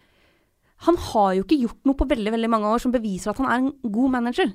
Han 0.86 0.96
har 1.10 1.32
jo 1.36 1.44
ikke 1.44 1.60
gjort 1.60 1.88
noe 1.88 1.98
på 1.98 2.08
veldig 2.08 2.32
veldig 2.34 2.50
mange 2.52 2.68
år 2.72 2.82
som 2.82 2.92
beviser 2.94 3.32
at 3.32 3.40
han 3.42 3.48
er 3.50 3.58
en 3.60 3.72
god 3.92 4.14
manager. 4.16 4.52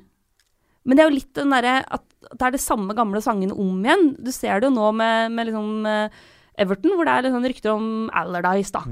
Men 0.85 0.97
det 0.97 1.03
er 1.03 1.09
jo 1.09 1.17
litt 1.17 1.33
den 1.37 1.53
derre 1.53 1.75
at 1.83 2.05
det 2.25 2.45
er 2.47 2.55
det 2.55 2.61
samme 2.61 2.93
gamle 2.97 3.21
sangene 3.21 3.57
om 3.57 3.77
igjen. 3.85 4.07
Du 4.21 4.31
ser 4.33 4.61
det 4.61 4.69
jo 4.69 4.75
nå 4.75 4.91
med, 4.97 5.33
med 5.33 5.49
liksom 5.49 5.85
eh, 5.89 6.23
Everton, 6.61 6.93
hvor 6.95 7.07
det 7.07 7.13
er 7.15 7.33
sånn 7.33 7.47
rykter 7.49 7.73
om 7.73 7.87
Allardyce, 8.13 8.73
da. 8.73 8.83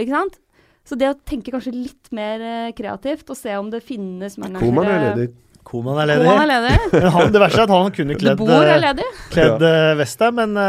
Ikke 0.00 0.14
sant? 0.14 0.40
Så 0.84 0.98
det 1.00 1.08
å 1.08 1.16
tenke 1.16 1.52
kanskje 1.54 1.72
litt 1.72 2.10
mer 2.16 2.44
eh, 2.44 2.74
kreativt, 2.76 3.30
og 3.32 3.38
se 3.40 3.54
om 3.56 3.70
det 3.72 3.80
finnes 3.84 4.36
managere 4.40 4.68
Koman 4.68 4.90
er 4.90 5.06
ledig. 5.06 5.30
Koman 5.64 6.00
er 6.02 6.10
ledig. 6.10 6.26
Koman 6.28 6.44
er 6.44 6.50
ledig. 6.52 6.74
Men 6.98 7.08
han, 7.14 7.32
det 7.32 7.40
verste 7.40 7.62
er 7.62 7.64
at 7.64 7.72
han 7.74 7.94
kunne 7.96 8.18
kledd 8.20 8.44
eh, 8.44 8.74
ledig. 8.82 9.08
kledd 9.32 9.64
uh, 9.64 9.94
Westham, 10.00 10.40
men 10.42 10.60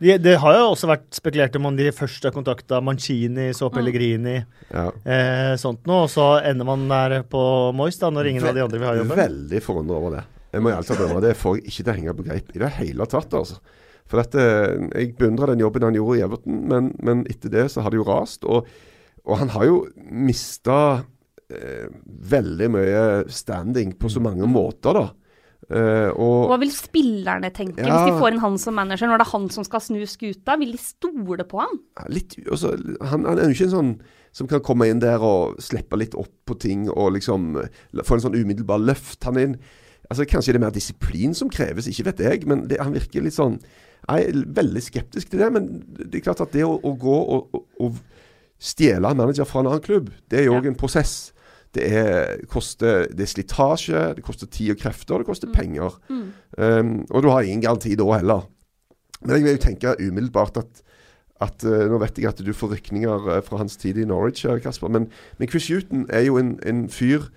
de, 0.00 0.14
det 0.22 0.36
har 0.38 0.54
jo 0.54 0.64
også 0.72 0.86
vært 0.90 1.06
spekulert 1.16 1.56
om 1.58 1.66
om 1.70 1.76
de 1.78 1.88
først 1.94 2.22
har 2.28 2.34
kontakta 2.34 2.78
Mancini, 2.84 3.48
så 3.56 3.70
Pellegrini, 3.74 4.36
Ja. 4.70 4.86
eh, 5.04 5.56
sånt 5.58 5.86
noe, 5.86 6.04
og 6.06 6.10
så 6.12 6.28
ender 6.44 6.64
man 6.68 6.86
der 6.88 7.22
på 7.26 7.40
Moyes, 7.74 7.98
da, 7.98 8.10
når 8.14 8.30
ingen 8.30 8.46
av 8.46 8.54
de 8.54 8.62
andre 8.62 8.78
vil 8.78 8.88
ha 8.88 8.94
jobben. 9.00 9.16
Veldig 9.18 9.62
forundret 9.64 9.96
over 9.98 10.16
det. 10.18 10.24
Jeg 10.52 10.62
må 10.64 10.70
i 10.70 10.76
alt 10.78 10.86
tatt 10.88 10.98
innrømme, 11.02 11.20
Det 11.26 11.36
får 11.36 11.56
jeg 11.58 11.64
ikke 11.66 11.84
til 11.84 11.92
å 11.92 11.96
henge 11.98 12.16
på 12.16 12.24
greip 12.30 12.54
i 12.54 12.58
det 12.62 12.70
hele 12.78 13.06
tatt. 13.06 13.34
altså. 13.34 13.58
For 14.08 14.20
at, 14.20 14.34
eh, 14.34 14.88
Jeg 14.94 15.16
beundrer 15.18 15.46
den 15.52 15.58
jobben 15.60 15.82
han 15.82 15.94
gjorde 15.94 16.18
i 16.18 16.22
Everton, 16.24 16.68
men, 16.68 16.94
men 17.02 17.24
etter 17.28 17.50
det 17.50 17.66
så 17.70 17.82
har 17.82 17.90
det 17.90 17.98
jo 17.98 18.04
rast. 18.08 18.44
Og, 18.44 18.66
og 19.26 19.38
han 19.38 19.48
har 19.50 19.64
jo 19.66 19.86
mista 20.10 21.04
eh, 21.50 21.88
veldig 22.06 22.70
mye 22.70 23.02
standing 23.28 23.92
på 23.98 24.08
så 24.08 24.20
mange 24.22 24.46
måter, 24.48 24.94
da. 24.94 25.10
Eh, 25.68 26.10
og 26.14 26.46
Hva 26.52 26.56
vil 26.62 26.70
spillerne 26.72 27.50
tenke 27.52 27.82
Ja. 27.84 27.90
hvis 27.90 28.12
de 28.14 28.20
får 28.22 28.32
en 28.32 28.38
han 28.40 28.58
som 28.62 28.74
manager, 28.78 29.08
når 29.10 29.18
det 29.20 29.26
er 29.26 29.32
han 29.34 29.48
som 29.52 29.64
skal 29.66 29.80
snu 29.84 29.98
skuta? 30.08 30.56
Vil 30.60 30.72
de 30.72 30.78
stole 30.80 31.44
på 31.44 31.58
han? 31.60 31.80
litt, 32.08 32.36
også, 32.48 32.70
han, 33.02 33.26
han 33.26 33.38
er 33.38 33.50
jo 33.50 33.56
ikke 33.56 33.66
en 33.68 33.74
sånn 33.74 33.90
som 34.32 34.46
kan 34.48 34.60
komme 34.64 34.86
inn 34.88 35.00
der 35.02 35.18
og 35.24 35.58
slippe 35.60 35.98
litt 35.98 36.14
opp 36.14 36.30
på 36.46 36.54
ting 36.62 36.86
og 36.88 37.12
liksom 37.16 37.56
få 38.04 38.14
en 38.16 38.20
sånn 38.28 38.36
umiddelbar 38.38 38.78
løft. 38.80 39.24
Han 39.24 39.36
er 39.36 39.46
en, 39.48 39.56
altså 40.08 40.24
Kanskje 40.28 40.54
det 40.54 40.60
er 40.62 40.66
mer 40.68 40.76
disiplin 40.76 41.34
som 41.34 41.50
kreves, 41.50 41.88
ikke 41.90 42.04
vet 42.12 42.20
jeg. 42.24 42.46
Men 42.46 42.66
det, 42.68 42.78
han 42.80 42.94
virker 42.94 43.24
litt 43.24 43.34
sånn 43.36 43.58
Jeg 44.08 44.28
er 44.30 44.44
veldig 44.54 44.80
skeptisk 44.84 45.28
til 45.32 45.40
det. 45.42 45.50
Men 45.52 45.82
det 45.98 46.20
er 46.20 46.24
klart 46.30 46.40
at 46.40 46.52
det 46.54 46.62
å, 46.64 46.78
å 46.80 46.94
gå 46.96 47.16
og, 47.18 47.48
og, 47.52 47.64
og 47.82 47.98
stjele 48.58 49.10
en 49.10 49.16
manager 49.20 49.44
fra 49.44 49.60
en 49.60 49.68
annen 49.72 49.82
klubb, 49.84 50.08
det 50.30 50.40
er 50.40 50.44
jo 50.48 50.54
òg 50.56 50.64
Ja. 50.64 50.70
en 50.70 50.78
prosess. 50.78 51.32
Det 51.74 51.84
er, 51.84 52.46
koster, 52.48 53.06
det 53.12 53.26
er 53.26 53.28
slitasje, 53.28 54.02
det 54.16 54.22
koster 54.24 54.48
tid 54.48 54.72
og 54.72 54.78
krefter, 54.80 55.14
og 55.14 55.20
det 55.20 55.28
koster 55.28 55.50
penger. 55.52 55.98
Um, 56.08 57.04
og 57.10 57.22
du 57.22 57.28
har 57.28 57.44
ingen 57.44 57.60
garanti 57.66 57.92
da 57.98 58.06
heller. 58.16 58.46
Men 59.20 59.34
jeg 59.36 59.44
vil 59.44 59.56
jo 59.58 59.64
tenke 59.66 59.92
umiddelbart 60.00 60.56
at, 60.62 60.82
at 61.44 61.64
uh, 61.66 61.84
Nå 61.90 61.98
vet 62.00 62.18
jeg 62.18 62.30
at 62.30 62.40
du 62.44 62.52
får 62.56 62.72
rykninger 62.76 63.28
uh, 63.28 63.40
fra 63.44 63.60
hans 63.60 63.76
tid 63.76 63.98
i 63.98 64.06
Norwich, 64.08 64.46
uh, 64.46 64.56
Kasper, 64.62 64.88
men, 64.88 65.10
men 65.38 65.50
Chris 65.50 65.68
Huton 65.68 66.06
er 66.08 66.24
jo 66.28 66.38
en, 66.40 66.54
en 66.66 66.86
fyr 66.88 67.28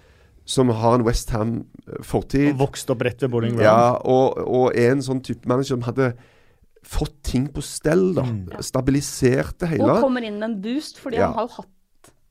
som 0.45 0.71
har 0.73 0.97
en 0.97 1.03
Westham-fortid. 1.05 2.55
Vokst 2.59 2.89
opp 2.91 3.03
rett 3.05 3.21
ved 3.21 3.29
Bowling 3.33 3.59
Ground. 3.59 3.67
Ja, 3.67 3.97
og, 3.99 4.39
og 4.47 4.71
er 4.77 4.95
en 4.95 5.03
sånn 5.05 5.21
type 5.25 5.47
manager 5.49 5.75
som 5.75 5.85
hadde 5.85 6.13
fått 6.81 7.19
ting 7.27 7.45
på 7.53 7.61
stell, 7.61 8.13
da. 8.17 8.25
Stabilisert 8.65 9.59
det 9.61 9.75
hele. 9.75 9.91
Og 9.99 10.07
kommer 10.07 10.25
inn 10.25 10.39
med 10.41 10.47
en 10.49 10.57
boost, 10.63 10.97
fordi 11.01 11.19
Ja. 11.21 11.29
han 11.29 11.37
har 11.37 11.47
jo 11.49 11.59
hatt 11.59 11.69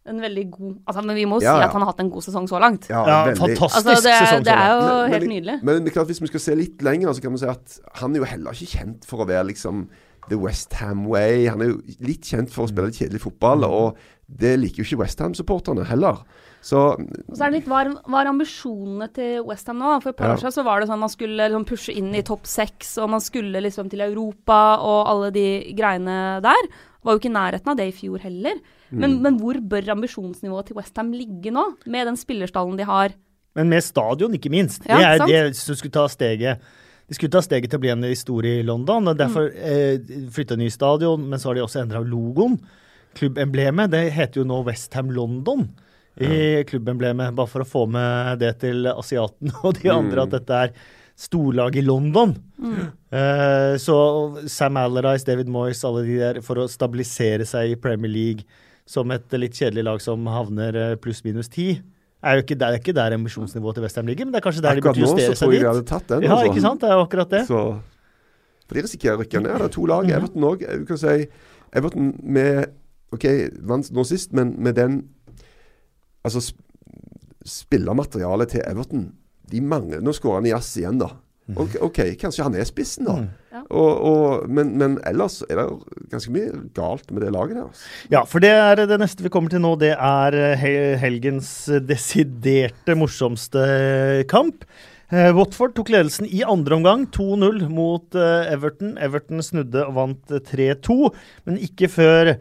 en 0.06 0.20
veldig 0.20 0.50
god 0.50 0.76
altså, 0.86 1.02
Men 1.04 1.16
vi 1.16 1.24
må 1.26 1.40
jo 1.40 1.44
Ja, 1.44 1.54
si 1.56 1.60
ja. 1.60 1.66
at 1.66 1.72
han 1.72 1.82
har 1.82 1.90
hatt 1.92 2.00
en 2.00 2.10
god 2.10 2.22
sesong 2.22 2.46
så 2.48 2.58
langt. 2.60 2.88
Ja, 2.88 3.04
Ja, 3.06 3.34
fantastisk 3.34 3.86
Altså, 3.86 4.02
det, 4.02 4.14
sesong. 4.16 4.44
det 4.44 4.52
er 4.54 4.68
jo 4.72 4.80
Men- 4.80 5.10
helt 5.12 5.22
men- 5.26 5.30
nydelig. 5.30 5.62
Men 5.62 5.84
det 5.84 5.90
er 5.92 5.94
klart 6.00 6.06
hvis 6.08 6.20
vi 6.20 6.26
skal 6.26 6.40
se 6.40 6.54
litt 6.54 6.82
lenger, 6.82 7.08
så 7.12 7.20
kan 7.22 7.32
vi 7.32 7.38
si 7.38 7.46
at 7.46 7.78
han 8.00 8.14
er 8.16 8.18
jo 8.20 8.24
heller 8.24 8.50
ikke 8.52 8.78
kjent 8.78 9.04
for 9.04 9.18
å 9.24 9.26
være 9.28 9.46
liksom 9.52 9.88
The 10.28 10.36
West 10.38 10.72
Ham 10.74 11.06
Way. 11.06 11.46
Han 11.46 11.60
er 11.62 11.66
jo 11.68 11.82
litt 12.00 12.22
kjent 12.22 12.50
for 12.50 12.64
å 12.64 12.68
spille 12.68 12.86
litt 12.86 12.96
kjedelig 13.00 13.20
fotball, 13.20 13.64
og 13.64 13.96
det 14.28 14.58
liker 14.60 14.82
jo 14.84 14.84
ikke 14.84 14.98
West 15.00 15.18
Ham-supporterne 15.18 15.84
heller. 15.86 16.18
Så 16.62 16.92
Og 16.98 17.34
så 17.36 17.46
er 17.46 17.50
det 17.50 17.60
litt 17.64 17.68
var, 17.68 17.88
var 18.06 18.26
ambisjonene 18.26 19.12
til 19.12 19.42
Westham 19.44 19.78
nå? 19.78 20.00
For 20.02 20.10
et 20.10 20.16
par 20.16 20.28
Ja. 20.28 20.34
år 20.34 20.38
siden 20.40 20.52
så 20.52 20.64
var 20.64 20.80
det 20.80 20.88
sånn 20.88 20.98
man 21.00 21.08
skulle 21.08 21.36
liksom 21.48 21.64
pushe 21.66 21.94
inn 21.96 22.14
i 22.14 22.22
topp 22.22 22.44
seks, 22.46 22.98
og 22.98 23.10
man 23.10 23.20
skulle 23.20 23.60
liksom 23.62 23.88
til 23.90 24.00
Europa 24.00 24.78
og 24.78 25.06
alle 25.08 25.30
de 25.32 25.74
greiene 25.74 26.40
der. 26.42 26.62
Var 27.02 27.12
jo 27.14 27.18
ikke 27.18 27.30
i 27.30 27.34
nærheten 27.34 27.68
av 27.68 27.76
det 27.76 27.88
i 27.88 27.96
fjor 27.96 28.18
heller. 28.20 28.54
Men, 28.92 29.18
men 29.22 29.38
hvor 29.38 29.54
bør 29.60 29.90
ambisjonsnivået 29.94 30.66
til 30.70 30.76
Westham 30.76 31.12
ligge 31.14 31.52
nå, 31.54 31.64
med 31.86 32.06
den 32.10 32.16
spillerstallen 32.18 32.76
de 32.80 32.84
har? 32.88 33.14
Men 33.54 33.68
med 33.70 33.82
stadion, 33.82 34.34
ikke 34.34 34.50
minst. 34.50 34.84
Ja, 34.86 35.16
det 35.18 35.34
er 35.34 35.48
det 35.50 35.56
som 35.58 35.74
skulle 35.78 35.92
ta 35.94 36.06
steget. 36.10 36.60
De 37.10 37.14
skulle 37.14 37.32
ta 37.34 37.40
steget 37.42 37.70
til 37.70 37.78
å 37.80 37.82
bli 37.82 37.90
en 37.90 38.02
historie 38.06 38.60
i 38.60 38.66
London. 38.66 39.08
og 39.10 39.16
Derfor 39.18 39.48
Mm. 39.50 39.56
eh, 39.58 40.28
flytta 40.30 40.56
ny 40.56 40.68
stadion, 40.70 41.28
men 41.28 41.38
så 41.38 41.48
har 41.50 41.54
de 41.58 41.60
også 41.62 41.82
endra 41.82 42.02
logoen. 42.06 42.60
Klubbemblemet 43.18 43.90
det 43.90 44.12
heter 44.14 44.40
jo 44.42 44.44
nå 44.46 44.64
Westham 44.64 45.10
London 45.10 45.68
i 46.20 46.62
klubbemblemet, 46.68 47.34
bare 47.34 47.48
for 47.48 47.64
å 47.64 47.66
få 47.66 47.88
med 47.90 48.38
det 48.38 48.58
til 48.60 48.86
asiaten 48.86 49.50
og 49.64 49.74
de 49.80 49.88
andre 49.90 50.22
at 50.22 50.30
dette 50.30 50.50
er 50.66 50.72
storlag 51.16 51.74
i 51.76 51.82
London. 51.82 52.36
Eh, 53.10 53.74
så 53.82 53.96
Sam 54.48 54.76
Alarise, 54.76 55.24
David 55.26 55.48
Moyes, 55.48 55.82
alle 55.84 56.04
de 56.06 56.18
der 56.20 56.40
for 56.44 56.62
å 56.62 56.68
stabilisere 56.70 57.46
seg 57.48 57.72
i 57.72 57.78
Premier 57.80 58.10
League 58.12 58.44
som 58.86 59.10
et 59.14 59.32
litt 59.38 59.54
kjedelig 59.58 59.84
lag 59.86 60.00
som 60.02 60.26
havner 60.26 60.76
eh, 60.76 60.94
pluss-minus 61.00 61.48
ti. 61.52 61.80
Er 62.20 62.36
jo 62.36 62.44
ikke, 62.44 62.56
det 62.60 62.66
er 62.66 62.76
ikke 62.80 62.92
der 62.96 63.14
emisjonsnivået 63.16 63.78
til 63.78 63.84
Western 63.86 64.06
ligger, 64.06 64.26
men 64.28 64.32
det 64.34 64.40
er 64.40 64.44
kanskje 64.44 64.62
der 64.64 64.74
de 64.76 64.82
Akkurat 64.82 64.96
burde 64.98 65.06
nå 65.06 65.06
så 65.06 65.16
justere 65.16 65.36
tror 65.36 65.40
seg 65.40 65.52
jeg 65.54 65.60
de 65.60 65.60
dit. 65.60 65.68
hadde 65.70 65.86
tatt 65.88 66.08
den. 66.08 66.22
Ja, 66.26 66.34
altså. 66.34 66.50
ikke 66.50 66.64
sant? 66.66 66.80
Det 66.82 66.90
er 66.90 67.04
akkurat 67.04 67.30
det. 67.30 67.40
Så, 67.48 67.60
for 68.66 68.74
de 68.76 68.82
risikerer 68.84 69.16
å 69.16 69.22
rykke 69.22 69.40
ned. 69.40 69.54
Det 69.56 69.68
er 69.68 69.72
to 69.76 69.86
lag. 69.88 70.04
Mhm. 70.04 70.16
Everton 70.18 70.48
òg. 70.50 70.66
Si 71.00 71.28
Everton 71.80 72.10
med 72.22 72.66
OK, 73.12 73.24
vant 73.66 73.88
nå 73.90 74.04
sist, 74.06 74.32
men 74.36 74.54
med 74.58 74.76
den 74.78 75.00
Altså, 76.24 76.42
sp 76.44 76.60
spillermaterialet 77.40 78.50
til 78.52 78.60
Everton 78.68 79.06
De 79.50 79.60
mangler 79.64 80.02
Nå 80.04 80.12
skårer 80.12 80.42
han 80.42 80.46
i 80.46 80.50
jazz 80.52 80.74
igjen, 80.76 80.98
da. 81.00 81.06
Ok, 81.58 81.78
okay 81.90 82.14
kanskje 82.20 82.46
han 82.46 82.56
er 82.58 82.68
spissen, 82.68 83.08
da. 83.08 83.16
Ja. 83.50 83.64
Og, 83.70 83.90
og, 84.10 84.46
men, 84.50 84.74
men 84.78 84.98
ellers 85.08 85.40
er 85.48 85.58
det 85.62 85.66
ganske 86.12 86.34
mye 86.34 86.52
galt 86.76 87.10
med 87.10 87.24
det 87.24 87.32
laget 87.34 87.58
der. 87.58 87.66
Altså. 87.66 87.90
Ja, 88.12 88.22
for 88.28 88.44
det 88.44 88.52
er 88.54 88.84
det 88.90 89.00
neste 89.02 89.26
vi 89.26 89.32
kommer 89.32 89.52
til 89.52 89.62
nå. 89.64 89.74
Det 89.80 89.92
er 89.96 90.38
eh, 90.38 90.96
helgens 91.02 91.52
desiderte 91.88 92.96
morsomste 92.98 93.66
kamp. 94.30 94.66
Eh, 95.10 95.32
Watford 95.34 95.74
tok 95.74 95.90
ledelsen 95.90 96.28
i 96.30 96.44
andre 96.46 96.76
omgang, 96.78 97.08
2-0 97.10 97.64
mot 97.72 98.14
eh, 98.14 98.52
Everton. 98.54 98.94
Everton 99.02 99.42
snudde 99.42 99.82
og 99.88 99.96
vant 99.96 100.34
eh, 100.36 100.44
3-2, 100.46 100.98
men 101.48 101.58
ikke 101.66 101.90
før 101.90 102.36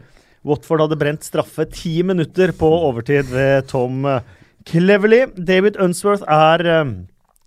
Watford 0.46 0.84
hadde 0.86 0.98
brent 1.00 1.26
straffe 1.26 1.66
ti 1.74 1.98
minutter 2.06 2.54
på 2.56 2.70
overtid 2.86 3.32
ved 3.34 3.66
Tom 3.72 4.06
Cleverly. 4.06 4.36
Cleverley. 4.70 5.26
David 5.34 5.76
Unsworth 5.80 6.22
er 6.28 6.62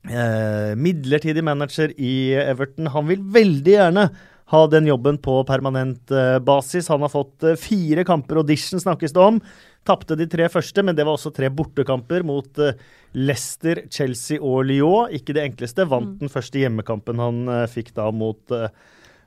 eh, 0.10 0.20
eh, 0.20 0.76
midlertidig 0.76 1.44
manager 1.44 1.94
i 1.98 2.34
Everton. 2.44 2.88
Han 2.94 3.10
vil 3.10 3.24
veldig 3.34 3.76
gjerne 3.76 4.08
ha 4.54 4.64
den 4.68 4.88
jobben 4.88 5.18
på 5.18 5.40
permanent 5.48 6.12
eh, 6.12 6.40
basis. 6.40 6.90
Han 6.92 7.02
har 7.06 7.14
fått 7.14 7.44
eh, 7.44 7.60
fire 7.60 8.04
kamper, 8.08 8.42
audition 8.44 8.82
snakkes 8.82 9.16
det 9.16 9.24
om. 9.24 9.40
Tapte 9.88 10.16
de 10.20 10.28
tre 10.30 10.48
første, 10.52 10.84
men 10.84 10.96
det 10.96 11.06
var 11.08 11.18
også 11.18 11.34
tre 11.36 11.50
bortekamper 11.52 12.26
mot 12.28 12.60
eh, 12.62 12.78
Leicester, 13.14 13.84
Chelsea 13.92 14.42
og 14.42 14.68
Lyon. 14.70 15.12
Ikke 15.16 15.36
det 15.36 15.48
enkleste. 15.48 15.88
Vant 15.90 16.20
den 16.22 16.32
første 16.32 16.62
hjemmekampen 16.62 17.22
han 17.24 17.44
eh, 17.50 17.66
fikk 17.72 17.94
da 17.98 18.10
mot 18.14 18.54
eh, 18.56 18.70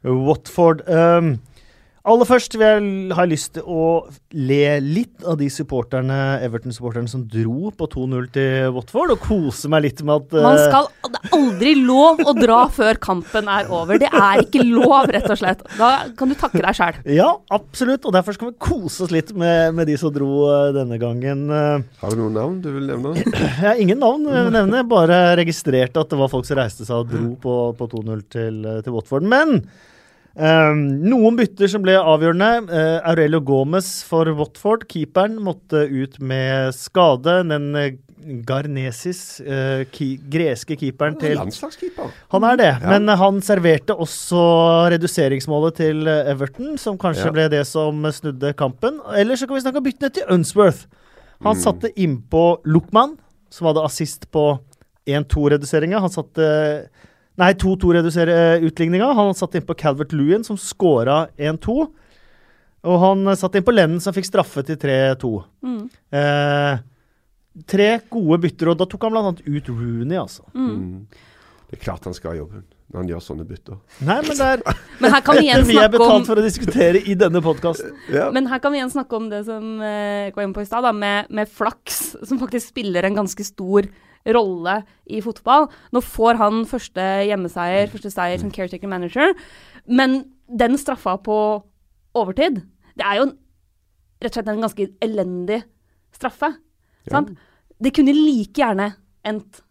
Watford. 0.07 0.85
Um, 0.87 1.37
aller 2.07 2.29
først 2.29 2.55
vil 2.55 2.67
jeg, 2.67 2.91
har 3.17 3.27
jeg 3.27 3.33
lyst 3.33 3.53
til 3.57 3.67
å 3.67 3.85
le 4.37 4.77
litt 4.85 5.25
av 5.27 5.39
de 5.41 5.49
supporterne, 5.51 6.17
Everton-supporterne 6.45 7.11
som 7.11 7.25
dro 7.31 7.73
på 7.75 7.89
2-0 7.93 8.29
til 8.35 8.75
Watford, 8.77 9.15
og 9.17 9.25
kose 9.25 9.71
meg 9.73 9.87
litt 9.89 10.03
med 10.07 10.23
at 10.23 10.37
Man 10.37 10.59
eh, 10.59 10.67
skal 10.69 10.91
Det 11.11 11.21
er 11.21 11.35
aldri 11.39 11.73
lov 11.81 12.23
å 12.23 12.35
dra 12.37 12.61
før 12.79 13.01
kampen 13.03 13.51
er 13.51 13.71
over. 13.73 13.99
Det 14.03 14.11
er 14.11 14.45
ikke 14.45 14.63
lov, 14.67 15.11
rett 15.17 15.29
og 15.33 15.41
slett. 15.41 15.65
Da 15.79 15.91
kan 16.19 16.31
du 16.31 16.37
takke 16.39 16.63
deg 16.63 16.79
sjæl. 16.79 17.01
Ja, 17.17 17.33
absolutt. 17.55 18.07
Og 18.07 18.15
derfor 18.15 18.37
skal 18.37 18.53
vi 18.53 18.59
kose 18.69 19.07
oss 19.07 19.15
litt 19.15 19.33
med, 19.37 19.75
med 19.77 19.91
de 19.91 19.99
som 20.01 20.15
dro 20.15 20.47
uh, 20.47 20.71
denne 20.77 21.01
gangen. 21.03 21.47
Uh... 21.51 21.83
Har 22.03 22.15
du 22.15 22.23
noen 22.23 22.39
navn 22.39 22.63
du 22.63 22.71
vil 22.77 22.87
nevne? 22.93 23.17
Jeg 23.57 23.59
har 23.65 23.81
ingen 23.81 23.99
navn 24.03 24.27
jeg 24.29 24.47
vil 24.47 24.55
nevne, 24.55 24.83
bare 24.89 25.19
registrerte 25.39 26.01
at 26.03 26.11
det 26.13 26.19
var 26.19 26.31
folk 26.31 26.47
som 26.47 26.59
reiste 26.59 26.85
seg 26.87 27.03
og 27.03 27.11
dro 27.11 27.29
på, 27.41 27.55
på 27.79 27.89
2-0 27.93 28.25
til, 28.33 28.59
til 28.85 28.95
Watford. 28.95 29.27
Men 29.27 29.63
eh, 30.37 30.73
noen 31.11 31.37
bytter 31.39 31.69
som 31.69 31.83
ble 31.83 31.95
avgjørende. 31.97 32.69
Uh, 32.71 33.01
Aurelio 33.11 33.41
Gomez 33.41 34.03
for 34.07 34.25
Watford, 34.39 34.87
keeperen, 34.89 35.39
måtte 35.43 35.87
ut 35.89 36.19
med 36.21 36.75
skade. 36.75 37.41
Den 37.49 37.75
eh, 37.77 37.95
Garnesis, 38.47 39.41
eh, 39.41 39.85
ki 39.95 40.17
greske 40.33 40.75
keeperen 40.81 41.15
til 41.21 41.37
Landslagskeeper. 41.39 42.11
Han 42.33 42.45
er 42.49 42.57
det, 42.57 42.71
Ja. 42.83 42.89
men 42.99 43.07
han 43.21 43.41
serverte 43.41 43.95
også 43.95 44.91
reduseringsmålet 44.91 45.77
til 45.77 46.09
Everton, 46.09 46.77
som 46.79 46.99
kanskje 46.99 47.27
Ja. 47.27 47.31
ble 47.33 47.49
det 47.49 47.65
som 47.67 48.03
snudde 48.03 48.53
kampen. 48.57 48.99
Eller 49.15 49.37
så 49.37 49.47
kan 49.47 49.55
vi 49.57 49.63
snakke 49.63 49.77
om 49.79 49.85
byttene 49.85 50.13
til 50.13 50.25
Unsworth. 50.29 50.87
Han 51.45 51.55
Mm. 51.57 51.63
satte 51.63 51.93
innpå 51.97 52.59
Luckman, 52.65 53.17
som 53.51 53.67
hadde 53.69 53.85
assist 53.85 54.31
på 54.33 54.59
1-2-reduseringa. 55.07 56.01
Han 56.01 56.11
satte 56.11 56.89
Nei, 57.37 57.53
2-2-utligninga. 57.61 59.13
Han 59.19 59.35
satt 59.37 59.55
innpå 59.59 59.77
Calvert 59.77 60.13
Lewin, 60.17 60.45
som 60.45 60.57
scora 60.61 61.27
1-2. 61.37 61.87
Og 62.87 63.01
han 63.03 63.25
satt 63.29 63.43
satte 63.43 63.61
inn 63.61 63.67
på 63.67 63.75
Lennon, 63.75 64.01
som 64.01 64.15
fikk 64.17 64.29
straffe 64.29 64.63
til 64.67 64.79
3-2. 64.81 65.33
Mm. 65.67 65.83
Eh, 66.17 66.79
tre 67.69 67.91
gode 68.13 68.41
bytter, 68.47 68.73
og 68.73 68.79
da 68.81 68.87
tok 68.89 69.09
han 69.09 69.19
annet 69.21 69.43
ut 69.45 69.69
Rooney, 69.73 70.17
altså. 70.21 70.47
Mm. 70.55 71.07
Det 71.67 71.79
er 71.81 71.83
klart 71.83 72.07
han 72.07 72.15
skal 72.17 72.35
ha 72.35 72.41
jobben 72.45 72.65
når 72.87 73.01
han 73.01 73.09
gjør 73.11 73.23
sånne 73.27 73.45
bytter. 73.49 73.79
Nei, 74.07 74.21
men 74.23 74.39
det 74.39 74.47
er 74.47 74.61
Men 75.03 75.15
her 75.17 75.23
kan 75.27 75.35
vi 75.35 75.45
igjen 75.49 75.65
vi 75.67 75.79
er 75.81 75.89
om 75.89 75.95
betalt 75.97 76.29
for 76.29 76.39
å 76.39 76.45
diskutere 76.45 77.01
i 77.03 77.17
denne 77.19 77.43
podkasten. 77.43 77.97
Ja. 78.17 78.29
Men 78.33 78.47
her 78.47 78.63
kan 78.63 78.73
vi 78.73 78.79
igjen 78.79 78.93
snakke 78.95 79.19
om 79.19 79.27
det 79.33 79.43
som 79.49 79.81
eh, 79.83 80.29
jeg 80.29 80.37
var 80.37 80.47
inne 80.47 80.57
på 80.57 80.63
i 80.63 80.69
stad, 80.69 80.87
med, 80.95 81.33
med 81.35 81.51
flaks, 81.51 82.03
som 82.23 82.39
faktisk 82.39 82.71
spiller 82.71 83.09
en 83.09 83.19
ganske 83.19 83.45
stor 83.45 83.89
rolle 83.89 84.05
i 84.27 85.21
fotball. 85.23 85.69
Nå 85.95 86.03
får 86.03 86.41
han 86.41 86.65
første 86.69 87.05
hjemmeseier, 87.29 87.91
første 87.93 88.11
seier 88.11 88.41
som 88.43 88.51
caretaker 88.51 88.91
manager, 88.91 89.35
men 89.87 90.25
den 90.47 90.79
straffa 90.79 91.17
på 91.23 91.39
overtid, 92.17 92.63
det 92.97 93.05
er 93.05 93.21
jo 93.21 93.29
en, 93.29 93.37
rett 94.23 94.33
og 94.33 94.39
slett 94.39 94.51
en 94.53 94.65
ganske 94.65 94.89
elendig 95.05 95.61
straffe. 96.15 96.55
Sant? 97.11 97.35
Det 97.77 97.93
kunne 97.95 98.15
like 98.17 98.57
gjerne 98.57 98.91
endt 99.27 99.63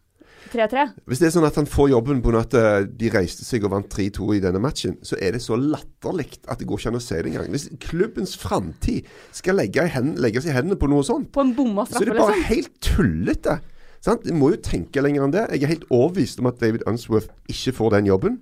3-3. 0.52 0.84
Hvis 1.10 1.20
det 1.20 1.28
er 1.28 1.34
sånn 1.34 1.46
at 1.48 1.56
han 1.58 1.66
får 1.68 1.90
jobben 1.90 2.20
på 2.22 2.32
at 2.38 2.54
eh, 2.54 2.86
de 2.86 3.10
reiste 3.10 3.44
seg 3.46 3.64
og 3.66 3.72
vant 3.74 3.88
3-2 3.90 4.28
i 4.36 4.42
denne 4.44 4.60
matchen, 4.62 4.96
så 5.06 5.18
er 5.18 5.34
det 5.34 5.42
så 5.44 5.58
latterlig 5.58 6.28
at 6.46 6.60
det 6.60 6.68
går 6.68 6.80
ikke 6.80 6.92
an 6.92 7.00
å 7.00 7.02
se 7.02 7.18
det 7.18 7.32
engang. 7.32 7.48
Hvis 7.54 7.68
klubbens 7.82 8.36
framtid 8.38 9.08
skal 9.34 9.58
legges 9.58 10.46
i 10.46 10.54
hendene 10.54 10.78
på 10.78 10.90
noe 10.90 11.06
sånt, 11.06 11.32
På 11.34 11.42
en 11.42 11.54
bomma 11.56 11.86
så 11.88 11.98
er 11.98 12.12
det 12.12 12.18
bare 12.18 12.36
liksom. 12.36 12.50
helt 12.52 12.78
tullete. 12.84 13.58
Sant? 14.04 14.24
Du 14.26 14.32
må 14.36 14.52
jo 14.54 14.60
tenke 14.62 15.02
lenger 15.02 15.24
enn 15.26 15.32
det. 15.34 15.46
Jeg 15.56 15.62
er 15.66 15.72
helt 15.76 15.88
overbevist 15.90 16.40
om 16.42 16.50
at 16.50 16.60
David 16.60 16.84
Unsworth 16.86 17.28
ikke 17.50 17.72
får 17.76 17.96
den 17.98 18.06
jobben. 18.12 18.36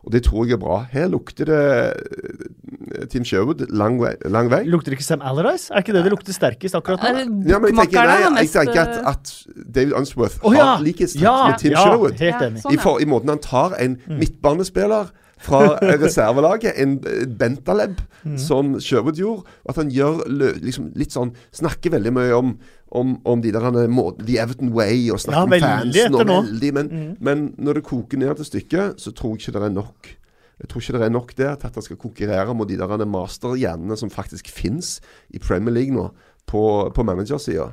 Og 0.00 0.12
det 0.14 0.22
tror 0.24 0.46
jeg 0.48 0.56
er 0.56 0.60
bra. 0.62 0.78
Her 0.88 1.10
lukter 1.12 1.44
det 1.50 1.60
eh, 1.60 3.06
Team 3.12 3.24
Sherwood 3.28 3.66
lang 3.68 3.98
vei. 4.00 4.14
Lang 4.32 4.48
vei. 4.48 4.62
Lukter 4.64 4.94
ikke 4.96 5.04
Sam 5.04 5.20
Alarise? 5.20 5.68
Er 5.74 5.84
ikke 5.84 5.92
det 5.92 6.04
det 6.06 6.12
lukter 6.14 6.32
sterkest 6.36 6.78
akkurat 6.78 7.02
nå? 7.04 7.10
Eh, 7.20 7.50
Ja, 7.50 7.58
men 7.60 7.74
jeg 7.74 7.90
tenker, 7.90 8.08
nei, 8.08 8.44
jeg 8.46 8.52
tenker 8.54 8.80
at, 8.80 8.96
eh, 8.96 9.10
at 9.12 9.66
David 9.76 9.92
Unsworth 10.00 10.38
oh, 10.40 10.54
ja! 10.56 10.70
har 10.74 10.84
likhetstrekk 10.86 11.26
Ja, 11.26 11.34
med 11.50 11.60
Tim 11.60 11.74
ja, 11.76 11.82
Sherwood. 11.84 12.16
helt 12.16 12.46
enig. 12.48 12.62
sånn, 12.64 12.72
I, 12.72 12.80
for, 12.80 13.02
I 13.04 13.08
måten 13.12 13.34
han 13.34 13.42
tar 13.44 13.76
en 13.80 13.98
midtbanespiller 14.08 15.12
fra 15.40 15.62
eh, 15.78 15.96
reservelaget, 16.00 16.76
en 16.82 16.98
Bentaleb, 17.38 18.00
mm. 18.24 18.36
som 18.40 18.76
Sherwood 18.80 19.20
gjorde. 19.20 19.48
At 19.68 19.80
han 19.80 19.90
gjør 19.94 20.22
liksom 20.60 20.92
litt 20.98 21.16
sånn 21.16 21.32
Snakker 21.56 21.94
veldig 21.96 22.12
mye 22.14 22.36
om, 22.36 22.54
om, 22.96 23.16
om 23.28 23.42
de 23.42 23.52
der 23.54 23.64
han 23.64 23.78
er 23.80 23.90
The 24.20 24.38
Everton 24.42 24.72
Way, 24.76 25.08
og 25.10 25.18
Ja, 25.18 25.24
snakker 25.26 25.48
om 25.48 25.66
fansen 25.66 26.16
og 26.16 26.26
veldig. 26.30 26.72
Men, 26.76 26.94
men 27.20 27.50
når 27.58 27.80
det 27.80 27.86
koker 27.88 28.20
ned 28.20 28.40
til 28.40 28.50
stykket, 28.52 29.00
så 29.00 29.14
tror 29.16 29.36
jeg 29.36 29.46
ikke 29.46 29.58
det 29.58 29.68
er 29.70 29.76
nok. 29.76 30.16
Jeg 30.60 30.68
tror 30.68 30.82
ikke 30.82 30.98
det 30.98 31.06
er 31.06 31.14
nok 31.14 31.30
der 31.38 31.54
til 31.56 31.70
at 31.70 31.78
han 31.78 31.86
skal 31.86 32.00
konkurrere 32.00 32.54
mot 32.56 32.68
de 32.68 32.76
der 32.76 32.90
han 32.90 33.00
er 33.00 33.08
masterhjernene 33.08 33.96
som 33.96 34.12
faktisk 34.12 34.50
fins 34.52 34.98
i 35.32 35.40
Premier 35.40 35.72
League 35.72 35.94
nå, 35.94 36.10
på, 36.50 36.62
på 36.92 37.06
managersida. 37.06 37.70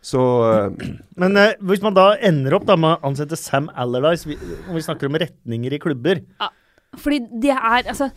Så 0.00 0.20
eh, 0.48 0.88
Men 1.20 1.36
eh, 1.36 1.58
hvis 1.60 1.82
man 1.84 1.96
da 1.96 2.14
ender 2.24 2.56
opp 2.56 2.64
da 2.68 2.78
med 2.80 2.96
å 2.96 3.10
ansette 3.10 3.36
Sam 3.36 3.68
Allardyce, 3.76 4.38
om 4.68 4.78
vi 4.78 4.84
snakker 4.84 5.10
om 5.10 5.18
retninger 5.20 5.76
i 5.76 5.82
klubber 5.82 6.22
Fordi 6.98 7.20
det 7.40 7.50
er 7.54 7.82
altså 7.90 8.10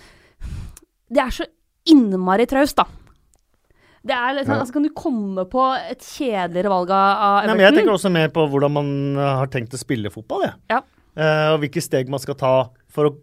Det 1.13 1.21
er 1.21 1.29
så 1.29 1.45
innmari 1.85 2.45
traust, 2.49 2.75
da. 2.79 2.85
Det 4.03 4.11
er 4.15 4.33
liksom, 4.35 4.53
Ja. 4.55 4.59
altså 4.63 4.73
Kan 4.73 4.83
du 4.83 4.89
komme 4.95 5.45
på 5.49 5.65
et 5.91 5.99
kjedeligere 5.99 6.69
valg 6.71 6.89
av 6.91 7.43
Everton? 7.43 7.47
Nei, 7.47 7.55
men 7.57 7.65
Jeg 7.65 7.77
tenker 7.79 7.93
også 7.93 8.11
mer 8.11 8.29
på 8.29 8.47
hvordan 8.49 8.71
man 8.71 8.89
eh, 9.17 9.35
har 9.37 9.47
tenkt 9.47 9.73
å 9.73 9.77
spille 9.79 10.09
fotball. 10.11 10.41
jeg. 10.47 10.53
Ja. 10.69 10.81
Uh, 11.15 11.53
og 11.53 11.59
hvilke 11.61 11.81
steg 11.83 12.09
man 12.09 12.19
skal 12.19 12.33
ta 12.35 12.69
for 12.89 13.05
å 13.05 13.15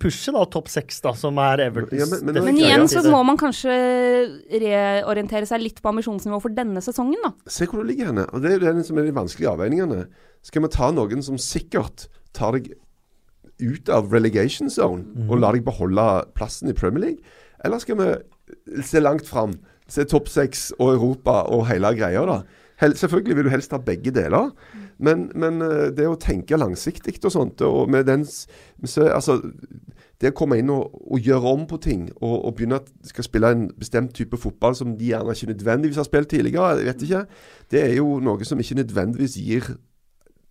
pushe 0.00 0.32
da 0.32 0.44
topp 0.50 0.66
seks, 0.68 1.00
som 1.14 1.38
er 1.38 1.58
Evertons 1.70 1.92
Ja, 1.98 2.06
men- 2.10 2.24
men- 2.34 2.44
Men 2.44 2.56
igjen 2.56 2.88
så 2.88 3.02
må 3.10 3.24
man 3.24 3.36
kanskje 3.36 3.70
reorientere 4.50 5.46
seg 5.46 5.60
litt 5.62 5.80
på 5.82 5.88
ambisjonsnivå 5.92 6.40
for 6.42 6.50
denne 6.50 6.80
sesongen, 6.82 7.20
da. 7.22 7.32
Se 7.46 7.66
hvor 7.66 7.82
du 7.84 7.88
ligger 7.92 8.06
henne. 8.10 8.26
Og 8.32 8.42
Det 8.42 8.50
er 8.52 8.58
jo 8.58 8.72
det 8.74 8.86
som 8.86 8.98
er 8.98 9.04
de 9.04 9.12
vanskelige 9.12 9.52
avveiningene. 9.54 10.06
Skal 10.42 10.62
vi 10.62 10.68
ta 10.68 10.90
noen 10.90 11.22
som 11.22 11.36
sikkert 11.36 12.08
tar 12.32 12.52
deg 12.52 12.72
ut 13.62 13.88
av 13.92 14.12
relegation 14.12 14.70
zone 14.70 15.28
og 15.28 15.38
la 15.40 15.52
deg 15.54 15.64
beholde 15.66 16.06
plassen 16.34 16.70
i 16.70 16.76
Premier 16.76 17.04
League? 17.04 17.36
Eller 17.64 17.82
skal 17.82 17.98
vi 18.00 18.82
se 18.84 19.02
langt 19.02 19.28
fram 19.28 19.58
så 19.90 20.04
er 20.04 20.10
topp 20.10 20.30
seks 20.30 20.70
og 20.78 20.94
Europa 20.94 21.42
og 21.50 21.66
hele 21.70 21.90
greia, 21.98 22.22
da. 22.28 22.40
Hel, 22.80 22.94
selvfølgelig 22.96 23.36
vil 23.36 23.44
du 23.44 23.52
helst 23.52 23.74
ha 23.74 23.80
begge 23.84 24.12
deler, 24.14 24.52
men, 24.98 25.26
men 25.36 25.60
eh, 25.64 25.90
det 25.96 26.06
å 26.08 26.16
tenke 26.20 26.56
langsiktig 26.56 27.18
og 27.26 27.34
sånt, 27.34 27.60
og 27.66 27.90
med 27.92 28.06
den 28.08 28.24
så, 28.24 29.10
Altså, 29.10 29.40
det 30.20 30.32
å 30.32 30.36
komme 30.36 30.58
inn 30.60 30.70
og, 30.72 30.94
og 31.12 31.20
gjøre 31.24 31.52
om 31.52 31.66
på 31.68 31.80
ting, 31.82 32.08
og, 32.20 32.34
og 32.46 32.54
begynne 32.56 32.80
at 32.80 32.88
skal 33.08 33.26
spille 33.26 33.52
en 33.52 33.68
bestemt 33.80 34.14
type 34.16 34.36
fotball 34.40 34.76
som 34.76 34.96
de 34.96 35.12
gjerne 35.12 35.36
ikke 35.36 35.52
nødvendigvis 35.52 36.00
har 36.00 36.08
spilt 36.08 36.32
tidligere, 36.32 36.78
jeg 36.78 36.88
vet 36.88 37.06
ikke, 37.08 37.22
det 37.72 37.84
er 37.84 37.94
jo 37.98 38.18
noe 38.24 38.48
som 38.48 38.60
ikke 38.60 38.80
nødvendigvis 38.80 39.38
gir 39.40 39.72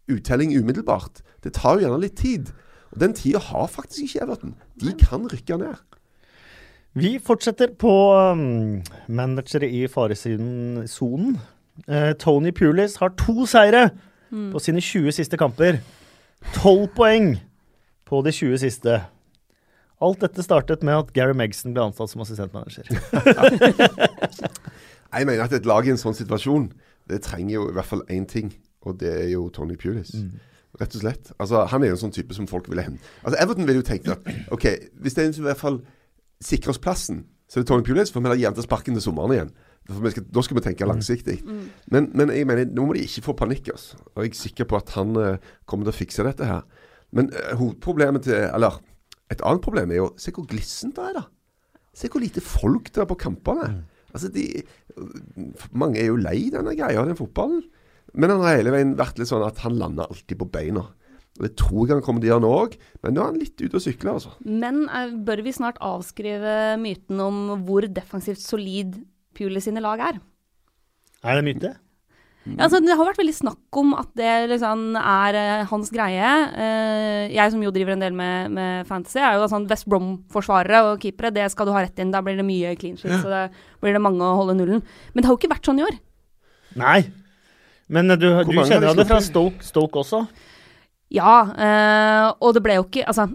uttelling 0.10 0.56
umiddelbart. 0.58 1.22
Det 1.44 1.54
tar 1.58 1.78
jo 1.78 1.86
gjerne 1.86 2.02
litt 2.02 2.18
tid. 2.18 2.50
Og 2.92 3.02
den 3.02 3.14
tida 3.14 3.40
har 3.40 3.68
faktisk 3.68 4.08
ikke 4.08 4.26
Everton. 4.26 4.56
De 4.82 4.94
kan 4.98 5.28
rykke 5.30 5.58
ned. 5.58 5.78
Vi 6.98 7.20
fortsetter 7.22 7.70
på 7.78 7.94
um, 8.18 8.82
managere 9.08 9.70
i 9.70 9.86
faresonen. 9.88 11.38
Uh, 11.88 12.12
Tony 12.20 12.52
Pulis 12.52 12.98
har 13.00 13.14
to 13.18 13.46
seire 13.46 13.90
på 14.30 14.60
sine 14.60 14.82
20 14.82 15.12
siste 15.12 15.38
kamper. 15.38 15.80
12 16.56 16.88
poeng 16.96 17.38
på 18.06 18.22
de 18.26 18.32
20 18.32 18.58
siste. 18.58 19.02
Alt 20.02 20.22
dette 20.22 20.44
startet 20.44 20.84
med 20.84 20.96
at 20.96 21.14
Gary 21.14 21.36
Megson 21.36 21.74
ble 21.76 21.90
ansatt 21.90 22.10
som 22.10 22.22
assistentmanager. 22.24 22.88
Jeg 25.14 25.26
mener 25.26 25.44
at 25.44 25.54
et 25.54 25.66
lag 25.66 25.88
i 25.88 25.92
en 25.92 26.00
sånn 26.00 26.16
situasjon, 26.16 26.70
det 27.10 27.24
trenger 27.26 27.56
jo 27.56 27.70
i 27.70 27.74
hvert 27.76 27.90
fall 27.90 28.06
én 28.14 28.28
ting. 28.30 28.54
Og 28.88 29.00
det 29.02 29.12
er 29.26 29.30
jo 29.34 29.50
Tony 29.52 29.76
Pulis. 29.76 30.14
Rett 30.78 30.96
og 30.96 31.02
slett. 31.02 31.32
Altså, 31.42 31.64
han 31.72 31.84
er 31.84 31.92
jo 31.92 31.98
en 31.98 32.04
sånn 32.04 32.14
type 32.14 32.36
som 32.38 32.48
folk 32.50 32.70
ville 32.70 32.84
hente. 32.86 33.02
Altså, 33.24 33.40
Everton 33.42 33.66
ville 33.66 33.82
jo 33.82 33.88
tenkt 33.88 34.10
at 34.14 34.28
OK, 34.54 34.68
hvis 35.02 35.18
det 35.18 35.24
er 35.24 35.32
en 35.32 35.36
som 35.36 35.48
i 35.48 35.50
hvert 35.50 35.62
fall 35.62 35.80
sikrer 36.46 36.76
oss 36.76 36.82
plassen, 36.82 37.24
så 37.50 37.58
er 37.58 37.66
det 37.66 37.72
Tony 37.72 37.86
Pulis. 37.88 38.14
For 38.14 38.22
vi 38.22 38.30
har 38.30 38.38
jevnt 38.44 38.62
sparken 38.64 38.98
til 38.98 39.04
sommeren 39.04 39.34
igjen. 39.34 39.50
Skal, 39.90 40.28
da 40.30 40.44
skal 40.46 40.60
vi 40.60 40.64
tenke 40.68 40.86
langsiktig. 40.86 41.40
Men, 41.90 42.12
men 42.14 42.30
jeg 42.36 42.46
mener, 42.46 42.70
nå 42.70 42.86
må 42.86 42.94
de 42.94 43.08
ikke 43.08 43.26
få 43.26 43.34
panikk. 43.40 43.72
Altså. 43.74 43.98
Og 44.14 44.24
jeg 44.24 44.36
er 44.36 44.44
sikker 44.44 44.70
på 44.70 44.78
at 44.78 44.94
han 44.94 45.18
uh, 45.18 45.56
kommer 45.66 45.90
til 45.90 45.96
å 45.96 45.98
fikse 45.98 46.26
dette 46.28 46.46
her. 46.46 46.62
Men 47.16 47.32
uh, 47.34 47.56
hovedproblemet 47.58 48.28
til 48.28 48.38
Eller 48.38 48.78
et 49.34 49.42
annet 49.42 49.64
problem 49.66 49.90
er 49.90 49.98
jo 49.98 50.12
Se 50.22 50.30
hvor 50.34 50.46
glissent 50.50 50.94
det 50.98 51.08
er, 51.08 51.18
da. 51.18 51.24
Se 51.98 52.10
hvor 52.12 52.22
lite 52.22 52.44
folk 52.46 52.94
det 52.94 53.02
er 53.02 53.10
på 53.10 53.18
kampene. 53.18 53.72
Altså, 54.14 54.30
de, 54.34 54.46
mange 55.74 56.00
er 56.02 56.10
jo 56.10 56.22
lei 56.22 56.52
denne 56.54 56.76
greia, 56.78 57.02
den 57.06 57.18
fotballen. 57.18 57.64
Men 58.14 58.34
han 58.34 58.46
har 58.46 58.58
hele 58.58 58.74
veien 58.74 58.96
vært 59.00 59.20
litt 59.20 59.30
sånn 59.30 59.46
at 59.46 59.62
han 59.66 59.78
lander 59.80 60.10
alltid 60.10 60.40
på 60.40 60.50
beina. 60.50 60.86
Og 61.40 61.46
Det 61.46 61.54
tror 61.60 61.86
jeg 61.88 61.96
han 61.96 62.04
kommer 62.04 62.24
til 62.24 62.32
å 62.32 62.34
gjøre 62.34 62.44
nå 62.44 62.54
òg, 62.56 62.74
men 63.04 63.14
nå 63.16 63.22
er 63.22 63.30
han 63.30 63.40
litt 63.40 63.62
ute 63.62 63.80
å 63.80 63.84
sykle, 63.84 64.16
altså. 64.18 64.34
Men 64.44 64.82
er, 64.92 65.14
bør 65.24 65.44
vi 65.46 65.54
snart 65.56 65.80
avskrive 65.86 66.56
myten 66.82 67.22
om 67.24 67.38
hvor 67.68 67.88
defensivt 67.88 68.44
solid 68.44 68.98
Pule 69.40 69.62
sine 69.64 69.80
lag 69.80 70.02
er? 70.04 70.18
Er 71.24 71.38
det 71.38 71.40
en 71.40 71.48
myte? 71.48 71.70
Ja, 72.48 72.66
altså, 72.66 72.80
det 72.82 72.96
har 72.98 73.06
vært 73.06 73.20
veldig 73.20 73.36
snakk 73.36 73.78
om 73.78 73.92
at 74.00 74.10
det 74.18 74.32
liksom 74.50 74.96
er 74.98 75.38
eh, 75.38 75.64
hans 75.70 75.92
greie. 75.94 76.30
Eh, 76.58 77.30
jeg 77.36 77.54
som 77.54 77.62
jo 77.64 77.72
driver 77.76 77.94
en 77.94 78.04
del 78.04 78.16
med, 78.16 78.50
med 78.56 78.88
fantasy, 78.90 79.20
er 79.22 79.38
jo 79.38 79.48
sånn 79.52 79.68
West 79.70 79.86
Brom-forsvarere 79.92 80.82
og 80.88 81.04
keepere. 81.04 81.34
Det 81.36 81.46
skal 81.54 81.70
du 81.70 81.74
ha 81.76 81.84
rett 81.86 82.00
inn. 82.02 82.14
Da 82.16 82.24
blir 82.26 82.40
det 82.40 82.48
mye 82.48 82.74
clean 82.80 82.98
shit, 83.00 83.14
så 83.22 83.30
det 83.32 83.44
blir 83.84 83.96
det 83.96 84.04
mange 84.04 84.26
å 84.26 84.38
holde 84.40 84.58
nullen. 84.58 84.84
Men 85.14 85.22
det 85.22 85.30
har 85.30 85.36
jo 85.36 85.42
ikke 85.42 85.54
vært 85.54 85.70
sånn 85.70 85.84
i 85.84 85.86
år. 85.86 86.00
Nei. 86.80 87.00
Men 87.90 88.14
eh, 88.14 88.20
du, 88.22 88.30
du 88.46 88.56
kjenner 88.62 88.94
det 88.96 89.08
fra? 89.10 89.20
Stoke, 89.24 89.66
Stoke 89.66 90.02
også. 90.04 90.24
Ja, 91.14 91.36
eh, 91.58 92.26
og 92.38 92.54
det 92.54 92.62
ble 92.62 92.78
jo 92.78 92.86
ikke 92.86 93.08
Altså, 93.10 93.26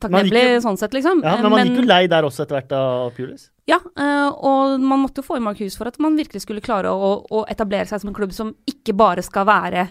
takknemlig 0.00 0.62
sånn 0.64 0.78
sett, 0.80 0.94
liksom. 0.96 1.20
Ja, 1.26 1.36
men 1.42 1.52
man 1.52 1.66
gikk 1.66 1.82
jo 1.82 1.88
lei 1.88 2.02
der 2.10 2.26
også 2.26 2.44
etter 2.46 2.60
hvert 2.60 2.74
av 2.78 3.10
Pulis. 3.16 3.48
Ja, 3.68 3.80
eh, 4.00 4.28
og 4.32 4.78
man 4.80 5.02
måtte 5.02 5.20
jo 5.20 5.26
få 5.26 5.36
i 5.36 5.44
Mark 5.44 5.60
Hughes 5.60 5.76
for 5.76 5.90
at 5.90 5.98
man 6.00 6.16
virkelig 6.16 6.46
skulle 6.46 6.64
klare 6.64 6.92
å, 6.94 7.10
å 7.28 7.44
etablere 7.52 7.88
seg 7.90 8.00
som 8.00 8.12
en 8.12 8.16
klubb 8.16 8.32
som 8.36 8.54
ikke 8.70 8.96
bare 8.96 9.24
skal 9.26 9.48
være 9.48 9.88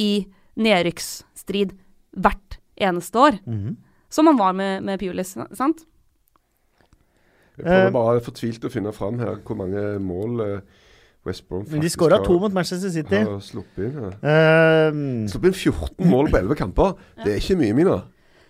i 0.00 0.12
nedrykksstrid 0.58 1.74
hvert 2.18 2.58
eneste 2.88 3.20
år. 3.20 3.38
Mhm. 3.44 3.76
Som 4.08 4.24
man 4.24 4.38
var 4.38 4.54
med, 4.56 4.80
med 4.86 5.02
Pulis, 5.02 5.34
sant? 5.52 5.82
Jeg 7.58 7.66
prøver 7.66 7.90
bare 7.92 8.20
fortvilt 8.24 8.62
å 8.64 8.70
finne 8.72 8.92
fram 8.96 9.18
her 9.20 9.40
hvor 9.44 9.58
mange 9.58 9.82
mål 10.00 10.44
eh, 10.44 10.84
West 11.26 11.48
Brom 11.48 11.64
Men 11.68 11.80
de 11.82 11.88
skåra 11.92 12.18
to 12.24 12.38
mot 12.40 12.52
Manchester 12.54 12.88
City. 12.90 13.16
har 13.24 13.40
sluppet 13.44 13.88
inn. 13.88 13.96
Ja. 14.02 14.10
Eh, 14.22 14.90
Sluppet 15.28 15.50
inn 15.50 15.58
14 15.58 16.08
mål 16.08 16.30
på 16.32 16.38
11 16.38 16.54
kamper. 16.56 16.94
Det 17.24 17.32
er 17.34 17.40
ikke 17.42 17.56
mye, 17.58 17.74
Mina. 17.76 17.96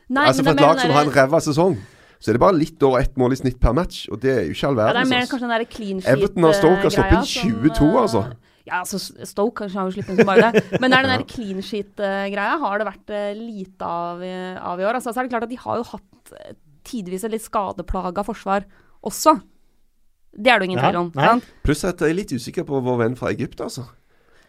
Nei, 0.08 0.26
altså 0.30 0.44
For 0.44 0.52
et 0.52 0.60
lag 0.60 0.78
som 0.80 0.90
har 0.94 1.04
en 1.08 1.10
ræva 1.16 1.40
sesong, 1.44 1.74
så 2.18 2.30
er 2.30 2.36
det 2.38 2.40
bare 2.40 2.56
litt 2.58 2.82
over 2.82 2.98
ett 3.02 3.16
mål 3.20 3.32
i 3.34 3.38
snitt 3.40 3.58
per 3.60 3.72
match. 3.76 4.06
Og 4.12 4.20
det 4.22 4.30
er 4.34 4.44
jo 4.46 4.54
ikke 4.54 4.68
all 4.70 4.76
ja, 4.78 4.84
det 4.84 4.88
er 4.88 4.94
verdens. 4.94 5.10
mer 5.10 5.20
altså. 5.24 5.32
kanskje 5.34 5.48
den 5.48 5.54
der 5.56 5.64
clean 5.74 6.00
sheet 6.00 6.12
Everton 6.16 6.44
og 6.48 6.54
Stoke 6.54 6.82
har 6.86 6.94
sluppet 6.94 7.18
inn 7.18 7.26
22, 7.58 7.74
som, 7.74 7.90
eh, 7.90 8.00
altså. 8.02 8.22
Ja, 8.68 8.80
altså 8.84 8.98
Stoke 9.24 9.54
kanskje 9.64 9.78
har 9.80 9.84
jo 9.88 9.94
sluppet 9.96 10.10
inn 10.14 10.18
som 10.22 10.26
bare 10.30 10.52
det. 10.52 10.64
Men 10.80 10.90
det 10.90 10.98
er 10.98 11.02
den 11.08 11.12
der 11.18 11.26
clean 11.34 11.62
sheet-greia 11.62 12.56
har 12.64 12.78
det 12.78 12.88
vært 12.92 13.10
eh, 13.16 13.34
lite 13.38 13.82
av, 13.84 14.22
i- 14.22 14.56
av 14.60 14.80
i 14.80 14.84
år. 14.88 14.94
Altså, 15.00 15.12
så 15.12 15.20
er 15.20 15.28
det 15.28 15.34
klart 15.34 15.46
at 15.48 15.52
de 15.52 15.60
har 15.66 15.76
jo 15.82 15.86
hatt 15.92 16.32
eh, 16.40 16.52
tidvis 16.84 17.24
et 17.24 17.32
litt 17.36 17.44
skadeplaga 17.44 18.24
forsvar 18.24 18.64
også. 19.04 19.36
Det 20.34 20.50
er 20.52 20.58
det 20.60 20.68
ingen 20.68 20.78
Ja, 20.78 20.90
tvil 20.90 21.00
om. 21.00 21.40
Pluss 21.64 21.84
at 21.84 21.98
jeg 22.00 22.10
er 22.10 22.18
litt 22.18 22.32
usikker 22.32 22.64
på 22.68 22.80
vår 22.84 22.98
venn 23.04 23.16
fra 23.18 23.30
Egypt, 23.32 23.60
altså. 23.64 23.86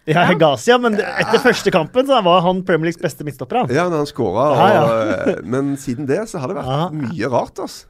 ja, 0.09 0.23
Hegasia, 0.25 0.77
men 0.81 0.95
etter 0.99 1.39
første 1.43 1.71
kampen 1.71 2.05
så 2.09 2.19
var 2.25 2.41
han 2.41 2.63
Premier 2.65 2.89
Leagues 2.89 3.01
beste 3.01 3.23
midtstopper. 3.23 3.63
han. 3.63 3.69
Ja, 3.73 3.87
når 3.89 4.03
han 4.03 4.09
skåra. 4.09 4.45
Ja, 4.57 4.67
ja. 5.29 5.35
Men 5.43 5.75
siden 5.77 6.05
det 6.09 6.23
så 6.29 6.39
har 6.41 6.47
det 6.51 6.57
vært 6.57 6.65
Ja. 6.67 6.89
mye 6.89 7.29
rart, 7.31 7.59
altså. 7.59 7.85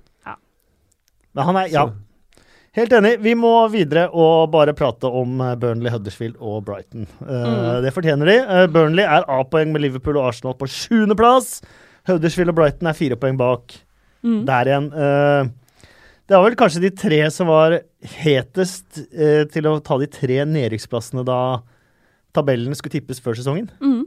Men 1.36 1.46
han 1.46 1.56
er, 1.62 1.68
ja. 1.70 1.84
Helt 2.74 2.92
enig. 2.94 3.20
Vi 3.22 3.34
må 3.38 3.52
videre 3.72 4.08
og 4.14 4.52
bare 4.54 4.74
prate 4.78 5.10
om 5.10 5.40
eh, 5.42 5.56
Burnley, 5.56 5.90
Huddersfield 5.92 6.36
og 6.40 6.64
Brighton. 6.66 7.08
Eh, 7.22 7.82
Det 7.82 7.92
fortjener 7.94 8.26
de. 8.30 8.36
Eh, 8.40 8.68
Burnley 8.68 9.04
er 9.06 9.26
A-poeng 9.28 9.72
med 9.74 9.82
Liverpool 9.82 10.18
og 10.18 10.28
Arsenal 10.30 10.54
på 10.58 10.68
sjuendeplass. 10.70 11.62
Huddersfield 12.08 12.50
og 12.50 12.56
Brighton 12.56 12.88
er 12.90 12.94
fire 12.98 13.16
poeng 13.18 13.38
bak. 13.38 13.74
Mm. 14.24 14.46
Der 14.46 14.66
igjen. 14.70 14.90
Det 16.30 16.38
var 16.38 16.45
vel 16.45 16.55
kanskje 16.59 16.84
de 16.84 16.91
tre 16.93 17.19
som 17.34 17.49
var 17.49 17.80
hetest 18.21 18.99
eh, 19.09 19.47
til 19.49 19.65
å 19.65 19.80
ta 19.82 19.97
de 19.97 20.05
tre 20.13 20.43
nedrykksplassene 20.45 21.23
da 21.25 21.39
tabellene 22.38 22.77
skulle 22.77 22.99
tippes 22.99 23.21
før 23.23 23.38
sesongen. 23.39 23.71
Mm. 23.82 24.03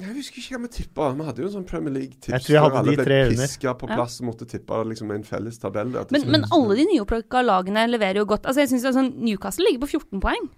Jeg 0.00 0.14
husker 0.16 0.40
ikke 0.40 0.56
hva 0.56 0.60
vi 0.64 0.70
tippa. 0.74 1.06
Vi 1.16 1.24
hadde 1.28 1.42
jo 1.42 1.48
en 1.48 1.54
sånn 1.58 1.66
Premier 1.68 1.92
League-tips. 1.92 2.46
Der 2.48 2.60
alle 2.60 2.94
ble 2.96 3.18
piska 3.32 3.74
på 3.76 3.88
Ja. 3.88 3.96
plass 3.98 4.20
og 4.20 4.28
måtte 4.30 4.46
tippe 4.48 4.78
liksom 4.88 5.10
en 5.12 5.24
felles 5.24 5.58
tabell. 5.60 5.92
Men, 6.12 6.24
men 6.30 6.44
alle 6.52 6.76
de 6.76 6.86
nyopprykka 6.92 7.42
lagene 7.44 7.86
leverer 7.88 8.20
jo 8.22 8.28
godt. 8.28 8.44
Altså 8.48 8.64
jeg 8.64 8.72
synes 8.72 8.94
sånn, 8.96 9.12
Newcastle 9.20 9.64
ligger 9.64 9.84
på 9.84 9.90
14 9.98 10.20
poeng. 10.20 10.48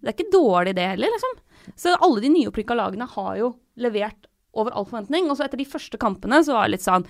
Det 0.00 0.12
er 0.12 0.16
ikke 0.16 0.32
dårlig 0.32 0.74
det 0.76 0.88
heller, 0.92 1.12
liksom. 1.12 1.40
Så 1.76 1.96
alle 1.96 2.20
de 2.24 2.32
nyopprykka 2.34 2.76
lagene 2.76 3.08
har 3.08 3.36
jo 3.40 3.54
levert 3.80 4.28
over 4.56 4.72
all 4.72 4.84
forventning. 4.88 5.30
Og 5.30 5.36
så 5.38 5.44
etter 5.48 5.60
de 5.60 5.68
første 5.68 6.00
kampene 6.00 6.42
så 6.44 6.56
var 6.56 6.68
det 6.68 6.76
litt 6.76 6.84
sånn 6.88 7.04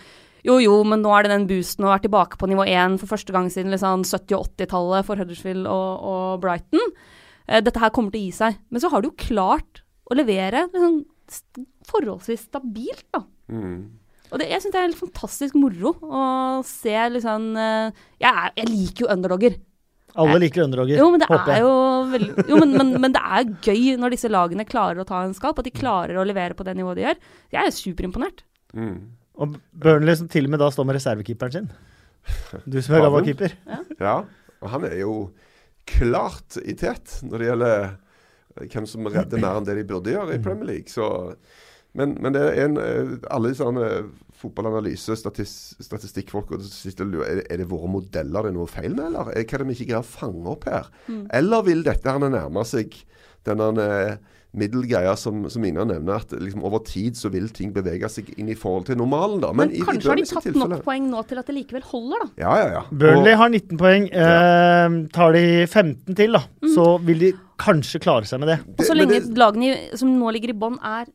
jo 0.47 0.57
jo, 0.63 0.79
men 0.87 1.03
nå 1.03 1.13
er 1.17 1.27
det 1.27 1.35
den 1.35 1.49
boosten 1.51 1.87
å 1.87 1.91
være 1.91 2.07
tilbake 2.07 2.39
på 2.41 2.49
nivå 2.51 2.67
1 2.71 3.01
for 3.03 3.11
første 3.11 3.35
gang 3.35 3.51
siden 3.53 3.75
liksom 3.75 4.07
70- 4.07 4.39
og 4.39 4.49
80-tallet 4.53 5.09
for 5.09 5.21
Huddersfield 5.21 5.67
og, 5.67 6.07
og 6.07 6.41
Brighton. 6.45 6.95
Eh, 7.47 7.63
dette 7.65 7.83
her 7.83 7.93
kommer 7.95 8.15
til 8.15 8.23
å 8.23 8.29
gi 8.29 8.35
seg. 8.39 8.59
Men 8.71 8.83
så 8.83 8.91
har 8.93 9.03
du 9.03 9.11
jo 9.11 9.19
klart 9.19 9.83
å 10.07 10.17
levere 10.19 10.69
liksom, 10.71 11.01
forholdsvis 11.91 12.47
stabilt, 12.47 13.07
da. 13.15 13.25
Mm. 13.51 13.79
Og 14.27 14.41
det, 14.43 14.49
jeg 14.51 14.63
syns 14.63 14.75
det 14.75 14.81
er 14.81 14.89
helt 14.89 14.99
fantastisk 14.99 15.55
moro 15.59 15.93
å 16.03 16.23
se 16.67 16.95
liksom 17.15 17.53
eh, 17.63 18.05
jeg, 18.19 18.31
er, 18.31 18.55
jeg 18.59 18.71
liker 18.73 19.05
jo 19.05 19.11
underdogger. 19.15 19.59
Alle 20.17 20.39
liker 20.41 20.65
underdogger, 20.65 20.97
Jo, 20.97 21.11
men 21.13 21.21
det 21.21 21.29
håper 21.29 21.53
er 21.53 21.61
jo 21.61 21.73
veldig 22.09 22.45
Jo, 22.49 22.59
men, 22.63 22.71
men, 22.73 22.93
men 23.05 23.13
det 23.13 23.21
er 23.21 23.51
gøy 23.67 23.99
når 24.01 24.15
disse 24.15 24.31
lagene 24.33 24.65
klarer 24.65 25.03
å 25.03 25.09
ta 25.09 25.21
en 25.23 25.35
skalp, 25.37 25.61
at 25.61 25.69
de 25.69 25.75
klarer 25.77 26.17
å 26.17 26.25
levere 26.25 26.57
på 26.57 26.65
det 26.65 26.73
nivået 26.79 26.97
de 26.97 27.05
gjør. 27.05 27.21
Jeg 27.53 27.61
er 27.69 27.77
superimponert. 27.77 28.41
Mm. 28.73 28.97
Og 29.37 29.57
Burnley 29.77 30.17
som 30.17 30.29
til 30.33 30.47
og 30.49 30.55
med 30.55 30.63
da 30.63 30.71
står 30.73 30.87
med 30.89 30.97
reservekeeperen 30.99 31.53
sin. 31.53 31.69
Du 32.67 32.79
som 32.83 32.97
er 32.97 33.05
gammel 33.07 33.27
keeper. 33.29 33.53
Ja, 34.01 34.17
og 34.63 34.71
han 34.73 34.87
er 34.89 34.97
jo 35.03 35.13
klart 35.87 36.57
i 36.65 36.75
tet 36.79 37.19
når 37.23 37.39
det 37.43 37.49
gjelder 37.51 37.75
eh, 37.87 38.67
hvem 38.73 38.87
som 38.91 39.07
redder 39.13 39.39
mer 39.43 39.59
enn 39.61 39.67
det 39.69 39.77
de 39.79 39.85
burde 39.87 40.15
gjøre 40.15 40.35
i 40.39 40.43
Premier 40.43 40.71
League. 40.73 40.91
Så, 40.91 41.07
men, 41.97 42.17
men 42.25 42.35
det 42.35 42.43
er 42.49 42.63
en 42.65 42.79
eh, 42.83 43.13
Alle 43.31 43.53
sånne 43.57 43.91
fotballanalyse, 44.37 45.15
statist, 45.17 45.77
statistikkfolk 45.85 46.51
og 46.57 46.65
er, 46.65 47.39
det- 47.39 47.47
er 47.53 47.61
det 47.63 47.69
våre 47.71 47.89
modeller 47.89 48.45
det 48.45 48.51
er 48.53 48.57
noe 48.59 48.69
feil 48.69 48.93
med, 48.97 49.07
eller? 49.13 49.31
Er- 49.33 49.47
Hva 49.47 49.55
er 49.61 49.63
det 49.63 49.69
vi 49.71 49.77
ikke 49.79 49.91
greier 49.93 50.03
å 50.05 50.11
fange 50.17 50.51
opp 50.57 50.67
her? 50.69 50.91
Eller 51.33 51.63
vil 51.69 51.85
dette 51.87 52.11
her 52.13 52.21
nærme 52.27 52.65
seg 52.69 52.97
denne 53.47 53.71
middelgreia 54.57 55.13
som, 55.21 55.45
som 55.53 55.65
Ina 55.69 55.85
nevner, 55.85 56.23
at 56.23 56.31
liksom 56.41 56.65
over 56.65 56.81
tid 56.87 57.15
så 57.19 57.31
vil 57.33 57.49
ting 57.55 57.73
bevege 57.77 58.09
seg 58.11 58.31
inn 58.39 58.49
i 58.49 58.57
forhold 58.59 58.87
til 58.89 58.97
normalen, 59.01 59.41
da. 59.45 59.53
Men, 59.53 59.71
i- 59.71 59.83
i 59.83 59.87
kanskje 59.87 60.09
har 60.09 60.17
de 60.17 60.25
tatt 60.31 60.45
tilfelle- 60.49 60.69
nok 60.77 60.85
poeng 60.87 61.11
nå 61.13 61.23
til 61.29 61.39
at 61.39 61.47
det 61.47 61.57
likevel 61.59 61.83
holder, 61.83 62.25
da. 62.25 62.29
Ja, 62.43 62.55
ja, 62.57 62.69
ja. 62.79 62.83
Burnley 62.91 63.33
Og- 63.35 63.39
har 63.39 63.49
19 63.53 63.79
poeng. 63.79 64.09
Eh, 64.13 64.97
tar 65.13 65.33
de 65.37 65.45
15 65.67 66.15
til, 66.17 66.33
da, 66.33 66.43
så 66.75 66.89
vil 67.05 67.19
de 67.19 67.33
kanskje 67.59 68.01
klare 68.01 68.25
seg 68.29 68.41
med 68.41 68.49
det. 68.49 68.59
Og 68.79 68.85
så 68.85 68.95
lenge 68.97 69.21
det- 69.21 69.37
lagene 69.37 69.97
som 69.97 70.09
nå 70.19 70.33
ligger 70.33 70.51
i 70.51 70.59
bånn, 70.59 70.79
er 70.83 71.07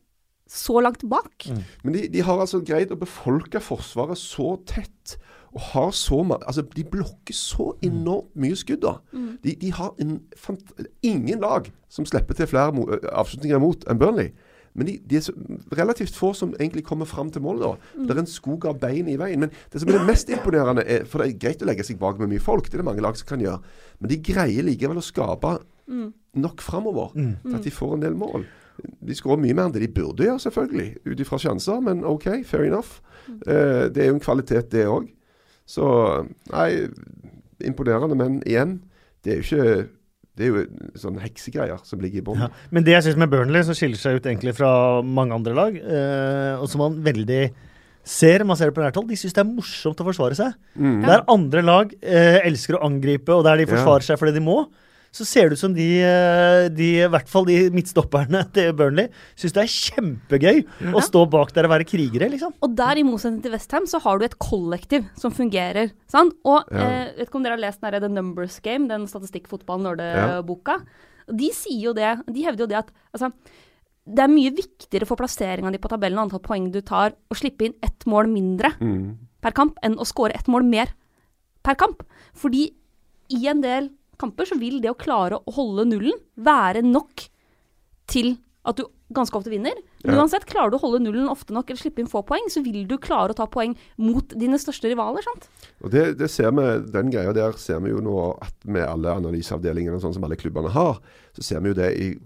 så 0.50 0.82
langt 0.84 1.08
bak. 1.08 1.48
Men 1.84 1.94
de, 1.94 2.08
de 2.10 2.20
har 2.22 2.38
altså 2.40 2.60
greid 2.66 2.90
å 2.92 2.98
befolke 3.00 3.62
Forsvaret 3.64 4.18
så 4.20 4.58
tett. 4.66 5.18
Og 5.54 5.62
har 5.74 5.90
så 5.92 6.22
mange 6.24 6.48
altså 6.48 6.62
De 6.76 6.84
blokker 6.84 7.36
så 7.36 7.74
enormt 7.84 8.36
mye 8.36 8.56
skudd. 8.56 8.82
da. 8.86 8.94
De, 9.44 9.56
de 9.62 9.72
har 9.72 9.94
en 10.00 10.22
fant 10.38 10.72
ingen 11.04 11.40
lag 11.44 11.72
som 11.90 12.06
slipper 12.06 12.34
til 12.38 12.48
flere 12.48 12.72
mo 12.76 12.86
avslutninger 13.12 13.58
imot 13.58 13.84
enn 13.90 14.00
Burnley. 14.00 14.32
Men 14.74 14.88
de, 14.88 14.94
de 15.04 15.18
er 15.20 15.24
så 15.26 15.34
relativt 15.76 16.16
få 16.16 16.30
som 16.34 16.54
egentlig 16.60 16.86
kommer 16.88 17.06
fram 17.06 17.28
til 17.32 17.42
mål. 17.44 17.60
da. 17.60 17.72
Det 18.08 18.14
er 18.16 18.22
en 18.22 18.30
skog 18.32 18.66
av 18.70 18.78
bein 18.80 19.10
i 19.12 19.18
veien. 19.20 19.40
Men 19.44 19.52
det 19.74 19.82
som 19.82 19.90
er 19.92 19.98
det 19.98 20.08
mest 20.08 20.30
imponerende, 20.32 20.86
er, 20.88 21.04
for 21.04 21.20
det 21.20 21.28
er 21.34 21.40
greit 21.44 21.62
å 21.62 21.68
legge 21.68 21.84
seg 21.84 22.00
bak 22.00 22.20
med 22.22 22.32
mye 22.32 22.40
folk, 22.40 22.70
det 22.70 22.78
er 22.80 22.84
det 22.86 22.88
mange 22.88 23.04
lag 23.04 23.18
som 23.20 23.28
kan 23.28 23.44
gjøre, 23.44 23.60
men 24.00 24.10
de 24.14 24.22
greier 24.24 24.64
likevel 24.64 24.98
å 25.02 25.04
skape 25.04 25.58
nok 26.40 26.62
framover 26.64 27.12
til 27.44 27.56
at 27.58 27.64
de 27.68 27.72
får 27.76 27.94
en 27.98 28.02
del 28.06 28.16
mål. 28.16 28.46
De 29.04 29.14
skårer 29.14 29.42
mye 29.44 29.54
mer 29.54 29.66
enn 29.68 29.74
det 29.76 29.82
de 29.84 29.92
burde 29.92 30.24
gjøre, 30.24 30.40
selvfølgelig, 30.40 30.90
ut 31.06 31.20
ifra 31.20 31.38
sjanser, 31.38 31.82
men 31.84 32.06
OK, 32.08 32.30
fair 32.48 32.64
enough. 32.64 33.02
Eh, 33.28 33.90
det 33.92 33.98
er 34.06 34.08
jo 34.08 34.16
en 34.16 34.24
kvalitet, 34.24 34.72
det 34.72 34.88
òg. 34.88 35.12
Så 35.72 35.88
nei, 36.52 36.70
imponerende, 37.64 38.18
men 38.20 38.40
igjen, 38.48 38.80
det 39.24 39.34
er 39.36 39.42
jo 39.42 39.48
ikke 39.48 39.90
det 40.40 40.46
er 40.48 40.54
jo 40.56 40.62
sånne 40.98 41.22
heksegreier 41.22 41.82
som 41.86 42.00
ligger 42.02 42.22
i 42.22 42.24
bånn. 42.26 42.40
Ja. 42.46 42.48
Men 42.74 42.86
det 42.88 42.94
jeg 42.96 43.04
syns 43.06 43.18
med 43.20 43.30
Burnley, 43.34 43.66
som 43.68 43.76
skiller 43.78 44.00
seg 44.00 44.18
ut 44.18 44.30
egentlig 44.30 44.54
fra 44.58 44.70
mange 45.04 45.36
andre 45.36 45.54
lag, 45.58 45.76
eh, 45.76 46.54
og 46.56 46.70
som 46.72 46.82
man 46.86 46.96
veldig 47.04 47.42
ser, 48.08 48.46
man 48.48 48.58
ser 48.58 48.72
det 48.72 48.78
på 48.78 48.82
nært 48.82 48.96
hold, 48.98 49.10
de 49.12 49.18
syns 49.20 49.36
det 49.36 49.44
er 49.44 49.50
morsomt 49.52 50.00
å 50.02 50.08
forsvare 50.08 50.38
seg. 50.40 50.56
Mm. 50.80 51.02
Der 51.06 51.26
andre 51.30 51.62
lag 51.68 51.92
eh, 52.00 52.40
elsker 52.48 52.80
å 52.80 52.86
angripe, 52.88 53.36
og 53.36 53.44
der 53.46 53.60
de 53.60 53.68
Ja. 53.68 53.74
forsvarer 53.76 54.08
seg 54.08 54.22
fordi 54.24 54.34
de 54.40 54.46
må, 54.48 54.56
så 55.12 55.26
ser 55.28 55.50
det 55.52 55.58
ut 55.58 55.60
som 55.60 55.74
de, 55.76 55.86
eh, 56.08 56.70
de 56.72 56.86
i 57.04 57.08
hvert 57.12 57.28
fall 57.28 57.44
de 57.50 57.58
midtstopperne 57.76 58.46
til 58.56 58.72
Burnley, 58.80 59.10
syns 59.36 59.52
det 59.58 59.64
er 59.66 59.74
kjempegøy 59.76 60.62
å 60.96 61.02
stå 61.04 61.26
bak 61.30 61.52
der 61.54 61.68
og 61.68 61.74
være 61.74 61.88
krigere, 61.90 62.30
liksom. 62.32 62.54
Og 62.64 62.76
der, 62.80 63.02
i 63.02 63.04
motsetning 63.04 63.42
til 63.44 63.52
Westham, 63.52 63.86
så 63.92 64.00
har 64.06 64.20
du 64.22 64.26
et 64.26 64.38
kollektiv 64.40 65.10
som 65.20 65.32
fungerer. 65.36 65.92
Sant? 66.08 66.34
Og 66.48 66.64
Ja. 66.72 66.80
eh, 66.88 67.12
vet 67.18 67.28
ikke 67.28 67.36
om 67.42 67.44
dere 67.44 67.58
har 67.60 67.66
lest 67.66 67.82
den 67.84 68.00
The 68.00 68.08
Numbers 68.10 68.60
Game, 68.64 68.88
den 68.88 69.06
statistikkfotball-nerdeboka. 69.08 70.78
Ja. 70.80 71.34
De 71.38 71.50
sier 71.56 71.84
jo 71.90 71.94
det, 71.96 72.14
de 72.28 72.44
hevder 72.48 72.66
jo 72.66 72.70
det 72.72 72.80
at 72.82 72.90
altså, 73.14 73.32
det 74.12 74.24
er 74.24 74.32
mye 74.32 74.52
viktigere 74.56 75.06
for 75.08 75.20
plasseringa 75.20 75.72
di 75.72 75.78
på 75.80 75.90
tabellen 75.92 76.18
og 76.20 76.26
antall 76.30 76.42
poeng 76.44 76.72
du 76.74 76.82
tar, 76.82 77.14
å 77.32 77.38
slippe 77.38 77.68
inn 77.68 77.76
ett 77.86 78.06
mål 78.10 78.28
mindre 78.32 78.74
Mm. 78.82 79.18
per 79.42 79.52
kamp 79.52 79.78
enn 79.84 79.96
å 79.98 80.06
skåre 80.08 80.34
ett 80.36 80.48
mål 80.48 80.64
mer 80.68 80.88
per 81.64 81.76
kamp. 81.76 82.02
Fordi 82.34 82.72
i 83.30 83.48
en 83.48 83.62
del 83.62 83.90
kamper 84.22 84.50
så 84.50 84.58
vil 84.62 84.80
det 84.84 84.92
å 84.94 85.00
klare 85.00 85.42
å 85.42 85.56
holde 85.56 85.88
nullen 85.90 86.18
være 86.38 86.84
nok 86.86 87.26
til 88.12 88.36
at 88.68 88.78
du 88.78 88.86
ganske 89.14 89.36
ofte 89.38 89.50
vinner. 89.52 89.74
Men 90.04 90.16
Ja. 90.16 90.22
uansett, 90.24 90.46
klarer 90.46 90.72
du 90.72 90.78
å 90.78 90.82
holde 90.82 91.04
nullen 91.04 91.30
ofte 91.30 91.52
nok 91.54 91.70
eller 91.70 91.80
slippe 91.80 92.00
inn 92.00 92.08
få 92.08 92.24
poeng, 92.26 92.48
så 92.50 92.64
vil 92.64 92.86
du 92.88 92.98
klare 92.98 93.32
å 93.32 93.36
ta 93.36 93.46
poeng 93.46 93.76
mot 93.98 94.28
dine 94.38 94.58
største 94.58 94.90
rivaler. 94.90 95.22
sant? 95.24 95.50
Og 95.84 95.92
det, 95.92 96.18
det 96.18 96.30
ser 96.30 96.52
vi, 96.52 96.92
Den 96.92 97.12
greia 97.12 97.34
der 97.34 97.52
ser 97.54 97.80
vi 97.80 97.90
jo 97.92 98.00
nå 98.02 98.38
at 98.42 98.54
med 98.66 98.84
alle 98.88 99.14
analyseavdelingene 99.20 100.00
sånn 100.02 100.14
som 100.14 100.24
alle 100.24 100.36
klubbene 100.36 100.70
har, 100.72 101.00
så 101.36 101.44
ser 101.44 101.60
vi 101.62 101.70
jo 101.70 101.74
det 101.74 101.92
i 102.00 102.18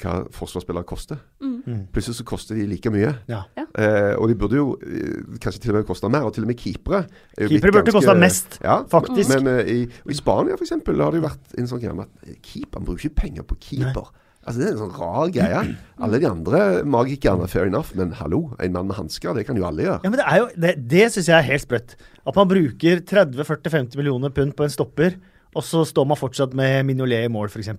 hva 0.00 0.24
forsvarsspillere 0.34 0.84
koster. 0.84 1.20
Mm. 1.40 1.86
Plutselig 1.94 2.16
så 2.18 2.24
koster 2.26 2.56
de 2.58 2.66
like 2.66 2.90
mye. 2.90 3.12
Ja. 3.30 3.44
Eh, 3.56 4.14
og 4.18 4.26
de 4.28 4.34
burde 4.34 4.56
jo 4.58 4.72
eh, 4.82 5.38
kanskje 5.38 5.60
til 5.62 5.70
og 5.70 5.76
med 5.78 5.86
koste 5.86 6.10
mer. 6.10 6.24
Og 6.26 6.34
til 6.34 6.42
og 6.42 6.48
med 6.50 6.56
keepere. 6.58 7.04
er 7.38 7.46
Keepere 7.48 7.70
burde 7.72 7.92
ganske- 7.92 8.00
koste 8.02 8.18
mest, 8.18 8.58
ja, 8.64 8.82
faktisk. 8.90 9.30
Men 9.30 9.46
eh, 9.46 9.70
i, 9.70 9.78
i 10.10 10.14
Spania 10.18 10.56
for 10.58 10.64
eksempel, 10.66 10.98
har 11.00 11.12
det 11.12 11.22
jo 11.22 11.28
vært 11.28 11.54
en 11.58 11.66
sånn 11.70 11.80
greie 11.80 11.94
med 11.94 12.08
at 12.10 12.42
keeperen 12.42 12.84
bruker 12.84 13.06
ikke 13.08 13.14
penger 13.22 13.42
på 13.46 13.56
keeper. 13.60 14.10
Altså 14.44 14.60
Det 14.60 14.66
er 14.66 14.72
en 14.74 14.80
sånn 14.82 14.96
rar 14.96 15.30
greie. 15.32 15.60
Alle 16.04 16.20
de 16.20 16.28
andre 16.28 16.62
magikerne, 16.84 17.48
fair 17.48 17.68
enough, 17.70 17.94
men 17.96 18.12
hallo, 18.18 18.50
en 18.60 18.74
mann 18.74 18.90
med 18.90 18.98
hansker, 18.98 19.32
det 19.36 19.46
kan 19.48 19.56
jo 19.56 19.64
alle 19.68 19.86
gjøre. 19.86 20.00
Ja, 20.04 20.10
men 20.10 20.20
Det 20.20 20.26
er 20.28 20.40
jo, 20.42 20.48
det, 20.60 20.74
det 20.90 21.06
syns 21.14 21.30
jeg 21.30 21.38
er 21.38 21.48
helt 21.48 21.64
sprøtt. 21.64 21.94
At 22.28 22.36
man 22.36 22.50
bruker 22.50 23.00
30-40-50 23.08 23.96
millioner 24.00 24.34
pund 24.34 24.52
på 24.58 24.66
en 24.66 24.74
stopper, 24.74 25.16
og 25.54 25.62
så 25.62 25.84
står 25.86 26.06
man 26.10 26.18
fortsatt 26.18 26.54
med 26.58 26.82
Mignolet 26.88 27.28
i 27.28 27.30
mål, 27.30 27.46
f.eks. 27.48 27.70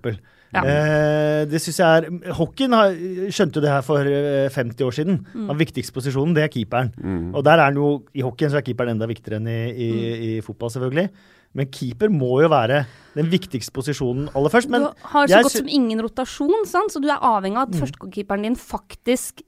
Ja. 0.54 0.62
Eh, 0.62 1.42
det 1.50 1.58
synes 1.60 1.78
jeg 1.82 2.06
er 2.06 2.34
Hockeyen 2.38 2.72
har, 2.72 2.94
skjønte 3.34 3.58
jo 3.58 3.64
det 3.66 3.72
her 3.72 3.82
for 3.84 4.08
eh, 4.08 4.46
50 4.54 4.86
år 4.86 4.94
siden. 4.96 5.18
Den 5.36 5.58
viktigste 5.60 5.92
posisjonen, 5.92 6.32
det 6.38 6.46
er 6.46 6.52
keeperen. 6.54 6.92
Og 7.36 7.44
der 7.44 7.60
er 7.60 7.70
den 7.70 7.82
jo, 7.82 7.90
I 8.16 8.24
hockeyen 8.24 8.54
så 8.54 8.62
er 8.62 8.66
keeperen 8.66 8.94
enda 8.94 9.08
viktigere 9.10 9.42
enn 9.42 9.50
i, 9.52 9.58
i, 9.70 9.90
i 10.30 10.30
fotball, 10.46 10.72
selvfølgelig. 10.72 11.10
Men 11.56 11.70
keeper 11.72 12.12
må 12.12 12.42
jo 12.44 12.50
være 12.52 12.84
den 13.16 13.30
viktigste 13.32 13.72
posisjonen 13.74 14.28
aller 14.36 14.52
først. 14.52 14.70
Men 14.72 14.90
du 14.90 15.08
har 15.14 15.30
så 15.30 15.42
godt 15.46 15.56
som 15.56 15.72
ingen 15.72 16.02
rotasjon, 16.04 16.66
sant? 16.68 16.92
så 16.92 17.00
du 17.02 17.08
er 17.08 17.22
avhengig 17.24 17.60
av 17.62 17.70
at 17.70 17.80
førstekeeperen 17.80 18.44
din 18.44 18.58
faktisk 18.60 19.42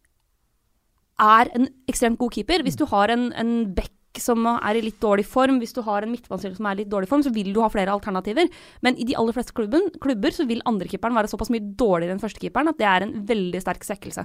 er 1.18 1.50
en 1.56 1.68
ekstremt 1.90 2.18
god 2.20 2.34
keeper. 2.36 2.64
Hvis 2.64 2.78
du 2.78 2.86
har 2.88 3.12
en, 3.12 3.28
en 3.36 3.54
back 3.76 3.92
som 4.22 4.46
er 4.48 4.78
i 4.78 4.82
litt 4.82 4.98
dårlig 5.02 5.26
form, 5.28 5.58
hvis 5.60 5.74
du 5.76 5.82
har 5.86 6.02
en 6.02 6.10
midtbanespiller 6.10 6.56
som 6.58 6.68
er 6.70 6.78
i 6.78 6.82
litt 6.82 6.90
dårlig 6.90 7.10
form, 7.10 7.22
så 7.26 7.32
vil 7.34 7.52
du 7.54 7.60
ha 7.62 7.68
flere 7.72 7.92
alternativer. 7.92 8.48
Men 8.86 8.96
i 8.98 9.06
de 9.06 9.16
aller 9.18 9.36
fleste 9.36 9.54
klubben, 9.54 9.90
klubber 10.02 10.34
så 10.34 10.46
vil 10.48 10.64
andrekeeperen 10.68 11.18
være 11.18 11.30
såpass 11.30 11.52
mye 11.54 11.74
dårligere 11.78 12.16
enn 12.16 12.22
førstekeeperen 12.22 12.72
at 12.72 12.80
det 12.80 12.88
er 12.88 13.06
en 13.06 13.14
veldig 13.28 13.62
sterk 13.62 13.84
svekkelse. 13.86 14.24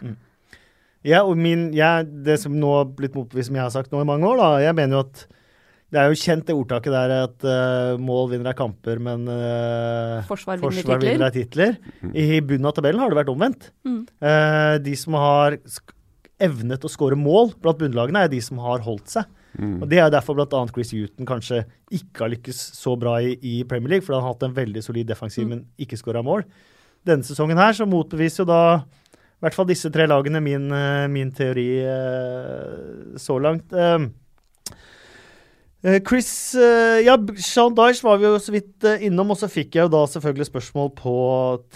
Ja, 1.03 1.25
og 1.27 1.35
min, 1.35 1.67
ja, 1.75 1.97
det 2.03 2.39
som 2.39 2.55
nå 2.55 2.77
har 2.77 2.91
blitt 2.95 3.15
motbevist, 3.17 3.51
som 3.51 3.59
jeg 3.59 3.65
har 3.65 3.73
sagt 3.73 3.91
nå 3.91 4.01
i 4.01 4.07
mange 4.07 4.27
år, 4.29 4.39
da, 4.39 4.51
jeg 4.63 4.77
mener 4.77 4.97
jo 4.97 5.03
at 5.03 5.25
det 5.93 6.01
er 6.01 6.09
jo 6.09 6.17
kjent 6.17 6.47
det 6.47 6.55
ordtaket 6.57 6.93
der 6.95 7.11
at 7.19 7.45
uh, 7.45 8.01
mål 8.01 8.31
vinner 8.31 8.51
av 8.51 8.57
kamper, 8.57 9.01
men 9.03 9.27
uh, 9.29 10.23
Forsvar 10.25 10.57
forsvar 10.61 10.97
titler. 10.97 11.05
vinner 11.05 11.27
av 11.27 11.35
titler. 11.35 11.77
I 12.11 12.41
bunnen 12.41 12.69
av 12.69 12.73
tabellen 12.77 13.03
har 13.03 13.13
det 13.13 13.19
vært 13.21 13.31
omvendt. 13.33 13.69
Mm. 13.85 13.99
Uh, 14.17 14.75
de 14.81 14.95
som 14.99 15.19
har 15.21 15.59
sk 15.69 15.93
evnet 16.43 16.83
å 16.83 16.89
skåre 16.91 17.15
mål 17.15 17.53
blant 17.61 17.77
bunnlagene, 17.79 18.25
er 18.25 18.31
de 18.31 18.41
som 18.43 18.57
har 18.59 18.81
holdt 18.83 19.13
seg. 19.13 19.29
Og 19.61 19.85
Det 19.87 19.99
er 20.01 20.09
derfor 20.09 20.35
bl.a. 20.35 20.63
Chris 20.73 20.91
Huton 20.95 21.27
kanskje 21.29 21.61
ikke 21.93 22.25
har 22.25 22.31
lykkes 22.33 22.59
så 22.73 22.95
bra 22.99 23.19
i, 23.21 23.35
i 23.37 23.53
Premier 23.69 23.93
League, 23.95 24.05
for 24.05 24.15
han 24.17 24.25
har 24.25 24.33
hatt 24.33 24.47
en 24.47 24.55
veldig 24.55 24.81
solid 24.83 25.07
defensiv, 25.07 25.45
men 25.47 25.61
ikke 25.77 25.99
skåra 25.99 26.23
mål. 26.25 26.41
Denne 27.05 27.23
sesongen 27.27 27.61
her 27.61 27.75
så 27.77 27.87
motbeviser 27.89 28.43
jo 28.43 28.49
da 28.49 28.63
i 28.81 29.45
hvert 29.45 29.57
fall 29.57 29.67
disse 29.67 29.91
tre 29.91 30.07
lagene 30.07 30.39
min, 30.39 30.69
eh, 30.71 31.05
min 31.11 31.31
teori 31.35 31.67
eh, 31.83 33.17
så 33.19 33.37
langt. 33.43 33.73
Eh, 33.75 33.97
eh, 33.99 34.09
Chris 35.83 36.55
eh, 36.55 37.01
Ja, 37.03 37.17
Sean 37.43 37.75
Dyche 37.75 38.05
var 38.05 38.21
vi 38.21 38.29
jo 38.29 38.37
så 38.39 38.53
vidt 38.55 38.85
eh, 38.87 39.03
innom, 39.09 39.33
og 39.33 39.39
så 39.39 39.49
fikk 39.51 39.75
jeg 39.75 39.87
jo 39.87 39.91
da 39.91 40.05
selvfølgelig 40.07 40.47
spørsmål 40.47 40.93
på 40.95 41.15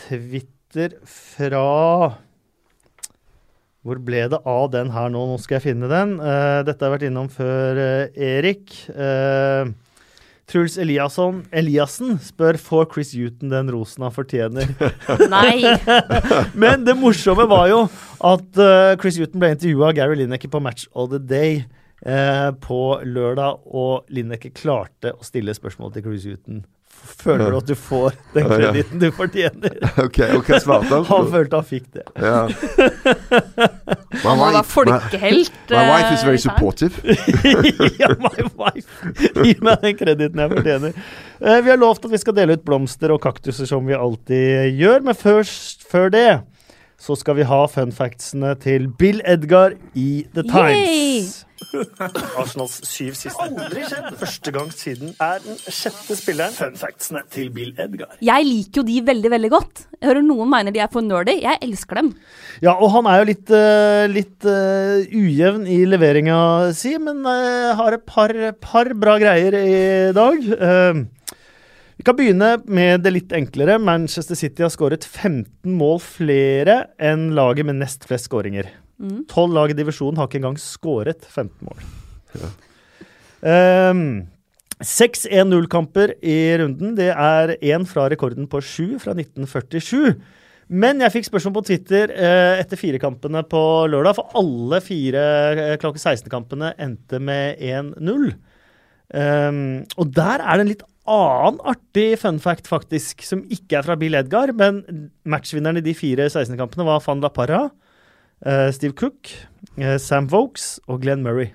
Twitter 0.06 0.96
fra 1.04 1.66
Hvor 3.84 4.00
ble 4.08 4.24
det 4.32 4.40
av 4.48 4.70
den 4.72 4.94
her 4.96 5.12
nå? 5.12 5.26
Nå 5.28 5.36
skal 5.44 5.60
jeg 5.60 5.70
finne 5.70 5.92
den. 5.92 6.16
Eh, 6.24 6.62
dette 6.68 6.80
har 6.80 6.94
jeg 6.94 6.96
vært 6.96 7.10
innom 7.10 7.28
før, 7.32 7.84
eh, 7.84 8.24
Erik. 8.32 8.72
Eh, 8.96 9.76
Truls 10.48 10.78
Eliasson, 10.80 11.42
Eliassen 11.52 12.16
spør 12.24 12.56
får 12.64 12.86
Chris 12.94 13.10
Huton 13.20 13.52
den 13.52 13.72
rosen 13.76 14.06
han 14.08 14.14
fortjener. 14.16 14.70
Nei! 15.36 15.60
Men 16.64 16.88
det 16.88 16.96
morsomme 16.96 17.44
var 17.52 17.68
jo 17.74 17.82
at 18.32 18.62
eh, 18.64 18.94
Chris 19.02 19.20
Huton 19.20 19.44
ble 19.44 19.52
intervjua 19.58 19.90
av 19.92 19.98
Gary 20.00 20.22
Lineker 20.22 20.52
på 20.54 20.64
Match 20.64 20.88
of 20.96 21.12
the 21.12 21.20
Day 21.20 21.66
eh, 22.06 22.50
på 22.64 22.82
lørdag, 23.06 23.60
og 23.68 24.06
Lineker 24.14 24.54
klarte 24.56 25.14
å 25.18 25.24
stille 25.26 25.54
spørsmål 25.58 25.94
til 25.96 26.04
Cruise 26.06 26.30
Huton. 26.30 26.66
Føler 26.98 27.52
du 27.54 27.58
at 27.60 27.68
du 27.70 27.76
får 27.78 28.16
den 28.34 28.48
krediten 28.50 29.00
du 29.00 29.12
fortjener? 29.14 29.76
Ok, 30.08 30.18
ok, 30.40 30.48
svarte 30.64 30.90
han? 30.96 31.04
Han 31.12 31.28
følte 31.30 31.60
han 31.60 31.68
fikk 31.68 31.92
det. 31.94 32.06
Ja. 32.18 32.48
My 32.48 34.24
Han 34.24 34.40
var 34.40 34.56
wife- 34.56 34.58
my- 34.58 34.64
folkehelt. 34.72 35.52
My 35.70 35.84
wife 35.92 36.14
is 36.16 36.24
eh, 36.24 36.26
very 36.26 36.42
supportive. 36.42 36.98
ja, 38.02 38.10
my 38.18 38.48
wife. 38.58 39.14
Gi 39.44 39.54
meg 39.62 39.86
den 39.86 39.98
krediten 40.00 40.42
jeg 40.42 40.54
fortjener. 40.56 40.98
Eh, 41.38 41.60
vi 41.68 41.70
har 41.76 41.78
lovt 41.82 42.08
at 42.10 42.14
vi 42.16 42.22
skal 42.24 42.38
dele 42.40 42.58
ut 42.58 42.66
blomster 42.66 43.14
og 43.14 43.22
kaktuser 43.24 43.70
som 43.70 43.86
vi 43.88 43.94
alltid 43.98 44.74
gjør, 44.82 45.06
men 45.06 45.18
først 45.22 45.86
før 45.92 46.10
det 46.18 46.26
så 46.98 47.16
skal 47.18 47.38
vi 47.38 47.46
ha 47.46 47.60
fun 47.70 47.92
factsene 47.94 48.56
til 48.62 48.88
Bill 48.98 49.22
Edgar 49.26 49.76
i 49.94 50.26
The 50.34 50.44
Times. 50.48 51.44
Arsenals 52.40 52.78
syv 52.86 53.16
siste. 53.18 53.38
Aldri 53.42 53.84
skjedd. 53.86 54.08
Første 54.20 54.54
gang 54.54 54.72
siden 54.74 55.14
er 55.22 55.42
den 55.44 55.60
sjette 55.62 56.18
spilleren. 56.18 56.56
Fun 56.58 56.78
factsene 56.80 57.22
til 57.34 57.52
Bill 57.54 57.74
Edgar. 57.82 58.16
Jeg 58.24 58.48
liker 58.48 58.82
jo 58.82 58.86
de 58.88 58.98
veldig, 59.08 59.32
veldig 59.34 59.52
godt. 59.54 59.84
Jeg 59.98 60.10
hører 60.10 60.26
noen 60.26 60.52
mener 60.52 60.74
de 60.74 60.82
er 60.84 60.92
for 60.94 61.06
nerdy. 61.06 61.38
Jeg 61.44 61.62
elsker 61.66 62.02
dem. 62.02 62.12
Ja, 62.66 62.74
og 62.74 62.92
han 62.96 63.10
er 63.10 63.22
jo 63.22 63.30
litt, 63.32 63.54
uh, 63.54 64.06
litt 64.12 64.50
uh, 64.50 65.06
ujevn 65.06 65.68
i 65.70 65.84
leveringa 65.90 66.40
si, 66.78 66.96
men 67.02 67.22
uh, 67.26 67.78
har 67.78 67.98
et 67.98 68.08
par, 68.10 68.34
par 68.64 68.94
bra 68.98 69.18
greier 69.22 69.58
i 69.62 69.78
dag. 70.18 70.50
Eh, 70.58 71.06
vi 71.98 72.06
kan 72.06 72.18
begynne 72.18 72.52
med 72.70 73.02
det 73.02 73.14
litt 73.16 73.34
enklere. 73.34 73.80
Manchester 73.82 74.38
City 74.38 74.62
har 74.66 74.72
skåret 74.74 75.06
15 75.06 75.74
mål 75.80 75.98
flere 76.04 76.84
enn 77.02 77.32
laget 77.38 77.66
med 77.66 77.80
nest 77.82 78.06
flest 78.06 78.30
skåringer. 78.30 78.70
Tolv 79.30 79.54
lag 79.54 79.74
i 79.74 79.78
divisjonen 79.78 80.18
har 80.18 80.30
ikke 80.30 80.40
engang 80.42 80.58
skåret 80.62 81.26
15 81.26 81.52
mål. 81.66 81.86
Um, 83.42 84.28
Seks 84.78 85.26
1-0-kamper 85.26 86.14
i 86.22 86.38
runden. 86.62 86.94
Det 86.98 87.10
er 87.10 87.56
én 87.66 87.86
fra 87.90 88.06
rekorden 88.14 88.46
på 88.50 88.62
sju 88.62 89.00
fra 89.02 89.16
1947. 89.18 90.14
Men 90.68 91.02
jeg 91.02 91.14
fikk 91.16 91.30
spørsmål 91.30 91.56
på 91.56 91.64
Twitter 91.70 92.12
eh, 92.12 92.60
etter 92.60 92.78
firekampene 92.78 93.42
på 93.50 93.62
lørdag, 93.90 94.18
for 94.20 94.38
alle 94.38 94.82
fire 94.84 95.24
eh, 95.56 95.78
klokken 95.82 96.04
16-kampene 96.04 96.74
endte 96.84 97.22
med 97.24 97.58
1-0. 97.64 98.30
Um, 99.08 99.60
og 99.96 100.12
der 100.12 100.44
er 100.44 100.60
det 100.60 100.66
en 100.66 100.72
litt 100.74 100.86
annen 101.12 101.60
artig 101.68 102.20
fun 102.22 102.40
fact, 102.44 102.70
faktisk, 102.70 103.24
som 103.26 103.44
ikke 103.54 103.80
er 103.80 103.88
fra 103.88 103.98
Bill 104.00 104.18
Edgar, 104.20 104.54
men 104.58 104.84
matchvinneren 105.28 105.80
i 105.80 105.86
de 105.86 105.96
fire 105.98 106.30
16-kampene 106.30 106.88
var 106.88 107.04
Van 107.06 107.24
La 107.24 107.32
Parra, 107.34 107.62
uh, 108.46 108.70
Steve 108.76 108.96
Cook, 109.00 109.32
uh, 109.80 109.96
Sam 110.02 110.30
Vokes 110.32 110.78
og 110.88 111.02
Glenn 111.06 111.26
Murray. 111.26 111.54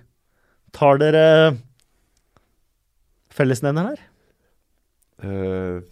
Tar 0.76 1.00
dere 1.02 1.24
fellesnevneren 3.32 3.92
her? 3.92 4.06
Uh, 5.22 5.84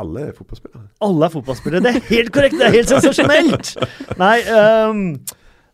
alle 0.00 0.28
er 0.28 0.36
fotballspillere. 0.36 0.86
Alle 1.04 1.26
er 1.26 1.32
fotballspillere. 1.34 1.84
Det 1.84 1.90
er 1.92 2.06
helt 2.08 2.32
korrekt! 2.32 2.56
Det 2.56 2.66
er 2.66 2.76
helt 2.78 2.90
sensasjonelt! 2.90 3.74
Nei, 4.20 4.38
um, 4.88 5.02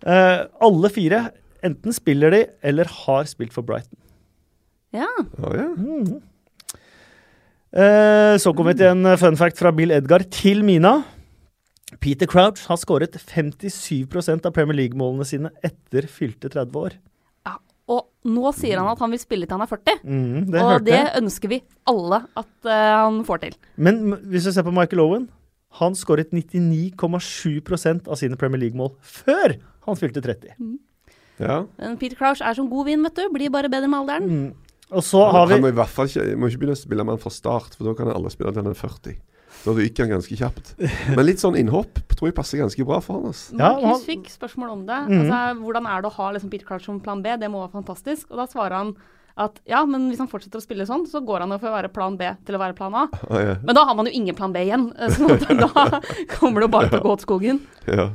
eh, 0.02 0.40
alle 0.66 0.90
fire 0.90 1.20
enten 1.66 1.94
spiller 1.94 2.34
de 2.34 2.40
eller 2.66 2.90
har 3.04 3.28
spilt 3.30 3.54
for 3.54 3.66
Brighton. 3.66 3.98
Ja. 4.94 5.08
Oh, 5.38 5.54
ja. 5.54 5.68
Eh, 5.70 6.18
så 7.72 8.52
kommer 8.56 8.72
vi 8.72 8.78
til 8.80 8.90
en 8.94 9.16
fun 9.20 9.36
fact 9.36 9.58
fra 9.60 9.70
Bill 9.76 9.90
Edgar 9.92 10.22
til 10.32 10.62
Mina. 10.64 11.02
Peter 12.00 12.26
Crouch 12.28 12.66
har 12.68 12.76
skåret 12.80 13.16
57% 13.16 14.44
av 14.48 14.52
Premier 14.56 14.76
League-målene 14.76 15.24
sine 15.28 15.50
etter 15.64 16.06
fylte 16.08 16.48
30 16.52 16.76
år. 16.80 16.96
ja. 17.48 17.54
Og 17.88 18.04
nå 18.28 18.50
sier 18.52 18.76
han 18.76 18.90
at 18.92 19.00
han 19.00 19.10
vil 19.14 19.20
spille 19.22 19.46
til 19.48 19.56
han 19.56 19.64
er 19.64 19.70
40. 19.70 20.00
Mm, 20.04 20.50
det 20.52 20.60
og 20.60 20.66
hørte 20.74 20.84
det 20.90 20.96
jeg. 20.98 21.12
ønsker 21.22 21.48
vi 21.48 21.58
alle 21.88 22.18
at 22.36 22.68
eh, 22.68 22.96
han 23.00 23.22
får 23.24 23.40
til. 23.46 23.54
Men 23.80 24.00
hvis 24.28 24.44
du 24.44 24.52
ser 24.52 24.66
på 24.66 24.74
Michael 24.76 25.00
Owen, 25.00 25.24
han 25.80 25.96
skåret 25.96 26.28
99,7% 26.36 28.08
av 28.08 28.16
sine 28.20 28.36
Premier 28.36 28.60
League-mål 28.66 28.92
før 29.00 29.56
han 29.88 29.96
fylte 29.96 30.20
30. 30.24 30.52
ja. 31.40 31.62
Men 31.78 31.96
Peter 32.00 32.16
Crouch 32.20 32.40
er 32.44 32.56
som 32.58 32.68
god 32.68 32.88
vin, 32.90 33.02
vet 33.08 33.16
du. 33.16 33.24
Blir 33.32 33.50
bare 33.52 33.70
bedre 33.72 33.88
med 33.88 34.00
alderen. 34.02 34.28
Mm. 34.28 34.67
Og 34.94 35.04
så 35.04 35.20
har 35.28 35.48
vi 35.48 35.56
Han 35.58 35.64
må 35.66 35.72
i 35.72 35.76
hvert 35.76 35.92
fall 35.92 36.08
ikke, 36.08 36.24
må 36.38 36.48
ikke 36.48 36.62
begynne 36.62 36.76
å 36.78 36.80
spille 36.80 37.04
med 37.04 37.16
han 37.16 37.22
fra 37.22 37.32
start, 37.34 37.76
for 37.76 37.90
da 37.90 37.96
kan 37.98 38.12
alle 38.12 38.32
spille 38.32 38.54
til 38.54 38.62
han 38.64 38.70
er 38.72 38.78
40. 38.78 39.18
Da 39.64 39.74
ryker 39.74 40.06
han 40.06 40.14
ganske 40.14 40.38
kjapt. 40.38 40.72
Men 41.16 41.26
litt 41.26 41.42
sånn 41.42 41.58
innhopp 41.58 42.00
tror 42.14 42.30
jeg 42.30 42.36
passer 42.36 42.62
ganske 42.62 42.86
bra 42.88 43.00
for 43.04 43.18
han. 43.18 43.32
Altså. 43.32 43.58
Ja, 43.58 43.74
Markus 43.82 44.06
fikk 44.08 44.32
spørsmål 44.32 44.72
om 44.76 44.82
det. 44.88 44.98
Mhm. 45.08 45.20
Altså, 45.26 45.62
hvordan 45.66 45.88
er 45.90 46.02
det 46.02 46.10
å 46.10 46.16
ha 46.18 46.32
liksom, 46.36 46.52
Peter 46.52 46.68
Clark 46.70 46.84
som 46.86 47.00
plan 47.04 47.22
B? 47.24 47.36
Det 47.40 47.50
må 47.52 47.62
være 47.66 47.76
fantastisk. 47.76 48.30
Og 48.32 48.40
da 48.40 48.48
svarer 48.50 48.78
han 48.80 48.94
at 49.38 49.60
ja, 49.70 49.84
men 49.86 50.08
hvis 50.10 50.18
han 50.18 50.30
fortsetter 50.30 50.58
å 50.58 50.64
spille 50.64 50.86
sånn, 50.88 51.04
så 51.06 51.20
går 51.22 51.44
han 51.44 51.52
jo 51.54 51.60
fra 51.62 51.70
å 51.70 51.76
være 51.76 51.90
plan 51.94 52.16
B 52.18 52.26
til 52.46 52.56
å 52.58 52.62
være 52.62 52.74
plan 52.78 52.96
A. 52.98 53.04
Ah, 53.28 53.42
ja. 53.46 53.58
Men 53.62 53.76
da 53.78 53.84
har 53.86 53.98
man 53.98 54.08
jo 54.10 54.14
ingen 54.18 54.34
plan 54.38 54.54
B 54.54 54.64
igjen. 54.64 54.88
Så 55.14 55.28
da 55.28 56.00
kommer 56.38 56.62
det 56.62 56.66
jo 56.66 56.72
bare 56.74 56.90
til 56.90 56.98
å 56.98 57.04
gå 57.06 57.18
til 57.20 57.28
skogen. 57.28 57.60
Ja. 57.86 58.08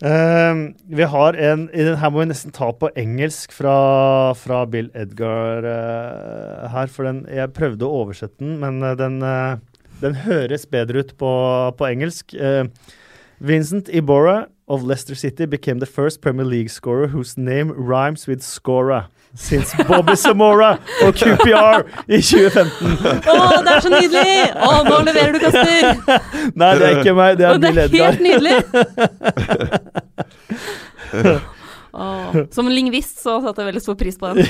Ehm, 0.00 0.74
vi 0.88 1.04
har 1.04 1.36
en 1.36 1.66
Her 1.74 2.10
må 2.10 2.22
vi 2.22 2.30
nesten 2.30 2.54
ta 2.56 2.70
på 2.72 2.88
engelsk 2.96 3.52
fra, 3.52 4.32
fra 4.32 4.62
Bill 4.64 4.88
Edgar 4.96 5.66
uh, 5.66 6.68
her. 6.72 6.88
For 6.88 7.04
den, 7.04 7.26
jeg 7.28 7.52
prøvde 7.56 7.84
å 7.84 8.04
oversette 8.04 8.40
den, 8.40 8.56
men 8.62 8.80
eh, 8.82 8.96
den, 8.96 9.20
uh, 9.20 9.60
den 10.00 10.22
høres 10.24 10.64
bedre 10.70 11.04
ut 11.04 11.12
på, 11.20 11.32
på 11.76 11.90
engelsk. 11.90 12.32
Eh, 12.32 12.64
Vincent 13.40 13.88
Ibora 13.92 14.46
of 14.68 14.84
Leicester 14.84 15.14
City 15.14 15.44
became 15.44 15.80
the 15.80 15.86
first 15.88 16.20
Premier 16.20 16.44
League 16.44 16.70
scorer 16.70 17.08
whose 17.08 17.36
name 17.36 17.72
rhymes 17.72 18.26
with 18.26 18.40
Scora. 18.40 19.08
Since 19.38 19.84
Bobby 19.86 20.16
Samora 20.18 20.72
og 21.06 21.14
QPR 21.14 21.84
i 22.10 22.18
2015. 22.18 22.96
Å, 23.30 23.36
det 23.62 23.74
er 23.76 23.84
så 23.84 23.92
nydelig! 23.92 24.32
Å, 24.58 24.70
nå 24.88 24.96
leverer 25.06 25.36
du, 25.36 25.38
Kasper! 25.44 25.82
Nei, 26.58 26.70
det 26.80 26.88
er 26.88 26.98
ikke 26.98 27.14
meg, 27.14 27.38
det 27.38 27.46
er 27.46 27.62
det 27.62 27.70
er 27.70 27.92
helt 27.94 28.24
nydelig! 28.26 28.56
oh, 31.94 32.40
som 32.54 32.70
lingvist 32.74 33.22
så 33.22 33.38
satte 33.44 33.62
jeg 33.62 33.70
veldig 33.70 33.84
stor 33.86 33.96
pris 34.02 34.18
på 34.18 34.34
den. 34.34 34.42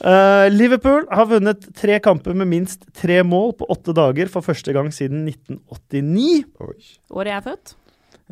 Uh, 0.00 0.48
Liverpool 0.58 1.04
har 1.12 1.28
vunnet 1.28 1.68
tre 1.76 2.00
kamper 2.04 2.32
med 2.40 2.48
minst 2.56 2.88
tre 2.96 3.20
mål 3.20 3.52
på 3.60 3.68
åtte 3.68 3.92
dager 3.96 4.32
for 4.32 4.40
første 4.48 4.72
gang 4.72 4.88
siden 4.96 5.28
1989. 5.28 6.44
Oi. 6.64 6.78
Året 7.12 7.34
jeg 7.34 7.40
er 7.42 7.48
født. 7.52 7.76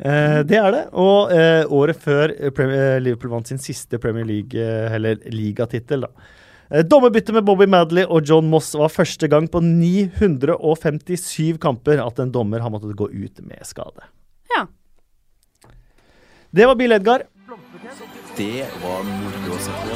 Eh, 0.01 0.39
det 0.49 0.57
er 0.57 0.71
det. 0.73 0.83
Og 0.97 1.33
eh, 1.35 1.63
året 1.69 1.99
før 2.01 2.33
eh, 2.33 2.95
Liverpool 3.03 3.33
vant 3.35 3.49
sin 3.49 3.61
siste 3.61 3.99
Premier 4.01 4.25
League, 4.25 4.57
eh, 4.57 4.95
eller 4.97 5.19
ligatittel, 5.33 6.07
da. 6.07 6.29
Eh, 6.73 6.81
Dommerbyttet 6.89 7.35
med 7.35 7.45
Bobby 7.45 7.67
Madley 7.69 8.05
og 8.09 8.25
John 8.25 8.49
Moss 8.49 8.71
var 8.79 8.89
første 8.93 9.29
gang 9.29 9.49
på 9.51 9.61
957 9.61 11.59
kamper 11.61 12.01
at 12.01 12.19
en 12.23 12.33
dommer 12.33 12.63
har 12.65 12.73
måttet 12.73 12.95
gå 12.97 13.09
ut 13.11 13.43
med 13.45 13.61
skade. 13.69 14.09
Ja. 14.55 14.65
Det 16.53 16.67
var 16.69 16.75
Bill 16.79 16.97
Edgar. 16.97 17.27
Det 18.33 18.65
var 18.81 19.05
moro 19.05 19.53
å 19.53 19.61
se 19.61 19.77
på. 19.77 19.93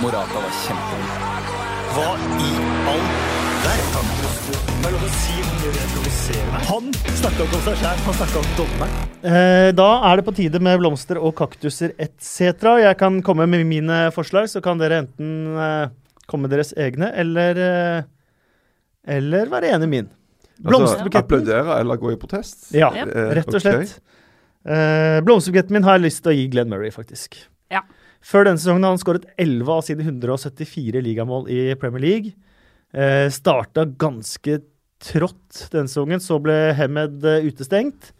Morata 0.00 0.40
var 0.40 0.58
kjempegod. 0.62 1.56
Hva 1.92 2.10
i 2.38 2.52
all 2.92 3.08
verden? 3.64 4.37
Han 6.68 6.90
snakka 7.18 7.44
ikke 7.44 7.56
om 7.56 7.62
seg 7.64 7.78
sjæl, 7.80 8.00
han 8.04 8.14
snakka 8.14 8.40
om 8.40 8.48
dommeren. 8.58 9.08
Eh, 9.26 9.68
da 9.74 9.86
er 10.06 10.20
det 10.20 10.24
på 10.28 10.34
tide 10.36 10.60
med 10.62 10.78
blomster 10.78 11.18
og 11.18 11.32
kaktuser 11.38 11.94
etc. 11.98 12.66
Jeg 12.84 12.98
kan 13.00 13.18
komme 13.26 13.48
med 13.50 13.64
mine 13.66 13.98
forslag, 14.14 14.46
så 14.52 14.62
kan 14.64 14.78
dere 14.78 15.00
enten 15.02 15.58
eh, 15.58 15.90
komme 16.30 16.46
med 16.46 16.54
deres 16.54 16.70
egne, 16.78 17.10
eller 17.18 17.62
eh, 17.64 18.08
eller 19.18 19.50
være 19.50 19.72
enig 19.74 19.88
i 19.88 19.92
min. 19.96 20.08
Altså, 20.08 20.68
Blomsterbuketten 20.68 21.24
applaudere 21.24 21.78
eller 21.80 21.98
gå 21.98 22.12
i 22.12 22.18
protest? 22.20 22.68
Ja, 22.76 22.90
rett 22.92 23.48
og 23.48 23.62
slett. 23.62 23.94
Okay. 24.68 25.22
blomsterbuketten 25.24 25.74
min 25.74 25.86
har 25.86 25.96
jeg 25.96 26.08
lyst 26.08 26.20
til 26.24 26.34
å 26.34 26.36
gi 26.36 26.48
Glenn 26.52 26.68
Murray, 26.68 26.90
faktisk. 26.92 27.38
Ja. 27.72 27.86
Før 28.20 28.46
denne 28.48 28.60
sesongen 28.60 28.84
har 28.84 28.92
han 28.92 29.00
skåret 29.00 29.24
11 29.38 29.70
av 29.72 29.86
sine 29.86 30.04
174 30.04 31.02
ligamål 31.06 31.48
i 31.54 31.62
Premier 31.80 32.04
League. 32.04 32.34
Eh, 32.96 33.26
starta 33.32 33.84
ganske 34.00 34.60
trått 35.04 35.66
denne 35.72 35.90
sesongen, 35.90 36.22
så 36.22 36.38
ble 36.42 36.56
Hemed 36.78 37.26
eh, 37.28 37.44
utestengt. 37.48 38.12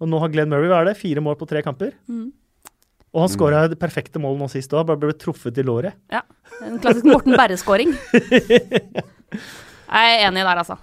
Og 0.00 0.08
nå 0.08 0.20
har 0.22 0.32
Glenn 0.32 0.52
Murray 0.52 0.70
hva 0.70 0.82
er 0.82 0.90
det, 0.90 1.00
fire 1.00 1.22
mål 1.24 1.38
på 1.40 1.48
tre 1.48 1.62
kamper. 1.64 1.94
Mm. 2.08 2.28
Og 3.10 3.24
han 3.24 3.32
skåra 3.32 3.64
det 3.68 3.80
perfekte 3.80 4.20
målet 4.22 4.38
nå 4.38 4.48
sist 4.52 4.72
òg, 4.76 4.86
bare 4.88 5.00
ble 5.02 5.16
truffet 5.18 5.56
i 5.58 5.64
låret. 5.66 5.96
Ja. 6.12 6.22
En 6.62 6.78
klassisk 6.82 7.08
Morten 7.08 7.34
Berre-skåring. 7.38 7.96
Jeg 9.90 10.12
er 10.14 10.28
enig 10.28 10.44
der, 10.46 10.60
altså. 10.62 10.76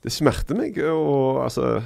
Det 0.00 0.12
smerter 0.14 0.56
meg 0.56 0.78
å 0.86 1.42
altså 1.42 1.80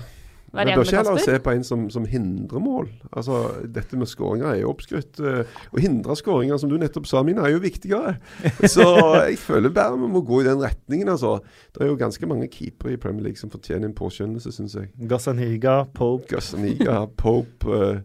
Vær 0.55 0.64
Vi 0.64 0.70
enig 0.70 0.78
bør 0.78 0.85
ikke 0.86 0.97
heller 1.01 1.16
Kasper. 1.18 1.32
se 1.35 1.43
på 1.44 1.52
en 1.56 1.64
som, 1.66 1.85
som 1.90 2.05
hindrer 2.06 2.60
mål. 2.62 2.89
Altså, 3.10 3.39
Dette 3.74 3.98
med 3.98 4.06
skåringer 4.10 4.47
er 4.52 4.60
jo 4.62 4.70
oppskrytt. 4.72 5.18
eh, 5.20 5.44
Å 5.74 5.81
hindre 5.82 6.14
skåringer, 6.20 6.59
som 6.62 6.70
du 6.70 6.76
nettopp 6.78 7.09
sa, 7.10 7.22
Mina, 7.26 7.43
er 7.48 7.56
jo 7.56 7.62
viktigere. 7.64 8.16
Så 8.74 8.85
jeg 9.26 9.39
føler 9.43 9.74
bare 9.74 9.97
vi 9.98 10.10
må 10.14 10.22
gå 10.24 10.43
i 10.44 10.47
den 10.48 10.62
retningen. 10.62 11.09
altså. 11.10 11.40
Det 11.74 11.82
er 11.82 11.90
jo 11.90 11.97
ganske 12.01 12.26
mange 12.31 12.47
keepere 12.48 12.94
i 12.94 13.01
Premier 13.02 13.24
League 13.28 13.40
som 13.43 13.51
fortjener 13.51 13.90
en 13.90 13.97
påskjønnelse, 13.98 14.52
syns 14.55 14.74
jeg. 14.78 14.93
Gazzaniga, 15.10 15.81
Pope 15.94 16.28
Gazzaniga, 16.36 17.02
Pope, 17.18 17.66
uh, 17.66 17.98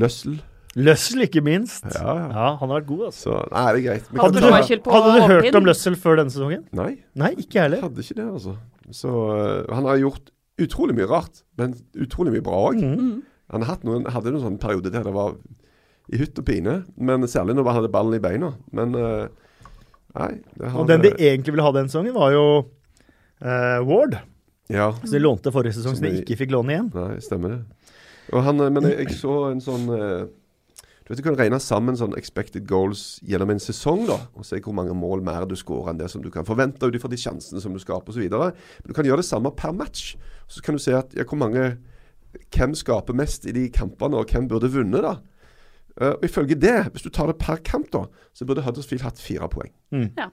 Løssel. 0.00 0.40
Lussell, 0.74 1.20
ikke 1.26 1.42
minst. 1.44 1.84
Ja, 1.84 2.14
ja. 2.16 2.28
Ja, 2.32 2.44
han 2.56 2.70
har 2.72 2.78
vært 2.80 2.86
god, 2.88 3.02
altså. 3.10 3.26
Så 3.28 3.40
nei, 3.52 3.64
det 3.74 3.80
er 3.82 3.84
greit. 3.90 4.06
Hadde 4.16 4.40
ta- 4.40 4.48
du, 4.48 4.90
hadde 4.94 5.10
du 5.12 5.26
hørt 5.34 5.58
om 5.60 5.66
Løssel 5.68 5.96
før 6.00 6.16
denne 6.22 6.32
sesongen? 6.32 6.62
Nei, 6.72 6.94
Nei, 7.20 7.34
ikke 7.44 7.60
heller. 7.66 7.82
hadde 7.84 8.00
ikke 8.00 8.16
det, 8.16 8.24
altså. 8.32 8.54
Så 8.96 9.12
uh, 9.12 9.74
han 9.74 9.84
har 9.90 10.00
gjort 10.00 10.32
utrolig 10.60 10.94
mye 10.96 11.08
rart, 11.08 11.42
men 11.56 11.74
utrolig 11.96 12.32
mye 12.34 12.44
bra 12.44 12.58
òg. 12.70 12.80
Mhm. 12.82 12.98
Mm. 13.12 13.22
Han 13.52 13.62
hadde 13.68 13.84
noen, 13.84 14.06
hadde 14.08 14.30
noen 14.32 14.40
sånne 14.46 14.58
perioder 14.62 14.90
der 14.94 15.04
det 15.04 15.12
var 15.12 15.34
i 16.12 16.16
hytt 16.16 16.38
og 16.40 16.44
pine, 16.48 16.84
men 16.96 17.26
særlig 17.28 17.54
når 17.54 17.66
han 17.68 17.76
hadde 17.82 17.90
ballen 17.92 18.16
i 18.16 18.22
beina. 18.22 18.54
Men 18.72 18.94
uh, 18.96 19.28
nei 20.16 20.30
det 20.56 20.70
har, 20.70 20.80
Og 20.80 20.88
den 20.88 21.02
de 21.04 21.10
egentlig 21.18 21.52
ville 21.52 21.66
ha 21.66 21.72
den 21.76 21.88
sesongen, 21.88 22.14
var 22.16 22.32
jo 22.32 22.44
uh, 23.44 23.80
Ward. 23.84 24.16
Ja, 24.72 24.92
Så 25.04 25.12
de 25.12 25.20
lånte 25.20 25.52
forrige 25.52 25.76
sesong, 25.76 25.96
så 25.98 26.00
Som 26.00 26.08
de 26.08 26.22
ikke 26.22 26.38
fikk 26.40 26.52
låne 26.54 26.72
igjen. 26.72 26.88
nei, 26.96 27.18
stemmer 27.20 27.48
det. 27.56 27.60
Og 28.32 28.42
han, 28.46 28.60
eh, 28.60 28.70
men 28.72 28.86
jeg, 28.88 28.98
jeg 29.02 29.18
så 29.18 29.50
en 29.50 29.60
sånn 29.60 29.88
eh, 29.92 30.22
Du 30.24 30.30
vet 31.12 31.20
du 31.20 31.26
kan 31.26 31.36
regne 31.36 31.58
sammen 31.60 31.98
sånn 31.98 32.14
expected 32.16 32.64
goals 32.68 33.18
gjennom 33.28 33.50
en 33.52 33.60
sesong, 33.60 34.06
da, 34.08 34.16
og 34.32 34.46
se 34.48 34.56
hvor 34.64 34.72
mange 34.76 34.94
mål 34.96 35.20
mer 35.26 35.44
du 35.44 35.52
skårer 35.58 35.92
enn 35.92 36.00
det 36.00 36.08
som 36.08 36.22
du 36.24 36.30
kan 36.32 36.46
forvente 36.48 36.88
ut 36.88 36.96
ifra 36.96 37.10
de 37.12 37.20
sjansene 37.20 37.60
som 37.60 37.74
du 37.76 37.80
skaper 37.82 38.14
osv. 38.14 38.24
Men 38.32 38.88
du 38.88 38.96
kan 38.96 39.04
gjøre 39.04 39.20
det 39.20 39.28
samme 39.28 39.52
per 39.52 39.74
match. 39.76 40.14
Så 40.48 40.64
kan 40.64 40.78
du 40.78 40.80
se 40.82 40.96
at 40.96 41.12
ja, 41.16 41.28
hvor 41.28 41.40
mange 41.40 41.74
Hvem 42.48 42.72
skaper 42.72 43.12
mest 43.12 43.44
i 43.44 43.52
de 43.52 43.66
kampene, 43.68 44.16
og 44.16 44.30
hvem 44.32 44.46
burde 44.48 44.70
vunnet, 44.72 45.04
da? 45.04 45.18
Uh, 46.00 46.14
og 46.14 46.22
Ifølge 46.24 46.56
det, 46.56 46.78
hvis 46.94 47.04
du 47.04 47.10
tar 47.12 47.28
det 47.28 47.36
per 47.36 47.60
kamp, 47.60 47.90
da, 47.92 48.06
så 48.32 48.46
burde 48.48 48.64
Huddersfield 48.64 49.04
hatt 49.04 49.20
fire 49.20 49.50
poeng. 49.52 49.68
Mm. 49.92 50.06
Ja. 50.16 50.30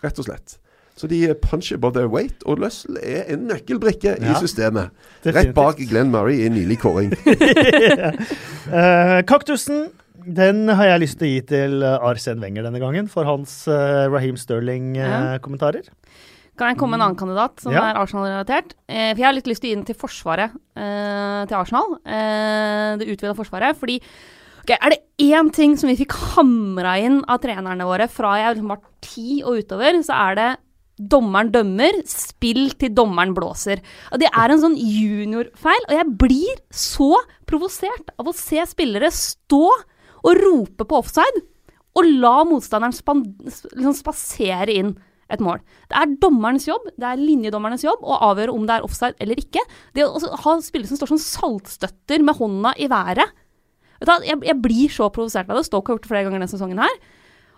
Rett 0.00 0.22
og 0.22 0.24
slett. 0.24 0.56
Så 0.94 1.08
de 1.10 1.18
puncher 1.26 1.40
punch 1.42 1.72
above 1.74 1.94
their 1.96 2.06
weight, 2.10 2.44
og 2.46 2.60
Lussell 2.62 2.98
er 3.02 3.24
en 3.34 3.48
nøkkelbrikke 3.50 4.12
Ja. 4.20 4.30
i 4.30 4.34
systemet. 4.38 4.90
Definitivt. 5.24 5.34
Rett 5.34 5.54
bak 5.56 5.76
Glenn 5.90 6.10
Murray 6.12 6.42
i 6.42 6.46
en 6.46 6.54
nylig 6.54 6.78
kåring. 6.78 7.10
uh, 8.70 9.20
kaktusen 9.26 9.88
den 10.24 10.68
har 10.72 10.86
jeg 10.88 11.02
lyst 11.02 11.18
til 11.20 11.26
å 11.26 11.32
gi 11.34 11.40
til 11.50 11.82
eh, 11.84 11.98
Arsen 12.08 12.38
Wenger 12.40 12.64
denne 12.64 12.80
gangen, 12.80 13.10
for 13.12 13.28
hans 13.28 13.66
uh, 13.68 14.06
Raheem 14.08 14.38
Sterling-kommentarer. 14.40 15.90
Kan 16.56 16.70
jeg 16.70 16.78
komme 16.78 16.94
med 16.94 17.02
en 17.02 17.08
annen 17.10 17.18
kandidat 17.18 17.60
som 17.60 17.74
Ja. 17.74 17.90
er 17.90 17.98
Arsenal-relatert? 18.00 18.72
Eh, 18.88 19.10
for 19.12 19.20
jeg 19.20 19.26
har 19.26 19.34
litt 19.34 19.50
lyst 19.50 19.60
til 19.60 19.68
å 19.68 19.72
gi 19.72 19.76
den 19.80 19.84
til 19.88 19.98
forsvaret 19.98 20.54
eh, 20.78 21.42
til 21.50 21.56
Arsenal. 21.58 21.96
Eh, 22.06 22.96
det 23.02 23.08
utvida 23.10 23.34
forsvaret. 23.34 23.76
Fordi 23.76 23.98
okay, 24.62 24.78
er 24.80 24.94
det 24.94 25.00
én 25.18 25.50
ting 25.52 25.76
som 25.76 25.90
vi 25.90 25.98
fikk 25.98 26.14
hamra 26.36 26.94
inn 27.02 27.20
av 27.28 27.42
trenerne 27.42 27.84
våre 27.84 28.06
fra 28.08 28.36
jeg 28.38 28.54
liksom 28.54 28.70
var 28.70 28.80
ti 29.02 29.42
og 29.44 29.58
utover, 29.60 29.98
så 30.06 30.14
er 30.30 30.38
det 30.38 30.48
Dommeren 30.94 31.50
dømmer, 31.54 31.96
spill 32.06 32.68
til 32.78 32.92
dommeren 32.94 33.34
blåser. 33.34 33.82
Og 34.12 34.20
Det 34.22 34.28
er 34.30 34.52
en 34.52 34.62
sånn 34.62 34.76
juniorfeil, 34.78 35.88
og 35.88 35.96
jeg 35.96 36.12
blir 36.20 36.60
så 36.70 37.10
provosert 37.50 38.14
av 38.18 38.30
å 38.30 38.36
se 38.36 38.62
spillere 38.70 39.10
stå 39.10 39.64
og 40.24 40.38
rope 40.40 40.86
på 40.86 41.00
offside, 41.00 41.42
og 41.94 42.06
la 42.22 42.36
motstanderen 42.46 42.94
liksom 42.94 43.98
spasere 43.98 44.72
inn 44.72 44.94
et 45.32 45.40
mål. 45.40 45.60
Det 45.88 45.98
er 45.98 46.16
dommerens 46.20 46.66
jobb, 46.68 46.88
det 47.00 47.06
er 47.08 47.20
linjedommernes 47.20 47.84
jobb 47.84 48.02
å 48.04 48.18
avgjøre 48.30 48.54
om 48.54 48.66
det 48.68 48.76
er 48.76 48.86
offside 48.86 49.16
eller 49.22 49.40
ikke. 49.40 49.62
Det 49.96 50.04
å 50.04 50.18
ha 50.44 50.56
spillere 50.62 50.90
som 50.90 51.00
står 51.00 51.14
som 51.14 51.22
saltstøtter 51.22 52.22
med 52.22 52.38
hånda 52.38 52.74
i 52.78 52.90
været 52.92 53.32
jeg, 54.02 54.40
jeg 54.44 54.56
blir 54.62 54.92
så 54.92 55.08
provosert 55.12 55.50
av 55.50 55.58
det. 55.58 55.66
Stoke 55.68 55.90
har 55.90 55.96
gjort 55.96 56.06
det 56.06 56.10
flere 56.12 56.26
ganger 56.26 56.42
denne 56.42 56.50
sesongen 56.50 56.82
her. 56.82 56.96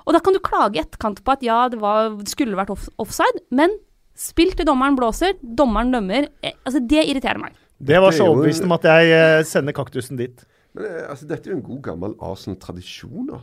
Og 0.06 0.14
da 0.14 0.22
kan 0.22 0.36
du 0.36 0.40
klage 0.44 0.78
i 0.78 0.82
etterkant 0.84 1.22
på 1.26 1.34
at 1.34 1.42
ja, 1.44 1.64
det, 1.72 1.80
var, 1.82 2.12
det 2.20 2.30
skulle 2.30 2.58
vært 2.58 2.70
off 2.74 2.86
offside, 3.02 3.42
men 3.50 3.74
spill 4.16 4.52
til 4.56 4.68
dommeren 4.68 4.96
blåser, 4.98 5.34
dommeren 5.42 5.90
dømmer. 5.94 6.30
Eh, 6.42 6.54
altså, 6.64 6.80
det 6.80 7.02
irriterer 7.04 7.42
meg. 7.42 7.58
Det 7.76 7.98
var 8.00 8.14
så 8.16 8.30
overbevist 8.30 8.64
om 8.64 8.72
at 8.78 8.86
jeg 8.88 9.12
eh, 9.12 9.42
sender 9.44 9.76
kaktusen 9.76 10.16
dit. 10.20 10.46
Men 10.76 10.88
eh, 10.88 11.02
altså, 11.10 11.28
dette 11.28 11.50
er 11.50 11.56
jo 11.56 11.58
en 11.58 11.66
god 11.66 11.82
gammel 11.90 12.16
Arsenal-tradisjon. 12.24 13.34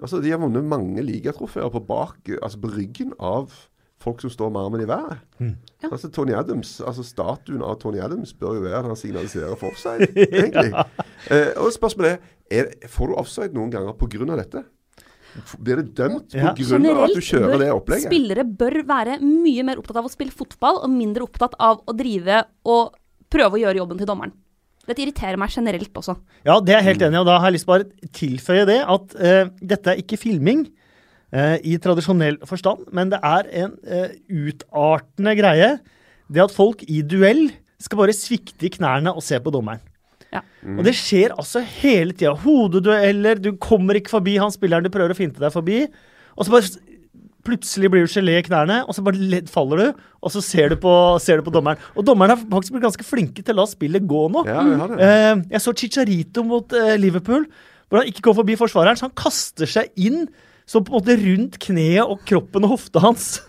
Altså, 0.00 0.20
De 0.20 0.32
har 0.34 0.42
vunnet 0.42 0.66
mange 0.66 1.02
ligatrofeer 1.06 1.70
på, 1.72 1.82
bak, 1.88 2.18
altså, 2.42 2.60
på 2.60 2.72
ryggen 2.74 3.14
av 3.16 3.54
folk 4.00 4.22
som 4.24 4.32
står 4.32 4.52
med 4.52 4.60
armen 4.64 4.82
i 4.84 4.88
været. 4.88 5.18
Ja. 5.40 5.90
Altså 5.90 6.08
Tony 6.08 6.32
Adams, 6.32 6.78
altså 6.80 7.04
Statuen 7.04 7.60
av 7.64 7.76
Tony 7.82 8.00
Adams 8.00 8.32
bør 8.32 8.56
jo 8.56 8.62
være 8.64 8.78
at 8.78 8.88
han 8.88 8.96
signaliserer 8.96 9.56
for 9.60 9.74
offside, 9.74 10.08
egentlig. 10.40 10.72
eh, 11.30 11.50
og 11.60 11.68
Spørsmålet 11.74 12.16
er, 12.50 12.70
er 12.80 12.88
får 12.88 13.12
du 13.12 13.18
offside 13.20 13.56
noen 13.56 13.72
ganger 13.72 13.92
pga. 14.00 14.36
dette? 14.40 14.64
Blir 15.58 15.80
det 15.80 15.94
dømt 15.98 16.34
Ja. 16.34 16.50
av 16.50 17.04
at 17.04 17.14
du 17.14 17.22
kjører 17.22 17.58
det 17.58 17.70
opplegget? 17.72 18.10
spillere 18.10 18.44
bør 18.44 18.80
være 18.86 19.18
mye 19.22 19.64
mer 19.64 19.78
opptatt 19.78 20.00
av 20.00 20.08
å 20.08 20.12
spille 20.12 20.34
fotball, 20.34 20.82
og 20.82 20.90
mindre 20.90 21.22
opptatt 21.22 21.54
av 21.58 21.82
å 21.86 21.96
drive 21.96 22.44
og 22.64 22.94
prøve 23.30 23.58
å 23.58 23.62
gjøre 23.62 23.80
jobben 23.82 23.98
til 23.98 24.06
dommeren. 24.10 24.32
Dette 24.88 25.04
irriterer 25.04 25.38
meg 25.38 25.52
generelt 25.54 25.94
også. 25.94 26.16
Ja, 26.44 26.58
det 26.58 26.74
er 26.74 26.80
jeg 26.80 26.88
helt 26.96 27.02
enig 27.06 27.18
i, 27.18 27.20
og 27.20 27.28
da 27.28 27.38
har 27.38 27.50
jeg 27.50 27.58
lyst 27.58 27.66
til 27.68 27.72
bare 27.74 28.10
tilføye 28.16 28.66
det 28.66 28.80
at 28.82 29.14
uh, 29.20 29.50
dette 29.62 29.92
er 29.92 30.02
ikke 30.02 30.18
filming 30.18 30.64
uh, 31.36 31.56
i 31.62 31.76
tradisjonell 31.78 32.40
forstand, 32.48 32.88
men 32.96 33.12
det 33.12 33.20
er 33.22 33.50
en 33.64 33.76
uh, 33.86 34.08
utartende 34.28 35.36
greie. 35.38 35.70
Det 36.30 36.42
at 36.42 36.54
folk 36.54 36.82
i 36.88 37.02
duell 37.06 37.50
skal 37.80 38.02
bare 38.02 38.16
svikte 38.16 38.66
i 38.66 38.72
knærne 38.72 39.14
og 39.14 39.22
se 39.24 39.38
på 39.40 39.52
dommeren. 39.54 39.82
Ja. 40.34 40.44
Og 40.76 40.84
det 40.86 40.94
skjer 40.98 41.34
altså 41.34 41.62
hele 41.80 42.14
tida. 42.14 42.36
Hodedueller, 42.44 43.40
du 43.42 43.52
kommer 43.62 43.98
ikke 43.98 44.12
forbi 44.12 44.36
han 44.40 44.52
spilleren 44.54 44.86
du 44.86 44.92
prøver 44.92 45.14
å 45.14 45.18
finte 45.18 45.42
deg 45.42 45.52
forbi, 45.54 45.84
og 46.36 46.46
så 46.46 46.56
bare 46.56 46.86
Plutselig 47.40 47.88
blir 47.88 48.04
du 48.04 48.10
gelé 48.12 48.34
i 48.36 48.44
knærne, 48.44 48.82
og 48.84 48.92
så 48.92 49.00
bare 49.00 49.38
faller 49.48 49.80
du, 49.80 50.00
og 50.20 50.32
så 50.34 50.42
ser 50.44 50.74
du 50.74 50.76
på, 50.76 50.90
ser 51.24 51.40
du 51.40 51.46
på 51.46 51.54
dommeren. 51.54 51.80
Og 51.96 52.04
dommeren 52.04 52.34
har 52.34 52.42
faktisk 52.42 52.74
blitt 52.74 52.84
ganske 52.84 53.06
flinke 53.06 53.40
til 53.40 53.56
å 53.56 53.62
la 53.62 53.70
spillet 53.70 54.04
gå 54.04 54.26
nå. 54.34 54.42
Ja. 54.44 54.60
Eh, 54.92 55.40
jeg 55.54 55.62
så 55.64 55.72
Chicharito 55.72 56.44
mot 56.44 56.76
eh, 56.76 56.98
Liverpool, 57.00 57.46
hvor 57.88 58.02
han 58.02 58.10
ikke 58.12 58.26
går 58.28 58.36
forbi 58.42 58.58
forsvareren, 58.60 59.00
så 59.00 59.08
han 59.08 59.16
kaster 59.16 59.72
seg 59.72 59.88
inn 59.96 60.26
så 60.70 60.82
på 60.84 60.92
en 60.92 61.00
måte 61.00 61.16
rundt 61.18 61.58
kneet 61.62 62.04
og 62.04 62.20
kroppen 62.28 62.66
og 62.66 62.76
hofta 62.76 63.02
hans. 63.02 63.32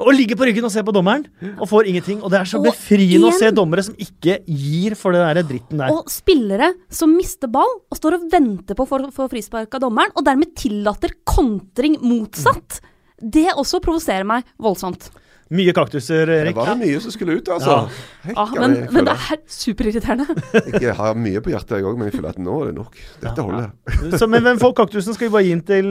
Og 0.00 0.14
ligger 0.14 0.38
på 0.38 0.46
ryggen 0.48 0.64
og 0.64 0.70
ser 0.72 0.84
på 0.86 0.94
dommeren, 0.96 1.26
og 1.60 1.66
får 1.68 1.88
ingenting. 1.90 2.22
Og 2.24 2.30
det 2.32 2.38
er 2.38 2.48
så 2.48 2.56
Og 2.56 2.70
befriende 2.70 3.28
å 3.28 3.34
se 3.36 3.50
dommere 3.52 3.82
som 3.84 3.96
ikke 4.00 4.38
gir 4.48 4.94
for 4.96 5.12
det 5.12 5.20
der 5.20 5.44
dritten 5.44 5.82
der. 5.82 5.92
Og 5.92 6.08
spillere 6.08 6.70
som 6.88 7.12
mister 7.12 7.50
ball 7.52 7.68
og 7.82 7.98
står 7.98 8.16
og 8.16 8.28
venter 8.32 8.78
på 8.78 8.86
å 8.86 8.88
få 8.88 9.02
få 9.12 9.26
frispark 9.28 9.76
av 9.76 9.82
dommeren, 9.84 10.14
og 10.16 10.24
dermed 10.24 10.54
tillater 10.56 11.12
kontring 11.28 11.98
motsatt. 12.00 12.78
Det 13.20 13.50
også 13.52 13.82
provoserer 13.84 14.24
meg 14.24 14.48
voldsomt. 14.62 15.10
Mye 15.50 15.72
kaktuser, 15.74 16.26
Det 16.30 16.54
var 16.54 16.68
det 16.70 16.76
mye 16.84 17.00
som 17.02 17.10
skulle 17.10 17.40
ut, 17.40 17.48
altså. 17.50 17.70
Ja. 17.70 18.06
Hekka, 18.28 18.40
ah, 18.44 18.52
men, 18.60 18.76
men 18.94 19.04
det 19.08 19.16
er 19.16 19.40
superirriterende. 19.50 20.26
Jeg 20.86 20.94
har 20.94 21.14
mye 21.18 21.40
på 21.42 21.50
hjertet, 21.50 21.76
jeg 21.80 21.84
òg, 21.90 21.98
men 21.98 22.06
jeg 22.10 22.14
føler 22.20 22.30
at 22.36 22.38
nå 22.38 22.60
er 22.62 22.66
det 22.70 22.74
nok. 22.78 22.96
Dette 23.24 23.42
holder. 23.48 23.70
Så, 24.20 24.28
men 24.30 24.42
hvem 24.46 24.60
får 24.62 24.76
kaktusen? 24.78 25.14
Skal 25.16 25.26
vi 25.28 25.32
bare 25.34 25.48
gi 25.48 25.54
den 25.56 25.64
til 25.66 25.90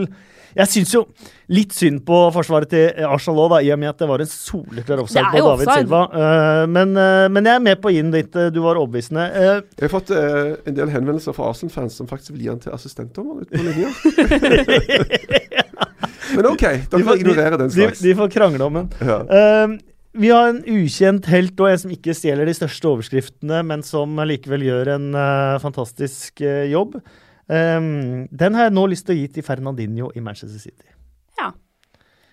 Jeg 0.56 0.66
syns 0.66 0.90
jo 0.96 1.04
litt 1.54 1.70
synd 1.76 2.00
på 2.08 2.16
forsvaret 2.34 2.66
til 2.72 3.04
Arsenal 3.06 3.44
òg, 3.44 3.52
i 3.62 3.68
og 3.70 3.78
med 3.78 3.92
at 3.92 4.00
det 4.02 4.08
var 4.10 4.24
en 4.24 4.30
soleklar 4.32 4.98
offside 5.04 5.28
på 5.28 5.36
David 5.44 5.52
offside. 5.68 5.84
Silva. 5.84 6.00
Eh, 6.10 6.64
men, 6.74 6.96
eh, 6.98 7.26
men 7.30 7.46
jeg 7.46 7.54
er 7.60 7.62
med 7.68 7.78
på 7.84 7.90
å 7.90 7.94
gi 7.94 8.00
den 8.02 8.10
dit. 8.16 8.34
eh, 8.40 8.48
Du 8.50 8.58
var 8.64 8.80
overbevisende. 8.80 9.28
Eh, 9.30 9.60
Jeg 9.76 9.86
har 9.86 9.92
fått 9.92 10.10
eh, 10.16 10.56
en 10.66 10.74
del 10.80 10.90
henvendelser 10.90 11.36
fra 11.36 11.52
Arsenal-fans 11.52 12.00
som 12.00 12.08
faktisk 12.10 12.32
vil 12.34 12.46
gi 12.48 12.50
han 12.54 12.58
til 12.64 12.72
assistentdommer 12.74 13.44
ute 13.44 13.52
på 13.54 13.62
linja. 13.68 13.92
Men 16.40 16.56
OK, 16.56 16.66
dere 16.66 16.88
de, 16.90 17.06
får 17.06 17.22
ignorere 17.22 17.60
den 17.60 17.72
slags. 17.74 18.02
de 18.04 18.16
får 18.18 18.34
krangle 18.34 18.66
om 18.66 18.80
den. 18.80 18.90
Ja. 19.04 19.20
Eh, 19.38 19.78
vi 20.20 20.30
har 20.34 20.50
en 20.50 20.62
ukjent 20.66 21.28
helt 21.30 21.60
og 21.62 21.70
en 21.70 21.82
som 21.84 21.92
ikke 21.94 22.14
stjeler 22.18 22.48
de 22.48 22.54
største 22.56 22.88
overskriftene, 22.90 23.60
men 23.66 23.84
som 23.86 24.18
likevel 24.26 24.64
gjør 24.66 24.94
en 24.96 25.10
uh, 25.14 25.60
fantastisk 25.62 26.42
uh, 26.42 26.64
jobb. 26.66 26.96
Um, 27.46 28.26
den 28.30 28.58
har 28.58 28.68
jeg 28.68 28.74
nå 28.74 28.86
lyst 28.90 29.06
til 29.06 29.14
å 29.14 29.20
gi 29.20 29.28
til 29.36 29.46
Fernandinho 29.46 30.10
i 30.14 30.22
Manchester 30.24 30.58
City. 30.58 30.88
Ja. 31.38 31.52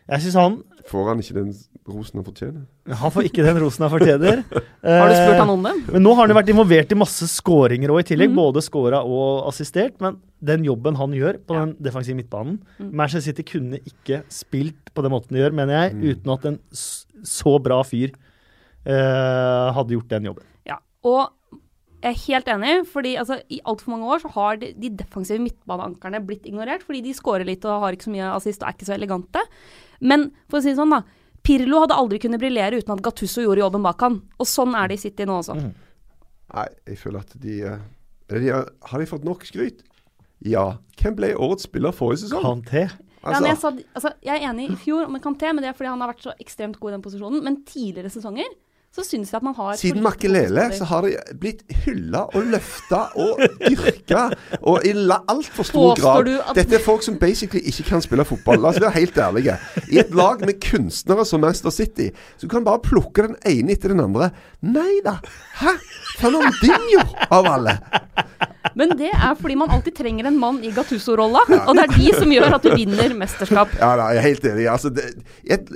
Jeg 0.07 0.21
synes 0.23 0.35
han 0.39 0.63
Får 0.87 1.07
han 1.09 1.19
ikke 1.19 1.33
den 1.35 1.49
rosen 1.91 2.15
han 2.21 2.23
fortjener? 2.23 2.61
Han 2.95 3.11
får 3.11 3.25
ikke 3.27 3.43
den 3.43 3.57
rosen 3.59 3.83
han 3.83 3.91
fortjener. 3.91 4.37
Har 4.87 5.09
du 5.11 5.15
spurt 5.17 5.33
Eh, 5.33 5.39
han 5.41 5.49
om 5.51 5.65
det? 5.65 5.73
Men 5.91 6.03
nå 6.05 6.13
har 6.15 6.21
han 6.21 6.31
jo 6.31 6.37
vært 6.37 6.51
involvert 6.53 6.93
i 6.95 6.95
masse 6.95 7.27
skåringer 7.27 7.91
og 7.91 7.99
i 7.99 8.05
tillegg. 8.07 8.31
Mm. 8.31 8.37
Både 8.39 8.63
skåra 8.63 9.01
og 9.03 9.49
assistert. 9.49 9.97
Men 9.99 10.15
den 10.39 10.63
jobben 10.63 10.95
han 10.95 11.11
gjør 11.11 11.41
på 11.43 11.57
Ja. 11.57 11.65
den 11.65 11.75
defensive 11.83 12.15
midtbanen 12.15 12.61
Mm. 12.79 12.93
Manchester 12.93 13.33
City 13.33 13.43
kunne 13.43 13.81
ikke 13.83 14.21
spilt 14.31 14.93
på 14.95 15.03
den 15.03 15.11
måten 15.11 15.35
de 15.35 15.43
gjør, 15.43 15.51
mener 15.59 15.75
jeg, 15.75 15.93
Mm. 15.95 16.07
uten 16.13 16.33
at 16.37 16.45
en 16.45 16.59
så 16.71 17.57
bra 17.61 17.81
fyr 17.83 18.11
eh, 18.87 19.73
hadde 19.75 19.91
gjort 19.91 20.07
den 20.07 20.23
jobben. 20.29 20.43
Ja. 20.65 20.77
Og 21.03 21.29
jeg 21.97 22.13
er 22.13 22.19
helt 22.27 22.49
enig, 22.53 22.73
fordi 22.91 23.15
altså, 23.17 23.39
i 23.49 23.57
altfor 23.65 23.95
mange 23.95 24.09
år 24.13 24.21
så 24.21 24.29
har 24.35 24.59
de, 24.61 24.69
de 24.77 24.91
defensive 24.99 25.41
midtbaneankerne 25.41 26.21
blitt 26.27 26.45
ignorert, 26.45 26.83
fordi 26.85 27.01
de 27.07 27.15
scorer 27.17 27.47
litt 27.47 27.65
og 27.65 27.81
har 27.81 27.97
ikke 27.97 28.05
så 28.05 28.13
mye 28.13 28.27
assist 28.35 28.61
og 28.61 28.69
er 28.69 28.77
ikke 28.77 28.89
så 28.89 28.95
elegante. 28.97 29.41
Men 30.05 30.27
for 30.45 30.59
å 30.59 30.63
si 30.63 30.73
det 30.73 30.79
sånn, 30.79 30.93
da. 30.93 31.01
Pirlo 31.47 31.81
hadde 31.81 31.97
aldri 31.97 32.19
kunnet 32.21 32.41
briljere 32.41 32.81
uten 32.81 32.93
at 32.93 33.01
Gattusso 33.05 33.41
gjorde 33.41 33.63
jobben 33.63 33.85
bak 33.85 34.01
han. 34.03 34.19
Og 34.37 34.49
sånn 34.49 34.75
er 34.77 34.91
det 34.91 34.99
i 34.99 35.03
City 35.07 35.25
nå 35.25 35.39
også. 35.39 35.55
Mm. 35.57 35.71
Nei, 36.53 36.67
jeg 36.91 36.99
føler 37.01 37.23
at 37.23 37.35
de, 37.43 37.57
eh, 37.71 37.85
de 38.33 38.51
har, 38.51 38.69
har 38.91 39.01
de 39.01 39.09
fått 39.09 39.25
nok 39.27 39.45
skryt? 39.47 39.81
Ja. 40.45 40.67
Hvem 40.99 41.17
ble 41.17 41.33
årets 41.33 41.65
spiller 41.65 41.95
forrige 41.95 42.25
sesong? 42.25 42.43
Kanté. 42.45 42.87
Ja, 43.23 43.39
men 43.39 43.49
jeg, 43.49 43.57
Altså, 43.57 43.71
sa, 43.73 43.89
altså, 43.97 44.11
jeg 44.23 44.37
er 44.37 44.51
enig 44.51 44.69
i 44.69 44.77
fjor 44.79 45.09
med 45.11 45.23
Kanté, 45.23 45.49
men 45.49 45.63
det 45.63 45.71
er 45.71 45.77
fordi 45.77 45.89
han 45.89 46.03
har 46.03 46.11
vært 46.13 46.27
så 46.27 46.35
ekstremt 46.37 46.77
god 46.79 46.91
i 46.91 46.95
den 46.97 47.05
posisjonen. 47.07 47.41
Men 47.43 47.61
tidligere 47.67 48.11
sesonger 48.13 48.51
så 48.95 49.03
syns 49.05 49.29
jeg 49.29 49.37
at 49.37 49.45
man 49.45 49.53
har 49.53 49.75
siden 49.77 50.01
Makelele 50.01 50.63
så 50.73 50.87
har 50.89 51.05
de 51.05 51.11
blitt 51.37 51.59
hylla 51.85 52.23
og 52.33 52.47
løfta 52.49 53.03
og 53.19 53.43
dyrka. 53.61 54.23
Og 54.61 54.87
i 54.87 54.93
altfor 54.93 55.67
stor 55.67 55.91
Påstår 55.91 56.23
grad. 56.25 56.55
Dette 56.57 56.79
er 56.79 56.83
folk 56.83 57.05
som 57.05 57.19
basically 57.21 57.61
ikke 57.69 57.85
kan 57.91 58.01
spille 58.01 58.25
fotball. 58.25 58.57
La 58.63 58.71
oss 58.71 58.81
være 58.81 58.95
helt 58.97 59.19
ærlige. 59.21 59.57
I 59.93 60.01
et 60.01 60.15
lag 60.17 60.41
med 60.41 60.57
kunstnere 60.63 61.25
som 61.29 61.43
Manchester 61.45 61.69
City, 61.69 62.09
så 62.37 62.49
kan 62.49 62.63
du 62.63 62.69
bare 62.71 62.81
plukke 62.81 63.27
den 63.27 63.37
ene 63.45 63.75
etter 63.75 63.93
den 63.93 64.01
andre. 64.01 64.31
Nei 64.65 64.97
da. 65.05 65.19
Hæ? 65.61 65.77
Fernandinho, 66.17 67.05
av 67.29 67.51
alle. 67.53 67.77
Men 68.75 68.93
det 68.99 69.11
er 69.13 69.35
fordi 69.39 69.57
man 69.59 69.71
alltid 69.73 69.95
trenger 69.99 70.29
en 70.29 70.39
mann 70.39 70.59
i 70.65 70.71
Gattuso-rolla, 70.75 71.43
Og 71.67 71.75
det 71.77 71.85
er 71.85 71.93
de 71.93 72.13
som 72.17 72.33
gjør 72.33 72.57
at 72.57 72.65
du 72.65 72.73
vinner 72.73 73.15
mesterskap. 73.17 73.75
Ja, 73.79 73.93
da, 73.99 74.09
jeg 74.15 74.21
er 74.21 74.27
helt 74.27 74.49
enig. 74.51 74.67
Altså, 74.71 74.91
det, 74.93 75.05
et, 75.43 75.69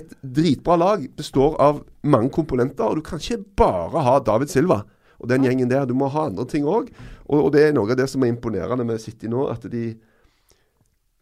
et 0.00 0.12
dritbra 0.22 0.76
lag 0.80 1.06
består 1.16 1.56
av 1.62 1.80
mange 2.06 2.30
komponenter, 2.34 2.84
og 2.84 3.00
du 3.00 3.06
kan 3.06 3.22
ikke 3.22 3.42
bare 3.58 4.04
ha 4.06 4.18
David 4.24 4.52
Silva 4.52 4.82
og 5.16 5.30
den 5.30 5.46
gjengen 5.46 5.70
der. 5.70 5.86
Du 5.88 5.94
må 5.96 6.10
ha 6.12 6.26
andre 6.28 6.44
ting 6.48 6.66
òg. 6.68 6.90
Og, 7.26 7.46
og 7.46 7.48
det 7.54 7.68
er 7.68 7.74
noe 7.76 7.90
av 7.90 7.98
det 7.98 8.08
som 8.12 8.24
er 8.24 8.34
imponerende 8.34 8.84
med 8.86 9.00
City 9.02 9.30
nå, 9.32 9.48
at 9.52 9.64
de 9.72 9.94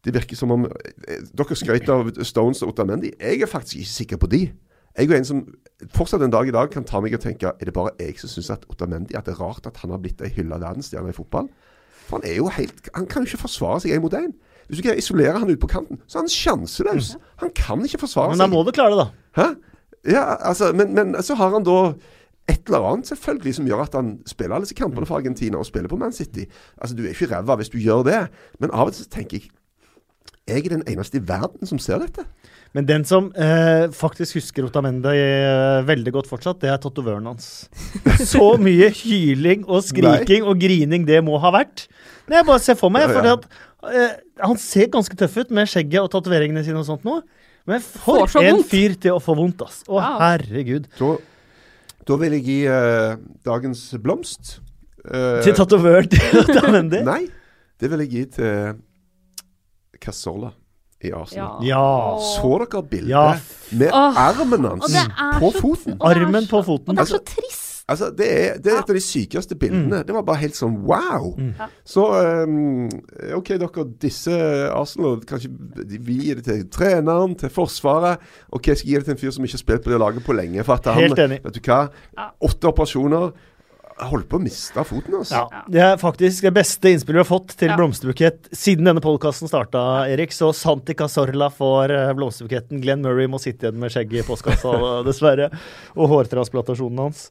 det 0.04 0.12
virker 0.12 0.36
som 0.36 0.50
om 0.52 0.66
eh, 0.68 1.22
Dere 1.32 1.56
skrøt 1.56 1.88
av 1.88 2.10
Stones 2.28 2.60
og 2.60 2.74
Otamendi. 2.74 3.14
Jeg 3.16 3.40
er 3.40 3.48
faktisk 3.48 3.80
ikke 3.80 3.94
sikker 3.94 4.20
på 4.20 4.28
de. 4.34 4.40
Jeg 4.98 5.10
er 5.10 5.18
en 5.18 5.26
som 5.26 5.42
fortsatt 5.94 6.22
en 6.22 6.32
dag 6.32 6.48
i 6.48 6.54
dag 6.54 6.70
kan 6.70 6.84
ta 6.86 7.00
meg 7.02 7.16
og 7.16 7.22
tenke 7.24 7.50
Er 7.50 7.66
det 7.66 7.74
bare 7.74 7.94
jeg 7.98 8.14
som 8.20 8.30
syns 8.30 8.52
at 8.54 8.66
Otamendi 8.70 9.16
At 9.18 9.26
det 9.26 9.34
er 9.34 9.40
rart 9.42 9.66
at 9.66 9.80
han 9.82 9.90
har 9.90 9.98
blitt 10.02 10.22
ei 10.22 10.30
hylla 10.36 10.60
verdensstjerne 10.62 11.10
i 11.10 11.16
fotball? 11.16 11.48
For 12.06 12.18
han 12.18 12.28
er 12.30 12.36
jo 12.38 12.46
helt 12.54 12.90
Han 12.94 13.08
kan 13.10 13.24
jo 13.24 13.32
ikke 13.32 13.42
forsvare 13.48 13.82
seg 13.82 13.96
én 13.96 14.04
mot 14.04 14.14
én. 14.14 14.32
Hvis 14.68 14.80
du 14.80 14.86
greier 14.86 14.96
å 14.96 15.02
isolere 15.02 15.40
han 15.42 15.50
ut 15.50 15.60
på 15.60 15.68
kanten, 15.68 15.98
så 16.08 16.18
er 16.18 16.24
han 16.24 16.32
sjanseløs. 16.32 17.10
Han 17.42 17.50
kan 17.56 17.82
ikke 17.84 18.00
forsvare 18.00 18.32
seg. 18.32 18.38
Men 18.38 18.46
da 18.46 18.48
må 18.54 18.62
du 18.64 18.70
klare 18.72 18.94
det, 18.94 19.02
da. 19.02 19.08
Hæ? 19.36 19.48
Ja, 20.14 20.22
altså, 20.40 20.70
men, 20.76 20.94
men 20.96 21.12
så 21.24 21.36
har 21.36 21.52
han 21.52 21.66
da 21.66 21.74
et 22.48 22.68
eller 22.68 22.86
annet 22.88 23.08
selvfølgelig 23.08 23.54
som 23.58 23.68
gjør 23.68 23.82
at 23.84 23.98
han 23.98 24.14
spiller 24.28 24.56
alle 24.56 24.64
disse 24.64 24.76
kampene 24.78 25.08
for 25.08 25.20
Argentina 25.20 25.60
og 25.60 25.68
spiller 25.68 25.88
på 25.92 25.98
Man 26.00 26.16
City. 26.16 26.46
Altså, 26.78 26.96
Du 26.96 27.04
er 27.04 27.12
ikke 27.12 27.28
ræva 27.32 27.58
hvis 27.60 27.72
du 27.72 27.78
gjør 27.80 28.06
det, 28.08 28.22
men 28.60 28.72
av 28.72 28.88
og 28.88 28.96
til 28.96 29.08
tenker 29.12 29.40
jeg 29.40 29.52
jeg 30.44 30.66
er 30.66 30.74
den 30.74 30.82
eneste 30.88 31.16
i 31.16 31.28
verden 31.28 31.64
som 31.66 31.78
ser 31.80 32.02
dette. 32.02 32.26
Men 32.74 32.86
den 32.88 33.04
som 33.06 33.28
eh, 33.38 33.84
faktisk 33.94 34.40
husker 34.40 34.66
Otamende 34.66 35.12
eh, 35.14 35.84
veldig 35.86 36.10
godt 36.16 36.26
fortsatt, 36.26 36.58
det 36.64 36.72
er 36.72 36.80
tatovøren 36.82 37.28
hans. 37.30 37.68
Så 38.32 38.56
mye 38.58 38.88
hyling 38.90 39.62
og 39.70 39.84
skriking 39.86 40.42
og 40.50 40.58
grining 40.58 41.04
det 41.06 41.20
må 41.22 41.38
ha 41.38 41.52
vært. 41.54 41.84
Nei, 42.26 42.40
jeg 42.40 42.48
bare 42.48 42.62
ser 42.64 42.74
for 42.80 42.90
meg, 42.90 43.04
Ja, 43.06 43.12
ja. 43.12 43.14
fordi 43.14 43.30
at 43.36 43.92
eh, 43.94 44.16
Han 44.48 44.58
ser 44.58 44.88
ganske 44.90 45.14
tøff 45.20 45.36
ut 45.44 45.52
med 45.54 45.70
skjegget 45.70 46.00
og 46.02 46.10
tatoveringene 46.16 46.64
sine 46.66 46.80
og 46.82 46.88
sånt 46.88 47.06
nå. 47.06 47.20
Men 47.70 47.80
for 47.84 48.24
Får 48.24 48.32
så 48.34 48.42
en 48.42 48.58
vondt. 48.58 48.68
fyr 48.72 48.96
til 49.06 49.14
å 49.16 49.22
få 49.22 49.36
vondt, 49.38 49.62
ass. 49.64 49.78
Å, 49.86 49.94
Wow. 49.94 50.18
herregud. 50.20 50.90
Da, 50.98 51.12
da 52.10 52.18
vil 52.24 52.34
jeg 52.40 52.44
gi 52.48 52.58
eh, 52.74 53.14
dagens 53.46 53.84
blomst 54.02 54.56
eh, 55.06 55.38
Til 55.46 55.54
tatovøren 55.56 56.10
til 56.12 56.40
Otamendi? 56.42 57.00
Nei, 57.06 57.22
det 57.80 57.92
vil 57.94 58.02
jeg 58.04 58.12
gi 58.18 58.26
til 58.40 58.76
Casola 60.02 60.50
i 61.04 61.12
Arsenal. 61.12 61.64
Ja. 61.66 61.82
Så 62.20 62.54
dere 62.64 62.82
bildet 62.82 63.08
Ja. 63.10 63.26
med 63.72 63.90
Åh. 63.92 64.16
armen 64.28 64.64
hans 64.64 64.96
på 65.40 65.50
foten? 65.60 65.98
Så, 65.98 66.10
Armen 66.10 66.46
på 66.50 66.62
foten. 66.64 66.88
Og 66.88 66.96
det 66.96 66.98
er 66.98 67.00
Altså- 67.00 67.18
så 67.18 67.34
trist. 67.34 67.60
Altså, 67.86 68.06
det 68.16 68.26
er, 68.32 68.54
det 68.64 68.72
er 68.72 68.78
et 68.78 68.88
av 68.88 68.94
de 68.96 69.00
sykeste 69.00 69.54
bildene. 69.60 69.98
Det 70.06 70.14
var 70.14 70.22
bare 70.24 70.36
helt 70.40 70.54
sånn 70.56 70.78
wow. 70.88 71.34
Mm. 71.36 71.50
Så 71.84 72.00
um, 72.46 72.86
OK, 73.36 73.48
dere, 73.60 73.84
disse 74.00 74.32
Arsenal 74.72 75.18
Kanskje 75.28 75.50
de- 75.90 75.98
vi 76.00 76.14
gir 76.14 76.34
det 76.36 76.44
til 76.46 76.62
treneren, 76.72 77.34
til 77.36 77.50
Forsvaret. 77.52 78.18
OK, 78.52 78.66
jeg 78.68 78.78
skal 78.78 78.88
gi 78.88 78.94
det 78.96 79.04
til 79.04 79.12
en 79.12 79.18
fyr 79.20 79.30
som 79.36 79.44
ikke 79.44 79.52
har 79.58 79.58
spilt 79.66 79.84
på 79.84 79.90
det 79.92 79.98
laget 80.00 80.24
på 80.24 80.32
lenge. 80.32 80.64
For 80.64 80.72
at 80.80 80.84
han, 80.86 80.94
Helt 81.02 81.18
enig. 81.18 81.42
Vet 81.44 81.54
du 81.54 81.60
hva? 81.60 81.88
Åtte 82.40 82.64
operasjoner. 82.72 83.32
Jeg 83.94 84.08
Holdt 84.10 84.26
på 84.28 84.38
å 84.40 84.42
miste 84.42 84.82
foten 84.88 85.14
altså. 85.20 85.44
Ja, 85.52 85.60
Det 85.70 85.82
er 85.84 85.98
faktisk 86.00 86.42
det 86.42 86.50
beste 86.56 86.90
innspillet 86.90 87.20
vi 87.20 87.22
har 87.22 87.28
fått 87.28 87.52
til 87.60 87.68
Ja. 87.70 87.76
blomsterbukett 87.78 88.48
siden 88.50 88.88
denne 88.88 89.00
podkasten 89.04 89.46
starta, 89.46 89.84
Erik. 90.10 90.32
Så 90.34 90.48
Santi 90.52 90.94
Casorla 90.98 91.46
får 91.54 91.94
eh, 91.94 92.12
blomsterbuketten. 92.18 92.80
Glenn 92.82 93.02
Murray 93.06 93.28
må 93.30 93.38
sitte 93.38 93.68
igjen 93.68 93.78
med 93.78 93.94
skjegget 93.94 94.24
i 94.24 94.26
postkassa, 94.26 94.72
dessverre. 95.08 95.50
Og 95.94 96.10
hårtransplantasjonen 96.10 96.98
hans. 97.06 97.28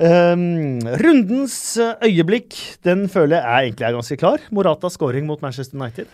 Um, 0.00 0.80
rundens 1.02 1.76
eh, 1.78 1.94
øyeblikk, 2.08 2.56
den 2.82 3.06
føler 3.12 3.36
jeg 3.38 3.44
er 3.44 3.68
egentlig 3.68 3.86
er 3.86 3.96
ganske 4.00 4.18
klar. 4.18 4.40
Morata 4.50 4.90
scoring 4.90 5.26
mot 5.30 5.42
Manchester 5.44 5.78
United. 5.78 6.10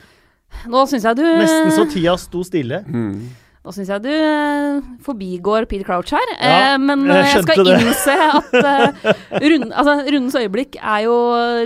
Nå 0.69 0.85
syns 0.91 1.05
jeg 1.09 1.17
du 1.19 1.25
Nesten 1.25 1.73
så 1.75 1.85
tida 1.91 2.17
sto 2.21 2.43
stille. 2.47 2.83
Mm. 2.85 3.31
Nå 3.67 3.73
syns 3.75 3.89
jeg 3.91 4.03
du 4.05 4.13
eh, 4.15 4.77
forbigår 5.03 5.65
Peter 5.67 5.83
Crouch 5.89 6.13
her. 6.15 6.29
Ja, 6.39 6.59
eh, 6.77 6.77
men 6.79 7.01
jeg 7.09 7.17
eh, 7.19 7.33
jeg 7.33 7.43
skal 7.43 7.65
det. 7.67 7.79
innse 7.83 8.15
at 8.15 8.53
eh, 8.71 9.09
rund, 9.43 9.73
altså, 9.75 9.95
rundens 10.07 10.37
øyeblikk 10.39 10.79
er 10.79 11.01
jo 11.03 11.17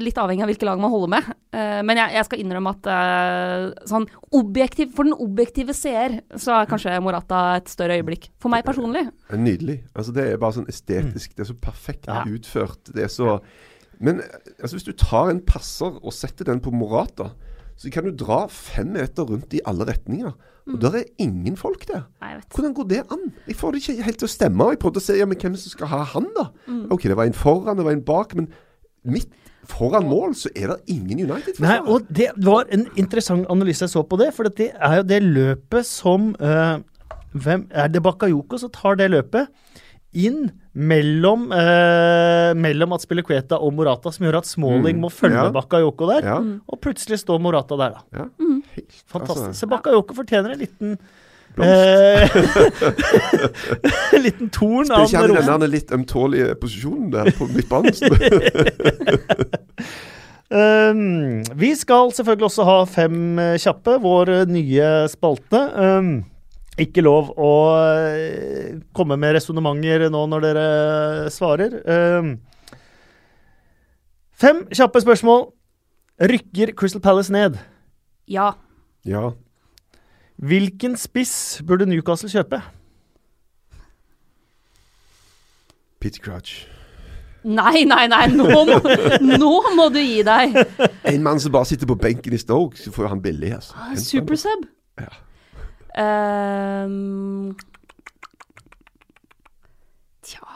litt 0.01 0.17
avhengig 0.23 0.47
av 0.47 0.49
hvilke 0.49 0.65
lag 0.71 0.81
man 0.81 0.95
holder 0.95 1.11
med. 1.13 1.29
Eh, 1.53 1.83
men 1.85 2.01
jeg, 2.01 2.15
jeg 2.17 2.29
skal 2.31 2.41
innrømme 2.41 2.73
at 2.73 2.89
eh, 2.95 3.67
sånn 3.93 4.07
objektiv, 4.41 4.95
for 4.97 5.11
den 5.11 5.19
objektive 5.21 5.77
seer 5.77 6.17
så 6.41 6.57
er 6.63 6.71
kanskje 6.73 6.97
Morata 7.05 7.43
et 7.59 7.69
større 7.69 8.01
øyeblikk. 8.01 8.31
For 8.41 8.49
meg 8.55 8.65
personlig. 8.65 9.05
Er 9.29 9.45
Nydelig. 9.45 9.83
Altså, 9.93 10.17
det 10.17 10.25
er 10.31 10.41
bare 10.41 10.57
sånn 10.57 10.73
estetisk. 10.73 11.37
Det 11.37 11.45
er 11.45 11.51
så 11.53 11.59
perfekt 11.69 12.09
Ja. 12.09 12.23
utført. 12.25 12.81
Det 12.97 13.05
er 13.11 13.13
så 13.13 13.37
Men 14.01 14.23
altså, 14.57 14.79
hvis 14.79 14.89
du 14.89 14.95
tar 14.97 15.29
en 15.29 15.43
passer 15.45 16.01
og 16.01 16.13
setter 16.17 16.49
den 16.49 16.65
på 16.65 16.73
Morata, 16.73 17.35
så 17.81 17.91
kan 17.93 18.05
du 18.05 18.13
dra 18.13 18.43
fem 18.53 18.91
meter 18.93 19.25
rundt 19.25 19.55
i 19.57 19.63
alle 19.69 19.87
retninger. 19.89 20.35
Og 20.71 20.77
der 20.83 21.01
er 21.01 21.07
ingen 21.19 21.57
folk 21.59 21.87
der. 21.89 22.03
Nei. 22.23 22.35
Hvordan 22.55 22.75
går 22.77 22.89
det 22.91 22.99
an? 23.11 23.23
Jeg 23.49 23.57
får 23.57 23.73
det 23.73 23.81
ikke 23.81 24.05
helt 24.07 24.21
til 24.21 24.29
å 24.29 24.31
stemme. 24.31 24.67
Jeg 24.75 24.81
prøvde 24.83 25.01
å 25.01 25.05
se 25.05 25.17
ja, 25.17 25.27
men 25.27 25.41
hvem 25.41 25.57
som 25.59 25.73
skal 25.73 25.91
ha 25.91 26.03
han, 26.13 26.29
da. 26.37 26.45
Mm. 26.69 26.83
OK, 26.95 27.09
det 27.09 27.17
var 27.19 27.31
en 27.31 27.37
foran, 27.37 27.81
det 27.81 27.87
var 27.89 27.97
en 27.97 28.05
bak, 28.07 28.37
men 28.39 28.51
midt 29.09 29.33
foran 29.71 30.07
mål 30.09 30.37
så 30.39 30.53
er 30.55 30.75
det 30.75 30.79
ingen 30.93 31.23
Nei, 31.23 31.27
United-forsvarere. 31.27 31.89
og 31.89 32.07
det 32.21 32.29
var 32.45 32.69
en 32.75 32.87
interessant 33.01 33.49
analyse 33.53 33.85
jeg 33.87 33.95
så 33.95 34.05
på 34.07 34.21
det. 34.21 34.31
For 34.37 34.49
det 34.61 34.71
er 34.77 35.01
jo 35.01 35.09
det 35.09 35.23
løpet 35.25 35.89
som 35.89 36.31
øh, 36.37 36.77
hvem, 37.33 37.67
Er 37.71 37.89
det 37.89 38.03
Bakayoko 38.05 38.61
som 38.61 38.73
tar 38.75 39.01
det 39.01 39.11
løpet 39.11 39.49
inn 40.15 40.51
mellom, 40.75 41.53
eh, 41.55 42.51
mellom 42.59 42.93
at 42.97 43.03
spiller 43.05 43.23
Kveta 43.27 43.59
og 43.63 43.73
Morata, 43.77 44.11
som 44.11 44.27
gjør 44.27 44.39
at 44.41 44.47
Smalling 44.47 44.97
Mm. 44.97 45.01
må 45.05 45.11
følge 45.11 45.37
Ja. 45.45 45.51
Bakayoko 45.55 46.07
der. 46.11 46.23
Ja, 46.27 46.39
Og 46.69 46.81
plutselig 46.81 47.19
står 47.23 47.39
Morata 47.41 47.77
der, 47.77 47.91
da. 47.91 48.01
ja. 48.19 48.25
Mm. 48.41 48.63
Fantastisk. 49.07 49.49
altså, 49.49 49.61
Så 49.61 49.69
Bakayoko 49.71 50.15
fortjener 50.15 50.51
en 50.53 50.59
liten 50.59 50.99
blomst. 51.55 51.71
eh, 51.71 52.29
En 54.15 54.23
liten 54.23 54.51
torn 54.51 54.85
Spiller 54.87 55.01
av 55.01 55.07
ikke 55.07 55.17
han 55.19 55.31
i 55.31 55.47
denne 55.47 55.71
litt 55.71 55.91
ømtålige 55.91 56.55
posisjonen 56.61 57.11
der 57.11 57.31
på 57.35 57.47
midtbanen? 57.51 57.95
Um, 60.51 61.43
vi 61.63 61.75
skal 61.79 62.11
selvfølgelig 62.15 62.49
også 62.51 62.65
ha 62.67 62.79
Fem 62.91 63.39
eh, 63.39 63.57
kjappe, 63.63 63.99
vår 64.03 64.29
eh, 64.41 64.45
nye 64.51 64.89
spalte. 65.13 65.61
Um, 65.79 66.25
ikke 66.79 67.03
lov 67.03 67.33
å 67.35 67.53
eh, 68.07 68.79
komme 68.97 69.19
med 69.21 69.35
resonnementer 69.37 70.07
nå 70.13 70.23
når 70.31 70.47
dere 70.47 70.67
svarer. 71.35 71.77
Um, 71.85 72.35
fem 74.33 74.65
kjappe 74.71 75.03
spørsmål. 75.03 75.49
Rykker 76.21 76.75
Crystal 76.77 77.01
Palace 77.01 77.33
ned? 77.33 77.57
Ja. 78.29 78.53
ja. 79.09 79.31
Hvilken 80.41 80.97
spiss 81.01 81.63
burde 81.67 81.89
Newcastle 81.89 82.29
kjøpe? 82.33 82.61
Pit 86.01 86.21
Crouch. 86.25 86.69
Nei, 87.45 87.87
nei, 87.89 88.05
nei, 88.13 88.27
nå 88.37 88.45
må, 88.69 88.81
nå 89.41 89.55
må 89.77 89.89
du 89.93 89.99
gi 90.01 90.21
deg. 90.25 90.57
En 91.09 91.25
mann 91.25 91.41
som 91.41 91.53
bare 91.53 91.69
sitter 91.69 91.89
på 91.89 91.97
benken 92.01 92.37
i 92.37 92.41
Stoke, 92.41 92.77
så 92.77 92.93
får 92.93 93.09
han 93.15 93.23
billig. 93.25 93.55
altså. 93.57 93.77
Supersub. 93.97 94.69
Ja. 95.01 95.09
Ehm, 95.99 97.57
tja 100.23 100.47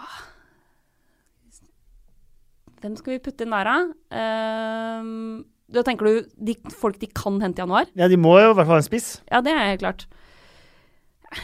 Hvem 2.85 2.94
skal 3.01 3.16
vi 3.16 3.23
putte 3.24 3.47
inn 3.47 3.55
der, 3.55 3.66
da? 3.66 5.01
Um, 5.01 5.44
da 5.73 5.82
tenker 5.86 6.06
du 6.06 6.35
de 6.51 6.55
folk 6.77 6.98
de 7.01 7.09
kan 7.09 7.40
hente 7.43 7.59
i 7.59 7.65
januar? 7.65 7.89
Ja, 7.97 8.09
De 8.12 8.19
må 8.20 8.36
jo 8.39 8.51
i 8.51 8.55
hvert 8.59 8.69
fall 8.69 8.77
ha 8.77 8.82
en 8.82 8.86
spiss. 8.86 9.09
Ja, 9.31 9.40
det 9.43 9.55
er 9.55 9.70
helt 9.73 9.81
klart. 9.82 10.05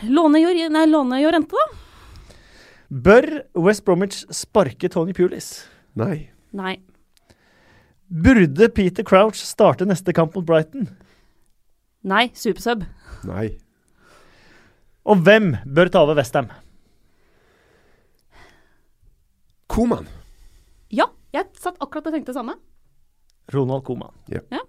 Låne, 0.07 0.43
nei, 0.71 0.85
låne 0.87 1.23
Jorente, 1.23 1.57
da? 1.57 2.37
Bør 2.91 3.27
West 3.57 3.85
Bromwich 3.87 4.21
sparke 4.35 4.91
Tony 4.93 5.15
Pulis? 5.17 5.65
Nei. 5.99 6.29
Nei. 6.53 6.77
Burde 8.11 8.69
Peter 8.75 9.07
Crouch 9.07 9.39
starte 9.39 9.87
neste 9.87 10.13
kamp 10.13 10.35
mot 10.35 10.47
Brighton? 10.47 10.89
Nei, 12.03 12.29
supersub. 12.35 12.85
Nei. 13.29 13.55
Og 15.09 15.23
hvem 15.25 15.55
bør 15.65 15.91
ta 15.93 16.03
over 16.05 16.19
Westham? 16.19 16.51
Koman. 19.71 20.09
Ja, 20.91 21.07
jeg 21.33 21.47
satt 21.63 21.79
akkurat 21.79 22.09
og 22.11 22.17
tenkte 22.17 22.33
det 22.33 22.41
samme. 22.41 22.57
Ronald 23.55 23.85
Koeman. 23.87 24.13
Ja. 24.31 24.43
Ja. 24.51 24.65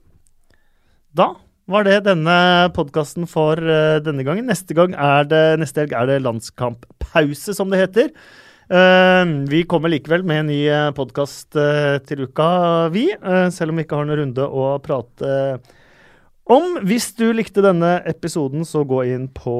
Da 1.17 1.33
var 1.71 1.85
det 1.85 2.03
denne 2.05 2.35
podkasten 2.75 3.27
for 3.29 3.59
uh, 3.59 3.97
denne 4.03 4.25
gangen. 4.27 4.47
Neste 4.49 4.75
gang 4.77 4.95
er 4.95 5.27
det, 5.29 5.43
neste 5.61 5.83
helg 5.83 5.95
er 5.97 6.09
det 6.09 6.21
landskamppause, 6.23 7.55
som 7.57 7.73
det 7.73 7.81
heter. 7.83 8.13
Uh, 8.71 9.43
vi 9.51 9.65
kommer 9.69 9.91
likevel 9.91 10.23
med 10.27 10.43
en 10.43 10.51
ny 10.53 10.61
uh, 10.69 10.93
podkast 10.95 11.57
til 12.07 12.25
uka, 12.25 12.49
vi. 12.93 13.09
selv 13.51 13.73
om 13.73 13.81
vi 13.81 13.85
ikke 13.85 13.99
har 13.99 14.09
noen 14.09 14.23
runde 14.23 14.47
å 14.47 14.73
prate 14.83 15.35
om. 16.49 16.77
Hvis 16.87 17.11
du 17.17 17.27
likte 17.35 17.63
denne 17.63 17.99
episoden, 18.09 18.65
så 18.67 18.83
gå 18.87 19.03
inn 19.11 19.27
på 19.35 19.53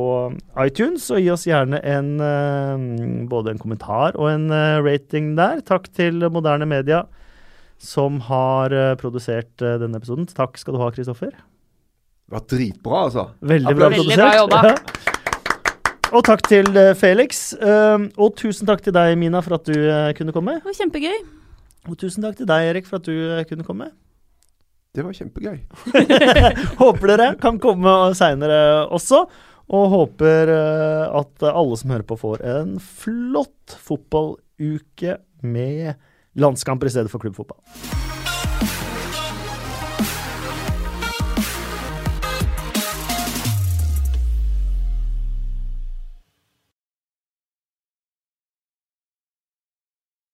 iTunes 0.64 1.06
og 1.14 1.22
gi 1.22 1.30
oss 1.34 1.46
gjerne 1.48 1.80
en 1.88 2.12
eh, 2.26 2.86
både 3.32 3.54
en 3.54 3.62
kommentar 3.62 4.18
og 4.20 4.30
en 4.32 4.50
eh, 4.56 4.80
rating 4.84 5.34
der. 5.40 5.62
Takk 5.68 5.90
til 5.96 6.24
Moderne 6.34 6.68
Media 6.70 7.04
som 7.82 8.20
har 8.28 8.74
eh, 8.76 8.96
produsert 9.00 9.54
denne 9.62 9.98
episoden. 10.02 10.28
Takk 10.30 10.60
skal 10.62 10.76
du 10.78 10.82
ha, 10.84 10.92
Kristoffer. 10.94 11.32
Det 11.32 12.36
var 12.38 12.46
dritbra, 12.48 13.06
altså. 13.10 13.28
Veldig 13.42 13.76
bra 13.76 13.90
Veldig 13.92 14.04
produsert. 14.04 14.26
bra 14.26 14.36
jobba. 14.40 14.62
Ja. 14.68 15.08
Og 16.12 16.26
takk 16.28 16.44
til 16.48 16.68
eh, 16.76 16.94
Felix. 17.00 17.52
Og 17.62 18.36
tusen 18.40 18.68
takk 18.68 18.84
til 18.84 18.96
deg, 18.96 19.16
Mina, 19.20 19.42
for 19.46 19.58
at 19.60 19.68
du 19.70 19.76
kunne 20.18 20.36
komme. 20.36 20.60
Det 20.60 20.68
var 20.70 20.80
kjempegøy. 20.84 21.20
Og 21.90 21.98
tusen 21.98 22.24
takk 22.26 22.38
til 22.38 22.48
deg, 22.50 22.72
Erik, 22.74 22.86
for 22.90 23.00
at 23.02 23.08
du 23.08 23.46
kunne 23.50 23.66
komme. 23.66 23.90
Det 24.92 25.06
var 25.06 25.16
kjempegøy. 25.16 25.60
Håper 26.82 27.14
dere 27.14 27.28
kan 27.40 27.60
komme 27.64 27.94
seinere 28.18 28.90
også. 28.92 29.24
Og 29.72 29.86
håper 29.88 30.50
eh, 30.52 31.06
at 31.16 31.46
alle 31.48 31.78
som 31.80 31.94
hører 31.94 32.04
på, 32.04 32.18
får 32.20 32.42
en 32.44 32.74
flott 32.84 33.78
fotballuke 33.80 35.16
med 35.48 35.94
landskamper 36.36 36.92
i 36.92 36.92
stedet 36.92 37.14
for 37.14 37.24
klubbfotball. 37.24 37.62